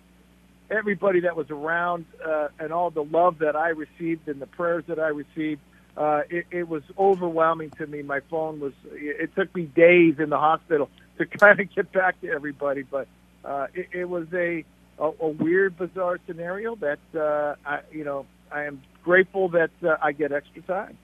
everybody 0.69 1.21
that 1.21 1.35
was 1.35 1.49
around 1.49 2.05
uh, 2.25 2.49
and 2.59 2.73
all 2.73 2.89
the 2.89 3.03
love 3.03 3.39
that 3.39 3.55
I 3.55 3.69
received 3.69 4.27
and 4.27 4.41
the 4.41 4.47
prayers 4.47 4.83
that 4.87 4.99
I 4.99 5.09
received. 5.09 5.61
Uh, 5.95 6.21
it, 6.29 6.45
it 6.51 6.67
was 6.67 6.83
overwhelming 6.97 7.71
to 7.71 7.87
me. 7.87 8.01
My 8.03 8.19
phone 8.29 8.59
was. 8.59 8.73
It 8.91 9.33
took 9.35 9.53
me 9.55 9.63
days 9.63 10.15
in 10.19 10.29
the 10.29 10.37
hospital 10.37 10.89
to 11.17 11.25
kind 11.39 11.59
of 11.59 11.73
get 11.73 11.91
back 11.91 12.21
to 12.21 12.29
everybody, 12.29 12.83
but 12.83 13.07
uh, 13.43 13.67
it, 13.73 13.87
it 13.93 14.05
was 14.05 14.27
a, 14.33 14.63
a 14.99 15.11
a 15.21 15.27
weird, 15.29 15.77
bizarre 15.77 16.19
scenario 16.27 16.75
that 16.77 16.99
uh, 17.15 17.55
I, 17.65 17.79
you 17.91 18.03
know, 18.03 18.27
I 18.51 18.65
am 18.65 18.81
grateful 19.03 19.49
that 19.49 19.71
uh, 19.83 19.97
I 20.01 20.11
get 20.11 20.31
extra 20.31 20.61
time. 20.63 20.97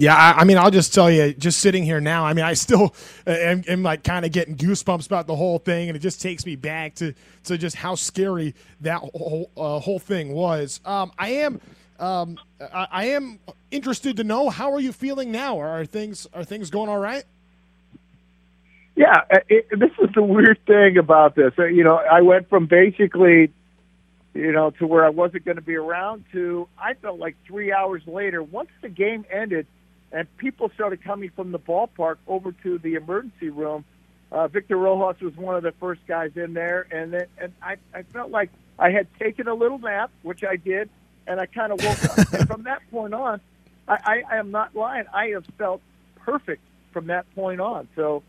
Yeah, 0.00 0.14
I, 0.14 0.42
I, 0.42 0.44
mean, 0.44 0.56
I'll 0.58 0.70
just 0.70 0.94
tell 0.94 1.10
you, 1.10 1.32
just 1.34 1.58
sitting 1.58 1.82
here 1.82 2.00
now, 2.00 2.24
I 2.24 2.32
mean, 2.32 2.44
I 2.44 2.54
still 2.54 2.94
am, 3.26 3.64
am 3.66 3.82
like 3.82 4.04
kind 4.04 4.24
of 4.24 4.30
getting 4.30 4.56
goosebumps 4.56 5.06
about 5.06 5.26
the 5.26 5.34
whole 5.34 5.58
thing, 5.58 5.88
and 5.88 5.96
it 5.96 5.98
just 5.98 6.22
takes 6.22 6.46
me 6.46 6.54
back 6.54 6.94
to, 6.96 7.14
to 7.44 7.58
just 7.58 7.74
how 7.74 7.96
scary 7.96 8.54
that 8.80 9.00
whole 9.00 9.50
uh, 9.56 9.80
whole 9.80 9.98
thing 9.98 10.32
was. 10.32 10.80
Um, 10.84 11.10
I 11.18 11.30
am, 11.30 11.60
um, 11.98 12.38
I, 12.72 13.06
am 13.06 13.40
interested 13.72 14.16
to 14.18 14.24
know 14.24 14.50
how 14.50 14.72
are 14.72 14.78
you 14.78 14.92
feeling 14.92 15.32
now? 15.32 15.58
Are 15.58 15.84
things 15.84 16.28
are 16.32 16.44
things 16.44 16.70
going 16.70 16.88
all 16.88 17.00
right? 17.00 17.24
Yeah, 18.94 19.22
it, 19.48 19.66
this 19.70 19.90
is 20.00 20.10
the 20.14 20.22
weird 20.22 20.64
thing 20.64 20.96
about 20.96 21.34
this. 21.34 21.52
Uh, 21.58 21.64
you 21.64 21.82
know, 21.82 21.96
I 21.96 22.22
went 22.22 22.48
from 22.48 22.66
basically 22.66 23.52
you 24.34 24.52
know, 24.52 24.70
to 24.70 24.86
where 24.86 25.04
I 25.04 25.08
wasn't 25.08 25.44
going 25.44 25.56
to 25.56 25.62
be 25.62 25.74
around 25.74 26.24
to 26.30 26.68
I 26.78 26.94
felt 26.94 27.18
like 27.18 27.34
three 27.48 27.72
hours 27.72 28.02
later, 28.06 28.40
once 28.40 28.70
the 28.80 28.88
game 28.88 29.24
ended, 29.32 29.66
and 30.12 30.34
people 30.38 30.70
started 30.74 31.02
coming 31.02 31.30
from 31.30 31.52
the 31.52 31.58
ballpark 31.58 32.16
over 32.26 32.52
to 32.52 32.78
the 32.78 32.94
emergency 32.94 33.50
room. 33.50 33.84
Uh, 34.30 34.48
Victor 34.48 34.76
Rojas 34.76 35.20
was 35.20 35.36
one 35.36 35.56
of 35.56 35.62
the 35.62 35.72
first 35.72 36.00
guys 36.06 36.32
in 36.36 36.54
there, 36.54 36.86
and 36.90 37.12
then, 37.12 37.26
and 37.38 37.52
I, 37.62 37.76
I 37.94 38.02
felt 38.02 38.30
like 38.30 38.50
I 38.78 38.90
had 38.90 39.06
taken 39.18 39.48
a 39.48 39.54
little 39.54 39.78
nap, 39.78 40.10
which 40.22 40.44
I 40.44 40.56
did, 40.56 40.90
and 41.26 41.40
I 41.40 41.46
kind 41.46 41.72
of 41.72 41.82
woke 41.82 42.04
up. 42.04 42.32
and 42.32 42.48
from 42.48 42.62
that 42.64 42.82
point 42.90 43.14
on, 43.14 43.40
I, 43.86 43.98
I, 44.04 44.34
I 44.34 44.36
am 44.36 44.50
not 44.50 44.74
lying. 44.74 45.04
I 45.12 45.28
have 45.28 45.46
felt 45.56 45.80
perfect 46.16 46.62
from 46.92 47.06
that 47.06 47.32
point 47.34 47.60
on. 47.60 47.88
So, 47.96 48.22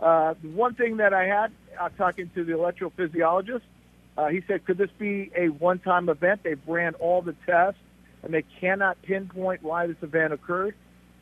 uh, 0.00 0.34
one 0.42 0.74
thing 0.74 0.98
that 0.98 1.14
I 1.14 1.26
had, 1.26 1.52
uh, 1.78 1.88
talking 1.90 2.30
to 2.34 2.44
the 2.44 2.52
electrophysiologist, 2.52 3.62
uh, 4.16 4.28
he 4.28 4.42
said, 4.46 4.64
"Could 4.64 4.78
this 4.78 4.90
be 4.98 5.30
a 5.36 5.48
one-time 5.48 6.08
event? 6.08 6.42
They've 6.42 6.60
ran 6.66 6.94
all 6.94 7.22
the 7.22 7.34
tests, 7.46 7.80
and 8.22 8.34
they 8.34 8.42
cannot 8.60 9.00
pinpoint 9.02 9.62
why 9.62 9.86
this 9.86 9.96
event 10.02 10.32
occurred." 10.32 10.74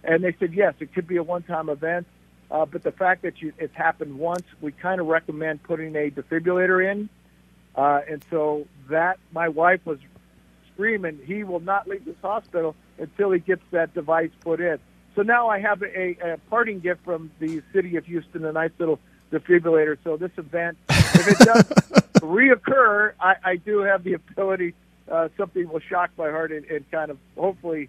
And 0.04 0.24
they 0.24 0.34
said, 0.38 0.52
yes, 0.52 0.74
it 0.80 0.92
could 0.94 1.06
be 1.06 1.16
a 1.16 1.22
one-time 1.22 1.68
event, 1.68 2.06
uh, 2.50 2.66
but 2.66 2.82
the 2.82 2.92
fact 2.92 3.22
that 3.22 3.40
you, 3.40 3.52
it's 3.58 3.74
happened 3.74 4.18
once, 4.18 4.44
we 4.60 4.72
kind 4.72 5.00
of 5.00 5.06
recommend 5.06 5.62
putting 5.62 5.94
a 5.96 6.10
defibrillator 6.10 6.90
in. 6.90 7.08
Uh, 7.74 8.00
and 8.08 8.22
so 8.28 8.66
that 8.90 9.18
my 9.32 9.48
wife 9.48 9.80
was 9.86 9.98
screaming, 10.74 11.18
he 11.24 11.44
will 11.44 11.60
not 11.60 11.88
leave 11.88 12.04
this 12.04 12.16
hospital 12.20 12.74
until 12.98 13.30
he 13.30 13.38
gets 13.38 13.62
that 13.70 13.94
device 13.94 14.30
put 14.40 14.60
in. 14.60 14.78
So 15.14 15.22
now 15.22 15.48
I 15.48 15.60
have 15.60 15.82
a, 15.82 16.16
a 16.22 16.38
parting 16.50 16.80
gift 16.80 17.04
from 17.04 17.30
the 17.38 17.62
city 17.72 17.96
of 17.96 18.04
Houston, 18.06 18.44
a 18.44 18.52
nice 18.52 18.70
little 18.78 18.98
defibrillator. 19.30 19.98
So 20.04 20.16
this 20.16 20.30
event, 20.36 20.78
if 20.90 21.28
it 21.28 21.38
does 21.38 21.64
reoccur, 22.20 23.12
I, 23.20 23.36
I 23.44 23.56
do 23.56 23.80
have 23.80 24.04
the 24.04 24.14
ability. 24.14 24.74
Uh, 25.10 25.28
something 25.36 25.68
will 25.68 25.80
shock 25.80 26.10
my 26.16 26.30
heart 26.30 26.52
and, 26.52 26.64
and 26.66 26.90
kind 26.90 27.10
of 27.10 27.18
hopefully, 27.36 27.88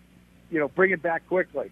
you 0.50 0.60
know, 0.60 0.68
bring 0.68 0.92
it 0.92 1.02
back 1.02 1.28
quickly. 1.28 1.72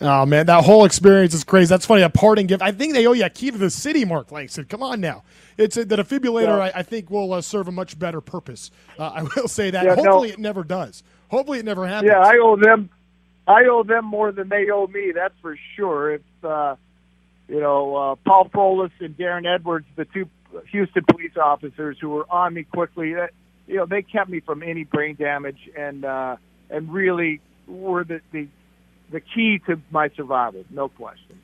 Oh 0.00 0.26
man, 0.26 0.46
that 0.46 0.64
whole 0.64 0.84
experience 0.84 1.34
is 1.34 1.44
crazy. 1.44 1.68
That's 1.68 1.86
funny. 1.86 2.02
A 2.02 2.10
parting 2.10 2.46
gift. 2.46 2.62
I 2.62 2.72
think 2.72 2.94
they 2.94 3.06
owe 3.06 3.12
you 3.12 3.24
a 3.24 3.30
key 3.30 3.50
to 3.50 3.58
the 3.58 3.70
city, 3.70 4.04
Mark 4.04 4.32
Langston. 4.32 4.64
Come 4.64 4.82
on 4.82 5.00
now. 5.00 5.22
It's 5.56 5.76
a, 5.76 5.84
the 5.84 5.96
defibrillator. 5.96 6.46
Yeah. 6.46 6.72
I, 6.74 6.80
I, 6.80 6.82
think 6.82 7.10
will 7.10 7.32
uh, 7.32 7.40
serve 7.40 7.68
a 7.68 7.72
much 7.72 7.96
better 7.96 8.20
purpose. 8.20 8.72
Uh, 8.98 9.04
I 9.04 9.22
will 9.36 9.46
say 9.46 9.70
that. 9.70 9.84
Yeah, 9.84 9.94
Hopefully, 9.94 10.28
no. 10.28 10.34
it 10.34 10.40
never 10.40 10.64
does. 10.64 11.04
Hopefully, 11.28 11.60
it 11.60 11.64
never 11.64 11.86
happens. 11.86 12.10
Yeah, 12.10 12.18
I 12.18 12.38
owe 12.42 12.56
them. 12.56 12.90
I 13.46 13.64
owe 13.66 13.84
them 13.84 14.04
more 14.04 14.32
than 14.32 14.48
they 14.48 14.68
owe 14.70 14.86
me. 14.88 15.12
That's 15.14 15.34
for 15.40 15.56
sure. 15.76 16.14
It's 16.14 16.44
uh, 16.44 16.74
you 17.48 17.60
know 17.60 17.94
uh, 17.94 18.14
Paul 18.26 18.48
Frolis 18.48 18.90
and 18.98 19.16
Darren 19.16 19.46
Edwards, 19.46 19.86
the 19.94 20.06
two 20.06 20.28
Houston 20.70 21.04
police 21.04 21.36
officers 21.36 21.98
who 22.00 22.08
were 22.08 22.26
on 22.30 22.54
me 22.54 22.64
quickly. 22.64 23.14
That 23.14 23.30
you 23.68 23.76
know 23.76 23.86
they 23.86 24.02
kept 24.02 24.28
me 24.28 24.40
from 24.40 24.62
any 24.62 24.82
brain 24.84 25.14
damage 25.14 25.70
and 25.76 26.04
uh, 26.04 26.36
and 26.68 26.92
really 26.92 27.40
were 27.66 28.04
the, 28.04 28.20
the 28.32 28.48
the 29.10 29.20
key 29.20 29.60
to 29.66 29.80
my 29.90 30.08
survival, 30.10 30.64
no 30.70 30.88
question. 30.88 31.40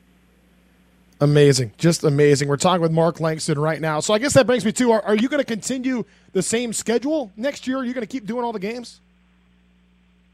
Amazing, 1.22 1.72
just 1.76 2.02
amazing. 2.02 2.48
We're 2.48 2.56
talking 2.56 2.80
with 2.80 2.92
Mark 2.92 3.20
Langston 3.20 3.58
right 3.58 3.80
now. 3.80 4.00
So 4.00 4.14
I 4.14 4.18
guess 4.18 4.32
that 4.34 4.46
brings 4.46 4.64
me 4.64 4.72
to: 4.72 4.92
Are, 4.92 5.02
are 5.02 5.14
you 5.14 5.28
going 5.28 5.40
to 5.40 5.44
continue 5.44 6.04
the 6.32 6.42
same 6.42 6.72
schedule 6.72 7.30
next 7.36 7.66
year? 7.66 7.78
Are 7.78 7.84
you 7.84 7.92
going 7.92 8.06
to 8.06 8.10
keep 8.10 8.26
doing 8.26 8.42
all 8.42 8.52
the 8.52 8.58
games? 8.58 9.00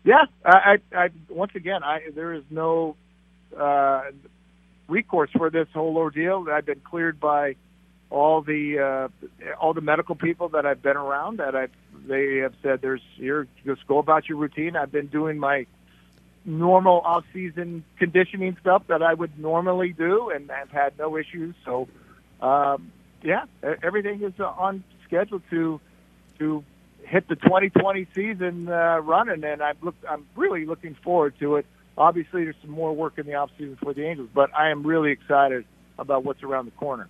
Yeah, 0.04 0.26
I, 0.44 0.78
I, 0.92 0.96
I 0.96 1.08
once 1.28 1.52
again, 1.56 1.82
I 1.82 2.10
there 2.14 2.32
is 2.32 2.44
no 2.50 2.94
uh, 3.58 4.02
recourse 4.86 5.30
for 5.36 5.50
this 5.50 5.66
whole 5.74 5.96
ordeal. 5.96 6.46
I've 6.48 6.66
been 6.66 6.80
cleared 6.80 7.18
by 7.18 7.56
all 8.08 8.40
the 8.42 8.78
uh, 8.78 9.54
all 9.60 9.74
the 9.74 9.80
medical 9.80 10.14
people 10.14 10.48
that 10.50 10.64
I've 10.64 10.82
been 10.82 10.96
around. 10.96 11.40
That 11.40 11.56
I 11.56 11.66
they 12.06 12.36
have 12.36 12.54
said 12.62 12.80
there's 12.80 13.02
here 13.16 13.48
just 13.64 13.84
go 13.88 13.98
about 13.98 14.28
your 14.28 14.38
routine. 14.38 14.76
I've 14.76 14.92
been 14.92 15.08
doing 15.08 15.38
my 15.38 15.66
normal 16.46 17.00
off-season 17.00 17.84
conditioning 17.98 18.56
stuff 18.60 18.84
that 18.88 19.02
I 19.02 19.12
would 19.12 19.38
normally 19.38 19.92
do, 19.92 20.30
and 20.30 20.50
I've 20.50 20.70
had 20.70 20.96
no 20.98 21.16
issues. 21.16 21.54
So, 21.64 21.88
um, 22.40 22.92
yeah, 23.22 23.44
everything 23.82 24.22
is 24.22 24.32
uh, 24.38 24.44
on 24.44 24.84
schedule 25.04 25.42
to 25.50 25.80
to 26.38 26.64
hit 27.02 27.28
the 27.28 27.36
2020 27.36 28.06
season 28.14 28.68
uh, 28.68 28.98
running, 28.98 29.44
and 29.44 29.62
I'm 29.62 29.76
look 29.82 29.96
I'm 30.08 30.26
really 30.36 30.64
looking 30.66 30.96
forward 31.02 31.34
to 31.40 31.56
it. 31.56 31.66
Obviously, 31.98 32.44
there's 32.44 32.56
some 32.60 32.70
more 32.70 32.94
work 32.94 33.18
in 33.18 33.26
the 33.26 33.34
off-season 33.34 33.78
for 33.82 33.94
the 33.94 34.04
Angels, 34.06 34.28
but 34.34 34.54
I 34.54 34.70
am 34.70 34.86
really 34.86 35.12
excited 35.12 35.64
about 35.98 36.24
what's 36.24 36.42
around 36.42 36.66
the 36.66 36.72
corner. 36.72 37.08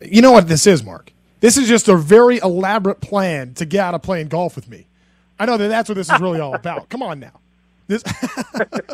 You 0.00 0.20
know 0.20 0.32
what 0.32 0.48
this 0.48 0.66
is, 0.66 0.82
Mark? 0.82 1.12
This 1.40 1.56
is 1.56 1.68
just 1.68 1.88
a 1.88 1.96
very 1.96 2.38
elaborate 2.38 3.00
plan 3.00 3.54
to 3.54 3.64
get 3.64 3.80
out 3.80 3.94
of 3.94 4.02
playing 4.02 4.28
golf 4.28 4.56
with 4.56 4.68
me. 4.68 4.86
I 5.38 5.46
know 5.46 5.56
that 5.56 5.68
that's 5.68 5.88
what 5.88 5.94
this 5.94 6.10
is 6.10 6.20
really 6.20 6.40
all 6.40 6.54
about. 6.54 6.88
Come 6.88 7.02
on 7.02 7.20
now. 7.20 7.41
This 7.92 8.02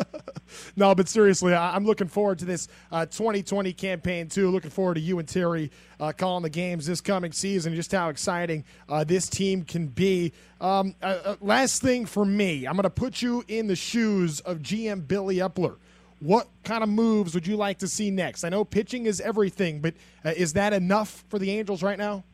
no, 0.75 0.93
but 0.93 1.07
seriously, 1.07 1.53
I, 1.53 1.77
am 1.77 1.85
looking 1.85 2.09
forward 2.09 2.39
to 2.39 2.45
this 2.45 2.67
uh, 2.91 3.05
2020 3.05 3.71
campaign 3.71 4.27
too. 4.27 4.51
Looking 4.51 4.71
forward 4.71 4.95
to 4.95 4.99
you 4.99 5.19
and 5.19 5.27
Terry 5.27 5.71
uh, 6.01 6.11
calling 6.11 6.43
the 6.43 6.49
games 6.49 6.85
this 6.85 6.99
coming 6.99 7.31
season. 7.31 7.73
Just 7.75 7.93
how 7.93 8.09
exciting 8.09 8.65
uh, 8.89 9.05
this 9.05 9.29
team 9.29 9.63
can 9.63 9.87
be. 9.87 10.33
Um, 10.59 10.95
uh, 11.01 11.17
uh, 11.23 11.35
last 11.39 11.81
thing 11.81 12.05
for 12.05 12.25
me, 12.25 12.65
I'm 12.65 12.73
going 12.73 12.83
to 12.83 12.89
put 12.89 13.21
you 13.21 13.45
in 13.47 13.67
the 13.67 13.75
shoes 13.75 14.41
of 14.41 14.59
GM 14.59 15.07
Billy 15.07 15.37
Eppler. 15.37 15.77
What 16.19 16.49
kind 16.65 16.83
of 16.83 16.89
moves 16.89 17.33
would 17.35 17.47
you 17.47 17.55
like 17.55 17.79
to 17.79 17.87
see 17.87 18.11
next? 18.11 18.43
I 18.43 18.49
know 18.49 18.65
pitching 18.65 19.05
is 19.05 19.21
everything, 19.21 19.79
but 19.79 19.93
uh, 20.25 20.33
is 20.35 20.53
that 20.53 20.73
enough 20.73 21.23
for 21.29 21.39
the 21.39 21.51
Angels 21.51 21.81
right 21.81 21.97
now? 21.97 22.25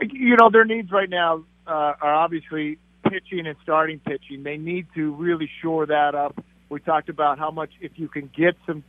You 0.00 0.36
know, 0.36 0.50
their 0.50 0.64
needs 0.64 0.92
right 0.92 1.10
now 1.10 1.42
are 1.66 2.14
obviously 2.14 2.78
pitching 3.08 3.46
and 3.46 3.56
starting 3.62 3.98
pitching. 4.00 4.42
They 4.42 4.56
need 4.56 4.86
to 4.94 5.12
really 5.14 5.50
shore 5.62 5.86
that 5.86 6.14
up. 6.14 6.42
We 6.68 6.80
talked 6.80 7.08
about 7.08 7.38
how 7.38 7.50
much 7.50 7.70
if 7.80 7.92
you 7.96 8.08
can 8.08 8.30
get 8.36 8.56
some 8.66 8.82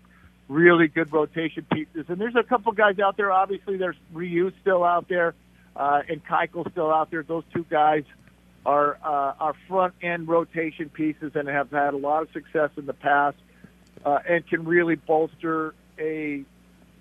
really 0.48 0.88
good 0.88 1.12
rotation 1.12 1.66
pieces, 1.72 2.06
and 2.08 2.20
there's 2.20 2.36
a 2.36 2.44
couple 2.44 2.72
guys 2.72 3.00
out 3.00 3.18
there. 3.18 3.32
Obviously, 3.32 3.78
there's 3.78 3.98
Ryu 4.14 4.52
still 4.62 4.84
out 4.84 5.08
there, 5.08 5.36
uh, 5.76 6.02
and 6.10 6.26
Keuchel 6.26 6.70
still 6.72 6.92
out 6.92 7.12
there. 7.12 7.24
Those 7.24 7.44
two 7.54 7.66
guys 7.70 8.04
are 8.66 8.98
uh, 9.04 9.34
are 9.40 9.54
front 9.68 9.94
end 10.02 10.28
rotation 10.28 10.90
pieces 10.90 11.34
and 11.36 11.48
have 11.48 11.72
had 11.72 11.94
a 11.94 11.98
lot 11.98 12.24
of 12.24 12.32
success 12.32 12.72
in 12.78 12.86
the 12.86 12.94
past, 12.94 13.38
uh, 14.06 14.20
and 14.28 14.48
can 14.48 14.66
really 14.66 14.96
bolster 14.96 15.74
a 16.00 16.44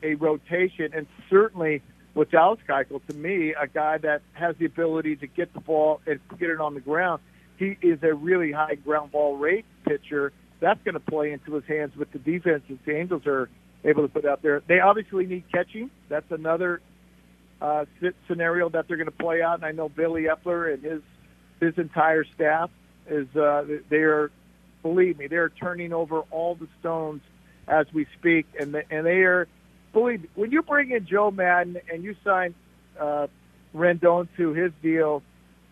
a 0.03 0.15
rotation 0.15 0.93
and 0.93 1.07
certainly 1.31 1.83
with 2.17 2.31
Dallas 2.33 2.59
Keuchel, 2.69 3.01
to 3.07 3.15
me, 3.15 3.55
a 3.55 3.69
guy 3.69 3.99
that 3.99 4.23
has 4.33 4.57
the 4.57 4.65
ability 4.65 5.17
to 5.17 5.29
get 5.29 5.53
the 5.55 5.61
ball 5.61 6.01
and 6.07 6.19
get 6.39 6.51
it 6.51 6.61
on 6.61 6.75
the 6.75 6.81
ground. 6.81 7.23
He 7.59 7.77
is 7.81 8.03
a 8.03 8.13
really 8.13 8.51
high 8.51 8.75
ground 8.75 9.13
ball 9.13 9.37
rate 9.37 9.65
pitcher, 9.85 10.33
that's 10.61 10.83
going 10.85 10.95
to 10.95 11.01
play 11.01 11.33
into 11.33 11.55
his 11.55 11.65
hands 11.67 11.97
with 11.97 12.11
the 12.13 12.19
defense 12.19 12.63
that 12.69 12.85
the 12.85 12.97
Angels 12.97 13.27
are 13.27 13.49
able 13.85 14.03
to 14.03 14.09
put 14.09 14.25
out 14.25 14.43
there. 14.43 14.63
They 14.67 14.81
obviously 14.81 15.27
need 15.27 15.45
catching. 15.53 15.91
That's 16.09 16.31
another 16.31 16.81
uh, 17.61 17.85
scenario 18.27 18.69
that 18.71 18.89
they're 18.89 18.97
going 18.97 19.07
to 19.07 19.11
play 19.13 19.43
out. 19.43 19.57
And 19.57 19.65
I 19.65 19.73
know 19.73 19.89
Billy 19.89 20.25
Eppler 20.25 20.73
and 20.73 20.83
his 20.83 21.03
his 21.61 21.79
entire 21.79 22.25
staff 22.25 22.71
is 23.09 23.35
uh, 23.37 23.65
they 23.89 23.99
are 23.99 24.31
believe 24.83 25.19
me 25.19 25.27
they're 25.27 25.49
turning 25.49 25.93
over 25.93 26.21
all 26.31 26.55
the 26.55 26.69
stones 26.81 27.23
as 27.69 27.87
we 27.93 28.07
speak, 28.19 28.47
and 28.59 28.75
they, 28.75 28.85
and 28.91 29.07
they 29.07 29.23
are 29.23 29.49
me, 30.05 30.19
when 30.35 30.51
you 30.51 30.63
bring 30.63 30.91
in 30.91 31.07
Joe 31.07 31.31
Maddon 31.31 31.79
and 31.93 32.05
you 32.05 32.15
sign 32.25 32.55
uh, 33.01 33.27
Rendon 33.75 34.29
to 34.37 34.53
his 34.53 34.73
deal, 34.83 35.23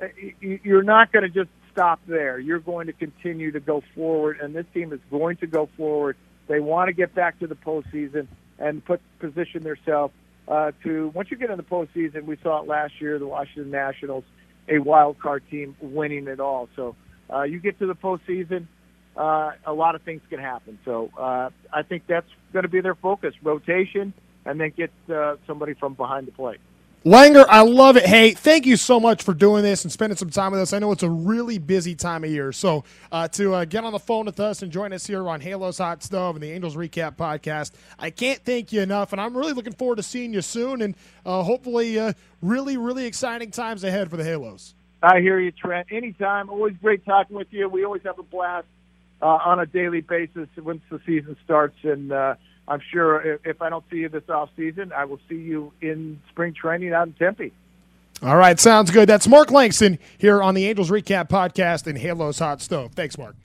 uh, 0.03 0.07
you're 0.41 0.83
not 0.83 1.13
going 1.13 1.23
to 1.23 1.29
just 1.29 1.51
stop 1.73 2.01
there. 2.07 2.39
You're 2.39 2.61
going 2.61 2.87
to 2.87 2.93
continue 2.93 3.51
to 3.53 3.61
go 3.61 3.83
forward, 3.95 4.39
and 4.41 4.55
this 4.55 4.67
team 4.73 4.93
is 4.93 5.01
going 5.11 5.37
to 5.39 5.47
go 5.47 5.69
forward. 5.77 6.17
They 6.47 6.61
want 6.61 6.89
to 6.89 6.93
get 6.93 7.15
back 7.15 7.39
to 7.41 7.47
the 7.47 7.55
postseason 7.55 8.29
and 8.59 8.85
put 8.85 9.01
position 9.19 9.63
themselves 9.63 10.15
uh, 10.47 10.73
to. 10.85 11.09
Once 11.15 11.31
you 11.31 11.37
get 11.37 11.51
in 11.51 11.57
the 11.57 11.63
postseason, 11.63 12.25
we 12.25 12.37
saw 12.43 12.63
it 12.63 12.69
last 12.69 13.01
year, 13.01 13.19
the 13.19 13.27
Washington 13.27 13.71
Nationals, 13.71 14.25
a 14.69 14.79
wild 14.79 15.19
card 15.19 15.43
team 15.51 15.77
winning 15.81 16.29
it 16.29 16.41
all. 16.41 16.69
So 16.77 16.95
uh, 17.33 17.43
you 17.43 17.59
get 17.59 17.79
to 17.81 17.87
the 17.87 17.95
postseason, 17.95 18.67
uh, 19.17 19.53
a 19.65 19.73
lot 19.73 19.95
of 19.95 20.03
things 20.03 20.23
can 20.29 20.39
happen. 20.39 20.79
So 20.85 21.11
uh, 21.19 21.51
I 21.73 21.83
think 21.83 22.05
that's 22.07 22.29
going 22.53 22.65
to 22.65 22.69
be 22.69 22.81
their 22.81 22.95
focus: 22.95 23.35
rotation, 23.43 24.13
and 24.45 24.61
then 24.61 24.73
get 24.77 24.91
uh, 25.13 25.37
somebody 25.47 25.75
from 25.75 25.95
behind 25.95 26.27
the 26.27 26.33
plate. 26.33 26.61
Langer, 27.05 27.45
I 27.51 27.61
love 27.61 27.99
it. 27.99 28.07
Hey, 28.07 28.33
thank 28.33 28.65
you 28.65 28.79
so 28.79 28.99
much 28.99 29.23
for 29.23 29.35
doing 29.35 29.63
this 29.63 29.85
and 29.85 29.93
spending 29.93 30.17
some 30.17 30.31
time 30.31 30.53
with 30.53 30.61
us. 30.63 30.73
I 30.73 30.79
know 30.79 30.91
it's 30.91 31.03
a 31.03 31.11
really 31.11 31.59
busy 31.59 31.95
time 31.95 32.25
of 32.25 32.31
year. 32.31 32.51
So, 32.51 32.85
uh, 33.13 33.29
to 33.29 33.53
uh, 33.53 33.65
get 33.67 33.85
on 33.85 33.93
the 33.93 33.99
phone 33.99 34.25
with 34.25 34.41
us 34.41 34.63
and 34.63 34.73
join 34.73 34.91
us 34.95 35.07
here 35.07 35.29
on 35.29 35.43
Halo's 35.43 35.77
Hot 35.77 36.03
Stove 36.03 36.37
and 36.37 36.43
the 36.43 36.51
Angels 36.51 36.77
Recap 36.77 37.17
podcast, 37.17 37.73
I 37.99 38.09
can't 38.09 38.43
thank 38.43 38.73
you 38.73 38.81
enough. 38.81 39.13
And 39.13 39.21
I'm 39.21 39.37
really 39.37 39.53
looking 39.53 39.75
forward 39.75 39.97
to 39.97 40.03
seeing 40.03 40.33
you 40.33 40.41
soon 40.41 40.81
and 40.81 40.95
uh, 41.27 41.43
hopefully 41.43 41.99
uh, 41.99 42.15
really, 42.41 42.79
really 42.79 43.05
exciting 43.05 43.51
times 43.51 43.85
ahead 43.85 44.09
for 44.09 44.17
the 44.17 44.25
Halos. 44.25 44.75
I 45.03 45.21
hear 45.21 45.39
you, 45.39 45.53
Trent. 45.53 45.89
Anytime. 45.91 46.49
Always 46.49 46.75
great 46.81 47.05
talking 47.05 47.37
with 47.37 47.49
you. 47.51 47.69
We 47.69 47.85
always 47.85 48.03
have 48.05 48.19
a 48.19 48.23
blast 48.23 48.67
uh, 49.23 49.27
on 49.27 49.61
a 49.61 49.67
daily 49.67 50.01
basis 50.01 50.49
once 50.57 50.83
the 50.91 51.01
season 51.07 51.37
starts. 51.45 51.77
And, 51.83 52.13
uh, 52.13 52.35
I'm 52.67 52.81
sure 52.93 53.39
if, 53.45 53.61
I 53.61 53.69
don't 53.69 53.85
see 53.91 53.99
you 53.99 54.09
this 54.09 54.29
off 54.29 54.49
season, 54.57 54.93
I 54.93 55.05
will 55.05 55.21
see 55.29 55.37
you 55.37 55.73
in 55.81 56.21
spring 56.31 56.55
training 56.55 56.93
out 56.93 57.07
in 57.07 57.13
Tempe. 57.13 57.53
All 58.23 58.37
right, 58.37 58.59
sounds 58.59 58.91
good. 58.91 59.09
That's 59.09 59.29
Mark 59.29 59.51
Langston 59.51 59.99
here 60.17 60.43
on 60.43 60.55
the 60.55 60.67
Angels 60.67 60.91
Recap 60.91 61.29
Podcast 61.29 61.87
and 61.87 61.99
Halo's 61.99 62.39
Hot 62.39 62.63
Stove. 62.63 62.93
Thanks, 62.93 63.19
Mark. 63.19 63.37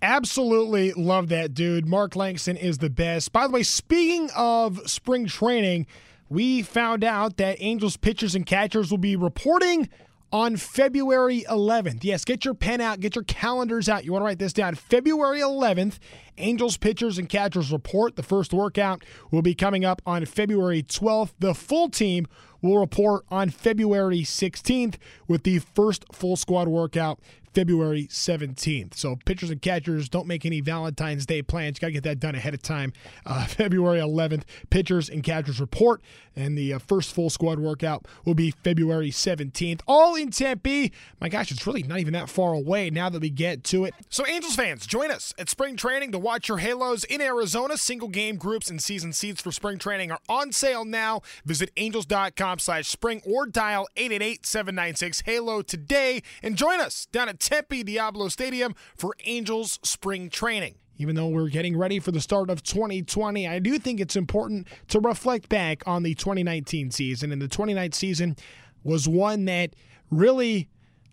Absolutely 0.00 0.92
love 0.92 1.28
that 1.28 1.52
dude. 1.52 1.86
Mark 1.86 2.16
Langston 2.16 2.56
is 2.56 2.78
the 2.78 2.88
best. 2.88 3.32
By 3.32 3.46
the 3.46 3.52
way, 3.52 3.62
speaking 3.62 4.30
of 4.36 4.88
spring 4.88 5.26
training, 5.26 5.86
we 6.30 6.62
found 6.62 7.04
out 7.04 7.36
that 7.36 7.56
Angels 7.60 7.96
pitchers 7.96 8.34
and 8.34 8.46
catchers 8.46 8.90
will 8.90 8.98
be 8.98 9.16
reporting 9.16 9.88
on 10.32 10.56
February 10.56 11.44
11th. 11.48 12.02
Yes, 12.02 12.24
get 12.24 12.44
your 12.44 12.54
pen 12.54 12.80
out, 12.80 13.00
get 13.00 13.14
your 13.14 13.24
calendars 13.24 13.88
out. 13.88 14.04
You 14.04 14.12
want 14.12 14.22
to 14.22 14.26
write 14.26 14.38
this 14.38 14.52
down. 14.52 14.74
February 14.74 15.40
11th, 15.40 15.98
Angels 16.38 16.76
pitchers 16.76 17.18
and 17.18 17.28
catchers 17.28 17.72
report. 17.72 18.16
The 18.16 18.22
first 18.22 18.52
workout 18.52 19.04
will 19.30 19.42
be 19.42 19.54
coming 19.54 19.84
up 19.84 20.02
on 20.04 20.24
February 20.26 20.82
12th. 20.82 21.32
The 21.38 21.54
full 21.54 21.88
team 21.88 22.26
will 22.60 22.78
report 22.78 23.24
on 23.30 23.50
February 23.50 24.20
16th 24.20 24.96
with 25.28 25.44
the 25.44 25.60
first 25.60 26.04
full 26.12 26.36
squad 26.36 26.68
workout 26.68 27.20
February 27.56 28.06
17th. 28.08 28.92
So 28.96 29.16
pitchers 29.24 29.48
and 29.48 29.62
catchers 29.62 30.10
don't 30.10 30.26
make 30.26 30.44
any 30.44 30.60
Valentine's 30.60 31.24
Day 31.24 31.40
plans. 31.40 31.78
You 31.78 31.80
got 31.80 31.86
to 31.86 31.92
get 31.94 32.02
that 32.02 32.20
done 32.20 32.34
ahead 32.34 32.52
of 32.52 32.60
time. 32.60 32.92
Uh, 33.24 33.46
February 33.46 33.98
11th, 33.98 34.42
pitchers 34.68 35.08
and 35.08 35.22
catchers 35.24 35.58
report, 35.58 36.02
and 36.36 36.58
the 36.58 36.74
uh, 36.74 36.78
first 36.78 37.14
full 37.14 37.30
squad 37.30 37.58
workout 37.58 38.04
will 38.26 38.34
be 38.34 38.50
February 38.50 39.10
17th. 39.10 39.80
All 39.88 40.16
in 40.16 40.30
Tempe. 40.32 40.92
My 41.18 41.30
gosh, 41.30 41.50
it's 41.50 41.66
really 41.66 41.82
not 41.82 41.98
even 41.98 42.12
that 42.12 42.28
far 42.28 42.52
away 42.52 42.90
now 42.90 43.08
that 43.08 43.22
we 43.22 43.30
get 43.30 43.64
to 43.64 43.86
it. 43.86 43.94
So 44.10 44.26
Angels 44.26 44.54
fans, 44.54 44.86
join 44.86 45.10
us 45.10 45.32
at 45.38 45.48
spring 45.48 45.78
training 45.78 46.12
to 46.12 46.18
watch 46.18 46.50
your 46.50 46.58
Halos 46.58 47.04
in 47.04 47.22
Arizona. 47.22 47.78
Single 47.78 48.08
game 48.08 48.36
groups 48.36 48.68
and 48.68 48.82
season 48.82 49.14
seats 49.14 49.40
for 49.40 49.50
spring 49.50 49.78
training 49.78 50.12
are 50.12 50.20
on 50.28 50.52
sale 50.52 50.84
now. 50.84 51.22
Visit 51.46 51.70
angels.com 51.78 52.58
slash 52.58 52.86
spring 52.86 53.22
or 53.24 53.46
dial 53.46 53.88
888-796-HALO 53.96 55.62
today 55.62 56.22
and 56.42 56.54
join 56.54 56.82
us 56.82 57.06
down 57.06 57.30
at 57.30 57.45
Tempe 57.46 57.84
Diablo 57.84 58.26
Stadium 58.26 58.74
for 58.96 59.14
Angels 59.24 59.78
spring 59.84 60.28
training. 60.30 60.74
Even 60.98 61.14
though 61.14 61.28
we're 61.28 61.48
getting 61.48 61.76
ready 61.76 62.00
for 62.00 62.10
the 62.10 62.20
start 62.20 62.50
of 62.50 62.64
2020, 62.64 63.46
I 63.46 63.60
do 63.60 63.78
think 63.78 64.00
it's 64.00 64.16
important 64.16 64.66
to 64.88 64.98
reflect 64.98 65.48
back 65.48 65.84
on 65.86 66.02
the 66.02 66.16
2019 66.16 66.90
season. 66.90 67.30
And 67.30 67.40
the 67.40 67.46
2019 67.46 67.92
season 67.92 68.36
was 68.82 69.06
one 69.06 69.44
that 69.44 69.76
really, 70.10 70.68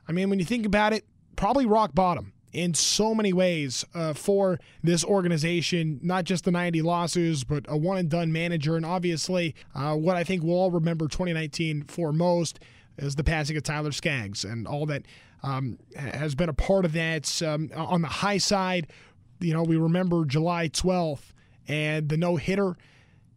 I 0.07 0.11
mean, 0.11 0.31
when 0.31 0.39
you 0.39 0.45
think 0.45 0.65
about 0.65 0.91
it, 0.91 1.05
probably 1.35 1.67
rock 1.67 1.93
bottom 1.93 2.33
in 2.51 2.73
so 2.73 3.13
many 3.13 3.31
ways 3.31 3.85
uh, 3.93 4.13
for 4.13 4.59
this 4.81 5.05
organization, 5.05 5.99
not 6.01 6.23
just 6.23 6.45
the 6.45 6.51
90 6.51 6.81
losses, 6.81 7.43
but 7.43 7.63
a 7.67 7.77
one 7.77 7.97
and 7.99 8.09
done 8.09 8.31
manager. 8.31 8.75
And 8.75 8.87
obviously, 8.87 9.53
uh, 9.75 9.93
what 9.93 10.15
I 10.15 10.23
think 10.23 10.41
we'll 10.41 10.55
all 10.55 10.71
remember 10.71 11.07
2019 11.07 11.83
for 11.83 12.11
most 12.11 12.59
is 12.97 13.15
the 13.15 13.23
passing 13.23 13.57
of 13.57 13.63
Tyler 13.63 13.91
Skaggs 13.91 14.43
and 14.43 14.67
all 14.67 14.85
that 14.85 15.03
um, 15.43 15.77
has 15.95 16.35
been 16.35 16.49
a 16.49 16.53
part 16.53 16.85
of 16.85 16.93
that. 16.93 17.41
Um, 17.41 17.69
on 17.75 18.01
the 18.01 18.07
high 18.07 18.37
side, 18.37 18.87
you 19.39 19.53
know, 19.53 19.63
we 19.63 19.77
remember 19.77 20.25
July 20.25 20.69
12th 20.69 21.33
and 21.67 22.09
the 22.09 22.17
no 22.17 22.35
hitter 22.35 22.75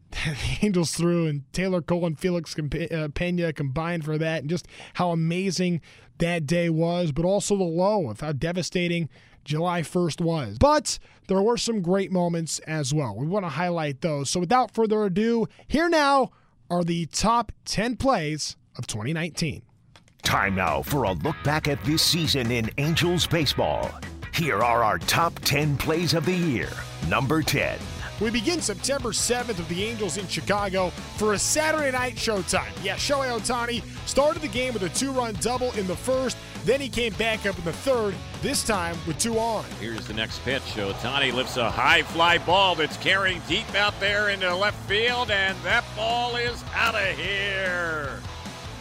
the 0.10 0.58
Angels 0.62 0.92
threw 0.92 1.26
and 1.26 1.50
Taylor 1.52 1.82
Cole 1.82 2.06
and 2.06 2.18
Felix 2.18 2.54
uh, 2.58 3.08
Pena 3.14 3.52
combined 3.52 4.04
for 4.04 4.18
that, 4.18 4.42
and 4.42 4.50
just 4.50 4.68
how 4.94 5.10
amazing 5.10 5.80
that 6.18 6.46
day 6.46 6.70
was, 6.70 7.12
but 7.12 7.24
also 7.24 7.56
the 7.56 7.64
low 7.64 8.08
of 8.08 8.20
how 8.20 8.32
devastating 8.32 9.08
July 9.44 9.82
1st 9.82 10.20
was. 10.20 10.58
But 10.58 10.98
there 11.28 11.42
were 11.42 11.56
some 11.56 11.82
great 11.82 12.10
moments 12.10 12.58
as 12.60 12.94
well. 12.94 13.14
We 13.16 13.26
want 13.26 13.44
to 13.44 13.50
highlight 13.50 14.00
those. 14.00 14.30
So 14.30 14.40
without 14.40 14.72
further 14.72 15.04
ado, 15.04 15.46
here 15.66 15.88
now 15.88 16.30
are 16.70 16.84
the 16.84 17.06
top 17.06 17.52
10 17.64 17.96
plays 17.96 18.56
of 18.78 18.86
2019. 18.86 19.62
Time 20.22 20.54
now 20.54 20.82
for 20.82 21.04
a 21.04 21.12
look 21.12 21.36
back 21.44 21.68
at 21.68 21.82
this 21.84 22.02
season 22.02 22.50
in 22.50 22.70
Angels 22.78 23.26
baseball. 23.26 23.90
Here 24.34 24.62
are 24.62 24.82
our 24.82 24.98
top 24.98 25.38
10 25.40 25.76
plays 25.76 26.14
of 26.14 26.26
the 26.26 26.34
year. 26.34 26.70
Number 27.08 27.42
10. 27.42 27.78
We 28.20 28.30
begin 28.30 28.62
September 28.62 29.10
7th 29.10 29.58
with 29.58 29.68
the 29.68 29.84
Angels 29.84 30.16
in 30.16 30.26
Chicago 30.26 30.88
for 31.18 31.34
a 31.34 31.38
Saturday 31.38 31.92
night 31.92 32.14
showtime. 32.14 32.72
Yeah, 32.82 32.96
Shohei 32.96 33.38
Ohtani 33.38 33.82
started 34.08 34.40
the 34.40 34.48
game 34.48 34.72
with 34.72 34.82
a 34.82 34.88
two 34.88 35.12
run 35.12 35.36
double 35.40 35.70
in 35.72 35.86
the 35.86 35.96
first. 35.96 36.38
Then 36.64 36.80
he 36.80 36.88
came 36.88 37.12
back 37.14 37.44
up 37.44 37.58
in 37.58 37.64
the 37.64 37.74
third, 37.74 38.14
this 38.40 38.64
time 38.64 38.96
with 39.06 39.18
two 39.18 39.38
on. 39.38 39.64
Here's 39.80 40.06
the 40.06 40.14
next 40.14 40.42
pitch. 40.44 40.62
Ohtani 40.62 41.32
lifts 41.32 41.58
a 41.58 41.70
high 41.70 42.02
fly 42.02 42.38
ball 42.38 42.74
that's 42.74 42.96
carrying 42.96 43.42
deep 43.48 43.72
out 43.74 43.98
there 44.00 44.30
into 44.30 44.54
left 44.56 44.82
field, 44.88 45.30
and 45.30 45.56
that 45.62 45.84
ball 45.94 46.36
is 46.36 46.64
out 46.74 46.94
of 46.94 47.18
here. 47.18 48.18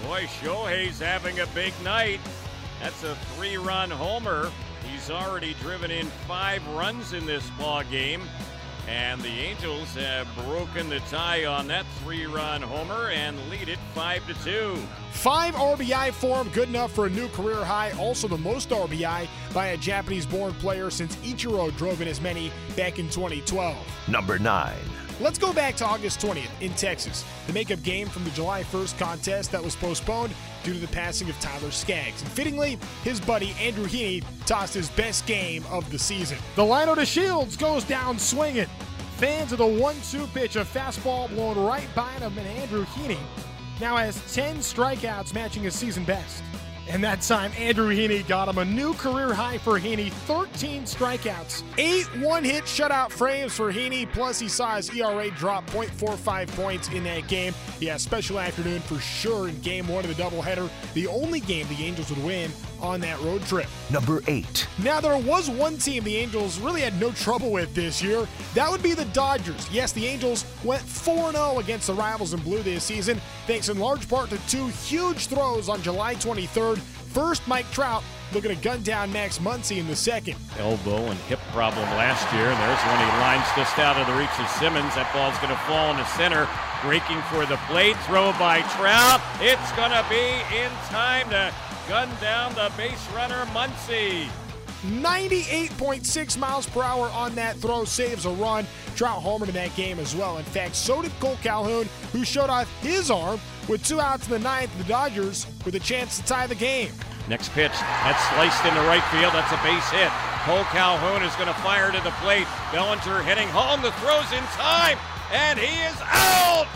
Boy, 0.07 0.25
Shohei's 0.39 0.99
having 0.99 1.39
a 1.39 1.47
big 1.47 1.73
night. 1.83 2.19
That's 2.79 3.03
a 3.03 3.15
three-run 3.15 3.89
homer. 3.89 4.51
He's 4.87 5.09
already 5.09 5.55
driven 5.61 5.89
in 5.89 6.05
five 6.27 6.65
runs 6.69 7.13
in 7.13 7.25
this 7.25 7.49
ball 7.51 7.81
game. 7.85 8.21
And 8.87 9.19
the 9.21 9.29
Angels 9.29 9.95
have 9.95 10.27
broken 10.45 10.89
the 10.89 10.99
tie 11.09 11.45
on 11.45 11.67
that 11.69 11.87
three-run 12.03 12.61
homer 12.61 13.09
and 13.09 13.35
lead 13.49 13.67
it 13.67 13.79
five 13.95 14.25
to 14.27 14.35
two. 14.43 14.77
Five 15.11 15.55
RBI 15.55 16.11
for 16.11 16.37
him, 16.37 16.49
good 16.49 16.69
enough 16.69 16.91
for 16.91 17.07
a 17.07 17.09
new 17.09 17.27
career 17.29 17.65
high. 17.65 17.91
Also 17.93 18.27
the 18.27 18.37
most 18.37 18.69
RBI 18.69 19.27
by 19.55 19.67
a 19.67 19.77
Japanese-born 19.77 20.53
player 20.55 20.91
since 20.91 21.15
Ichiro 21.17 21.75
drove 21.77 22.01
in 22.03 22.07
as 22.07 22.21
many 22.21 22.51
back 22.77 22.99
in 22.99 23.09
2012. 23.09 23.75
Number 24.07 24.37
nine. 24.37 24.75
Let's 25.21 25.37
go 25.37 25.53
back 25.53 25.77
to 25.77 25.85
August 25.85 26.19
20th 26.19 26.49
in 26.59 26.73
Texas, 26.73 27.23
the 27.47 27.53
makeup 27.53 27.81
game 27.83 28.09
from 28.09 28.25
the 28.25 28.31
July 28.31 28.63
1st 28.63 28.99
contest 28.99 29.51
that 29.53 29.63
was 29.63 29.73
postponed 29.73 30.33
due 30.63 30.73
to 30.73 30.79
the 30.79 30.89
passing 30.89 31.29
of 31.29 31.39
Tyler 31.39 31.71
Skaggs. 31.71 32.21
And 32.21 32.29
fittingly, 32.29 32.77
his 33.05 33.21
buddy 33.21 33.55
Andrew 33.57 33.85
Heaney 33.85 34.25
tossed 34.45 34.73
his 34.73 34.89
best 34.89 35.25
game 35.25 35.63
of 35.71 35.89
the 35.89 35.97
season. 35.97 36.37
Delino 36.57 36.95
DeShields 36.95 37.57
goes 37.57 37.85
down 37.85 38.19
swinging. 38.19 38.67
Fans 39.15 39.53
of 39.53 39.59
the 39.59 39.65
1 39.65 39.95
2 40.11 40.27
pitch, 40.27 40.57
a 40.57 40.65
fastball 40.65 41.29
blown 41.29 41.57
right 41.65 41.87
by 41.95 42.11
him, 42.11 42.37
and 42.37 42.47
Andrew 42.47 42.83
Heaney 42.87 43.17
now 43.79 43.95
has 43.95 44.21
10 44.33 44.57
strikeouts, 44.57 45.33
matching 45.33 45.63
his 45.63 45.75
season 45.75 46.03
best. 46.03 46.43
And 46.87 47.03
that 47.03 47.21
time, 47.21 47.51
Andrew 47.57 47.89
Heaney 47.95 48.27
got 48.27 48.47
him 48.47 48.59
a 48.59 48.65
new 48.65 48.93
career 48.93 49.33
high 49.33 49.57
for 49.57 49.79
Heaney 49.79 50.11
13 50.11 50.83
strikeouts, 50.83 51.63
eight 51.77 52.05
one 52.19 52.43
hit 52.43 52.65
shutout 52.65 53.11
frames 53.11 53.55
for 53.55 53.73
Heaney, 53.73 54.11
plus 54.11 54.39
he 54.39 54.47
saw 54.47 54.75
his 54.75 54.93
ERA 54.95 55.31
drop 55.31 55.65
0.45 55.71 56.47
points 56.55 56.89
in 56.89 57.03
that 57.05 57.27
game. 57.27 57.53
Yeah, 57.79 57.97
special 57.97 58.39
afternoon 58.39 58.81
for 58.81 58.99
sure 58.99 59.49
in 59.49 59.59
game 59.61 59.87
one 59.87 60.05
of 60.05 60.15
the 60.15 60.21
doubleheader, 60.21 60.69
the 60.93 61.07
only 61.07 61.39
game 61.39 61.67
the 61.67 61.83
Angels 61.83 62.09
would 62.09 62.23
win 62.23 62.51
on 62.81 62.99
that 63.01 63.19
road 63.21 63.41
trip. 63.43 63.67
Number 63.91 64.21
8. 64.27 64.67
Now, 64.83 64.99
there 64.99 65.17
was 65.17 65.49
one 65.49 65.77
team 65.77 66.03
the 66.03 66.17
Angels 66.17 66.59
really 66.59 66.81
had 66.81 66.99
no 66.99 67.11
trouble 67.11 67.51
with 67.51 67.73
this 67.73 68.01
year. 68.01 68.27
That 68.53 68.69
would 68.69 68.83
be 68.83 68.93
the 68.93 69.05
Dodgers. 69.05 69.69
Yes, 69.71 69.91
the 69.91 70.05
Angels 70.05 70.45
went 70.63 70.81
4 70.81 71.31
0 71.31 71.59
against 71.59 71.87
the 71.87 71.93
rivals 71.93 72.33
in 72.33 72.39
blue 72.41 72.63
this 72.63 72.83
season, 72.83 73.21
thanks 73.47 73.69
in 73.69 73.79
large 73.79 74.07
part 74.07 74.29
to 74.29 74.47
two 74.47 74.67
huge 74.67 75.27
throws 75.27 75.69
on 75.69 75.81
July 75.81 76.15
23rd. 76.15 76.77
First, 77.15 77.47
Mike 77.47 77.69
Trout 77.71 78.03
looking 78.33 78.53
to 78.53 78.61
gun 78.61 78.83
down 78.83 79.11
Max 79.11 79.39
Muncy 79.39 79.77
in 79.77 79.87
the 79.87 79.95
second. 79.95 80.35
Elbow 80.59 80.97
and 80.97 81.19
hip 81.31 81.39
problem 81.53 81.87
last 81.95 82.27
year, 82.33 82.49
and 82.49 82.59
there's 82.59 82.83
when 82.83 82.99
he 82.99 83.07
lines 83.23 83.47
just 83.55 83.79
out 83.79 83.95
of 83.95 84.05
the 84.07 84.13
reach 84.19 84.35
of 84.37 84.49
Simmons. 84.59 84.93
That 84.95 85.07
ball's 85.13 85.37
going 85.37 85.53
to 85.53 85.61
fall 85.63 85.91
in 85.91 85.97
the 85.97 86.05
center. 86.19 86.47
Breaking 86.83 87.21
for 87.31 87.45
the 87.45 87.57
plate, 87.71 87.95
throw 88.05 88.35
by 88.37 88.61
Trout. 88.75 89.21
It's 89.39 89.71
going 89.73 89.95
to 89.95 90.05
be 90.09 90.27
in 90.53 90.69
time 90.91 91.29
to 91.31 91.53
gun 91.87 92.09
down 92.19 92.53
the 92.55 92.71
base 92.77 93.07
runner 93.13 93.45
Muncy. 93.47 94.27
98.6 94.85 96.37
miles 96.37 96.67
per 96.67 96.83
hour 96.83 97.07
on 97.09 97.33
that 97.35 97.55
throw 97.57 97.85
saves 97.85 98.25
a 98.25 98.29
run. 98.29 98.67
Trout 98.95 99.21
homered 99.21 99.47
in 99.47 99.55
that 99.55 99.75
game 99.75 99.99
as 99.99 100.15
well. 100.15 100.37
In 100.37 100.43
fact, 100.43 100.75
so 100.75 101.01
did 101.01 101.11
Kole 101.19 101.41
Calhoun, 101.41 101.87
who 102.11 102.23
showed 102.23 102.49
off 102.49 102.69
his 102.81 103.09
arm 103.09 103.39
with 103.67 103.83
two 103.83 103.99
outs 103.99 104.27
in 104.27 104.33
the 104.33 104.39
ninth. 104.39 104.75
The 104.77 104.83
Dodgers 104.83 105.47
with 105.65 105.75
a 105.75 105.79
chance 105.79 106.19
to 106.19 106.25
tie 106.25 106.47
the 106.47 106.55
game. 106.55 106.91
Next 107.27 107.49
pitch, 107.53 107.71
that's 107.71 108.23
sliced 108.29 108.63
into 108.65 108.79
right 108.81 109.03
field. 109.05 109.33
That's 109.33 109.51
a 109.51 109.61
base 109.63 109.89
hit. 109.89 110.11
Kole 110.45 110.63
Calhoun 110.65 111.23
is 111.23 111.35
going 111.35 111.47
to 111.47 111.59
fire 111.61 111.91
to 111.91 112.01
the 112.03 112.13
plate. 112.21 112.45
Bellinger 112.71 113.23
hitting 113.23 113.47
home. 113.49 113.81
The 113.81 113.91
throw's 113.93 114.31
in 114.31 114.43
time, 114.53 114.97
and 115.31 115.57
he 115.57 115.73
is 115.87 115.97
out. 116.03 116.67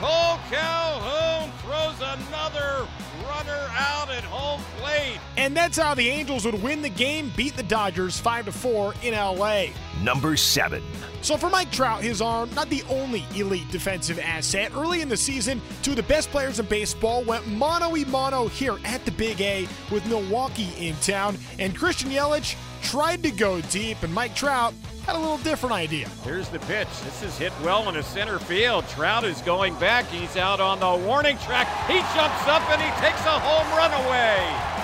Kole 0.00 0.38
Calhoun 0.48 1.31
home. 4.92 5.20
And 5.36 5.56
that's 5.56 5.78
how 5.78 5.94
the 5.94 6.08
Angels 6.08 6.44
would 6.44 6.62
win 6.62 6.82
the 6.82 6.88
game, 6.88 7.32
beat 7.36 7.56
the 7.56 7.62
Dodgers 7.62 8.18
5 8.18 8.46
to 8.46 8.52
4 8.52 8.94
in 9.02 9.14
LA. 9.14 9.66
Number 10.02 10.36
7. 10.36 10.82
So 11.22 11.36
for 11.36 11.48
Mike 11.48 11.70
Trout, 11.70 12.02
his 12.02 12.20
arm, 12.20 12.52
not 12.54 12.68
the 12.68 12.82
only 12.88 13.24
elite 13.36 13.70
defensive 13.70 14.18
asset. 14.18 14.72
Early 14.74 15.02
in 15.02 15.08
the 15.08 15.16
season, 15.16 15.62
two 15.82 15.92
of 15.92 15.96
the 15.96 16.02
best 16.02 16.30
players 16.30 16.58
in 16.58 16.66
baseball 16.66 17.22
went 17.24 17.46
mono 17.46 17.90
y 17.90 18.04
mono 18.08 18.48
here 18.48 18.76
at 18.84 19.04
the 19.04 19.12
Big 19.12 19.40
A 19.40 19.68
with 19.90 20.04
Milwaukee 20.06 20.70
in 20.78 20.96
town. 20.96 21.38
And 21.60 21.76
Christian 21.76 22.10
Yelich 22.10 22.56
tried 22.82 23.22
to 23.22 23.30
go 23.30 23.60
deep, 23.62 24.02
and 24.02 24.12
Mike 24.12 24.34
Trout 24.34 24.74
had 25.06 25.14
a 25.14 25.18
little 25.18 25.38
different 25.38 25.74
idea. 25.74 26.08
Here's 26.24 26.48
the 26.48 26.58
pitch. 26.60 26.88
This 27.04 27.22
is 27.22 27.38
hit 27.38 27.52
well 27.62 27.88
in 27.88 27.94
the 27.94 28.02
center 28.02 28.38
field. 28.40 28.88
Trout 28.88 29.24
is 29.24 29.40
going 29.42 29.74
back. 29.76 30.06
He's 30.06 30.36
out 30.36 30.60
on 30.60 30.80
the 30.80 31.06
warning 31.06 31.38
track. 31.38 31.68
He 31.86 31.98
jumps 32.16 32.46
up 32.48 32.68
and 32.70 32.82
he 32.82 32.90
takes 33.00 33.20
a 33.26 33.38
home 33.38 33.68
run 33.76 33.92
away. 34.06 34.81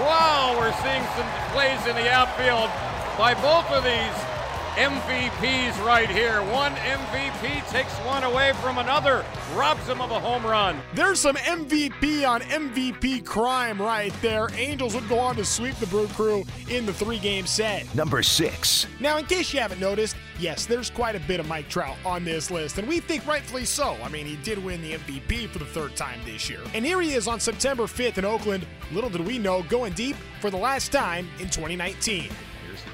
Wow, 0.00 0.56
we're 0.58 0.72
seeing 0.82 1.04
some 1.14 1.28
plays 1.52 1.86
in 1.86 1.94
the 1.94 2.10
outfield 2.10 2.68
by 3.16 3.32
both 3.34 3.70
of 3.70 3.84
these 3.84 4.34
MVPs 4.74 5.84
right 5.86 6.10
here. 6.10 6.42
One 6.50 6.72
MVP 6.72 7.70
takes 7.70 7.92
one 7.98 8.24
away 8.24 8.54
from 8.54 8.78
another, 8.78 9.24
robs 9.54 9.86
him 9.86 10.00
of 10.00 10.10
a 10.10 10.18
home 10.18 10.44
run. 10.44 10.80
There's 10.94 11.20
some 11.20 11.36
MVP 11.36 12.28
on 12.28 12.40
MVP 12.40 13.24
crime 13.24 13.80
right 13.80 14.12
there. 14.20 14.48
Angels 14.56 14.96
would 14.96 15.08
go 15.08 15.20
on 15.20 15.36
to 15.36 15.44
sweep 15.44 15.76
the 15.76 15.86
Brew 15.86 16.08
Crew 16.08 16.44
in 16.68 16.86
the 16.86 16.92
three 16.92 17.20
game 17.20 17.46
set. 17.46 17.94
Number 17.94 18.20
6. 18.20 18.86
Now, 18.98 19.18
in 19.18 19.26
case 19.26 19.54
you 19.54 19.60
haven't 19.60 19.80
noticed, 19.80 20.16
yes, 20.38 20.66
there's 20.66 20.90
quite 20.90 21.14
a 21.14 21.20
bit 21.20 21.40
of 21.40 21.48
Mike 21.48 21.68
Trout 21.68 21.96
on 22.04 22.24
this 22.24 22.50
list, 22.50 22.78
and 22.78 22.86
we 22.86 23.00
think 23.00 23.26
rightfully 23.26 23.64
so. 23.64 23.96
I 24.02 24.08
mean, 24.08 24.26
he 24.26 24.36
did 24.36 24.62
win 24.62 24.82
the 24.82 24.92
MVP 24.92 25.48
for 25.48 25.58
the 25.58 25.64
third 25.64 25.96
time 25.96 26.20
this 26.24 26.48
year. 26.48 26.60
And 26.74 26.84
here 26.84 27.00
he 27.00 27.14
is 27.14 27.28
on 27.28 27.40
September 27.40 27.84
5th 27.84 28.18
in 28.18 28.24
Oakland. 28.24 28.66
Little 28.92 29.10
did 29.10 29.26
we 29.26 29.38
know, 29.38 29.62
going 29.64 29.92
deep 29.92 30.16
for 30.40 30.50
the 30.50 30.56
last 30.56 30.92
time 30.92 31.28
in 31.38 31.50
2019 31.50 32.30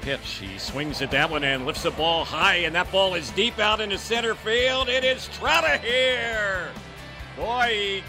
pitch. 0.01 0.41
He 0.41 0.57
swings 0.57 1.01
at 1.01 1.11
that 1.11 1.29
one 1.29 1.43
and 1.43 1.65
lifts 1.65 1.83
the 1.83 1.91
ball 1.91 2.25
high, 2.25 2.55
and 2.57 2.75
that 2.75 2.91
ball 2.91 3.15
is 3.15 3.29
deep 3.31 3.59
out 3.59 3.79
into 3.79 3.97
center 3.97 4.35
field. 4.35 4.89
It 4.89 5.03
is 5.03 5.27
Trout 5.29 5.65
here. 5.81 6.69
Boy, 7.37 7.69
he 7.69 8.03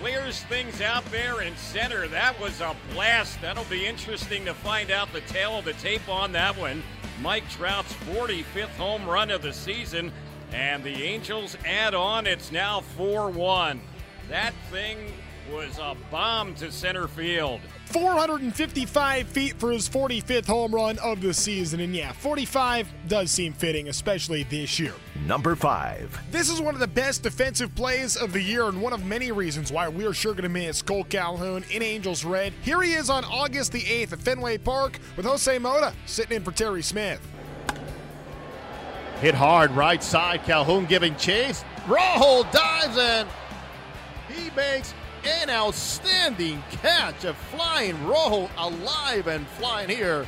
clears 0.00 0.42
things 0.44 0.80
out 0.80 1.04
there 1.06 1.42
in 1.42 1.56
center. 1.56 2.06
That 2.08 2.38
was 2.40 2.60
a 2.60 2.74
blast. 2.92 3.40
That'll 3.40 3.64
be 3.64 3.86
interesting 3.86 4.44
to 4.44 4.54
find 4.54 4.90
out 4.90 5.12
the 5.12 5.20
tale 5.22 5.58
of 5.58 5.64
the 5.64 5.72
tape 5.74 6.08
on 6.08 6.32
that 6.32 6.56
one. 6.56 6.82
Mike 7.20 7.48
Trout's 7.50 7.92
45th 7.94 8.68
home 8.76 9.06
run 9.06 9.30
of 9.30 9.42
the 9.42 9.52
season, 9.52 10.12
and 10.52 10.84
the 10.84 11.02
Angels 11.02 11.56
add 11.66 11.94
on. 11.94 12.26
It's 12.26 12.52
now 12.52 12.80
4 12.80 13.30
1. 13.30 13.80
That 14.28 14.54
thing 14.70 15.12
was 15.52 15.78
a 15.78 15.96
bomb 16.10 16.54
to 16.56 16.70
center 16.70 17.08
field. 17.08 17.60
455 17.88 19.28
feet 19.28 19.54
for 19.58 19.72
his 19.72 19.88
45th 19.88 20.46
home 20.46 20.74
run 20.74 20.98
of 20.98 21.20
the 21.20 21.32
season. 21.32 21.80
And 21.80 21.94
yeah, 21.94 22.12
45 22.12 22.88
does 23.08 23.30
seem 23.30 23.52
fitting, 23.52 23.88
especially 23.88 24.42
this 24.44 24.78
year. 24.78 24.92
Number 25.26 25.56
5. 25.56 26.18
This 26.30 26.50
is 26.50 26.60
one 26.60 26.74
of 26.74 26.80
the 26.80 26.86
best 26.86 27.22
defensive 27.22 27.74
plays 27.74 28.16
of 28.16 28.32
the 28.32 28.42
year, 28.42 28.64
and 28.68 28.82
one 28.82 28.92
of 28.92 29.04
many 29.06 29.32
reasons 29.32 29.72
why 29.72 29.88
we 29.88 30.04
are 30.04 30.12
sure 30.12 30.32
going 30.32 30.42
to 30.42 30.48
miss 30.48 30.82
Kole 30.82 31.08
Calhoun 31.08 31.64
in 31.70 31.82
Angels 31.82 32.24
Red. 32.24 32.52
Here 32.62 32.82
he 32.82 32.92
is 32.92 33.08
on 33.08 33.24
August 33.24 33.72
the 33.72 33.80
8th 33.80 34.12
at 34.12 34.20
Fenway 34.20 34.58
Park 34.58 34.98
with 35.16 35.24
Jose 35.24 35.58
Mota 35.58 35.94
sitting 36.06 36.36
in 36.36 36.44
for 36.44 36.52
Terry 36.52 36.82
Smith. 36.82 37.20
Hit 39.20 39.34
hard 39.34 39.72
right 39.72 40.02
side. 40.02 40.44
Calhoun 40.44 40.86
giving 40.86 41.16
chase. 41.16 41.64
Rojo 41.88 42.44
dives 42.52 42.96
and 42.98 43.28
he 44.28 44.50
makes 44.54 44.94
an 45.24 45.50
outstanding 45.50 46.62
catch. 46.70 47.24
A 47.24 47.34
flying 47.34 48.06
Rojo 48.06 48.50
alive 48.56 49.26
and 49.26 49.46
flying 49.46 49.88
here 49.88 50.26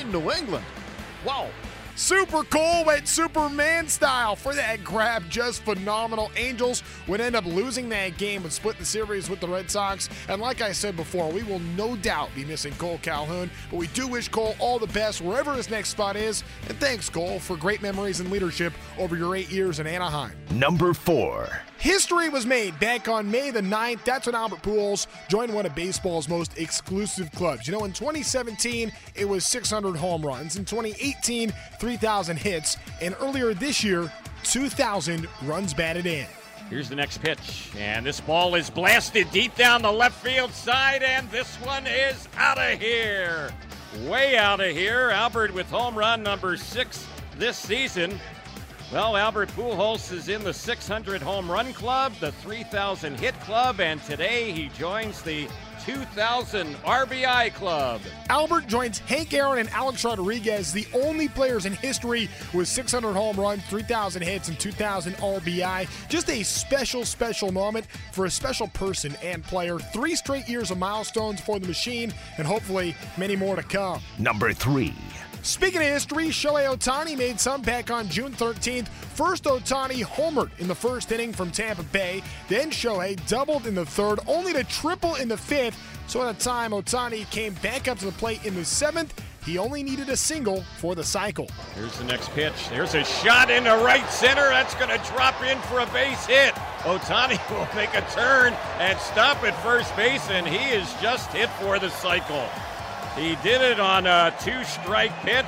in 0.00 0.10
New 0.12 0.30
England. 0.30 0.64
Wow. 1.24 1.48
Super 1.96 2.44
cool, 2.44 2.84
went 2.86 3.06
Superman 3.06 3.86
style 3.86 4.34
for 4.34 4.54
that 4.54 4.82
grab. 4.82 5.28
Just 5.28 5.62
phenomenal. 5.64 6.30
Angels 6.34 6.82
would 7.06 7.20
end 7.20 7.36
up 7.36 7.44
losing 7.44 7.90
that 7.90 8.16
game 8.16 8.42
and 8.42 8.50
split 8.50 8.78
the 8.78 8.86
series 8.86 9.28
with 9.28 9.40
the 9.40 9.48
Red 9.48 9.70
Sox. 9.70 10.08
And 10.28 10.40
like 10.40 10.62
I 10.62 10.72
said 10.72 10.96
before, 10.96 11.30
we 11.30 11.42
will 11.42 11.58
no 11.76 11.96
doubt 11.96 12.30
be 12.34 12.44
missing 12.44 12.72
Kole 12.74 13.02
Calhoun, 13.02 13.50
but 13.70 13.76
we 13.76 13.88
do 13.88 14.06
wish 14.06 14.30
Kole 14.30 14.56
all 14.60 14.78
the 14.78 14.86
best 14.86 15.20
wherever 15.20 15.52
his 15.52 15.68
next 15.68 15.90
spot 15.90 16.16
is. 16.16 16.42
And 16.68 16.78
thanks, 16.78 17.10
Kole, 17.10 17.38
for 17.38 17.56
great 17.58 17.82
memories 17.82 18.20
and 18.20 18.30
leadership 18.30 18.72
over 18.96 19.14
your 19.14 19.36
eight 19.36 19.50
years 19.50 19.78
in 19.78 19.86
Anaheim. 19.86 20.32
Number 20.52 20.94
four. 20.94 21.50
History 21.80 22.28
was 22.28 22.44
made 22.44 22.78
back 22.78 23.08
on 23.08 23.30
May 23.30 23.50
the 23.50 23.62
9th. 23.62 24.04
That's 24.04 24.26
when 24.26 24.34
Albert 24.34 24.60
Pujols 24.62 25.06
joined 25.28 25.54
one 25.54 25.64
of 25.64 25.74
baseball's 25.74 26.28
most 26.28 26.58
exclusive 26.58 27.32
clubs. 27.32 27.66
You 27.66 27.72
know, 27.72 27.84
in 27.84 27.92
2017, 27.94 28.92
it 29.14 29.24
was 29.26 29.46
600 29.46 29.96
home 29.96 30.20
runs. 30.20 30.56
In 30.56 30.66
2018, 30.66 31.50
3,000 31.80 32.36
hits. 32.36 32.76
And 33.00 33.16
earlier 33.18 33.54
this 33.54 33.82
year, 33.82 34.12
2,000 34.42 35.26
runs 35.44 35.72
batted 35.72 36.04
in. 36.04 36.26
Here's 36.68 36.90
the 36.90 36.96
next 36.96 37.22
pitch. 37.22 37.70
And 37.78 38.04
this 38.04 38.20
ball 38.20 38.56
is 38.56 38.68
blasted 38.68 39.30
deep 39.30 39.54
down 39.54 39.80
the 39.80 39.90
left 39.90 40.22
field 40.22 40.52
side. 40.52 41.02
And 41.02 41.30
this 41.30 41.56
one 41.56 41.86
is 41.86 42.28
out 42.36 42.58
of 42.58 42.78
here. 42.78 43.54
Way 44.04 44.36
out 44.36 44.60
of 44.60 44.76
here. 44.76 45.08
Albert 45.08 45.54
with 45.54 45.70
home 45.70 45.96
run 45.96 46.22
number 46.22 46.58
six 46.58 47.06
this 47.38 47.56
season. 47.56 48.20
Well, 48.92 49.16
Albert 49.16 49.50
Pujols 49.50 50.12
is 50.12 50.28
in 50.28 50.42
the 50.42 50.52
600 50.52 51.22
home 51.22 51.48
run 51.48 51.72
club, 51.72 52.12
the 52.18 52.32
3,000 52.32 53.20
hit 53.20 53.38
club, 53.42 53.78
and 53.78 54.02
today 54.02 54.50
he 54.50 54.68
joins 54.70 55.22
the 55.22 55.46
2,000 55.86 56.74
RBI 56.74 57.54
club. 57.54 58.00
Albert 58.28 58.66
joins 58.66 58.98
Hank 58.98 59.32
Aaron 59.32 59.60
and 59.60 59.70
Alex 59.70 60.04
Rodriguez, 60.04 60.72
the 60.72 60.88
only 60.92 61.28
players 61.28 61.66
in 61.66 61.74
history 61.74 62.28
with 62.52 62.66
600 62.66 63.12
home 63.12 63.38
runs, 63.38 63.62
3,000 63.66 64.22
hits, 64.22 64.48
and 64.48 64.58
2,000 64.58 65.12
RBI. 65.14 65.88
Just 66.08 66.28
a 66.28 66.42
special, 66.42 67.04
special 67.04 67.52
moment 67.52 67.86
for 68.10 68.24
a 68.24 68.30
special 68.30 68.66
person 68.66 69.14
and 69.22 69.44
player. 69.44 69.78
Three 69.78 70.16
straight 70.16 70.48
years 70.48 70.72
of 70.72 70.78
milestones 70.78 71.40
for 71.40 71.60
the 71.60 71.68
machine, 71.68 72.12
and 72.38 72.46
hopefully 72.46 72.96
many 73.16 73.36
more 73.36 73.54
to 73.54 73.62
come. 73.62 74.02
Number 74.18 74.52
three. 74.52 74.94
Speaking 75.42 75.80
of 75.80 75.86
history, 75.86 76.26
Shohei 76.26 76.68
Ohtani 76.68 77.16
made 77.16 77.40
some 77.40 77.62
back 77.62 77.90
on 77.90 78.08
June 78.08 78.32
13th. 78.32 78.88
First, 78.88 79.44
Ohtani 79.44 80.04
homered 80.04 80.50
in 80.58 80.68
the 80.68 80.74
first 80.74 81.10
inning 81.12 81.32
from 81.32 81.50
Tampa 81.50 81.82
Bay. 81.84 82.22
Then 82.48 82.70
Shohei 82.70 83.26
doubled 83.26 83.66
in 83.66 83.74
the 83.74 83.86
third, 83.86 84.20
only 84.26 84.52
to 84.52 84.64
triple 84.64 85.14
in 85.14 85.28
the 85.28 85.38
fifth. 85.38 85.78
So 86.08 86.22
at 86.28 86.38
the 86.38 86.44
time 86.44 86.72
Ohtani 86.72 87.28
came 87.30 87.54
back 87.54 87.88
up 87.88 87.98
to 88.00 88.06
the 88.06 88.12
plate 88.12 88.44
in 88.44 88.54
the 88.54 88.64
seventh, 88.64 89.14
he 89.46 89.56
only 89.56 89.82
needed 89.82 90.10
a 90.10 90.16
single 90.16 90.62
for 90.76 90.94
the 90.94 91.04
cycle. 91.04 91.48
Here's 91.74 91.96
the 91.96 92.04
next 92.04 92.28
pitch. 92.32 92.68
There's 92.68 92.94
a 92.94 93.04
shot 93.04 93.50
into 93.50 93.70
right 93.70 94.08
center. 94.10 94.46
That's 94.50 94.74
going 94.74 94.90
to 94.90 95.02
drop 95.10 95.42
in 95.42 95.58
for 95.62 95.78
a 95.80 95.86
base 95.86 96.26
hit. 96.26 96.52
Ohtani 96.80 97.40
will 97.50 97.66
make 97.74 97.94
a 97.94 98.02
turn 98.10 98.52
and 98.78 98.98
stop 99.00 99.42
at 99.44 99.58
first 99.62 99.96
base, 99.96 100.28
and 100.28 100.46
he 100.46 100.74
is 100.74 100.92
just 101.00 101.32
hit 101.32 101.48
for 101.52 101.78
the 101.78 101.88
cycle. 101.88 102.46
He 103.16 103.36
did 103.42 103.60
it 103.60 103.80
on 103.80 104.06
a 104.06 104.34
two 104.40 104.62
strike 104.64 105.12
pitch. 105.22 105.46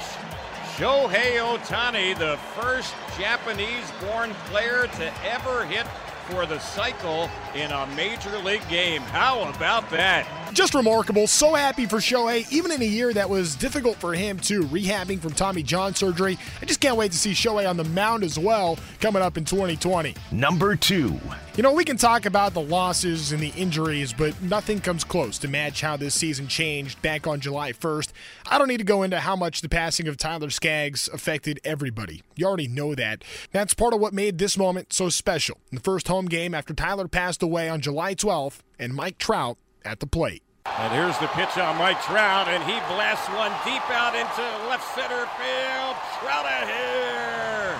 Shohei 0.76 1.38
Ohtani, 1.38 2.18
the 2.18 2.36
first 2.58 2.94
Japanese 3.18 3.90
born 4.00 4.34
player 4.46 4.86
to 4.86 5.12
ever 5.24 5.64
hit 5.66 5.86
for 6.28 6.46
the 6.46 6.58
cycle 6.58 7.28
in 7.54 7.70
a 7.70 7.86
major 7.94 8.36
league 8.38 8.66
game. 8.68 9.02
How 9.02 9.48
about 9.50 9.88
that? 9.90 10.41
Just 10.52 10.74
remarkable. 10.74 11.26
So 11.26 11.54
happy 11.54 11.86
for 11.86 11.96
Shohei, 11.96 12.50
even 12.52 12.72
in 12.72 12.82
a 12.82 12.86
year 12.86 13.10
that 13.14 13.28
was 13.28 13.54
difficult 13.54 13.96
for 13.96 14.12
him, 14.12 14.38
too, 14.38 14.64
rehabbing 14.64 15.18
from 15.18 15.32
Tommy 15.32 15.62
John 15.62 15.94
surgery. 15.94 16.38
I 16.60 16.66
just 16.66 16.78
can't 16.78 16.96
wait 16.96 17.10
to 17.12 17.18
see 17.18 17.32
Shohei 17.32 17.68
on 17.68 17.78
the 17.78 17.84
mound 17.84 18.22
as 18.22 18.38
well 18.38 18.78
coming 19.00 19.22
up 19.22 19.38
in 19.38 19.46
2020. 19.46 20.14
Number 20.30 20.76
two. 20.76 21.18
You 21.56 21.62
know, 21.62 21.72
we 21.72 21.84
can 21.84 21.96
talk 21.96 22.26
about 22.26 22.52
the 22.52 22.60
losses 22.60 23.32
and 23.32 23.42
the 23.42 23.48
injuries, 23.56 24.12
but 24.12 24.40
nothing 24.42 24.80
comes 24.80 25.04
close 25.04 25.38
to 25.38 25.48
match 25.48 25.80
how 25.80 25.96
this 25.96 26.14
season 26.14 26.48
changed 26.48 27.00
back 27.00 27.26
on 27.26 27.40
July 27.40 27.72
1st. 27.72 28.12
I 28.50 28.58
don't 28.58 28.68
need 28.68 28.78
to 28.78 28.84
go 28.84 29.02
into 29.02 29.20
how 29.20 29.36
much 29.36 29.62
the 29.62 29.70
passing 29.70 30.06
of 30.06 30.18
Tyler 30.18 30.50
Skaggs 30.50 31.08
affected 31.12 31.60
everybody. 31.64 32.22
You 32.36 32.46
already 32.46 32.68
know 32.68 32.94
that. 32.94 33.24
That's 33.52 33.72
part 33.72 33.94
of 33.94 34.00
what 34.00 34.12
made 34.12 34.36
this 34.36 34.58
moment 34.58 34.92
so 34.92 35.08
special. 35.08 35.58
In 35.70 35.76
the 35.76 35.82
first 35.82 36.08
home 36.08 36.26
game 36.26 36.54
after 36.54 36.74
Tyler 36.74 37.08
passed 37.08 37.42
away 37.42 37.70
on 37.70 37.80
July 37.80 38.14
12th, 38.14 38.58
and 38.78 38.94
Mike 38.94 39.16
Trout 39.16 39.56
at 39.84 40.00
the 40.00 40.06
plate. 40.06 40.42
And 40.64 40.92
here's 40.92 41.18
the 41.18 41.26
pitch 41.28 41.58
on 41.58 41.76
Mike 41.76 42.00
Trout, 42.02 42.48
and 42.48 42.62
he 42.64 42.78
blasts 42.88 43.28
one 43.30 43.52
deep 43.64 43.82
out 43.90 44.14
into 44.14 44.42
left 44.68 44.86
center 44.94 45.26
field. 45.36 45.96
Trout 46.20 46.46
out 46.46 46.66
here. 46.66 47.78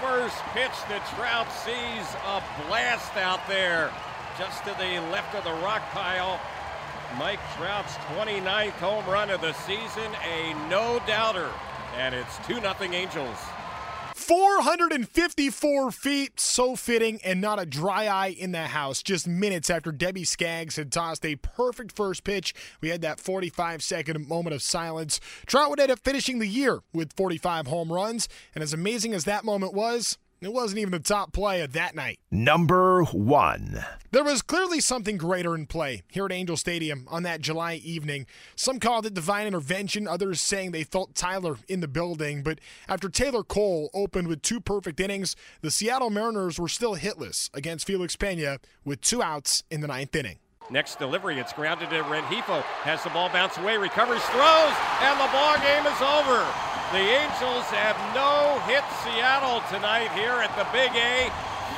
First 0.00 0.38
pitch 0.54 0.76
that 0.88 1.04
Trout 1.14 1.50
sees 1.52 2.06
a 2.24 2.42
blast 2.66 3.16
out 3.16 3.40
there, 3.48 3.90
just 4.38 4.64
to 4.64 4.70
the 4.78 5.00
left 5.10 5.34
of 5.34 5.44
the 5.44 5.52
rock 5.64 5.82
pile. 5.90 6.40
Mike 7.18 7.40
Trout's 7.56 7.94
29th 8.14 8.78
home 8.78 9.04
run 9.06 9.30
of 9.30 9.40
the 9.40 9.52
season, 9.52 10.10
a 10.24 10.54
no 10.70 11.00
doubter, 11.06 11.50
and 11.98 12.14
it's 12.14 12.38
2 12.46 12.60
0 12.60 12.74
Angels. 12.92 13.36
454 14.30 15.90
feet, 15.90 16.38
so 16.38 16.76
fitting, 16.76 17.18
and 17.24 17.40
not 17.40 17.60
a 17.60 17.66
dry 17.66 18.06
eye 18.06 18.28
in 18.28 18.52
the 18.52 18.68
house. 18.68 19.02
Just 19.02 19.26
minutes 19.26 19.68
after 19.68 19.90
Debbie 19.90 20.22
Skaggs 20.22 20.76
had 20.76 20.92
tossed 20.92 21.26
a 21.26 21.34
perfect 21.34 21.90
first 21.96 22.22
pitch, 22.22 22.54
we 22.80 22.90
had 22.90 23.00
that 23.00 23.18
45 23.18 23.82
second 23.82 24.28
moment 24.28 24.54
of 24.54 24.62
silence. 24.62 25.18
Trout 25.46 25.68
would 25.68 25.80
end 25.80 25.90
up 25.90 25.98
finishing 25.98 26.38
the 26.38 26.46
year 26.46 26.78
with 26.92 27.12
45 27.14 27.66
home 27.66 27.92
runs, 27.92 28.28
and 28.54 28.62
as 28.62 28.72
amazing 28.72 29.14
as 29.14 29.24
that 29.24 29.42
moment 29.42 29.74
was, 29.74 30.16
it 30.40 30.52
wasn't 30.52 30.78
even 30.78 30.92
the 30.92 30.98
top 30.98 31.32
play 31.32 31.60
of 31.60 31.72
that 31.74 31.94
night. 31.94 32.18
Number 32.30 33.04
one. 33.04 33.84
There 34.10 34.24
was 34.24 34.42
clearly 34.42 34.80
something 34.80 35.16
greater 35.16 35.54
in 35.54 35.66
play 35.66 36.02
here 36.10 36.24
at 36.24 36.32
Angel 36.32 36.56
Stadium 36.56 37.06
on 37.10 37.22
that 37.24 37.40
July 37.40 37.74
evening. 37.74 38.26
Some 38.56 38.80
called 38.80 39.06
it 39.06 39.14
divine 39.14 39.46
intervention, 39.46 40.08
others 40.08 40.40
saying 40.40 40.70
they 40.70 40.84
felt 40.84 41.14
Tyler 41.14 41.56
in 41.68 41.80
the 41.80 41.88
building. 41.88 42.42
But 42.42 42.60
after 42.88 43.08
Taylor 43.08 43.42
Cole 43.42 43.90
opened 43.92 44.28
with 44.28 44.42
two 44.42 44.60
perfect 44.60 44.98
innings, 44.98 45.36
the 45.60 45.70
Seattle 45.70 46.10
Mariners 46.10 46.58
were 46.58 46.68
still 46.68 46.96
hitless 46.96 47.50
against 47.54 47.86
Felix 47.86 48.16
Pena 48.16 48.58
with 48.84 49.00
two 49.00 49.22
outs 49.22 49.62
in 49.70 49.80
the 49.80 49.88
ninth 49.88 50.14
inning. 50.16 50.38
Next 50.70 51.00
delivery, 51.00 51.38
it's 51.38 51.52
grounded 51.52 51.90
to 51.90 52.02
Rengifo. 52.04 52.62
Has 52.62 53.02
the 53.02 53.10
ball 53.10 53.28
bounce 53.28 53.58
away, 53.58 53.76
recovers, 53.76 54.22
throws, 54.30 54.74
and 55.02 55.18
the 55.18 55.26
ball 55.32 55.58
game 55.58 55.84
is 55.84 56.00
over. 56.00 56.69
The 56.90 56.98
Angels 56.98 57.66
have 57.70 57.94
no 58.16 58.58
hit 58.66 58.82
Seattle 59.04 59.62
tonight 59.70 60.10
here 60.10 60.42
at 60.42 60.50
the 60.58 60.66
Big 60.72 60.90
A. 60.90 61.30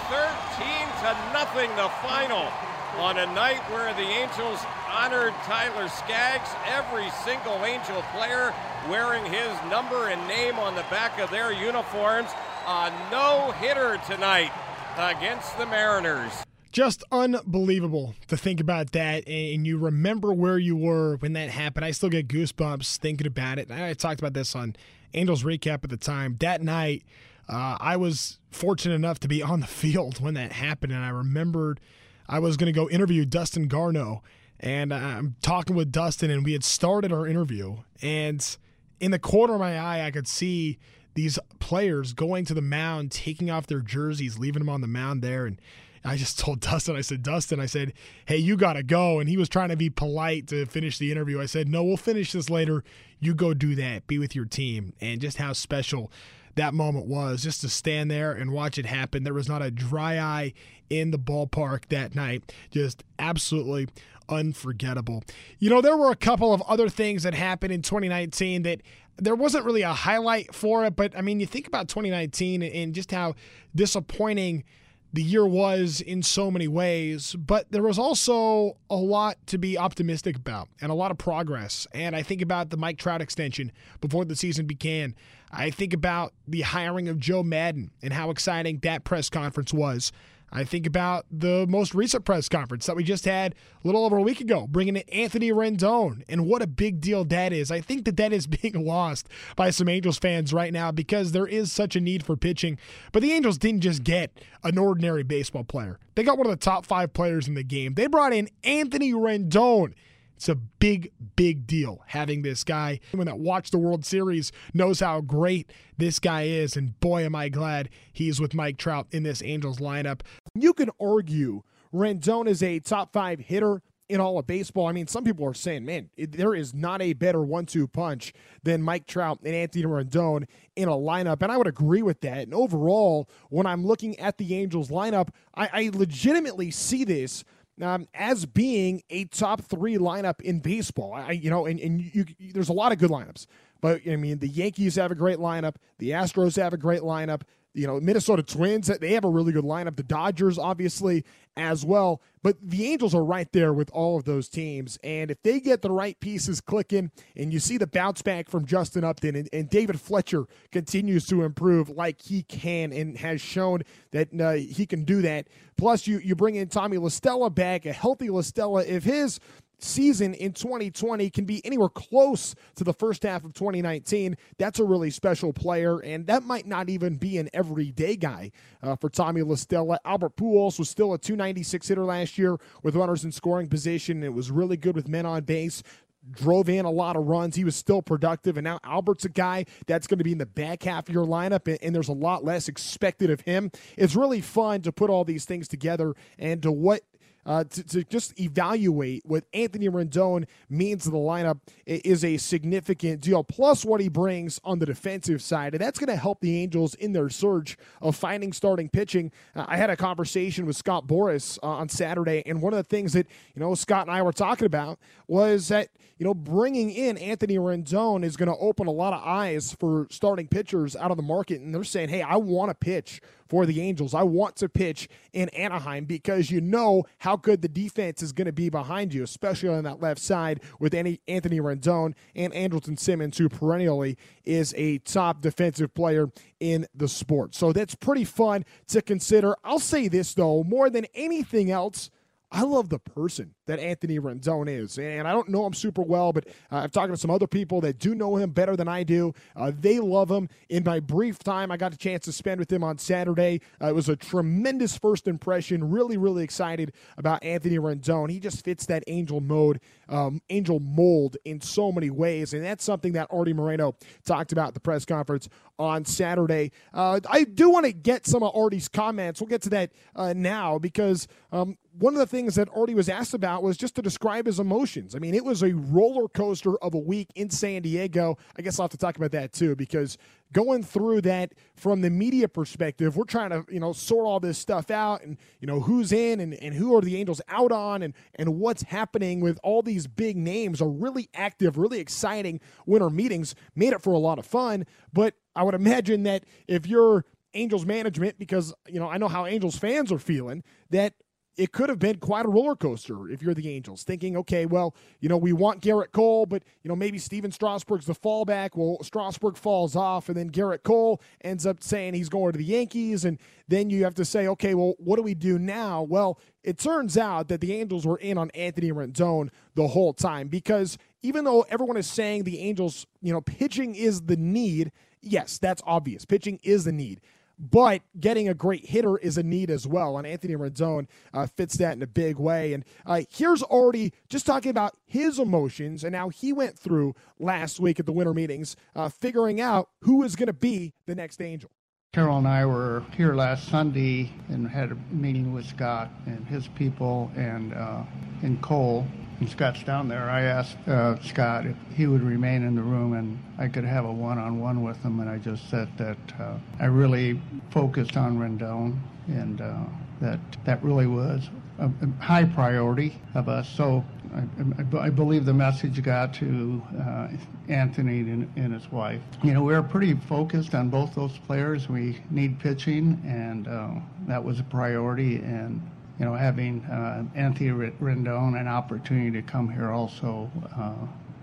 13 0.08 0.88
to 1.04 1.12
nothing 1.36 1.68
the 1.76 1.90
final 2.00 2.48
on 2.96 3.18
a 3.18 3.26
night 3.34 3.60
where 3.70 3.92
the 3.92 4.08
Angels 4.08 4.64
honored 4.88 5.34
Tyler 5.44 5.88
Skaggs. 5.88 6.48
Every 6.64 7.10
single 7.26 7.62
Angel 7.62 8.02
player 8.14 8.54
wearing 8.88 9.22
his 9.26 9.52
number 9.68 10.08
and 10.08 10.26
name 10.26 10.58
on 10.58 10.74
the 10.74 10.84
back 10.88 11.18
of 11.18 11.28
their 11.28 11.52
uniforms. 11.52 12.30
A 12.66 12.90
no 13.10 13.50
hitter 13.60 14.00
tonight 14.06 14.52
against 14.96 15.58
the 15.58 15.66
Mariners 15.66 16.32
just 16.72 17.04
unbelievable 17.12 18.14
to 18.28 18.36
think 18.36 18.60
about 18.60 18.92
that 18.92 19.28
and 19.28 19.66
you 19.66 19.78
remember 19.78 20.32
where 20.32 20.58
you 20.58 20.74
were 20.74 21.16
when 21.16 21.34
that 21.34 21.50
happened. 21.50 21.84
I 21.84 21.90
still 21.90 22.08
get 22.08 22.28
goosebumps 22.28 22.96
thinking 22.96 23.26
about 23.26 23.58
it. 23.58 23.70
I 23.70 23.92
talked 23.94 24.20
about 24.20 24.32
this 24.34 24.56
on 24.56 24.74
angels 25.14 25.44
recap 25.44 25.84
at 25.84 25.90
the 25.90 25.96
time. 25.96 26.36
That 26.40 26.62
night 26.62 27.04
uh, 27.48 27.76
i 27.80 27.96
was 27.96 28.38
fortunate 28.50 28.94
enough 28.94 29.20
to 29.20 29.28
be 29.28 29.42
on 29.42 29.60
the 29.60 29.66
field 29.66 30.20
when 30.20 30.34
that 30.34 30.52
happened 30.52 30.92
and 30.92 31.04
i 31.04 31.08
remembered 31.08 31.80
i 32.28 32.38
was 32.38 32.56
going 32.56 32.72
to 32.72 32.78
go 32.78 32.88
interview 32.88 33.24
dustin 33.24 33.68
garneau 33.68 34.22
and 34.60 34.92
i'm 34.92 35.36
talking 35.42 35.76
with 35.76 35.92
dustin 35.92 36.30
and 36.30 36.44
we 36.44 36.52
had 36.52 36.64
started 36.64 37.12
our 37.12 37.26
interview 37.26 37.76
and 38.00 38.56
in 39.00 39.10
the 39.10 39.18
corner 39.18 39.54
of 39.54 39.60
my 39.60 39.78
eye 39.78 40.04
i 40.06 40.10
could 40.10 40.28
see 40.28 40.78
these 41.14 41.38
players 41.58 42.14
going 42.14 42.44
to 42.44 42.54
the 42.54 42.62
mound 42.62 43.10
taking 43.10 43.50
off 43.50 43.66
their 43.66 43.80
jerseys 43.80 44.38
leaving 44.38 44.60
them 44.60 44.68
on 44.68 44.80
the 44.80 44.86
mound 44.86 45.22
there 45.22 45.46
and 45.46 45.60
I 46.04 46.16
just 46.16 46.38
told 46.38 46.60
Dustin, 46.60 46.96
I 46.96 47.00
said, 47.00 47.22
Dustin, 47.22 47.60
I 47.60 47.66
said, 47.66 47.92
hey, 48.26 48.36
you 48.36 48.56
got 48.56 48.74
to 48.74 48.82
go. 48.82 49.20
And 49.20 49.28
he 49.28 49.36
was 49.36 49.48
trying 49.48 49.68
to 49.68 49.76
be 49.76 49.90
polite 49.90 50.48
to 50.48 50.66
finish 50.66 50.98
the 50.98 51.12
interview. 51.12 51.40
I 51.40 51.46
said, 51.46 51.68
no, 51.68 51.84
we'll 51.84 51.96
finish 51.96 52.32
this 52.32 52.50
later. 52.50 52.82
You 53.20 53.34
go 53.34 53.54
do 53.54 53.74
that. 53.76 54.06
Be 54.06 54.18
with 54.18 54.34
your 54.34 54.44
team. 54.44 54.94
And 55.00 55.20
just 55.20 55.36
how 55.36 55.52
special 55.52 56.10
that 56.54 56.74
moment 56.74 57.06
was 57.06 57.42
just 57.42 57.60
to 57.62 57.68
stand 57.68 58.10
there 58.10 58.32
and 58.32 58.52
watch 58.52 58.78
it 58.78 58.86
happen. 58.86 59.24
There 59.24 59.32
was 59.32 59.48
not 59.48 59.62
a 59.62 59.70
dry 59.70 60.18
eye 60.18 60.52
in 60.90 61.10
the 61.10 61.18
ballpark 61.18 61.86
that 61.88 62.14
night. 62.14 62.52
Just 62.70 63.04
absolutely 63.18 63.88
unforgettable. 64.28 65.22
You 65.58 65.70
know, 65.70 65.80
there 65.80 65.96
were 65.96 66.10
a 66.10 66.16
couple 66.16 66.52
of 66.52 66.62
other 66.62 66.88
things 66.88 67.22
that 67.22 67.34
happened 67.34 67.72
in 67.72 67.82
2019 67.82 68.62
that 68.62 68.82
there 69.16 69.34
wasn't 69.34 69.64
really 69.64 69.82
a 69.82 69.92
highlight 69.92 70.54
for 70.54 70.84
it, 70.84 70.96
but 70.96 71.16
I 71.16 71.20
mean, 71.20 71.38
you 71.38 71.46
think 71.46 71.66
about 71.66 71.88
2019 71.88 72.62
and 72.62 72.94
just 72.94 73.10
how 73.10 73.34
disappointing 73.74 74.64
the 75.12 75.22
year 75.22 75.46
was 75.46 76.00
in 76.00 76.22
so 76.22 76.50
many 76.50 76.66
ways, 76.66 77.36
but 77.38 77.70
there 77.70 77.82
was 77.82 77.98
also 77.98 78.78
a 78.88 78.96
lot 78.96 79.36
to 79.48 79.58
be 79.58 79.76
optimistic 79.76 80.36
about 80.36 80.68
and 80.80 80.90
a 80.90 80.94
lot 80.94 81.10
of 81.10 81.18
progress. 81.18 81.86
And 81.92 82.16
I 82.16 82.22
think 82.22 82.40
about 82.40 82.70
the 82.70 82.78
Mike 82.78 82.98
Trout 82.98 83.20
extension 83.20 83.72
before 84.00 84.24
the 84.24 84.36
season 84.36 84.66
began. 84.66 85.14
I 85.50 85.68
think 85.68 85.92
about 85.92 86.32
the 86.48 86.62
hiring 86.62 87.08
of 87.08 87.18
Joe 87.18 87.42
Maddon 87.42 87.90
and 88.02 88.14
how 88.14 88.30
exciting 88.30 88.78
that 88.78 89.04
press 89.04 89.28
conference 89.28 89.72
was. 89.72 90.12
I 90.52 90.64
think 90.64 90.86
about 90.86 91.24
the 91.30 91.66
most 91.66 91.94
recent 91.94 92.26
press 92.26 92.48
conference 92.48 92.84
that 92.84 92.94
we 92.94 93.04
just 93.04 93.24
had 93.24 93.54
a 93.82 93.86
little 93.86 94.04
over 94.04 94.18
a 94.18 94.22
week 94.22 94.40
ago, 94.40 94.66
bringing 94.68 94.96
in 94.96 95.08
Anthony 95.08 95.50
Rendon, 95.50 96.22
and 96.28 96.46
what 96.46 96.60
a 96.60 96.66
big 96.66 97.00
deal 97.00 97.24
that 97.24 97.54
is. 97.54 97.70
I 97.70 97.80
think 97.80 98.04
that 98.04 98.18
that 98.18 98.32
is 98.34 98.46
being 98.62 98.86
lost 98.86 99.28
by 99.56 99.70
some 99.70 99.88
Angels 99.88 100.18
fans 100.18 100.52
right 100.52 100.72
now 100.72 100.92
because 100.92 101.32
there 101.32 101.46
is 101.46 101.72
such 101.72 101.96
a 101.96 102.00
need 102.00 102.22
for 102.22 102.36
pitching. 102.36 102.78
But 103.12 103.22
the 103.22 103.32
Angels 103.32 103.56
didn't 103.56 103.80
just 103.80 104.04
get 104.04 104.30
an 104.62 104.76
ordinary 104.76 105.22
baseball 105.22 105.64
player, 105.64 105.98
they 106.14 106.22
got 106.22 106.36
one 106.36 106.46
of 106.46 106.50
the 106.50 106.56
top 106.56 106.84
five 106.84 107.14
players 107.14 107.48
in 107.48 107.54
the 107.54 107.64
game. 107.64 107.94
They 107.94 108.06
brought 108.06 108.34
in 108.34 108.48
Anthony 108.62 109.12
Rendon. 109.12 109.94
It's 110.36 110.48
a 110.48 110.54
big, 110.54 111.12
big 111.36 111.66
deal 111.66 112.02
having 112.06 112.42
this 112.42 112.64
guy. 112.64 113.00
Anyone 113.12 113.26
that 113.26 113.38
watched 113.38 113.72
the 113.72 113.78
World 113.78 114.04
Series 114.04 114.52
knows 114.74 115.00
how 115.00 115.20
great 115.20 115.70
this 115.96 116.18
guy 116.18 116.42
is, 116.42 116.76
and 116.76 116.98
boy, 117.00 117.24
am 117.24 117.34
I 117.34 117.48
glad 117.48 117.88
he's 118.12 118.40
with 118.40 118.54
Mike 118.54 118.76
Trout 118.76 119.06
in 119.12 119.22
this 119.22 119.42
Angels 119.42 119.78
lineup. 119.78 120.22
You 120.54 120.72
can 120.74 120.90
argue 121.00 121.62
Rendon 121.94 122.48
is 122.48 122.62
a 122.62 122.80
top 122.80 123.12
five 123.12 123.38
hitter 123.40 123.82
in 124.08 124.20
all 124.20 124.38
of 124.38 124.46
baseball. 124.46 124.88
I 124.88 124.92
mean, 124.92 125.06
some 125.06 125.24
people 125.24 125.46
are 125.46 125.54
saying, 125.54 125.84
man, 125.84 126.10
it, 126.16 126.32
there 126.32 126.54
is 126.54 126.74
not 126.74 127.00
a 127.00 127.14
better 127.14 127.42
one 127.42 127.64
two 127.64 127.86
punch 127.86 128.32
than 128.62 128.82
Mike 128.82 129.06
Trout 129.06 129.38
and 129.44 129.54
Anthony 129.54 129.84
Rendon 129.84 130.44
in 130.76 130.88
a 130.88 130.92
lineup. 130.92 131.42
And 131.42 131.50
I 131.50 131.56
would 131.56 131.66
agree 131.66 132.02
with 132.02 132.20
that. 132.20 132.38
And 132.38 132.52
overall, 132.52 133.28
when 133.48 133.64
I'm 133.64 133.86
looking 133.86 134.18
at 134.18 134.38
the 134.38 134.54
Angels 134.54 134.90
lineup, 134.90 135.28
I, 135.54 135.70
I 135.72 135.90
legitimately 135.94 136.70
see 136.70 137.04
this 137.04 137.44
um, 137.80 138.06
as 138.14 138.46
being 138.46 139.02
a 139.10 139.24
top 139.26 139.62
three 139.62 139.96
lineup 139.96 140.40
in 140.42 140.60
baseball. 140.60 141.14
I, 141.14 141.32
you 141.32 141.50
know, 141.50 141.66
and, 141.66 141.80
and 141.80 142.00
you, 142.00 142.24
you, 142.38 142.52
there's 142.52 142.68
a 142.68 142.74
lot 142.74 142.92
of 142.92 142.98
good 142.98 143.10
lineups, 143.10 143.46
but 143.80 144.00
I 144.08 144.16
mean, 144.16 144.38
the 144.38 144.48
Yankees 144.48 144.96
have 144.96 145.10
a 145.10 145.14
great 145.14 145.38
lineup. 145.38 145.76
The 145.98 146.10
Astros 146.10 146.60
have 146.60 146.72
a 146.72 146.76
great 146.76 147.02
lineup. 147.02 147.42
You 147.74 147.86
know, 147.86 147.98
Minnesota 148.00 148.42
Twins, 148.42 148.88
they 148.88 149.14
have 149.14 149.24
a 149.24 149.30
really 149.30 149.52
good 149.52 149.64
lineup. 149.64 149.96
The 149.96 150.02
Dodgers, 150.02 150.58
obviously, 150.58 151.24
as 151.56 151.84
well. 151.84 152.20
But 152.42 152.56
the 152.60 152.86
Angels 152.86 153.14
are 153.14 153.24
right 153.24 153.50
there 153.52 153.72
with 153.72 153.90
all 153.92 154.16
of 154.16 154.24
those 154.24 154.48
teams. 154.48 154.98
And 155.04 155.30
if 155.30 155.42
they 155.42 155.60
get 155.60 155.82
the 155.82 155.90
right 155.90 156.18
pieces 156.18 156.60
clicking 156.60 157.12
and 157.36 157.52
you 157.52 157.60
see 157.60 157.78
the 157.78 157.86
bounce 157.86 158.20
back 158.22 158.48
from 158.48 158.66
Justin 158.66 159.04
Upton 159.04 159.36
and, 159.36 159.48
and 159.52 159.70
David 159.70 160.00
Fletcher 160.00 160.46
continues 160.72 161.26
to 161.26 161.42
improve 161.42 161.88
like 161.88 162.20
he 162.20 162.42
can 162.42 162.92
and 162.92 163.16
has 163.18 163.40
shown 163.40 163.82
that 164.10 164.28
uh, 164.40 164.52
he 164.52 164.86
can 164.86 165.04
do 165.04 165.22
that. 165.22 165.46
Plus, 165.76 166.06
you, 166.06 166.18
you 166.18 166.34
bring 166.34 166.56
in 166.56 166.68
Tommy 166.68 166.98
La 166.98 167.08
Stella 167.08 167.50
back, 167.50 167.86
a 167.86 167.92
healthy 167.92 168.28
La 168.28 168.40
Stella. 168.40 168.84
If 168.84 169.04
his 169.04 169.38
season 169.82 170.34
in 170.34 170.52
2020 170.52 171.30
can 171.30 171.44
be 171.44 171.64
anywhere 171.64 171.88
close 171.88 172.54
to 172.76 172.84
the 172.84 172.92
first 172.92 173.22
half 173.22 173.44
of 173.44 173.52
2019, 173.54 174.36
that's 174.58 174.78
a 174.78 174.84
really 174.84 175.10
special 175.10 175.52
player, 175.52 175.98
and 176.00 176.26
that 176.26 176.44
might 176.44 176.66
not 176.66 176.88
even 176.88 177.16
be 177.16 177.38
an 177.38 177.48
everyday 177.52 178.16
guy 178.16 178.50
uh, 178.82 178.96
for 178.96 179.08
Tommy 179.08 179.42
La 179.42 179.54
Stella. 179.54 179.98
Albert 180.04 180.36
Pujols 180.36 180.78
was 180.78 180.88
still 180.88 181.12
a 181.14 181.18
296 181.18 181.88
hitter 181.88 182.04
last 182.04 182.38
year 182.38 182.56
with 182.82 182.94
runners 182.96 183.24
in 183.24 183.32
scoring 183.32 183.68
position. 183.68 184.22
It 184.22 184.32
was 184.32 184.50
really 184.50 184.76
good 184.76 184.96
with 184.96 185.08
men 185.08 185.26
on 185.26 185.42
base 185.44 185.82
drove 186.30 186.68
in 186.68 186.84
a 186.84 186.90
lot 186.90 187.16
of 187.16 187.26
runs. 187.26 187.56
He 187.56 187.64
was 187.64 187.76
still 187.76 188.02
productive. 188.02 188.56
And 188.56 188.64
now 188.64 188.78
Albert's 188.84 189.24
a 189.24 189.28
guy 189.28 189.64
that's 189.86 190.06
going 190.06 190.18
to 190.18 190.24
be 190.24 190.32
in 190.32 190.38
the 190.38 190.46
back 190.46 190.84
half 190.84 191.08
of 191.08 191.14
your 191.14 191.26
lineup, 191.26 191.76
and, 191.82 191.92
there's 191.92 192.08
a 192.08 192.12
lot 192.12 192.42
less 192.42 192.68
expected 192.68 193.28
of 193.28 193.42
him. 193.42 193.70
It's 193.98 194.16
really 194.16 194.40
fun 194.40 194.80
to 194.82 194.92
put 194.92 195.10
all 195.10 195.24
these 195.24 195.44
things 195.44 195.68
together 195.68 196.14
and 196.38 196.62
to 196.62 196.72
what 196.72 197.02
uh, 197.46 197.64
to, 197.64 197.82
to, 197.82 198.04
just 198.04 198.38
evaluate 198.38 199.22
what 199.24 199.44
Anthony 199.52 199.88
Rendon 199.88 200.46
means 200.68 201.04
to 201.04 201.10
the 201.10 201.16
lineup 201.16 201.58
is 201.86 202.24
a 202.24 202.36
significant 202.36 203.20
deal. 203.20 203.42
Plus, 203.42 203.84
what 203.84 204.00
he 204.00 204.08
brings 204.08 204.60
on 204.64 204.78
the 204.78 204.86
defensive 204.86 205.42
side, 205.42 205.74
and 205.74 205.80
that's 205.80 205.98
going 205.98 206.08
to 206.08 206.16
help 206.16 206.40
the 206.40 206.62
Angels 206.62 206.94
in 206.94 207.12
their 207.12 207.28
search 207.28 207.76
of 208.00 208.14
finding 208.16 208.52
starting 208.52 208.88
pitching. 208.88 209.32
Uh, 209.56 209.64
I 209.66 209.76
had 209.76 209.90
a 209.90 209.96
conversation 209.96 210.66
with 210.66 210.76
Scott 210.76 211.06
Boras 211.06 211.58
uh, 211.62 211.66
on 211.66 211.88
Saturday, 211.88 212.42
and 212.46 212.62
one 212.62 212.72
of 212.72 212.76
the 212.76 212.84
things 212.84 213.12
that 213.14 213.26
you 213.54 213.60
know 213.60 213.74
Scott 213.74 214.06
and 214.06 214.14
I 214.14 214.22
were 214.22 214.32
talking 214.32 214.66
about 214.66 214.98
was 215.26 215.68
that 215.68 215.88
you 216.22 216.28
know 216.28 216.34
bringing 216.34 216.88
in 216.88 217.18
Anthony 217.18 217.56
Rendon 217.56 218.22
is 218.22 218.36
going 218.36 218.48
to 218.48 218.56
open 218.58 218.86
a 218.86 218.92
lot 218.92 219.12
of 219.12 219.20
eyes 219.24 219.72
for 219.72 220.06
starting 220.08 220.46
pitchers 220.46 220.94
out 220.94 221.10
of 221.10 221.16
the 221.16 221.22
market, 221.24 221.60
and 221.60 221.74
they're 221.74 221.82
saying, 221.82 222.10
"Hey, 222.10 222.22
I 222.22 222.36
want 222.36 222.70
to 222.70 222.76
pitch 222.76 223.20
for 223.48 223.66
the 223.66 223.80
Angels. 223.80 224.14
I 224.14 224.22
want 224.22 224.54
to 224.58 224.68
pitch 224.68 225.08
in 225.32 225.48
Anaheim 225.48 226.04
because 226.04 226.48
you 226.48 226.60
know 226.60 227.02
how 227.18 227.34
good 227.34 227.60
the 227.60 227.68
defense 227.68 228.22
is 228.22 228.30
going 228.30 228.46
to 228.46 228.52
be 228.52 228.68
behind 228.68 229.12
you, 229.12 229.24
especially 229.24 229.70
on 229.70 229.82
that 229.82 230.00
left 230.00 230.20
side 230.20 230.60
with 230.78 230.94
any 230.94 231.20
Anthony 231.26 231.58
Rendon 231.58 232.14
and 232.36 232.52
Andrelton 232.52 233.00
Simmons, 233.00 233.36
who 233.36 233.48
perennially 233.48 234.16
is 234.44 234.72
a 234.76 234.98
top 234.98 235.40
defensive 235.40 235.92
player 235.92 236.30
in 236.60 236.86
the 236.94 237.08
sport. 237.08 237.56
So 237.56 237.72
that's 237.72 237.96
pretty 237.96 238.24
fun 238.24 238.64
to 238.86 239.02
consider. 239.02 239.56
I'll 239.64 239.80
say 239.80 240.06
this 240.06 240.34
though, 240.34 240.62
more 240.62 240.88
than 240.88 241.04
anything 241.16 241.72
else, 241.72 242.10
I 242.54 242.62
love 242.64 242.90
the 242.90 242.98
person 242.98 243.54
that 243.66 243.78
Anthony 243.78 244.20
Rendon 244.20 244.68
is. 244.68 244.98
And 244.98 245.26
I 245.26 245.32
don't 245.32 245.48
know 245.48 245.64
him 245.66 245.72
super 245.72 246.02
well, 246.02 246.34
but 246.34 246.46
uh, 246.70 246.80
I've 246.80 246.92
talked 246.92 247.10
to 247.10 247.16
some 247.16 247.30
other 247.30 247.46
people 247.46 247.80
that 247.80 247.98
do 247.98 248.14
know 248.14 248.36
him 248.36 248.50
better 248.50 248.76
than 248.76 248.88
I 248.88 249.04
do. 249.04 249.32
Uh, 249.56 249.72
they 249.74 249.98
love 250.00 250.30
him. 250.30 250.50
In 250.68 250.84
my 250.84 251.00
brief 251.00 251.38
time, 251.38 251.72
I 251.72 251.78
got 251.78 251.94
a 251.94 251.96
chance 251.96 252.26
to 252.26 252.32
spend 252.32 252.58
with 252.58 252.70
him 252.70 252.84
on 252.84 252.98
Saturday. 252.98 253.62
Uh, 253.80 253.86
it 253.86 253.94
was 253.94 254.10
a 254.10 254.16
tremendous 254.16 254.98
first 254.98 255.26
impression. 255.26 255.90
Really, 255.90 256.18
really 256.18 256.44
excited 256.44 256.92
about 257.16 257.42
Anthony 257.42 257.78
Rendon. 257.78 258.30
He 258.30 258.38
just 258.38 258.62
fits 258.62 258.84
that 258.86 259.02
angel 259.06 259.40
mode, 259.40 259.80
um, 260.10 260.42
angel 260.50 260.78
mold 260.78 261.38
in 261.46 261.58
so 261.62 261.90
many 261.90 262.10
ways. 262.10 262.52
And 262.52 262.62
that's 262.62 262.84
something 262.84 263.12
that 263.14 263.28
Artie 263.30 263.54
Moreno 263.54 263.96
talked 264.26 264.52
about 264.52 264.68
at 264.68 264.74
the 264.74 264.80
press 264.80 265.06
conference 265.06 265.48
on 265.78 266.04
Saturday. 266.04 266.70
Uh, 266.92 267.20
I 267.30 267.44
do 267.44 267.70
want 267.70 267.86
to 267.86 267.92
get 267.92 268.26
some 268.26 268.42
of 268.42 268.54
Artie's 268.54 268.88
comments. 268.88 269.40
We'll 269.40 269.48
get 269.48 269.62
to 269.62 269.70
that 269.70 269.92
uh, 270.14 270.34
now 270.36 270.78
because 270.78 271.26
um, 271.50 271.78
one 271.98 272.14
of 272.14 272.18
the 272.18 272.26
things 272.26 272.54
that 272.54 272.68
Arte 272.74 272.94
was 272.94 273.08
asked 273.08 273.34
about 273.34 273.62
was 273.62 273.76
just 273.76 273.94
to 273.96 274.02
describe 274.02 274.46
his 274.46 274.58
emotions. 274.58 275.14
I 275.14 275.18
mean, 275.18 275.34
it 275.34 275.44
was 275.44 275.62
a 275.62 275.74
roller 275.74 276.26
coaster 276.26 276.76
of 276.78 276.94
a 276.94 276.98
week 276.98 277.28
in 277.34 277.50
San 277.50 277.82
Diego. 277.82 278.38
I 278.56 278.62
guess 278.62 278.78
I'll 278.78 278.84
have 278.84 278.92
to 278.92 278.96
talk 278.96 279.16
about 279.16 279.32
that 279.32 279.52
too, 279.52 279.76
because 279.76 280.16
going 280.52 280.82
through 280.82 281.20
that 281.22 281.52
from 281.76 282.00
the 282.00 282.08
media 282.08 282.48
perspective, 282.48 283.16
we're 283.16 283.24
trying 283.24 283.50
to, 283.50 283.64
you 283.70 283.80
know, 283.80 283.92
sort 283.92 284.26
all 284.26 284.40
this 284.40 284.58
stuff 284.58 284.90
out 284.90 285.22
and, 285.22 285.36
you 285.60 285.66
know, 285.66 285.80
who's 285.80 286.12
in 286.12 286.40
and, 286.40 286.54
and 286.54 286.74
who 286.74 286.96
are 286.96 287.02
the 287.02 287.16
Angels 287.16 287.42
out 287.48 287.72
on 287.72 288.02
and, 288.02 288.14
and 288.36 288.58
what's 288.58 288.82
happening 288.82 289.40
with 289.40 289.58
all 289.62 289.82
these 289.82 290.06
big 290.06 290.36
names 290.36 290.80
are 290.80 290.90
really 290.90 291.28
active, 291.34 291.76
really 291.76 292.00
exciting 292.00 292.60
winter 292.86 293.10
meetings. 293.10 293.54
Made 293.74 293.92
it 293.92 294.02
for 294.02 294.12
a 294.12 294.18
lot 294.18 294.38
of 294.38 294.46
fun. 294.46 294.86
But 295.12 295.34
I 295.54 295.62
would 295.62 295.74
imagine 295.74 296.22
that 296.22 296.44
if 296.66 296.86
you're 296.86 297.26
Angels 297.54 297.84
management, 297.84 298.38
because, 298.38 298.72
you 298.88 298.98
know, 298.98 299.10
I 299.10 299.18
know 299.18 299.28
how 299.28 299.44
Angels 299.44 299.76
fans 299.76 300.10
are 300.10 300.18
feeling, 300.18 300.62
that 300.88 301.12
it 301.56 301.72
could 301.72 301.90
have 301.90 301.98
been 301.98 302.16
quite 302.16 302.46
a 302.46 302.48
roller 302.48 302.74
coaster 302.74 303.28
if 303.28 303.42
you're 303.42 303.52
the 303.52 303.68
Angels, 303.68 304.04
thinking, 304.04 304.36
okay, 304.38 304.64
well, 304.64 304.94
you 305.20 305.28
know, 305.28 305.36
we 305.36 305.52
want 305.52 305.82
Gerrit 305.82 306.12
Cole, 306.12 306.46
but, 306.46 306.62
you 306.82 306.88
know, 306.88 306.96
maybe 306.96 307.18
Stephen 307.18 307.52
Strasburg's 307.52 308.06
the 308.06 308.14
fallback. 308.14 308.70
Well, 308.74 308.98
Strasburg 309.02 309.58
falls 309.58 309.94
off, 309.94 310.28
and 310.28 310.36
then 310.36 310.50
Gerrit 310.50 310.82
Cole 310.82 311.20
ends 311.42 311.66
up 311.66 311.82
saying 311.82 312.14
he's 312.14 312.30
going 312.30 312.52
to 312.52 312.58
the 312.58 312.64
Yankees. 312.64 313.26
And 313.26 313.38
then 313.68 313.90
you 313.90 314.02
have 314.04 314.14
to 314.14 314.24
say, 314.24 314.46
okay, 314.48 314.74
well, 314.74 314.94
what 314.98 315.16
do 315.16 315.22
we 315.22 315.34
do 315.34 315.58
now? 315.58 316.02
Well, 316.02 316.38
it 316.64 316.78
turns 316.78 317.18
out 317.18 317.48
that 317.48 317.60
the 317.60 317.74
Angels 317.74 318.06
were 318.06 318.18
in 318.18 318.38
on 318.38 318.50
Anthony 318.50 318.90
Rendon 318.90 319.50
the 319.74 319.88
whole 319.88 320.14
time 320.14 320.48
because 320.48 320.96
even 321.22 321.44
though 321.44 321.62
everyone 321.68 321.96
is 321.96 322.06
saying 322.06 322.44
the 322.44 322.60
Angels, 322.60 323.06
you 323.20 323.32
know, 323.32 323.40
pitching 323.42 323.94
is 323.94 324.22
the 324.22 324.36
need, 324.36 324.90
yes, 325.20 325.58
that's 325.58 325.82
obvious. 325.86 326.24
Pitching 326.24 326.60
is 326.62 326.84
the 326.84 326.92
need 326.92 327.20
but 327.62 328.02
getting 328.18 328.48
a 328.48 328.54
great 328.54 328.86
hitter 328.86 329.16
is 329.18 329.38
a 329.38 329.42
need 329.42 329.70
as 329.70 329.86
well. 329.86 330.18
And 330.18 330.26
Anthony 330.26 330.56
Rendon 330.56 331.06
uh, 331.32 331.46
fits 331.46 331.76
that 331.76 331.96
in 331.96 332.02
a 332.02 332.06
big 332.06 332.36
way. 332.36 332.72
And 332.72 332.84
uh, 333.06 333.22
here's 333.30 333.62
already 333.62 334.12
just 334.28 334.44
talking 334.44 334.70
about 334.70 334.96
his 335.06 335.38
emotions 335.38 336.02
and 336.02 336.16
how 336.16 336.28
he 336.28 336.52
went 336.52 336.76
through 336.76 337.14
last 337.38 337.78
week 337.78 338.00
at 338.00 338.06
the 338.06 338.12
winter 338.12 338.34
meetings, 338.34 338.74
uh, 338.96 339.08
figuring 339.08 339.60
out 339.60 339.88
who 340.00 340.24
is 340.24 340.34
going 340.34 340.48
to 340.48 340.52
be 340.52 340.92
the 341.06 341.14
next 341.14 341.40
Angel. 341.40 341.70
Carol 342.12 342.36
and 342.36 342.48
I 342.48 342.66
were 342.66 343.02
here 343.16 343.34
last 343.34 343.68
Sunday 343.68 344.30
and 344.48 344.68
had 344.68 344.92
a 344.92 344.96
meeting 345.10 345.54
with 345.54 345.64
Scott 345.64 346.10
and 346.26 346.46
his 346.46 346.68
people 346.68 347.30
and 347.36 347.72
uh, 347.72 348.02
and 348.42 348.60
Cole 348.60 349.06
and 349.42 349.50
Scott's 349.50 349.82
down 349.82 350.06
there, 350.06 350.30
I 350.30 350.42
asked 350.42 350.76
uh, 350.86 351.20
Scott 351.20 351.66
if 351.66 351.74
he 351.96 352.06
would 352.06 352.22
remain 352.22 352.62
in 352.62 352.76
the 352.76 352.82
room 352.82 353.14
and 353.14 353.42
I 353.58 353.66
could 353.66 353.82
have 353.82 354.04
a 354.04 354.12
one-on-one 354.12 354.84
with 354.84 355.02
him, 355.02 355.18
and 355.18 355.28
I 355.28 355.38
just 355.38 355.68
said 355.68 355.88
that 355.98 356.16
uh, 356.38 356.58
I 356.78 356.84
really 356.84 357.40
focused 357.72 358.16
on 358.16 358.38
Rendon 358.38 359.00
and 359.26 359.60
uh, 359.60 359.82
that 360.20 360.38
that 360.64 360.80
really 360.84 361.08
was 361.08 361.50
a, 361.80 361.86
a, 361.86 362.22
high 362.22 362.44
priority 362.44 363.20
of 363.34 363.48
us. 363.48 363.68
So 363.68 364.04
I, 364.32 364.96
I, 364.96 365.06
I 365.06 365.10
believe 365.10 365.44
the 365.44 365.52
message 365.52 366.00
got 366.04 366.32
to 366.34 366.80
uh, 367.00 367.28
Anthony 367.68 368.20
and, 368.20 368.48
and, 368.54 368.72
his 368.72 368.92
wife. 368.92 369.20
You 369.42 369.54
know, 369.54 369.64
we 369.64 369.74
are 369.74 369.82
pretty 369.82 370.14
focused 370.14 370.76
on 370.76 370.88
both 370.88 371.16
those 371.16 371.36
players. 371.38 371.88
We 371.88 372.22
need 372.30 372.60
pitching, 372.60 373.20
and 373.26 373.66
uh, 373.66 373.90
that 374.28 374.42
was 374.44 374.60
a 374.60 374.64
priority. 374.64 375.36
And 375.36 375.82
you 376.18 376.24
know, 376.24 376.34
having 376.34 376.82
uh, 376.84 377.24
Anthony 377.34 377.70
Rendon 377.70 378.60
an 378.60 378.68
opportunity 378.68 379.30
to 379.40 379.42
come 379.42 379.70
here 379.70 379.90
also 379.90 380.50
uh, 380.76 380.94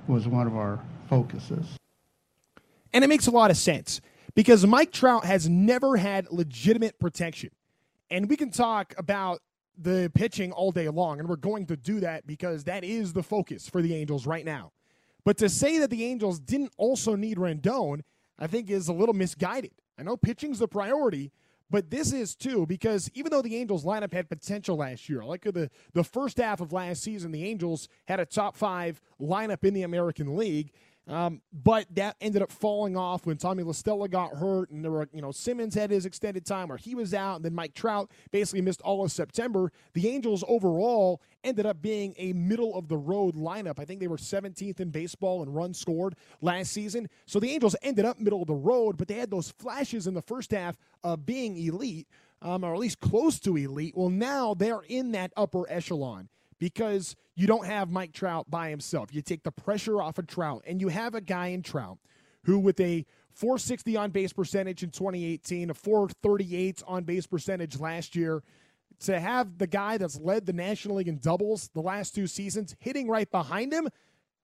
was 0.08 0.28
one 0.28 0.48
of 0.48 0.56
our 0.56 0.80
focuses. 1.08 1.66
And 2.94 3.04
it 3.04 3.08
makes 3.08 3.28
a 3.28 3.32
lot 3.32 3.52
of 3.52 3.58
sense 3.58 4.02
because 4.36 4.66
Mike 4.66 4.92
Trout 4.92 5.26
has 5.26 5.50
never 5.50 5.98
had 5.98 6.32
legitimate 6.32 7.00
protection. 7.00 7.50
And 8.10 8.30
we 8.30 8.36
can 8.36 8.52
talk 8.52 8.94
about 8.98 9.42
the 9.78 10.12
pitching 10.14 10.52
all 10.52 10.72
day 10.72 10.90
long, 10.90 11.20
and 11.20 11.30
we're 11.30 11.36
going 11.36 11.66
to 11.68 11.78
do 11.78 12.00
that 12.02 12.28
because 12.28 12.64
that 12.66 12.84
is 12.84 13.14
the 13.14 13.24
focus 13.24 13.70
for 13.70 13.82
the 13.82 13.96
Angels 13.96 14.26
right 14.26 14.46
now. 14.46 14.72
But 15.24 15.38
to 15.38 15.50
say 15.50 15.80
that 15.80 15.90
the 15.90 16.06
Angels 16.06 16.40
didn't 16.40 16.74
also 16.78 17.16
need 17.16 17.38
Rendon, 17.38 18.02
I 18.38 18.48
think 18.48 18.70
is 18.70 18.88
a 18.88 18.94
little 18.94 19.14
misguided. 19.14 19.72
I 19.98 20.04
know 20.04 20.18
pitching's 20.18 20.60
the 20.60 20.68
priority, 20.68 21.32
but 21.70 21.90
this 21.90 22.12
is 22.14 22.36
too 22.36 22.66
because 22.66 23.10
even 23.14 23.32
though 23.32 23.42
the 23.42 23.56
Angels 23.56 23.86
lineup 23.86 24.14
had 24.14 24.30
potential 24.30 24.78
last 24.78 25.08
year, 25.08 25.24
like 25.24 25.44
the 25.44 25.70
the 25.94 26.04
first 26.04 26.38
half 26.38 26.62
of 26.62 26.74
last 26.74 27.04
season, 27.04 27.32
the 27.32 27.46
Angels 27.46 27.88
had 28.08 28.20
a 28.20 28.26
top 28.26 28.56
five 28.56 29.02
lineup 29.22 29.64
in 29.64 29.74
the 29.74 29.84
American 29.84 30.36
League. 30.36 30.72
Um, 31.10 31.42
but 31.52 31.88
that 31.96 32.16
ended 32.22 32.44
up 32.44 32.52
falling 32.52 32.96
off 32.96 33.26
when 33.26 33.38
Tommy 33.38 33.64
La 33.64 33.72
Stella 33.72 34.08
got 34.08 34.36
hurt, 34.36 34.70
and 34.70 34.84
there 34.84 34.92
were, 34.92 35.10
you 35.12 35.24
know, 35.24 35.32
Simmons 35.32 35.74
had 35.74 35.90
his 35.90 36.06
extended 36.06 36.46
time 36.46 36.68
where 36.68 36.78
he 36.78 36.94
was 36.94 37.16
out, 37.16 37.38
and 37.38 37.46
then 37.46 37.56
Mike 37.56 37.74
Trout 37.74 38.12
basically 38.32 38.62
missed 38.62 38.82
all 38.82 39.04
of 39.04 39.12
September. 39.12 39.72
The 39.94 40.08
Angels 40.08 40.44
overall 40.48 41.24
ended 41.44 41.66
up 41.66 41.82
being 41.82 42.14
a 42.18 42.34
middle 42.34 42.76
of 42.76 42.88
the 42.88 42.98
road 42.98 43.36
lineup. 43.36 43.80
I 43.80 43.86
think 43.86 44.00
they 44.00 44.08
were 44.08 44.18
17th 44.18 44.80
in 44.80 44.92
baseball 44.92 45.42
in 45.42 45.52
runs 45.52 45.80
scored 45.80 46.14
last 46.42 46.72
season. 46.72 47.10
So 47.26 47.40
the 47.40 47.50
Angels 47.50 47.76
ended 47.82 48.06
up 48.06 48.20
middle 48.20 48.42
of 48.42 48.48
the 48.48 48.54
road, 48.54 48.96
but 48.96 49.08
they 49.08 49.16
had 49.16 49.32
those 49.32 49.50
flashes 49.50 50.06
in 50.06 50.14
the 50.14 50.22
first 50.22 50.52
half 50.52 50.78
of 51.04 51.26
being 51.26 51.58
elite, 51.58 52.08
um, 52.44 52.64
or 52.64 52.76
at 52.76 52.80
least 52.80 53.00
close 53.00 53.40
to 53.40 53.58
elite. 53.58 53.96
Well, 53.98 54.10
now 54.10 54.54
they're 54.54 54.84
in 54.88 55.14
that 55.14 55.34
upper 55.36 55.68
echelon 55.72 56.30
because 56.60 57.16
you 57.36 57.48
don't 57.48 57.66
have 57.66 57.90
Mike 57.90 58.14
Trout 58.14 58.50
by 58.50 58.70
himself. 58.70 59.14
You 59.14 59.22
take 59.22 59.44
the 59.44 59.52
pressure 59.52 60.02
off 60.02 60.18
of 60.18 60.28
Trout, 60.28 60.64
and 60.68 60.82
you 60.82 60.90
have 60.90 61.16
a 61.16 61.22
guy 61.22 61.48
in 61.48 61.64
Trout 61.64 61.98
who, 62.44 62.60
with 62.60 62.80
a 62.80 63.06
460 63.34 63.96
on 63.98 64.12
base 64.12 64.34
percentage 64.34 64.84
in 64.84 64.92
2018, 64.92 65.70
a 65.70 65.74
438 65.74 66.84
on 66.88 67.04
base 67.04 67.26
percentage 67.26 67.80
last 67.80 68.16
year, 68.16 68.44
to 69.02 69.20
have 69.20 69.58
the 69.58 69.68
guy 69.68 69.98
that's 69.98 70.20
led 70.20 70.46
the 70.46 70.54
National 70.54 70.98
League 70.98 71.08
in 71.08 71.20
doubles 71.20 71.70
the 71.74 71.82
last 71.82 72.14
two 72.14 72.28
seasons 72.28 72.76
hitting 72.80 73.08
right 73.08 73.30
behind 73.32 73.72
him, 73.72 73.88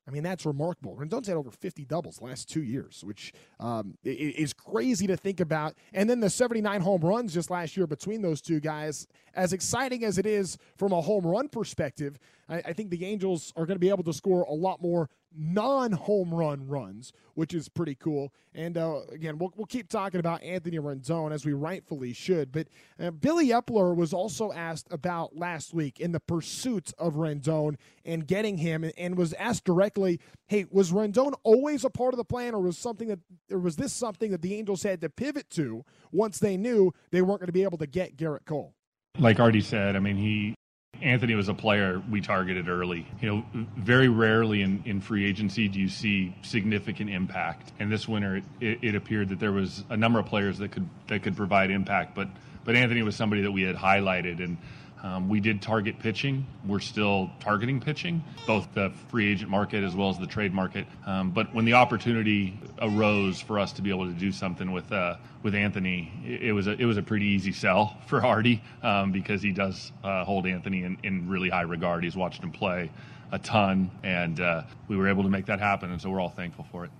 I 0.07 0.11
mean, 0.11 0.21
that's 0.21 0.45
remarkable. 0.45 0.95
Rendon's 0.95 1.27
had 1.27 1.35
over 1.35 1.49
50 1.49 1.83
doubles 1.85 2.21
last 2.21 2.47
two 2.47 2.61
years, 2.61 3.03
which 3.03 3.33
um, 3.59 3.97
is 4.03 4.53
crazy 4.53 5.07
to 5.07 5.17
think 5.17 5.39
about. 5.39 5.75
And 5.93 6.07
then 6.07 6.19
the 6.19 6.29
79 6.29 6.81
home 6.81 7.01
runs 7.01 7.33
just 7.33 7.49
last 7.49 7.75
year 7.75 7.87
between 7.87 8.21
those 8.21 8.39
two 8.39 8.59
guys, 8.59 9.07
as 9.33 9.51
exciting 9.51 10.03
as 10.03 10.19
it 10.19 10.27
is 10.27 10.57
from 10.77 10.91
a 10.91 11.01
home 11.01 11.25
run 11.25 11.49
perspective, 11.49 12.19
I, 12.47 12.57
I 12.57 12.73
think 12.73 12.91
the 12.91 13.03
Angels 13.03 13.51
are 13.55 13.65
going 13.65 13.77
to 13.77 13.79
be 13.79 13.89
able 13.89 14.03
to 14.03 14.13
score 14.13 14.43
a 14.43 14.53
lot 14.53 14.79
more 14.79 15.09
non 15.37 15.91
home 15.91 16.33
run 16.33 16.67
runs, 16.67 17.13
which 17.33 17.53
is 17.53 17.69
pretty 17.69 17.95
cool. 17.95 18.33
And 18.53 18.77
uh, 18.77 19.01
again, 19.11 19.37
we'll, 19.37 19.51
we'll 19.55 19.65
keep 19.65 19.89
talking 19.89 20.19
about 20.19 20.43
Anthony 20.43 20.77
Rendon 20.77 21.31
as 21.31 21.45
we 21.45 21.53
rightfully 21.53 22.13
should. 22.13 22.51
But 22.51 22.67
uh, 22.99 23.11
Billy 23.11 23.49
Eppler 23.49 23.95
was 23.95 24.13
also 24.13 24.51
asked 24.51 24.87
about 24.91 25.35
last 25.35 25.73
week 25.73 25.99
in 25.99 26.11
the 26.11 26.19
pursuit 26.19 26.93
of 26.97 27.15
Rendon 27.15 27.75
and 28.03 28.25
getting 28.27 28.57
him, 28.57 28.89
and 28.97 29.17
was 29.17 29.33
asked 29.33 29.65
directly, 29.65 30.19
"Hey, 30.47 30.65
was 30.69 30.91
Rendon 30.91 31.33
always 31.43 31.83
a 31.83 31.89
part 31.89 32.13
of 32.13 32.17
the 32.17 32.25
plan, 32.25 32.53
or 32.53 32.61
was 32.61 32.77
something 32.77 33.07
that, 33.09 33.19
or 33.51 33.59
was 33.59 33.75
this 33.75 33.93
something 33.93 34.31
that 34.31 34.41
the 34.41 34.55
Angels 34.55 34.83
had 34.83 35.01
to 35.01 35.09
pivot 35.09 35.49
to 35.51 35.83
once 36.11 36.39
they 36.39 36.57
knew 36.57 36.93
they 37.11 37.21
weren't 37.21 37.39
going 37.39 37.47
to 37.47 37.53
be 37.53 37.63
able 37.63 37.77
to 37.79 37.87
get 37.87 38.17
Gerrit 38.17 38.45
Cole?" 38.45 38.73
Like 39.17 39.39
Arte 39.39 39.61
said, 39.61 39.95
I 39.95 39.99
mean, 39.99 40.17
he 40.17 40.55
Anthony 41.01 41.35
was 41.35 41.47
a 41.47 41.53
player 41.53 42.01
we 42.09 42.21
targeted 42.21 42.67
early. 42.67 43.05
You 43.21 43.29
know, 43.29 43.45
very 43.77 44.07
rarely 44.07 44.61
in, 44.61 44.81
in 44.85 45.01
free 45.01 45.25
agency 45.25 45.67
do 45.67 45.79
you 45.79 45.89
see 45.89 46.35
significant 46.41 47.09
impact. 47.09 47.71
And 47.79 47.91
this 47.91 48.07
winter, 48.07 48.41
it, 48.59 48.79
it, 48.81 48.95
appeared 48.95 49.29
that 49.29 49.39
there 49.39 49.51
was 49.51 49.83
a 49.89 49.97
number 49.97 50.19
of 50.19 50.25
players 50.25 50.57
that 50.59 50.71
could 50.71 50.87
that 51.07 51.23
could 51.23 51.35
provide 51.35 51.71
impact. 51.71 52.15
But 52.15 52.29
but 52.63 52.75
Anthony 52.75 53.03
was 53.03 53.15
somebody 53.15 53.43
that 53.43 53.51
we 53.51 53.61
had 53.61 53.75
highlighted, 53.75 54.43
and 54.43 54.57
um, 55.05 55.29
we 55.29 55.39
did 55.39 55.61
target 55.61 55.99
pitching. 55.99 56.47
We're 56.65 56.79
still 56.79 57.29
targeting 57.39 57.79
pitching, 57.79 58.23
both 58.47 58.67
the 58.73 58.91
free 59.09 59.31
agent 59.31 59.51
market 59.51 59.83
as 59.83 59.95
well 59.95 60.09
as 60.09 60.17
the 60.17 60.25
trade 60.25 60.51
market. 60.51 60.87
Um, 61.05 61.29
but 61.29 61.53
when 61.53 61.63
the 61.63 61.73
opportunity 61.73 62.59
arose 62.81 63.39
for 63.39 63.59
us 63.59 63.71
to 63.73 63.83
be 63.83 63.91
able 63.91 64.07
to 64.07 64.13
do 64.13 64.31
something 64.31 64.71
with 64.71 64.91
uh, 64.91 65.17
with 65.43 65.53
Anthony, 65.53 66.11
it, 66.25 66.45
it, 66.45 66.51
was 66.53 66.65
a 66.65 66.71
it 66.71 66.85
was 66.85 66.97
a 66.97 67.03
pretty 67.03 67.27
easy 67.27 67.51
sell 67.51 67.95
for 68.07 68.25
Arte 68.25 68.63
um, 68.81 69.11
because 69.11 69.43
he 69.43 69.51
does 69.51 69.91
uh, 70.03 70.25
hold 70.25 70.47
Anthony 70.47 70.83
in, 70.83 70.97
in 71.03 71.29
really 71.29 71.49
high 71.49 71.61
regard. 71.61 72.03
He's 72.03 72.15
watched 72.15 72.41
him 72.41 72.51
play 72.51 72.89
a 73.31 73.37
ton, 73.37 73.91
and 74.01 74.39
uh, 74.39 74.63
we 74.87 74.97
were 74.97 75.07
able 75.07 75.21
to 75.21 75.29
make 75.29 75.45
that 75.45 75.59
happen, 75.59 75.91
and 75.91 76.01
so 76.01 76.09
we're 76.09 76.19
all 76.19 76.29
thankful 76.29 76.65
for 76.71 76.83
it. 76.83 76.91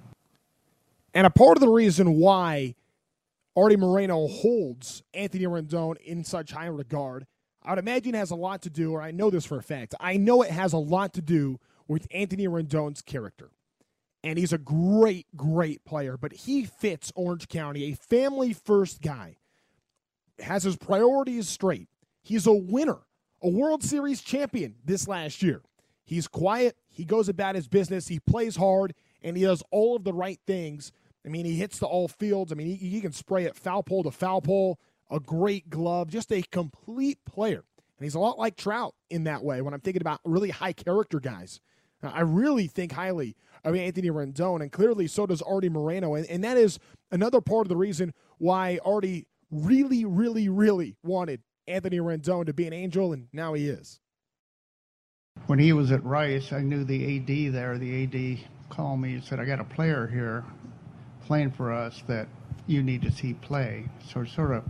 And 1.16 1.26
a 1.26 1.32
part 1.32 1.58
of 1.58 1.62
the 1.62 1.70
reason 1.70 2.20
why 2.20 2.76
Arte 3.56 3.78
Moreno 3.78 4.28
holds 4.28 5.02
Anthony 5.16 5.46
Rendon 5.46 5.98
in 5.98 6.24
such 6.24 6.52
high 6.52 6.68
regard 6.68 7.26
I 7.66 7.72
would 7.72 7.80
imagine 7.80 8.14
has 8.14 8.32
a 8.32 8.36
lot 8.36 8.62
to 8.62 8.70
do, 8.70 8.94
or 8.94 9.02
I 9.02 9.12
know 9.12 9.30
this 9.30 9.46
for 9.46 9.58
a 9.58 9.64
fact. 9.64 9.96
I 10.00 10.18
know 10.18 10.44
it 10.44 10.52
has 10.52 10.72
a 10.72 10.78
lot 10.78 11.14
to 11.14 11.22
do 11.22 11.60
with 11.88 12.08
Anthony 12.12 12.48
Rendon's 12.48 13.02
character. 13.02 13.50
And 14.24 14.38
he's 14.38 14.54
a 14.54 14.58
great, 14.58 15.28
great 15.36 15.84
player, 15.84 16.18
but 16.18 16.34
he 16.34 16.66
fits 16.66 17.12
Orange 17.16 17.48
County, 17.48 17.92
a 17.92 17.96
family 17.96 18.54
first 18.54 19.02
guy, 19.02 19.38
has 20.40 20.64
his 20.64 20.76
priorities 20.76 21.48
straight. 21.48 21.90
He's 22.24 22.48
a 22.48 22.54
winner, 22.54 23.00
a 23.42 23.50
World 23.50 23.84
Series 23.84 24.22
champion 24.22 24.76
this 24.84 25.08
last 25.08 25.44
year. 25.44 25.62
He's 26.04 26.28
quiet, 26.28 26.76
he 26.88 27.04
goes 27.04 27.30
about 27.30 27.56
his 27.56 27.68
business, 27.68 28.08
he 28.08 28.20
plays 28.20 28.56
hard, 28.56 28.94
and 29.24 29.36
he 29.38 29.44
does 29.44 29.64
all 29.72 29.96
of 29.96 30.04
the 30.04 30.14
right 30.14 30.40
things. 30.46 30.92
I 31.26 31.30
mean, 31.30 31.46
he 31.46 31.56
hits 31.56 31.80
the 31.80 31.88
all 31.88 32.08
fields. 32.08 32.52
I 32.52 32.56
mean, 32.56 32.68
he, 32.68 32.76
he 32.76 33.02
can 33.02 33.12
spray 33.12 33.46
it 33.46 33.56
foul 33.56 33.82
pole 33.82 34.04
to 34.04 34.12
foul 34.12 34.42
pole 34.42 34.80
a 35.10 35.20
great 35.20 35.70
glove, 35.70 36.10
just 36.10 36.32
a 36.32 36.42
complete 36.42 37.20
player. 37.26 37.64
And 37.98 38.06
he's 38.06 38.16
a 38.16 38.20
lot 38.20 38.38
like 38.38 38.58
Trout 38.58 38.94
in 39.10 39.24
that 39.26 39.44
way 39.44 39.62
when 39.62 39.74
I'm 39.74 39.82
thinking 39.82 40.02
about 40.02 40.20
really 40.26 40.50
high 40.50 40.74
character 40.74 41.20
guys. 41.20 41.62
Uh, 42.04 42.12
I 42.14 42.22
really 42.22 42.68
think 42.68 42.92
highly 42.92 43.36
of 43.64 43.76
Anthony 43.76 44.10
Rendon, 44.10 44.62
and 44.62 44.72
clearly 44.72 45.08
so 45.08 45.26
does 45.26 45.42
Arte 45.42 45.70
Moreno. 45.70 46.16
And, 46.16 46.26
and 46.28 46.44
that 46.44 46.58
is 46.58 46.80
another 47.12 47.42
part 47.42 47.66
of 47.66 47.70
the 47.70 47.78
reason 47.78 48.14
why 48.38 48.80
Arte 48.86 49.26
really, 49.50 50.06
really, 50.06 50.50
really 50.50 50.96
wanted 51.04 51.42
Anthony 51.68 52.00
Rendon 52.00 52.46
to 52.46 52.54
be 52.54 52.68
an 52.68 52.74
angel, 52.74 53.14
and 53.14 53.28
now 53.34 53.54
he 53.54 53.68
is. 53.68 54.00
When 55.48 55.60
he 55.60 55.74
was 55.74 55.92
at 55.92 56.04
Rice, 56.04 56.54
I 56.54 56.62
knew 56.62 56.84
the 56.84 57.18
AD 57.18 57.54
there. 57.54 57.78
The 57.78 58.04
AD 58.04 58.40
called 58.70 59.00
me 59.00 59.16
and 59.16 59.24
said, 59.24 59.40
I 59.40 59.46
got 59.46 59.60
a 59.60 59.66
player 59.66 60.08
here 60.08 60.44
playing 61.26 61.52
for 61.52 61.72
us 61.72 62.04
that 62.08 62.28
you 62.68 62.84
need 62.84 63.02
to 63.04 63.12
see 63.12 63.34
play. 63.34 63.86
So 64.08 64.26
sort 64.26 64.52
of 64.52 64.64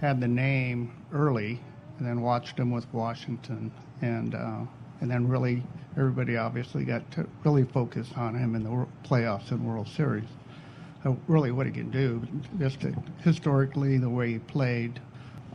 had 0.00 0.20
the 0.20 0.28
name 0.28 0.92
early, 1.12 1.60
and 1.98 2.06
then 2.06 2.22
watched 2.22 2.58
him 2.58 2.70
with 2.70 2.92
Washington, 2.92 3.70
and 4.00 4.34
uh, 4.34 4.60
and 5.00 5.10
then 5.10 5.28
really 5.28 5.62
everybody 5.96 6.36
obviously 6.36 6.84
got 6.84 7.08
to 7.12 7.26
really 7.44 7.64
focus 7.64 8.08
on 8.16 8.34
him 8.34 8.54
in 8.54 8.64
the 8.64 8.86
playoffs 9.06 9.50
and 9.50 9.66
World 9.66 9.88
Series. 9.88 10.28
Really, 11.28 11.50
what 11.50 11.66
he 11.66 11.72
can 11.72 11.90
do, 11.90 12.22
just 12.58 12.80
to, 12.82 12.94
historically 13.22 13.96
the 13.96 14.08
way 14.08 14.32
he 14.32 14.38
played, 14.38 15.00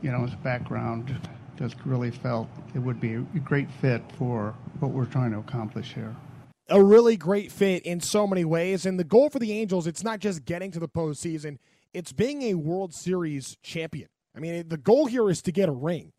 you 0.01 0.11
know, 0.11 0.25
his 0.25 0.33
background, 0.35 1.15
just 1.55 1.75
really 1.85 2.09
felt 2.09 2.47
it 2.73 2.79
would 2.79 2.99
be 2.99 3.13
a 3.13 3.39
great 3.43 3.69
fit 3.79 4.01
for 4.17 4.55
what 4.79 4.91
we're 4.91 5.05
trying 5.05 5.31
to 5.31 5.39
accomplish 5.39 5.93
here 5.93 6.15
a 6.67 6.83
really 6.83 7.15
great 7.15 7.51
fit 7.51 7.83
in 7.83 7.99
so 7.99 8.25
many 8.25 8.43
ways. 8.43 8.87
And 8.87 8.99
the 8.99 9.03
goal 9.03 9.29
for 9.29 9.37
the 9.37 9.51
Angels, 9.51 9.85
it's 9.85 10.03
not 10.03 10.19
just 10.19 10.45
getting 10.45 10.71
to 10.71 10.79
the 10.79 10.87
postseason, 10.87 11.57
it's 11.93 12.11
being 12.11 12.41
a 12.41 12.55
World 12.55 12.93
Series 12.93 13.55
champion. 13.61 14.07
I 14.35 14.39
mean, 14.39 14.67
the 14.67 14.77
goal 14.77 15.05
here 15.05 15.29
is 15.29 15.41
to 15.43 15.51
get 15.51 15.69
a 15.69 15.71
ring. 15.71 16.11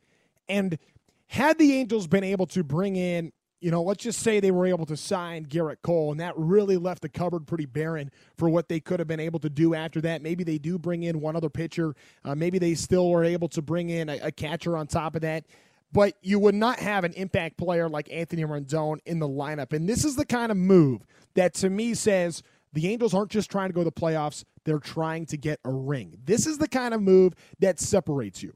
And 0.48 0.78
had 1.26 1.58
the 1.58 1.74
Angels 1.74 2.06
been 2.06 2.24
able 2.24 2.46
to 2.46 2.64
bring 2.64 2.96
in, 2.96 3.32
you 3.60 3.70
know, 3.70 3.82
let's 3.82 4.02
just 4.02 4.20
say 4.20 4.38
they 4.38 4.50
were 4.50 4.66
able 4.66 4.86
to 4.86 4.96
sign 4.96 5.46
Gerrit 5.46 5.78
Cole, 5.82 6.12
and 6.12 6.20
that 6.20 6.34
really 6.36 6.76
left 6.76 7.02
the 7.02 7.08
cupboard 7.08 7.46
pretty 7.46 7.66
barren 7.66 8.10
for 8.36 8.48
what 8.48 8.68
they 8.68 8.80
could 8.80 9.00
have 9.00 9.08
been 9.08 9.20
able 9.20 9.40
to 9.40 9.50
do 9.50 9.74
after 9.74 10.00
that. 10.02 10.22
Maybe 10.22 10.44
they 10.44 10.58
do 10.58 10.78
bring 10.78 11.02
in 11.02 11.20
one 11.20 11.36
other 11.36 11.50
pitcher. 11.50 11.94
Uh, 12.24 12.34
maybe 12.34 12.58
they 12.58 12.74
still 12.74 13.10
were 13.10 13.24
able 13.24 13.48
to 13.48 13.62
bring 13.62 13.90
in 13.90 14.08
a, 14.08 14.18
a 14.22 14.32
catcher 14.32 14.76
on 14.76 14.86
top 14.86 15.16
of 15.16 15.22
that 15.22 15.44
but 15.92 16.14
you 16.20 16.38
would 16.38 16.54
not 16.54 16.78
have 16.78 17.04
an 17.04 17.12
impact 17.14 17.56
player 17.56 17.88
like 17.88 18.12
Anthony 18.12 18.44
Rendon 18.44 18.98
in 19.06 19.18
the 19.18 19.28
lineup. 19.28 19.72
And 19.72 19.88
this 19.88 20.04
is 20.04 20.16
the 20.16 20.26
kind 20.26 20.50
of 20.50 20.58
move 20.58 21.06
that 21.34 21.54
to 21.54 21.70
me 21.70 21.94
says 21.94 22.42
the 22.76 22.88
Angels 22.88 23.14
aren't 23.14 23.30
just 23.30 23.50
trying 23.50 23.70
to 23.70 23.72
go 23.72 23.80
to 23.80 23.86
the 23.86 23.92
playoffs, 23.92 24.44
they're 24.64 24.78
trying 24.78 25.24
to 25.26 25.36
get 25.36 25.58
a 25.64 25.72
ring. 25.72 26.16
This 26.24 26.46
is 26.46 26.58
the 26.58 26.68
kind 26.68 26.92
of 26.92 27.00
move 27.00 27.32
that 27.58 27.80
separates 27.80 28.42
you. 28.42 28.54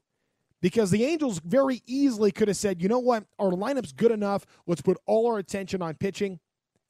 Because 0.61 0.91
the 0.91 1.03
Angels 1.03 1.39
very 1.43 1.81
easily 1.87 2.31
could 2.31 2.47
have 2.47 2.55
said, 2.55 2.83
you 2.83 2.87
know 2.87 2.99
what, 2.99 3.25
our 3.39 3.49
lineup's 3.49 3.91
good 3.91 4.11
enough. 4.11 4.45
Let's 4.67 4.81
put 4.81 4.97
all 5.07 5.25
our 5.25 5.39
attention 5.39 5.81
on 5.81 5.95
pitching, 5.95 6.39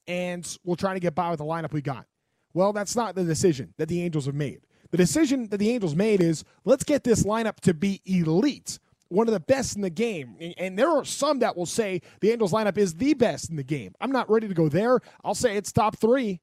and 0.08 0.45
we'll 0.66 0.76
try 0.76 0.94
to 0.94 0.99
get 0.99 1.16
by 1.16 1.30
with 1.30 1.40
the 1.40 1.45
lineup 1.45 1.72
we 1.72 1.82
got. 1.82 2.06
Well, 2.53 2.74
that's 2.74 2.98
not 2.98 3.16
the 3.16 3.24
decision 3.24 3.74
that 3.78 3.88
the 3.88 4.02
Angels 4.03 4.26
have 4.26 4.36
made. 4.36 4.60
The 4.91 4.98
decision 4.98 5.48
that 5.49 5.58
the 5.58 5.70
Angels 5.70 5.95
made 5.95 6.22
is 6.22 6.44
let's 6.66 6.84
get 6.84 7.06
this 7.06 7.24
lineup 7.24 7.62
to 7.62 7.74
be 7.74 8.02
elite, 8.06 8.78
one 9.08 9.30
of 9.30 9.34
the 9.34 9.40
best 9.40 9.78
in 9.78 9.82
the 9.82 9.90
game. 9.90 10.36
And 10.58 10.78
there 10.78 10.90
are 10.90 11.06
some 11.06 11.40
that 11.40 11.56
will 11.56 11.66
say 11.66 12.02
the 12.20 12.32
Angels 12.32 12.52
lineup 12.52 12.78
is 12.78 12.95
the 12.95 13.14
best 13.14 13.49
in 13.49 13.56
the 13.56 13.64
game. 13.64 13.94
I'm 14.02 14.12
not 14.12 14.30
ready 14.30 14.49
to 14.49 14.53
go 14.53 14.68
there. 14.68 14.99
I'll 15.24 15.34
say 15.34 15.56
it's 15.56 15.72
top 15.72 15.98
three. 15.98 16.41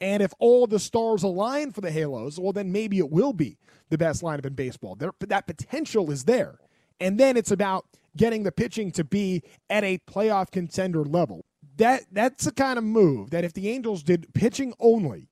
And 0.00 0.22
if 0.22 0.32
all 0.38 0.66
the 0.66 0.78
stars 0.78 1.22
align 1.22 1.72
for 1.72 1.80
the 1.80 1.90
Halos, 1.90 2.38
well, 2.38 2.52
then 2.52 2.70
maybe 2.70 2.98
it 2.98 3.10
will 3.10 3.32
be 3.32 3.58
the 3.88 3.98
best 3.98 4.22
lineup 4.22 4.46
in 4.46 4.54
baseball. 4.54 4.94
There, 4.94 5.12
that 5.20 5.46
potential 5.46 6.10
is 6.10 6.24
there. 6.24 6.58
And 7.00 7.18
then 7.18 7.36
it's 7.36 7.50
about 7.50 7.86
getting 8.16 8.42
the 8.42 8.52
pitching 8.52 8.90
to 8.92 9.04
be 9.04 9.42
at 9.70 9.84
a 9.84 9.98
playoff 9.98 10.50
contender 10.50 11.04
level. 11.04 11.44
That 11.76 12.04
that's 12.10 12.44
the 12.44 12.52
kind 12.52 12.78
of 12.78 12.84
move 12.84 13.30
that 13.30 13.44
if 13.44 13.52
the 13.52 13.68
Angels 13.68 14.02
did 14.02 14.32
pitching 14.32 14.72
only, 14.80 15.28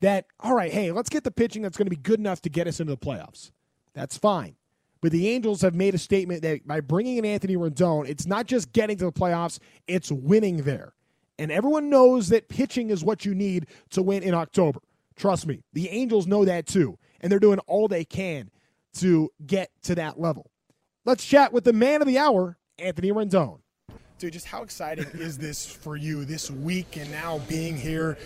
that 0.00 0.26
all 0.40 0.54
right, 0.54 0.72
hey, 0.72 0.92
let's 0.92 1.08
get 1.08 1.24
the 1.24 1.30
pitching 1.30 1.62
that's 1.62 1.78
going 1.78 1.86
to 1.86 1.90
be 1.90 1.96
good 1.96 2.20
enough 2.20 2.42
to 2.42 2.50
get 2.50 2.66
us 2.66 2.80
into 2.80 2.92
the 2.92 2.98
playoffs. 2.98 3.50
That's 3.94 4.18
fine. 4.18 4.56
But 5.00 5.12
the 5.12 5.28
Angels 5.28 5.62
have 5.62 5.74
made 5.74 5.94
a 5.94 5.98
statement 5.98 6.42
that 6.42 6.66
by 6.66 6.80
bringing 6.80 7.18
in 7.18 7.24
Anthony 7.24 7.56
Rendon, 7.56 8.08
it's 8.08 8.26
not 8.26 8.46
just 8.46 8.72
getting 8.72 8.96
to 8.98 9.06
the 9.06 9.12
playoffs, 9.12 9.58
it's 9.86 10.10
winning 10.10 10.58
there. 10.58 10.94
And 11.38 11.52
everyone 11.52 11.88
knows 11.88 12.28
that 12.30 12.48
pitching 12.48 12.90
is 12.90 13.04
what 13.04 13.24
you 13.24 13.34
need 13.34 13.66
to 13.90 14.02
win 14.02 14.22
in 14.22 14.34
October. 14.34 14.80
Trust 15.16 15.46
me, 15.46 15.62
the 15.72 15.88
Angels 15.88 16.26
know 16.26 16.44
that 16.44 16.66
too. 16.66 16.98
And 17.20 17.30
they're 17.30 17.38
doing 17.38 17.58
all 17.60 17.88
they 17.88 18.04
can 18.04 18.50
to 18.94 19.30
get 19.44 19.70
to 19.82 19.94
that 19.96 20.18
level. 20.18 20.50
Let's 21.04 21.24
chat 21.24 21.52
with 21.52 21.64
the 21.64 21.72
man 21.72 22.00
of 22.00 22.06
the 22.06 22.18
hour, 22.18 22.58
Anthony 22.78 23.12
Rendon. 23.12 23.60
Dude, 24.18 24.32
just 24.32 24.46
how 24.46 24.62
exciting 24.62 25.06
is 25.14 25.38
this 25.38 25.64
for 25.64 25.96
you 25.96 26.24
this 26.24 26.50
week 26.50 26.96
and 26.96 27.10
now 27.12 27.38
being 27.48 27.76
here 27.76 28.18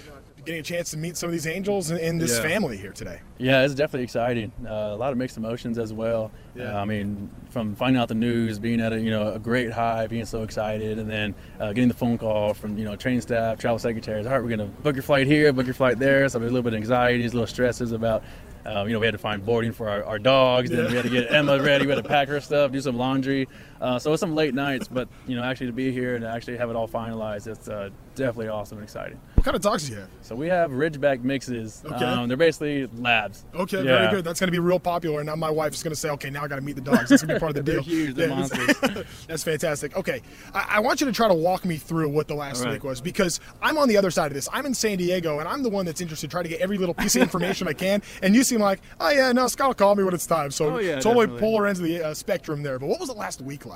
getting 0.44 0.60
a 0.60 0.64
chance 0.64 0.90
to 0.90 0.96
meet 0.96 1.16
some 1.16 1.28
of 1.28 1.32
these 1.32 1.46
angels 1.46 1.90
and, 1.90 2.00
and 2.00 2.20
this 2.20 2.36
yeah. 2.36 2.42
family 2.42 2.76
here 2.76 2.92
today. 2.92 3.20
Yeah, 3.38 3.64
it's 3.64 3.74
definitely 3.74 4.04
exciting. 4.04 4.52
Uh, 4.64 4.90
a 4.92 4.96
lot 4.96 5.12
of 5.12 5.18
mixed 5.18 5.36
emotions 5.36 5.78
as 5.78 5.92
well. 5.92 6.30
Yeah. 6.54 6.76
Uh, 6.76 6.82
I 6.82 6.84
mean, 6.84 7.30
from 7.50 7.74
finding 7.74 8.00
out 8.00 8.08
the 8.08 8.14
news, 8.14 8.58
being 8.58 8.80
at 8.80 8.92
a 8.92 9.00
you 9.00 9.10
know 9.10 9.32
a 9.32 9.38
great 9.38 9.72
high, 9.72 10.06
being 10.06 10.24
so 10.24 10.42
excited, 10.42 10.98
and 10.98 11.10
then 11.10 11.34
uh, 11.60 11.72
getting 11.72 11.88
the 11.88 11.94
phone 11.94 12.18
call 12.18 12.54
from 12.54 12.76
you 12.76 12.84
know 12.84 12.96
training 12.96 13.20
staff, 13.20 13.58
travel 13.58 13.78
secretaries. 13.78 14.26
All 14.26 14.32
right, 14.32 14.42
we're 14.42 14.50
gonna 14.50 14.66
book 14.66 14.96
your 14.96 15.02
flight 15.02 15.26
here, 15.26 15.52
book 15.52 15.66
your 15.66 15.74
flight 15.74 15.98
there. 15.98 16.28
So 16.28 16.38
there's 16.38 16.50
a 16.50 16.54
little 16.54 16.62
bit 16.62 16.74
of 16.74 16.78
anxieties, 16.78 17.32
a 17.32 17.34
little 17.34 17.46
stresses 17.46 17.92
about 17.92 18.22
um, 18.64 18.86
you 18.86 18.92
know, 18.92 19.00
we 19.00 19.06
had 19.06 19.12
to 19.12 19.18
find 19.18 19.44
boarding 19.44 19.72
for 19.72 19.88
our, 19.88 20.04
our 20.04 20.18
dogs. 20.18 20.70
Then 20.70 20.86
we 20.86 20.94
had 20.94 21.04
to 21.04 21.10
get 21.10 21.32
Emma 21.32 21.60
ready. 21.60 21.86
We 21.86 21.92
had 21.92 22.02
to 22.02 22.08
pack 22.08 22.28
her 22.28 22.40
stuff, 22.40 22.70
do 22.70 22.80
some 22.80 22.96
laundry. 22.96 23.48
Uh, 23.82 23.98
so 23.98 24.12
it's 24.12 24.20
some 24.20 24.36
late 24.36 24.54
nights, 24.54 24.86
but 24.86 25.08
you 25.26 25.34
know, 25.34 25.42
actually 25.42 25.66
to 25.66 25.72
be 25.72 25.90
here 25.90 26.14
and 26.14 26.24
actually 26.24 26.56
have 26.56 26.70
it 26.70 26.76
all 26.76 26.86
finalized, 26.86 27.48
it's 27.48 27.68
uh, 27.68 27.90
definitely 28.14 28.46
awesome 28.46 28.78
and 28.78 28.84
exciting. 28.84 29.18
What 29.34 29.44
kind 29.44 29.56
of 29.56 29.62
dogs 29.62 29.88
do 29.88 29.94
you 29.94 29.98
have? 29.98 30.08
So 30.20 30.36
we 30.36 30.46
have 30.48 30.70
Ridgeback 30.70 31.24
mixes. 31.24 31.82
Okay. 31.84 32.04
Um, 32.04 32.28
they're 32.28 32.36
basically 32.36 32.86
labs. 32.86 33.44
Okay, 33.54 33.78
yeah. 33.78 33.82
very 33.82 34.10
good. 34.10 34.24
That's 34.24 34.38
going 34.38 34.46
to 34.46 34.52
be 34.52 34.60
real 34.60 34.78
popular. 34.78 35.18
And 35.18 35.26
now 35.26 35.34
my 35.34 35.50
wife 35.50 35.74
is 35.74 35.82
going 35.82 35.92
to 35.92 35.98
say, 35.98 36.10
okay, 36.10 36.30
now 36.30 36.44
I 36.44 36.48
got 36.48 36.56
to 36.56 36.62
meet 36.62 36.76
the 36.76 36.80
dogs. 36.80 37.08
That's 37.08 37.22
going 37.22 37.30
to 37.30 37.34
be 37.34 37.40
part 37.40 37.56
of 37.56 37.64
the 37.64 37.72
deal. 37.72 37.82
huge. 37.82 38.14
They're 38.14 38.28
monsters. 38.28 38.76
That's 39.26 39.42
fantastic. 39.42 39.96
Okay, 39.96 40.22
I-, 40.54 40.76
I, 40.76 40.80
want 40.80 41.00
you 41.00 41.08
to 41.08 41.12
try 41.12 41.26
to 41.26 41.34
walk 41.34 41.64
me 41.64 41.76
through 41.76 42.08
what 42.10 42.28
the 42.28 42.34
last 42.34 42.62
right. 42.62 42.74
week 42.74 42.84
was 42.84 43.00
because 43.00 43.40
I'm 43.60 43.78
on 43.78 43.88
the 43.88 43.96
other 43.96 44.12
side 44.12 44.28
of 44.28 44.34
this. 44.34 44.48
I'm 44.52 44.64
in 44.64 44.74
San 44.74 44.98
Diego, 44.98 45.40
and 45.40 45.48
I'm 45.48 45.64
the 45.64 45.70
one 45.70 45.84
that's 45.84 46.00
interested, 46.00 46.30
try 46.30 46.44
to 46.44 46.48
get 46.48 46.60
every 46.60 46.78
little 46.78 46.94
piece 46.94 47.16
of 47.16 47.22
information 47.22 47.66
I 47.66 47.72
can. 47.72 48.00
And 48.22 48.36
you 48.36 48.44
seem 48.44 48.60
like, 48.60 48.80
oh 49.00 49.10
yeah, 49.10 49.32
no, 49.32 49.48
Scott 49.48 49.68
will 49.68 49.74
call 49.74 49.96
me 49.96 50.04
when 50.04 50.14
it's 50.14 50.26
time. 50.26 50.52
So 50.52 50.76
oh, 50.76 50.78
yeah, 50.78 51.00
totally 51.00 51.26
definitely. 51.26 51.40
polar 51.40 51.66
ends 51.66 51.80
of 51.80 51.86
the 51.86 52.02
uh, 52.02 52.14
spectrum 52.14 52.62
there. 52.62 52.78
But 52.78 52.88
what 52.88 53.00
was 53.00 53.08
the 53.08 53.14
last 53.14 53.40
week 53.40 53.66
like? 53.66 53.71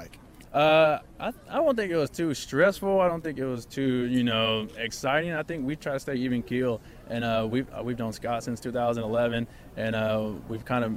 Uh, 0.52 1.01
I, 1.20 1.32
I 1.51 1.56
don't 1.56 1.77
think 1.77 1.93
it 1.93 1.97
was 1.97 2.09
too 2.09 2.32
stressful. 2.32 3.01
I 3.01 3.09
don't 3.09 3.23
think 3.23 3.39
it 3.39 3.44
was 3.44 3.66
too, 3.66 4.06
you 4.06 4.24
know, 4.24 4.66
exciting. 4.78 5.32
I 5.32 5.43
think 5.43 5.66
we 5.66 5.77
try 5.77 5.93
to 5.93 6.01
stay 6.01 6.14
even 6.14 6.43
keel, 6.43 6.81
and 7.10 7.24
uh, 7.24 7.47
we've 7.51 7.66
uh, 7.74 7.82
we've 7.82 7.98
known 7.98 8.14
Scott 8.14 8.43
since 8.43 8.59
2011, 8.60 9.47
and 9.77 9.94
uh, 9.94 10.31
we've 10.48 10.64
kind 10.64 10.85
of 10.85 10.94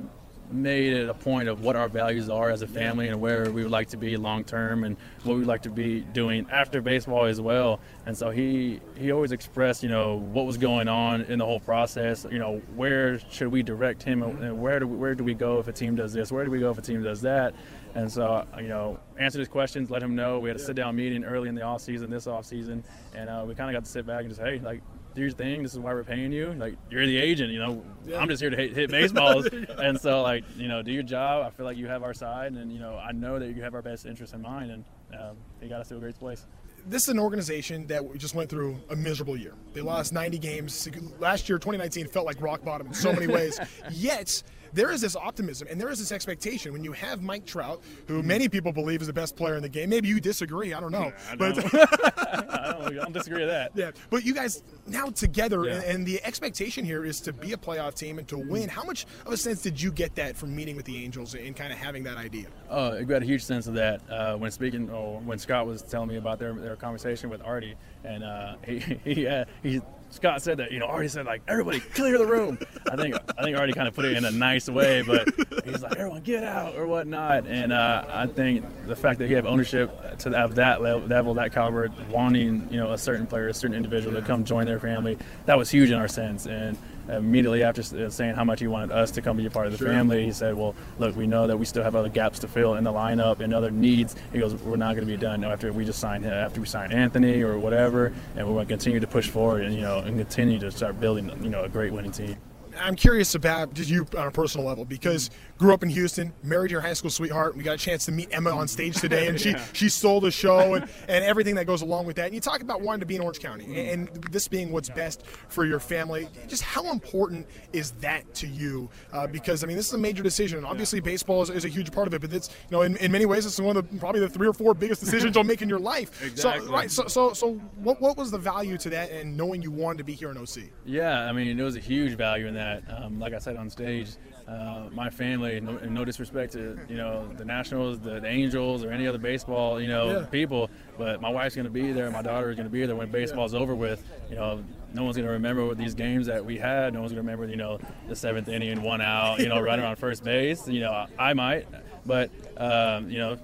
made 0.52 0.94
it 0.94 1.10
a 1.10 1.14
point 1.14 1.48
of 1.48 1.62
what 1.62 1.76
our 1.76 1.88
values 1.88 2.30
are 2.30 2.50
as 2.50 2.62
a 2.62 2.68
family 2.68 3.08
and 3.08 3.20
where 3.20 3.52
we 3.52 3.62
would 3.62 3.72
like 3.72 3.88
to 3.90 3.98
be 3.98 4.18
long 4.18 4.44
term 4.44 4.84
and 4.84 4.98
what 5.24 5.34
we 5.34 5.40
would 5.40 5.48
like 5.48 5.62
to 5.62 5.70
be 5.70 6.02
doing 6.02 6.48
after 6.52 6.82
baseball 6.82 7.26
as 7.26 7.40
well. 7.40 7.80
And 8.06 8.18
so 8.18 8.30
he 8.30 8.80
he 8.98 9.12
always 9.12 9.32
expressed, 9.32 9.84
you 9.84 9.90
know, 9.90 10.16
what 10.16 10.46
was 10.46 10.58
going 10.58 10.88
on 10.88 11.22
in 11.24 11.40
the 11.40 11.46
whole 11.46 11.60
process. 11.60 12.26
You 12.32 12.40
know, 12.40 12.62
where 12.76 13.20
should 13.30 13.50
we 13.50 13.64
direct 13.64 14.04
him 14.04 14.24
and 14.24 14.60
where 14.60 14.80
do 14.80 14.88
we, 14.88 14.98
where 14.98 15.16
do 15.16 15.24
we 15.24 15.34
go 15.34 15.60
if 15.60 15.68
a 15.68 15.74
team 15.74 15.96
does 15.96 16.14
this? 16.14 16.32
Where 16.32 16.46
do 16.46 16.52
we 16.52 16.60
go 16.60 16.72
if 16.72 16.78
a 16.78 16.82
team 16.82 17.04
does 17.04 17.22
that? 17.22 17.54
And 17.96 18.12
so, 18.12 18.46
you 18.58 18.68
know, 18.68 19.00
answered 19.18 19.40
his 19.40 19.48
questions, 19.48 19.90
let 19.90 20.04
him 20.04 20.16
know. 20.16 20.40
We 20.40 20.50
had 20.50 20.58
a 20.58 20.60
sit 20.60 20.76
down 20.76 20.96
meeting 20.96 21.24
early 21.24 21.50
in 21.50 21.56
the 21.56 21.64
off 21.64 21.82
season, 21.82 22.10
this 22.10 22.28
off 22.28 22.46
season, 22.46 22.84
and 23.16 23.30
uh, 23.30 23.44
we 23.48 23.56
kind 23.56 23.70
of 23.70 23.80
got 23.80 23.86
to 23.86 23.92
sit 23.92 24.06
back 24.06 24.22
and 24.22 24.30
just, 24.30 24.42
hey, 24.42 24.60
like, 24.60 24.82
do 25.16 25.22
your 25.22 25.32
thing. 25.32 25.64
This 25.64 25.74
is 25.74 25.80
why 25.80 25.94
we're 25.94 26.04
paying 26.04 26.32
you. 26.32 26.54
Like, 26.54 26.76
you're 26.92 27.06
the 27.06 27.18
agent, 27.18 27.52
you 27.52 27.60
know. 27.60 27.84
Yeah. 28.06 28.20
I'm 28.20 28.28
just 28.28 28.42
here 28.42 28.52
to 28.52 28.56
hit, 28.56 28.76
hit 28.76 28.92
baseballs. 28.92 29.48
and 29.78 30.00
so, 30.00 30.22
like, 30.22 30.44
you 30.56 30.68
know, 30.68 30.84
do 30.84 30.92
your 30.92 31.04
job. 31.04 31.46
I 31.46 31.50
feel 31.50 31.66
like 31.66 31.78
you 31.78 31.88
have 31.88 32.04
our 32.04 32.14
side, 32.14 32.54
and 32.54 32.72
you 32.72 32.80
know, 32.80 32.98
I 32.98 33.12
know 33.12 33.40
that 33.40 33.56
you 33.56 33.64
have 33.64 33.74
our 33.74 33.82
best 33.82 34.06
interest 34.06 34.34
in 34.34 34.42
mind, 34.42 34.72
and 34.72 34.86
um, 35.20 35.38
you 35.62 35.68
got 35.68 35.82
us 35.82 35.90
to 35.90 35.98
a 35.98 36.00
great 36.00 36.18
place 36.20 36.46
this 36.86 37.04
is 37.04 37.10
an 37.10 37.20
organization 37.20 37.88
that 37.88 38.02
just 38.18 38.36
went 38.36 38.50
through 38.50 38.80
a 38.90 38.96
miserable 38.96 39.38
year. 39.38 39.54
They 39.74 39.82
lost 39.82 40.14
90 40.14 40.40
games. 40.40 40.88
Last 41.20 41.50
year, 41.50 41.58
2019, 41.58 42.08
felt 42.08 42.26
like 42.26 42.42
rock 42.42 42.64
bottom 42.64 42.88
in 42.88 42.94
so 42.94 43.14
many 43.14 43.28
ways. 43.28 43.60
Yet, 43.92 44.42
there 44.74 44.92
is 44.92 45.02
this 45.02 45.16
optimism 45.16 45.68
and 45.70 45.80
there 45.80 45.90
is 45.90 46.00
this 46.00 46.12
expectation 46.12 46.74
when 46.74 46.84
you 46.84 46.92
have 46.94 47.22
Mike 47.22 47.46
Trout, 47.46 47.82
who 48.08 48.24
many 48.24 48.50
people 48.50 48.72
believe 48.72 49.02
is 49.02 49.08
the 49.08 49.14
best 49.14 49.36
player 49.36 49.56
in 49.56 49.62
the 49.62 49.70
game. 49.70 49.90
Maybe 49.90 50.08
you 50.08 50.20
disagree. 50.20 50.74
I 50.74 50.80
don't 50.80 50.92
know. 50.92 51.12
I 51.30 51.36
but 51.36 51.56
don't. 51.56 51.74
I, 51.74 52.74
don't, 52.74 53.00
I 53.00 53.04
don't 53.04 53.14
disagree 53.14 53.42
with 53.42 53.50
that. 53.50 53.72
Yeah, 53.76 53.92
but 54.10 54.24
you 54.26 54.34
guys 54.34 54.64
now 54.88 55.08
together, 55.08 55.66
yeah. 55.66 55.76
and, 55.76 55.84
and, 55.84 56.06
the 56.06 56.24
expectation 56.24 56.86
here 56.86 57.06
is 57.06 57.20
to 57.22 57.34
be 57.34 57.54
a 57.54 57.58
playoff 57.58 57.94
team 57.94 58.20
and 58.20 58.28
to 58.30 58.38
win. 58.38 58.70
How 58.70 58.84
much 58.84 59.06
of 59.26 59.34
a 59.34 59.38
sense 59.38 59.62
did 59.62 59.82
you 59.82 59.92
get 59.92 60.16
that 60.16 60.36
from 60.36 60.56
meeting 60.56 60.76
with 60.76 60.86
the 60.86 61.04
Angels 61.04 61.36
and 61.36 61.56
kind 61.56 61.72
of 61.72 61.78
having 61.78 62.04
that 62.04 62.18
idea? 62.18 62.48
Oh, 62.70 62.98
I 62.98 63.04
got 63.04 63.22
a 63.22 63.26
huge 63.26 63.44
sense 63.44 63.68
of 63.68 63.74
that 63.76 64.02
uh, 64.10 64.38
when 64.38 64.52
speaking, 64.52 64.90
or 64.90 65.20
when 65.20 65.38
Scott 65.38 65.68
was 65.68 65.82
telling 65.82 66.10
me 66.10 66.18
about 66.18 66.40
their, 66.40 66.54
their 66.54 66.76
conversation 66.76 67.30
with 67.30 67.42
Arte, 67.44 67.76
and 68.04 68.24
uh, 68.24 68.56
he 68.66 68.80
he, 69.04 69.28
uh, 69.28 69.46
he 69.62 69.82
Scott 70.12 70.42
said 70.42 70.58
that, 70.58 70.72
you 70.72 70.80
know, 70.80 70.88
Arte 70.88 71.08
said 71.08 71.26
like, 71.26 71.42
everybody 71.48 71.80
clear 71.80 72.18
the 72.18 72.26
room. 72.26 72.58
I 72.92 72.96
think 72.96 73.16
I 73.38 73.44
think 73.44 73.58
Arte 73.58 73.74
kind 73.74 73.88
of 73.88 73.94
put 73.94 74.06
it 74.06 74.18
in 74.18 74.26
a 74.26 74.32
nice 74.32 74.68
way, 74.68 75.02
but 75.02 75.28
he's 75.64 75.82
like, 75.82 75.98
everyone 75.98 76.22
get 76.22 76.44
out 76.44 76.76
or 76.76 76.88
whatnot. 76.88 77.46
And 77.48 77.72
uh, 77.72 78.06
I 78.10 78.28
think 78.28 78.66
the 78.88 78.96
fact 78.96 79.20
that 79.20 79.28
he 79.28 79.34
have 79.34 79.46
ownership 79.46 80.18
to 80.20 80.32
have 80.32 80.56
that 80.56 80.82
level, 80.82 81.34
that 81.36 81.54
caliber, 81.54 81.90
wanting 82.10 82.68
you 82.72 82.78
know 82.78 82.92
a 82.92 82.98
certain 82.98 83.28
player, 83.28 83.48
a 83.50 83.54
certain 83.54 83.76
individual 83.76 84.20
to 84.20 84.26
come 84.26 84.44
join 84.44 84.66
their 84.66 84.80
family, 84.80 85.18
that 85.46 85.58
was 85.58 85.70
huge 85.70 85.92
in 85.92 85.98
our 85.98 86.08
sense. 86.08 86.48
And 86.48 86.78
immediately 87.10 87.64
after 87.64 87.82
uh, 87.82 88.10
saying 88.10 88.36
how 88.36 88.44
much 88.44 88.60
he 88.60 88.68
wanted 88.68 88.92
us 88.92 89.12
to 89.12 89.22
come 89.22 89.38
be 89.38 89.46
a 89.46 89.50
part 89.50 89.68
of 89.68 89.72
the 89.72 89.78
sure. 89.78 89.88
family, 89.88 90.26
he 90.26 90.32
said, 90.32 90.56
"Well, 90.56 90.76
look, 90.98 91.16
we 91.16 91.28
know 91.28 91.48
that 91.48 91.58
we 91.58 91.66
still 91.66 91.84
have 91.84 91.96
other 91.96 92.10
gaps 92.10 92.40
to 92.40 92.48
fill 92.48 92.76
in 92.76 92.84
the 92.84 92.92
lineup 92.92 93.40
and 93.40 93.54
other 93.54 93.72
needs." 93.72 94.16
He 94.32 94.40
goes, 94.40 94.56
"We're 94.56 94.78
not 94.78 94.96
going 94.96 95.08
to 95.08 95.12
be 95.12 95.18
done 95.18 95.44
after 95.44 95.72
we 95.72 95.86
just 95.86 96.00
sign 96.00 96.24
after 96.24 96.60
we 96.60 96.68
sign 96.68 96.92
Anthony 96.92 97.42
or 97.42 97.58
whatever, 97.58 98.14
and 98.36 98.48
we're 98.48 98.54
going 98.54 98.68
to 98.68 98.74
continue 98.74 99.00
to 99.00 99.08
push 99.08 99.30
forward 99.30 99.64
and 99.64 99.74
you 99.74 99.82
know 99.82 100.00
and 100.00 100.18
continue 100.18 100.60
to 100.60 100.72
start 100.72 101.00
building 101.00 101.32
you 101.44 101.50
know 101.50 101.64
a 101.64 101.70
great 101.70 101.94
winning 101.94 102.12
team." 102.12 102.38
I'm 102.82 102.96
curious 102.96 103.36
about 103.36 103.74
just 103.74 103.90
you 103.90 104.08
on 104.18 104.28
a 104.28 104.32
personal 104.32 104.66
level 104.66 104.86
because 104.86 105.30
grew 105.60 105.74
up 105.74 105.84
in 105.84 105.90
Houston, 105.90 106.34
married 106.42 106.72
your 106.72 106.80
high 106.80 106.94
school 106.94 107.12
sweetheart. 107.12 107.56
We 107.56 107.64
got 107.64 107.76
a 107.76 107.78
chance 107.78 108.06
to 108.06 108.12
meet 108.14 108.30
Emma 108.32 108.50
on 108.52 108.68
stage 108.68 108.96
today, 108.96 109.28
and 109.28 109.40
she 109.40 109.50
yeah. 109.52 109.64
she 109.74 109.90
stole 109.90 110.22
the 110.22 110.32
show 110.32 110.74
and, 110.74 110.90
and 111.08 111.24
everything 111.24 111.56
that 111.56 111.66
goes 111.66 111.82
along 111.82 112.06
with 112.06 112.16
that. 112.16 112.28
And 112.28 112.34
you 112.34 112.42
talk 112.42 112.62
about 112.62 112.82
wanting 112.82 113.02
to 113.02 113.06
be 113.06 113.18
in 113.18 113.22
Orange 113.22 113.40
County 113.40 113.66
mm. 113.66 113.94
and 113.94 114.08
this 114.32 114.48
being 114.48 114.72
what's 114.72 114.90
best 114.90 115.26
for 115.50 115.66
your 115.66 115.80
family. 115.80 116.30
Just 116.48 116.64
how 116.64 116.90
important 116.92 117.46
is 117.74 117.92
that 118.00 118.34
to 118.36 118.48
you? 118.48 118.90
Uh, 119.12 119.28
because 119.28 119.64
I 119.64 119.68
mean, 119.68 119.76
this 119.76 119.88
is 119.88 119.94
a 119.94 119.98
major 119.98 120.24
decision. 120.24 120.64
Obviously, 120.64 121.02
baseball 121.02 121.42
is, 121.42 121.50
is, 121.50 121.66
a 121.66 121.70
huge 121.70 121.92
part 121.92 122.08
of 122.08 122.14
it, 122.14 122.22
but 122.22 122.34
it's 122.34 122.50
you 122.50 122.78
know 122.78 122.84
in, 122.84 122.96
in 122.98 123.12
many 123.12 123.26
ways 123.26 123.46
it's 123.46 123.60
one 123.60 123.76
of 123.76 123.92
the 123.92 123.98
probably 123.98 124.22
the 124.22 124.30
three 124.30 124.48
or 124.48 124.54
four 124.54 124.74
biggest 124.74 125.02
decisions 125.02 125.36
you'll 125.36 125.44
make 125.44 125.62
in 125.62 125.68
your 125.68 125.80
life. 125.80 126.24
Exactly. 126.24 126.68
So 126.68 126.74
right. 126.74 126.90
So 126.90 127.08
so 127.08 127.34
so 127.34 127.54
what 127.76 128.02
what 128.02 128.16
was 128.16 128.32
the 128.32 128.38
value 128.38 128.78
to 128.78 128.90
that 128.92 129.12
and 129.12 129.36
knowing 129.36 129.62
you 129.62 129.72
wanted 129.72 129.98
to 129.98 130.04
be 130.06 130.14
here 130.14 130.32
in 130.32 130.38
OC? 130.38 130.70
Yeah, 130.86 131.26
I 131.26 131.34
mean, 131.34 131.60
it 131.60 131.64
was 131.64 131.76
a 131.76 131.82
huge 131.82 132.16
value 132.16 132.48
in 132.48 132.54
that. 132.54 132.84
Um, 132.90 133.20
like 133.20 133.34
I 133.34 133.40
said 133.40 133.58
on 133.58 133.70
stage, 133.70 134.12
uh, 134.50 134.90
my 134.92 135.12
family, 135.12 135.60
no, 135.62 135.78
no, 135.78 136.04
disrespect 136.04 136.54
to 136.54 136.80
you 136.90 136.98
know 136.98 137.28
the 137.38 137.46
Nationals, 137.46 138.00
the, 138.00 138.20
the, 138.20 138.28
Angels, 138.28 138.84
or 138.84 138.92
any 138.92 139.06
other 139.06 139.20
baseball 139.20 139.80
you 139.80 139.88
know 139.88 140.22
yeah. 140.22 140.26
people, 140.26 140.72
but 140.98 141.22
my 141.22 141.30
wife's 141.30 141.56
going 141.56 141.66
to 141.66 141.72
be 141.72 141.92
there, 141.92 142.10
my 142.10 142.24
daughter 142.24 142.50
is 142.50 142.56
going 142.56 142.66
to 142.66 142.72
be 142.72 142.84
there 142.86 142.96
when 142.96 143.12
baseball's 143.12 143.54
yeah. 143.54 143.60
over 143.60 143.76
with. 143.76 144.04
You 144.30 144.38
know, 144.38 144.64
no 144.94 145.04
one's 145.04 145.18
going 145.18 145.28
to 145.28 145.34
remember 145.34 145.76
these 145.76 145.94
games 145.94 146.26
that 146.26 146.44
we 146.44 146.58
had. 146.58 146.94
No 146.94 147.02
one's 147.02 147.12
going 147.12 147.24
to 147.24 147.32
remember 147.32 147.52
you 147.52 147.58
know 147.58 147.80
the 148.08 148.16
seventh 148.16 148.48
inning, 148.48 148.82
one 148.82 149.02
out, 149.02 149.40
you 149.40 149.50
know, 149.50 149.60
running 149.60 149.86
on 149.86 149.96
first 149.96 150.24
base. 150.24 150.68
You 150.68 150.80
know, 150.80 151.06
I 151.20 151.34
might, 151.34 151.68
but 152.08 152.32
um, 152.58 153.10
you 153.10 153.20
know 153.20 153.38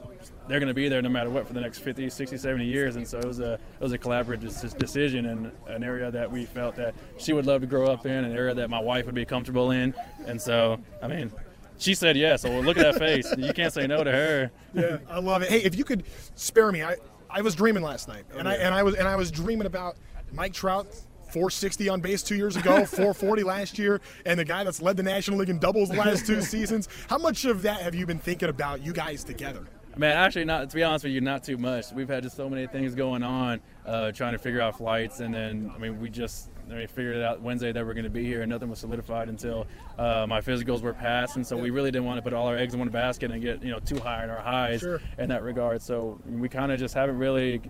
they're 0.47 0.59
going 0.59 0.67
to 0.67 0.73
be 0.73 0.88
there 0.89 1.01
no 1.01 1.09
matter 1.09 1.30
what 1.30 1.47
for 1.47 1.53
the 1.53 1.61
next 1.61 1.80
50, 1.80 2.09
60, 2.09 2.38
70 2.38 2.65
years. 2.65 2.95
And 2.95 3.07
so 3.07 3.17
it 3.17 3.26
was 3.26 3.39
a 3.39 3.53
it 3.53 3.81
was 3.81 3.93
a 3.93 3.97
collaborative 3.97 4.77
decision 4.77 5.26
and 5.26 5.51
an 5.67 5.84
area 5.84 6.11
that 6.11 6.31
we 6.31 6.45
felt 6.45 6.76
that 6.76 6.93
she 7.17 7.34
would 7.34 7.45
love 7.45 7.61
to 7.61 7.67
grow 7.67 7.88
up 7.88 8.05
in, 8.05 8.23
an 8.26 8.31
area 8.31 8.53
that 8.53 8.69
my 8.69 8.80
wife 8.80 9.05
would 9.05 9.15
be 9.15 9.26
comfortable 9.26 9.72
in. 9.72 9.93
And 10.26 10.41
so, 10.41 10.80
I 11.01 11.07
mean, 11.07 11.31
she 11.77 11.93
said 11.93 12.15
yes. 12.15 12.43
So 12.43 12.59
look 12.59 12.77
at 12.77 12.84
that 12.84 12.99
face. 12.99 13.34
You 13.38 13.53
can't 13.53 13.73
say 13.73 13.88
no 13.88 14.03
to 14.03 14.11
her. 14.11 14.51
Yeah, 14.73 14.97
I 15.09 15.19
love 15.19 15.41
it. 15.41 15.49
Hey, 15.49 15.63
if 15.63 15.76
you 15.76 15.84
could 15.84 16.03
spare 16.35 16.72
me, 16.72 16.84
I 16.84 16.95
I 17.30 17.41
was 17.41 17.55
dreaming 17.55 17.84
last 17.84 18.07
night, 18.07 18.26
and 18.38 18.47
I 18.47 18.55
and 18.55 18.73
I 18.73 18.84
was 18.84 18.95
and 18.95 19.07
I 19.07 19.15
was 19.15 19.31
dreaming 19.31 19.67
about 19.67 19.97
Mike 20.31 20.53
Trout 20.53 20.88
460 21.35 21.89
on 21.89 21.99
base 22.01 22.23
two 22.23 22.35
years 22.35 22.55
ago, 22.55 22.85
440 22.85 23.43
last 23.43 23.77
year, 23.77 23.99
and 24.26 24.39
the 24.39 24.45
guy 24.45 24.63
that's 24.63 24.81
led 24.81 24.95
the 24.95 25.03
National 25.03 25.39
League 25.39 25.49
in 25.49 25.59
doubles 25.59 25.89
the 25.89 25.97
last 25.97 26.26
two 26.26 26.41
seasons. 26.53 26.88
How 27.09 27.17
much 27.17 27.45
of 27.45 27.61
that 27.63 27.81
have 27.81 27.93
you 27.93 28.05
been 28.05 28.19
thinking 28.19 28.49
about 28.49 28.81
you 28.81 28.93
guys 28.93 29.23
together? 29.23 29.65
Man, 29.97 30.17
actually, 30.17 30.45
not 30.45 30.69
to 30.69 30.76
be 30.76 30.84
honest 30.84 31.05
with 31.05 31.13
you, 31.13 31.22
not 31.22 31.43
too 31.43 31.57
much. 31.57 31.91
We've 31.93 32.09
had 32.09 32.23
just 32.23 32.35
so 32.35 32.49
many 32.49 32.67
things 32.67 32.95
going 32.95 33.23
on, 33.23 33.61
uh, 33.85 34.11
trying 34.11 34.34
to 34.34 34.38
figure 34.38 34.59
out 34.59 34.77
flights, 34.77 35.22
and 35.22 35.34
then 35.34 35.72
I 35.73 35.77
mean, 35.77 36.01
we 36.01 36.09
just 36.09 36.49
I 36.69 36.73
mean, 36.73 36.88
figured 36.88 37.15
it 37.15 37.23
out 37.23 37.41
Wednesday 37.41 37.72
that 37.72 37.85
we're 37.85 37.93
going 37.93 38.03
to 38.03 38.09
be 38.09 38.26
here, 38.26 38.41
and 38.41 38.49
nothing 38.49 38.69
was 38.69 38.80
solidified 38.80 39.30
until 39.30 39.67
uh, 39.97 40.26
my 40.27 40.41
physicals 40.41 40.81
were 40.81 40.93
passed, 40.93 41.38
and 41.38 41.47
so 41.47 41.55
we 41.55 41.69
really 41.69 41.91
didn't 41.91 42.05
want 42.05 42.17
to 42.17 42.22
put 42.22 42.34
all 42.34 42.47
our 42.47 42.57
eggs 42.57 42.73
in 42.73 42.80
one 42.80 42.89
basket 42.89 43.31
and 43.31 43.41
get 43.41 43.63
you 43.63 43.72
know 43.72 43.80
too 43.80 43.99
high 43.99 44.23
in 44.26 44.30
our 44.30 44.41
highs 44.41 44.81
sure. 44.81 44.99
in 45.17 45.30
that 45.30 45.43
regard. 45.43 45.81
So 45.81 46.19
we 46.27 46.49
kind 46.49 46.73
of 46.73 46.80
just 46.80 46.93
haven't 46.93 47.17
really 47.17 47.61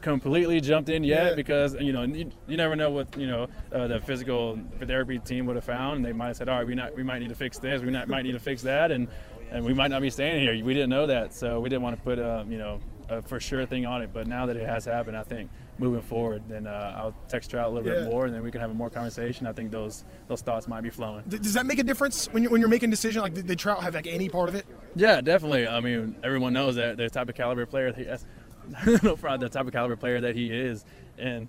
completely 0.00 0.60
jumped 0.60 0.90
in 0.90 1.02
yet 1.02 1.30
yeah. 1.30 1.34
because 1.34 1.74
you 1.80 1.92
know 1.92 2.02
you, 2.02 2.30
you, 2.46 2.56
never 2.56 2.76
know 2.76 2.90
what 2.90 3.16
you 3.16 3.26
know 3.26 3.48
uh, 3.72 3.86
the 3.86 4.00
physical 4.00 4.58
therapy 4.80 5.18
team 5.18 5.46
would 5.46 5.56
have 5.56 5.64
found. 5.64 5.96
And 5.96 6.04
they 6.04 6.12
might 6.12 6.28
have 6.28 6.36
said, 6.36 6.48
all 6.48 6.58
right, 6.58 6.66
we 6.66 6.74
not 6.74 6.94
we 6.96 7.02
might 7.02 7.20
need 7.20 7.30
to 7.30 7.34
fix 7.34 7.58
this, 7.58 7.82
we 7.82 7.90
not, 7.90 8.08
might 8.08 8.22
need 8.22 8.32
to 8.32 8.40
fix 8.40 8.62
that, 8.62 8.90
and 8.90 9.08
and 9.50 9.64
we 9.64 9.74
might 9.74 9.90
not 9.90 10.02
be 10.02 10.10
staying 10.10 10.40
here. 10.40 10.64
We 10.64 10.74
didn't 10.74 10.90
know 10.90 11.06
that, 11.06 11.34
so 11.34 11.60
we 11.60 11.68
didn't 11.68 11.82
want 11.82 11.96
to 11.96 12.02
put 12.02 12.18
um, 12.18 12.50
you 12.50 12.58
know 12.58 12.80
a 13.08 13.22
for 13.22 13.40
sure 13.40 13.66
thing 13.66 13.86
on 13.86 14.02
it. 14.02 14.10
But 14.12 14.26
now 14.26 14.46
that 14.46 14.56
it 14.56 14.66
has 14.66 14.84
happened, 14.84 15.16
I 15.16 15.22
think 15.22 15.50
moving 15.78 16.02
forward, 16.02 16.42
then 16.48 16.66
uh, 16.66 16.94
I'll 16.96 17.14
text 17.28 17.52
her 17.52 17.58
out 17.58 17.68
a 17.68 17.70
little 17.70 17.88
yeah. 17.88 18.04
bit 18.04 18.10
more, 18.10 18.26
and 18.26 18.34
then 18.34 18.42
we 18.42 18.50
can 18.50 18.60
have 18.60 18.70
a 18.70 18.74
more 18.74 18.90
conversation. 18.90 19.46
I 19.46 19.52
think 19.52 19.70
those 19.70 20.04
those 20.28 20.42
thoughts 20.42 20.68
might 20.68 20.82
be 20.82 20.90
flowing. 20.90 21.24
Does 21.28 21.54
that 21.54 21.66
make 21.66 21.78
a 21.78 21.84
difference 21.84 22.26
when 22.32 22.42
you're 22.42 22.52
when 22.52 22.60
you're 22.60 22.70
making 22.70 22.90
a 22.90 22.92
decision? 22.92 23.22
Like, 23.22 23.34
did, 23.34 23.46
did 23.46 23.58
Trout 23.58 23.82
have 23.82 23.94
like 23.94 24.06
any 24.06 24.28
part 24.28 24.48
of 24.48 24.54
it? 24.54 24.66
Yeah, 24.94 25.20
definitely. 25.20 25.66
I 25.66 25.80
mean, 25.80 26.16
everyone 26.22 26.52
knows 26.52 26.76
that 26.76 26.96
the 26.96 27.08
type 27.08 27.28
of 27.28 27.34
caliber 27.34 27.66
player 27.66 27.92
he 27.92 28.04
has, 28.04 28.26
no 29.02 29.16
problem, 29.16 29.40
the 29.40 29.48
type 29.48 29.66
of 29.66 29.72
caliber 29.72 29.96
player 29.96 30.20
that 30.20 30.36
he 30.36 30.46
is, 30.46 30.84
and 31.18 31.48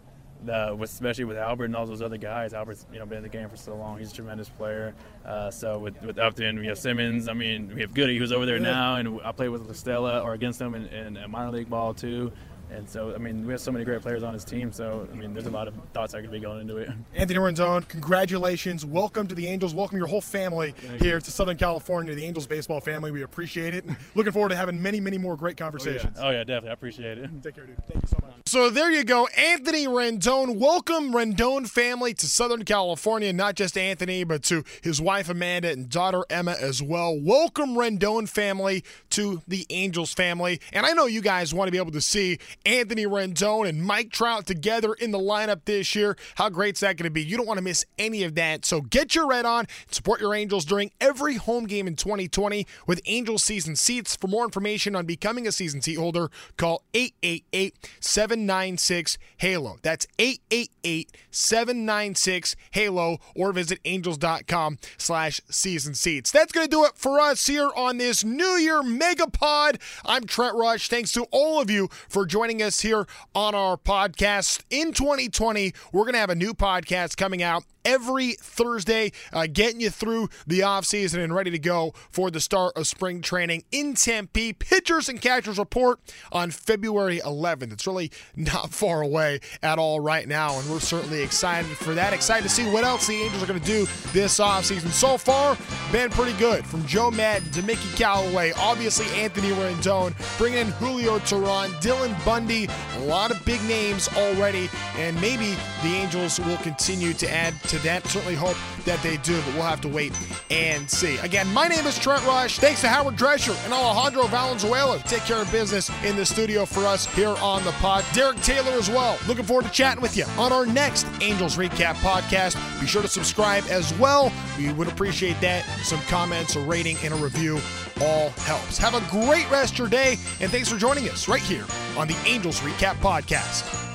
uh, 0.50 0.76
especially 0.82 1.24
with 1.24 1.38
Albert 1.38 1.66
and 1.66 1.76
all 1.76 1.86
those 1.86 2.02
other 2.02 2.18
guys. 2.18 2.54
Albert's 2.54 2.86
you 2.92 3.00
know 3.00 3.06
been 3.06 3.18
in 3.18 3.24
the 3.24 3.30
game 3.30 3.50
for 3.50 3.58
so 3.58 3.76
long. 3.76 4.00
He's 4.00 4.12
a 4.12 4.16
tremendous 4.16 4.50
player. 4.50 4.94
Uh, 5.26 5.50
so 5.50 5.80
with, 5.80 6.00
with 6.04 6.20
Upton, 6.20 6.60
we 6.60 6.68
have 6.68 6.78
Simmons. 6.78 7.28
I 7.28 7.34
mean, 7.34 7.74
we 7.74 7.82
have 7.82 7.94
Goody 7.94 8.18
who's 8.18 8.32
over 8.32 8.46
there 8.46 8.60
now, 8.60 8.96
and 8.98 9.20
I 9.24 9.32
played 9.32 9.50
with 9.50 9.76
Stella 9.76 10.22
or 10.22 10.34
against 10.34 10.62
him 10.62 10.76
in, 10.76 10.86
in 10.88 11.32
minor 11.32 11.52
league 11.52 11.70
ball 11.70 11.94
too. 11.96 12.32
And 12.72 12.90
so, 12.90 13.14
I 13.14 13.18
mean, 13.18 13.46
we 13.46 13.54
have 13.54 13.62
so 13.62 13.72
many 13.72 13.86
great 13.86 14.02
players 14.02 14.24
on 14.24 14.34
his 14.34 14.44
team. 14.44 14.72
So, 14.72 15.08
I 15.12 15.16
mean, 15.16 15.34
there's 15.34 15.46
a 15.46 15.52
lot 15.52 15.68
of 15.68 15.74
thoughts 15.94 16.14
that 16.14 16.22
could 16.22 16.32
be 16.32 16.40
going 16.40 16.62
into 16.62 16.78
it. 16.78 16.90
Anthony 17.14 17.40
Rendon, 17.40 17.88
congratulations. 17.88 18.86
Welcome 18.86 19.28
to 19.28 19.36
the 19.36 19.48
Angels. 19.48 19.74
Welcome 19.74 19.98
your 19.98 20.08
whole 20.08 20.22
family 20.22 20.72
Thank 20.72 21.02
here 21.02 21.16
you. 21.16 21.22
to 21.22 21.32
Southern 21.32 21.58
California, 21.58 22.14
the 22.16 22.26
Angels 22.26 22.48
baseball 22.48 22.82
family. 22.82 23.12
We 23.12 23.22
appreciate 23.22 23.74
it. 23.74 23.86
And 23.86 23.96
looking 24.16 24.34
forward 24.34 24.50
to 24.50 24.56
having 24.56 24.82
many, 24.82 25.00
many 25.00 25.18
more 25.18 25.38
great 25.38 25.58
conversations. 25.58 26.18
Oh, 26.20 26.24
yeah, 26.24 26.28
oh, 26.28 26.32
yeah 26.32 26.44
definitely. 26.44 26.70
I 26.70 26.74
appreciate 26.74 27.18
it. 27.18 27.30
Take 27.42 27.56
care, 27.56 27.66
dude. 27.66 27.78
Thank 27.88 28.04
you 28.04 28.10
so 28.10 28.18
much. 28.22 28.34
So 28.48 28.70
there 28.70 28.92
you 28.92 29.04
go. 29.04 29.28
Anthony 29.38 29.88
Rendon. 29.88 30.58
Welcome, 30.58 31.12
Rendon 31.12 31.70
family, 31.70 32.14
to 32.16 32.28
Southern 32.28 32.66
California. 32.66 33.32
Not 33.34 33.56
just 33.56 33.78
Anthony, 33.78 34.24
but 34.24 34.44
to 34.44 34.64
his 34.82 35.02
wife, 35.02 35.30
Amanda, 35.30 35.72
and 35.72 35.90
daughter, 35.90 36.24
Emma, 36.30 36.56
as 36.60 36.82
well. 36.82 37.20
Welcome, 37.20 37.76
Rendon 37.76 38.28
family, 38.28 38.84
to 39.12 39.42
the 39.48 39.66
Angels 39.70 40.14
family. 40.14 40.60
And 40.74 40.86
I 40.86 40.92
know 40.92 41.06
you 41.06 41.22
guys 41.22 41.54
want 41.54 41.68
to 41.68 41.72
be 41.72 41.78
able 41.78 41.92
to 41.92 42.02
see 42.02 42.38
Anthony 42.66 43.06
Rendon 43.06 43.68
and 43.68 43.84
Mike 43.84 44.12
Trout 44.12 44.46
together 44.46 44.94
in 44.94 45.12
the 45.12 45.20
lineup 45.20 45.62
this 45.66 45.96
year. 45.96 46.18
How 46.36 46.50
great 46.50 46.76
is 46.76 46.80
that 46.82 46.98
going 46.98 47.06
to 47.06 47.10
be? 47.10 47.24
You 47.24 47.38
don't 47.38 47.48
want 47.48 47.58
to 47.58 47.64
miss 47.64 47.86
any 47.98 48.24
of 48.24 48.36
that. 48.36 48.66
So 48.66 48.82
get 48.82 49.16
your 49.16 49.28
red 49.28 49.46
on, 49.46 49.68
support 49.92 50.22
your 50.22 50.34
Angels 50.36 50.66
during 50.66 50.92
every 51.02 51.36
home 51.36 51.66
game 51.66 51.88
in 51.88 51.96
2020 51.96 52.66
with 52.88 53.02
Angels 53.06 53.44
season 53.44 53.76
seats. 53.76 54.16
For 54.16 54.28
more 54.28 54.44
information 54.44 54.96
on 54.96 55.06
becoming 55.06 55.48
a 55.48 55.52
season 55.52 55.82
seat 55.82 55.96
holder, 55.96 56.30
call 56.58 56.84
888 56.94 57.76
796 58.00 59.18
HALO. 59.38 59.78
That's 59.82 60.08
888 60.20 61.16
796 61.32 62.56
HALO 62.74 63.20
or 63.36 63.52
visit 63.54 63.80
angels.com 63.86 64.78
slash 64.98 65.42
season 65.50 65.94
seats. 65.94 66.32
That's 66.32 66.52
going 66.52 66.66
to 66.66 66.72
do 66.72 66.86
it 66.86 66.94
for 66.96 67.20
us 67.20 67.48
here 67.48 67.70
on 67.76 67.98
this 67.98 68.24
New 68.24 68.56
Year 68.58 68.82
Megapod. 68.82 69.82
I'm 70.06 70.26
Trent 70.26 70.56
Rush. 70.56 70.90
Thanks 70.90 71.12
to 71.14 71.26
all 71.32 71.62
of 71.62 71.70
you 71.70 71.90
for 72.08 72.26
joining 72.26 72.45
us 72.54 72.82
here 72.82 73.08
on 73.34 73.56
our 73.56 73.76
podcast. 73.78 74.62
In 74.70 74.94
2020, 74.94 75.74
we're 75.92 76.04
going 76.04 76.14
to 76.14 76.20
have 76.20 76.30
a 76.30 76.36
new 76.36 76.54
podcast 76.54 77.18
coming 77.18 77.42
out 77.42 77.64
every 77.86 78.34
Thursday, 78.34 79.12
uh, 79.32 79.48
getting 79.52 79.80
you 79.80 79.90
through 79.90 80.30
the 80.46 80.62
offseason 80.62 81.24
and 81.24 81.34
ready 81.34 81.52
to 81.52 81.60
go 81.60 81.94
for 82.10 82.32
the 82.32 82.42
start 82.42 82.76
of 82.76 82.88
spring 82.88 83.22
training 83.22 83.64
in 83.72 83.94
Tempe. 83.94 84.54
Pitchers 84.54 85.08
and 85.08 85.22
catchers 85.22 85.58
report 85.58 86.00
on 86.32 86.52
February 86.52 87.20
11th. 87.20 87.72
It's 87.72 87.88
really 87.88 88.12
not 88.36 88.72
far 88.74 89.02
away 89.02 89.40
at 89.62 89.78
all 89.78 90.00
right 90.00 90.28
now, 90.28 90.60
and 90.60 90.70
we're 90.70 90.80
certainly 90.80 91.22
excited 91.22 91.70
for 91.78 91.94
that. 91.94 92.12
Excited 92.12 92.44
to 92.44 92.50
see 92.50 92.70
what 92.70 92.84
else 92.84 93.08
the 93.08 93.14
Angels 93.14 93.44
are 93.44 93.48
going 93.48 93.60
to 93.60 93.66
do 93.66 93.86
this 94.12 94.40
offseason. 94.40 94.90
So 94.90 95.18
far, 95.18 95.58
been 95.92 96.10
pretty 96.10 96.38
good. 96.38 96.66
From 96.66 96.86
Joe 96.86 97.12
Maddon 97.12 97.52
to 97.52 97.64
Mickey 97.64 97.90
Callaway, 97.96 98.52
obviously 98.58 99.06
Anthony 99.22 99.50
Rendon, 99.50 100.16
bringing 100.38 100.60
in 100.60 100.68
Julio 100.74 101.20
Teheran, 101.20 101.70
Dylan 101.82 102.26
Bundy, 102.26 102.68
a 102.98 103.00
lot 103.02 103.32
of 103.32 103.44
big 103.46 103.62
names 103.64 104.08
already, 104.16 104.70
and 104.98 105.20
maybe 105.22 105.56
the 105.84 105.90
Angels 105.90 106.40
will 106.40 106.58
continue 106.58 107.14
to 107.14 107.30
add 107.32 107.54
to 107.64 107.75
that. 107.80 108.06
Certainly 108.08 108.36
hope 108.36 108.58
that 108.86 109.02
they 109.02 109.18
do, 109.18 109.40
but 109.42 109.54
we'll 109.54 109.64
have 109.64 109.82
to 109.82 109.88
wait 109.88 110.14
and 110.52 110.90
see. 110.90 111.18
Again, 111.18 111.52
my 111.54 111.68
name 111.68 111.86
is 111.86 111.98
Trent 111.98 112.26
Rush. 112.26 112.60
Thanks 112.60 112.82
to 112.82 112.88
Howard 112.88 113.16
Drescher 113.16 113.56
and 113.66 113.74
Alejandro 113.74 114.28
Valenzuela 114.28 115.00
take 115.00 115.22
care 115.24 115.42
of 115.42 115.52
business 115.52 115.90
in 116.04 116.16
the 116.16 116.26
studio 116.26 116.66
for 116.66 116.86
us 116.86 117.06
here 117.16 117.36
on 117.42 117.64
the 117.64 117.72
pod. 117.74 118.06
Derek 118.14 118.40
Taylor 118.42 118.72
as 118.72 118.90
well. 118.90 119.18
Looking 119.28 119.46
forward 119.46 119.66
to 119.66 119.72
chatting 119.72 120.02
with 120.02 120.16
you 120.18 120.26
on 120.38 120.52
our 120.52 120.66
next 120.66 121.06
Angels 121.22 121.58
Recap 121.58 121.96
podcast. 121.96 122.56
Be 122.80 122.88
sure 122.88 123.02
to 123.02 123.08
subscribe 123.08 123.64
as 123.70 123.94
well. 123.98 124.32
We 124.58 124.72
would 124.74 124.88
appreciate 124.88 125.40
that. 125.42 125.66
Some 125.84 126.02
comments, 126.02 126.56
a 126.56 126.62
rating, 126.62 126.98
and 127.04 127.14
a 127.14 127.18
review 127.18 127.60
all 128.02 128.30
helps. 128.30 128.78
Have 128.78 128.94
a 128.94 129.02
great 129.10 129.50
rest 129.50 129.74
of 129.74 129.80
your 129.80 129.88
day, 129.88 130.18
and 130.42 130.52
thanks 130.52 130.70
for 130.70 130.78
joining 130.78 131.10
us 131.10 131.28
right 131.28 131.42
here 131.42 131.66
on 131.98 132.08
the 132.08 132.16
Angels 132.26 132.60
Recap 132.62 132.96
Podcast. 132.96 133.95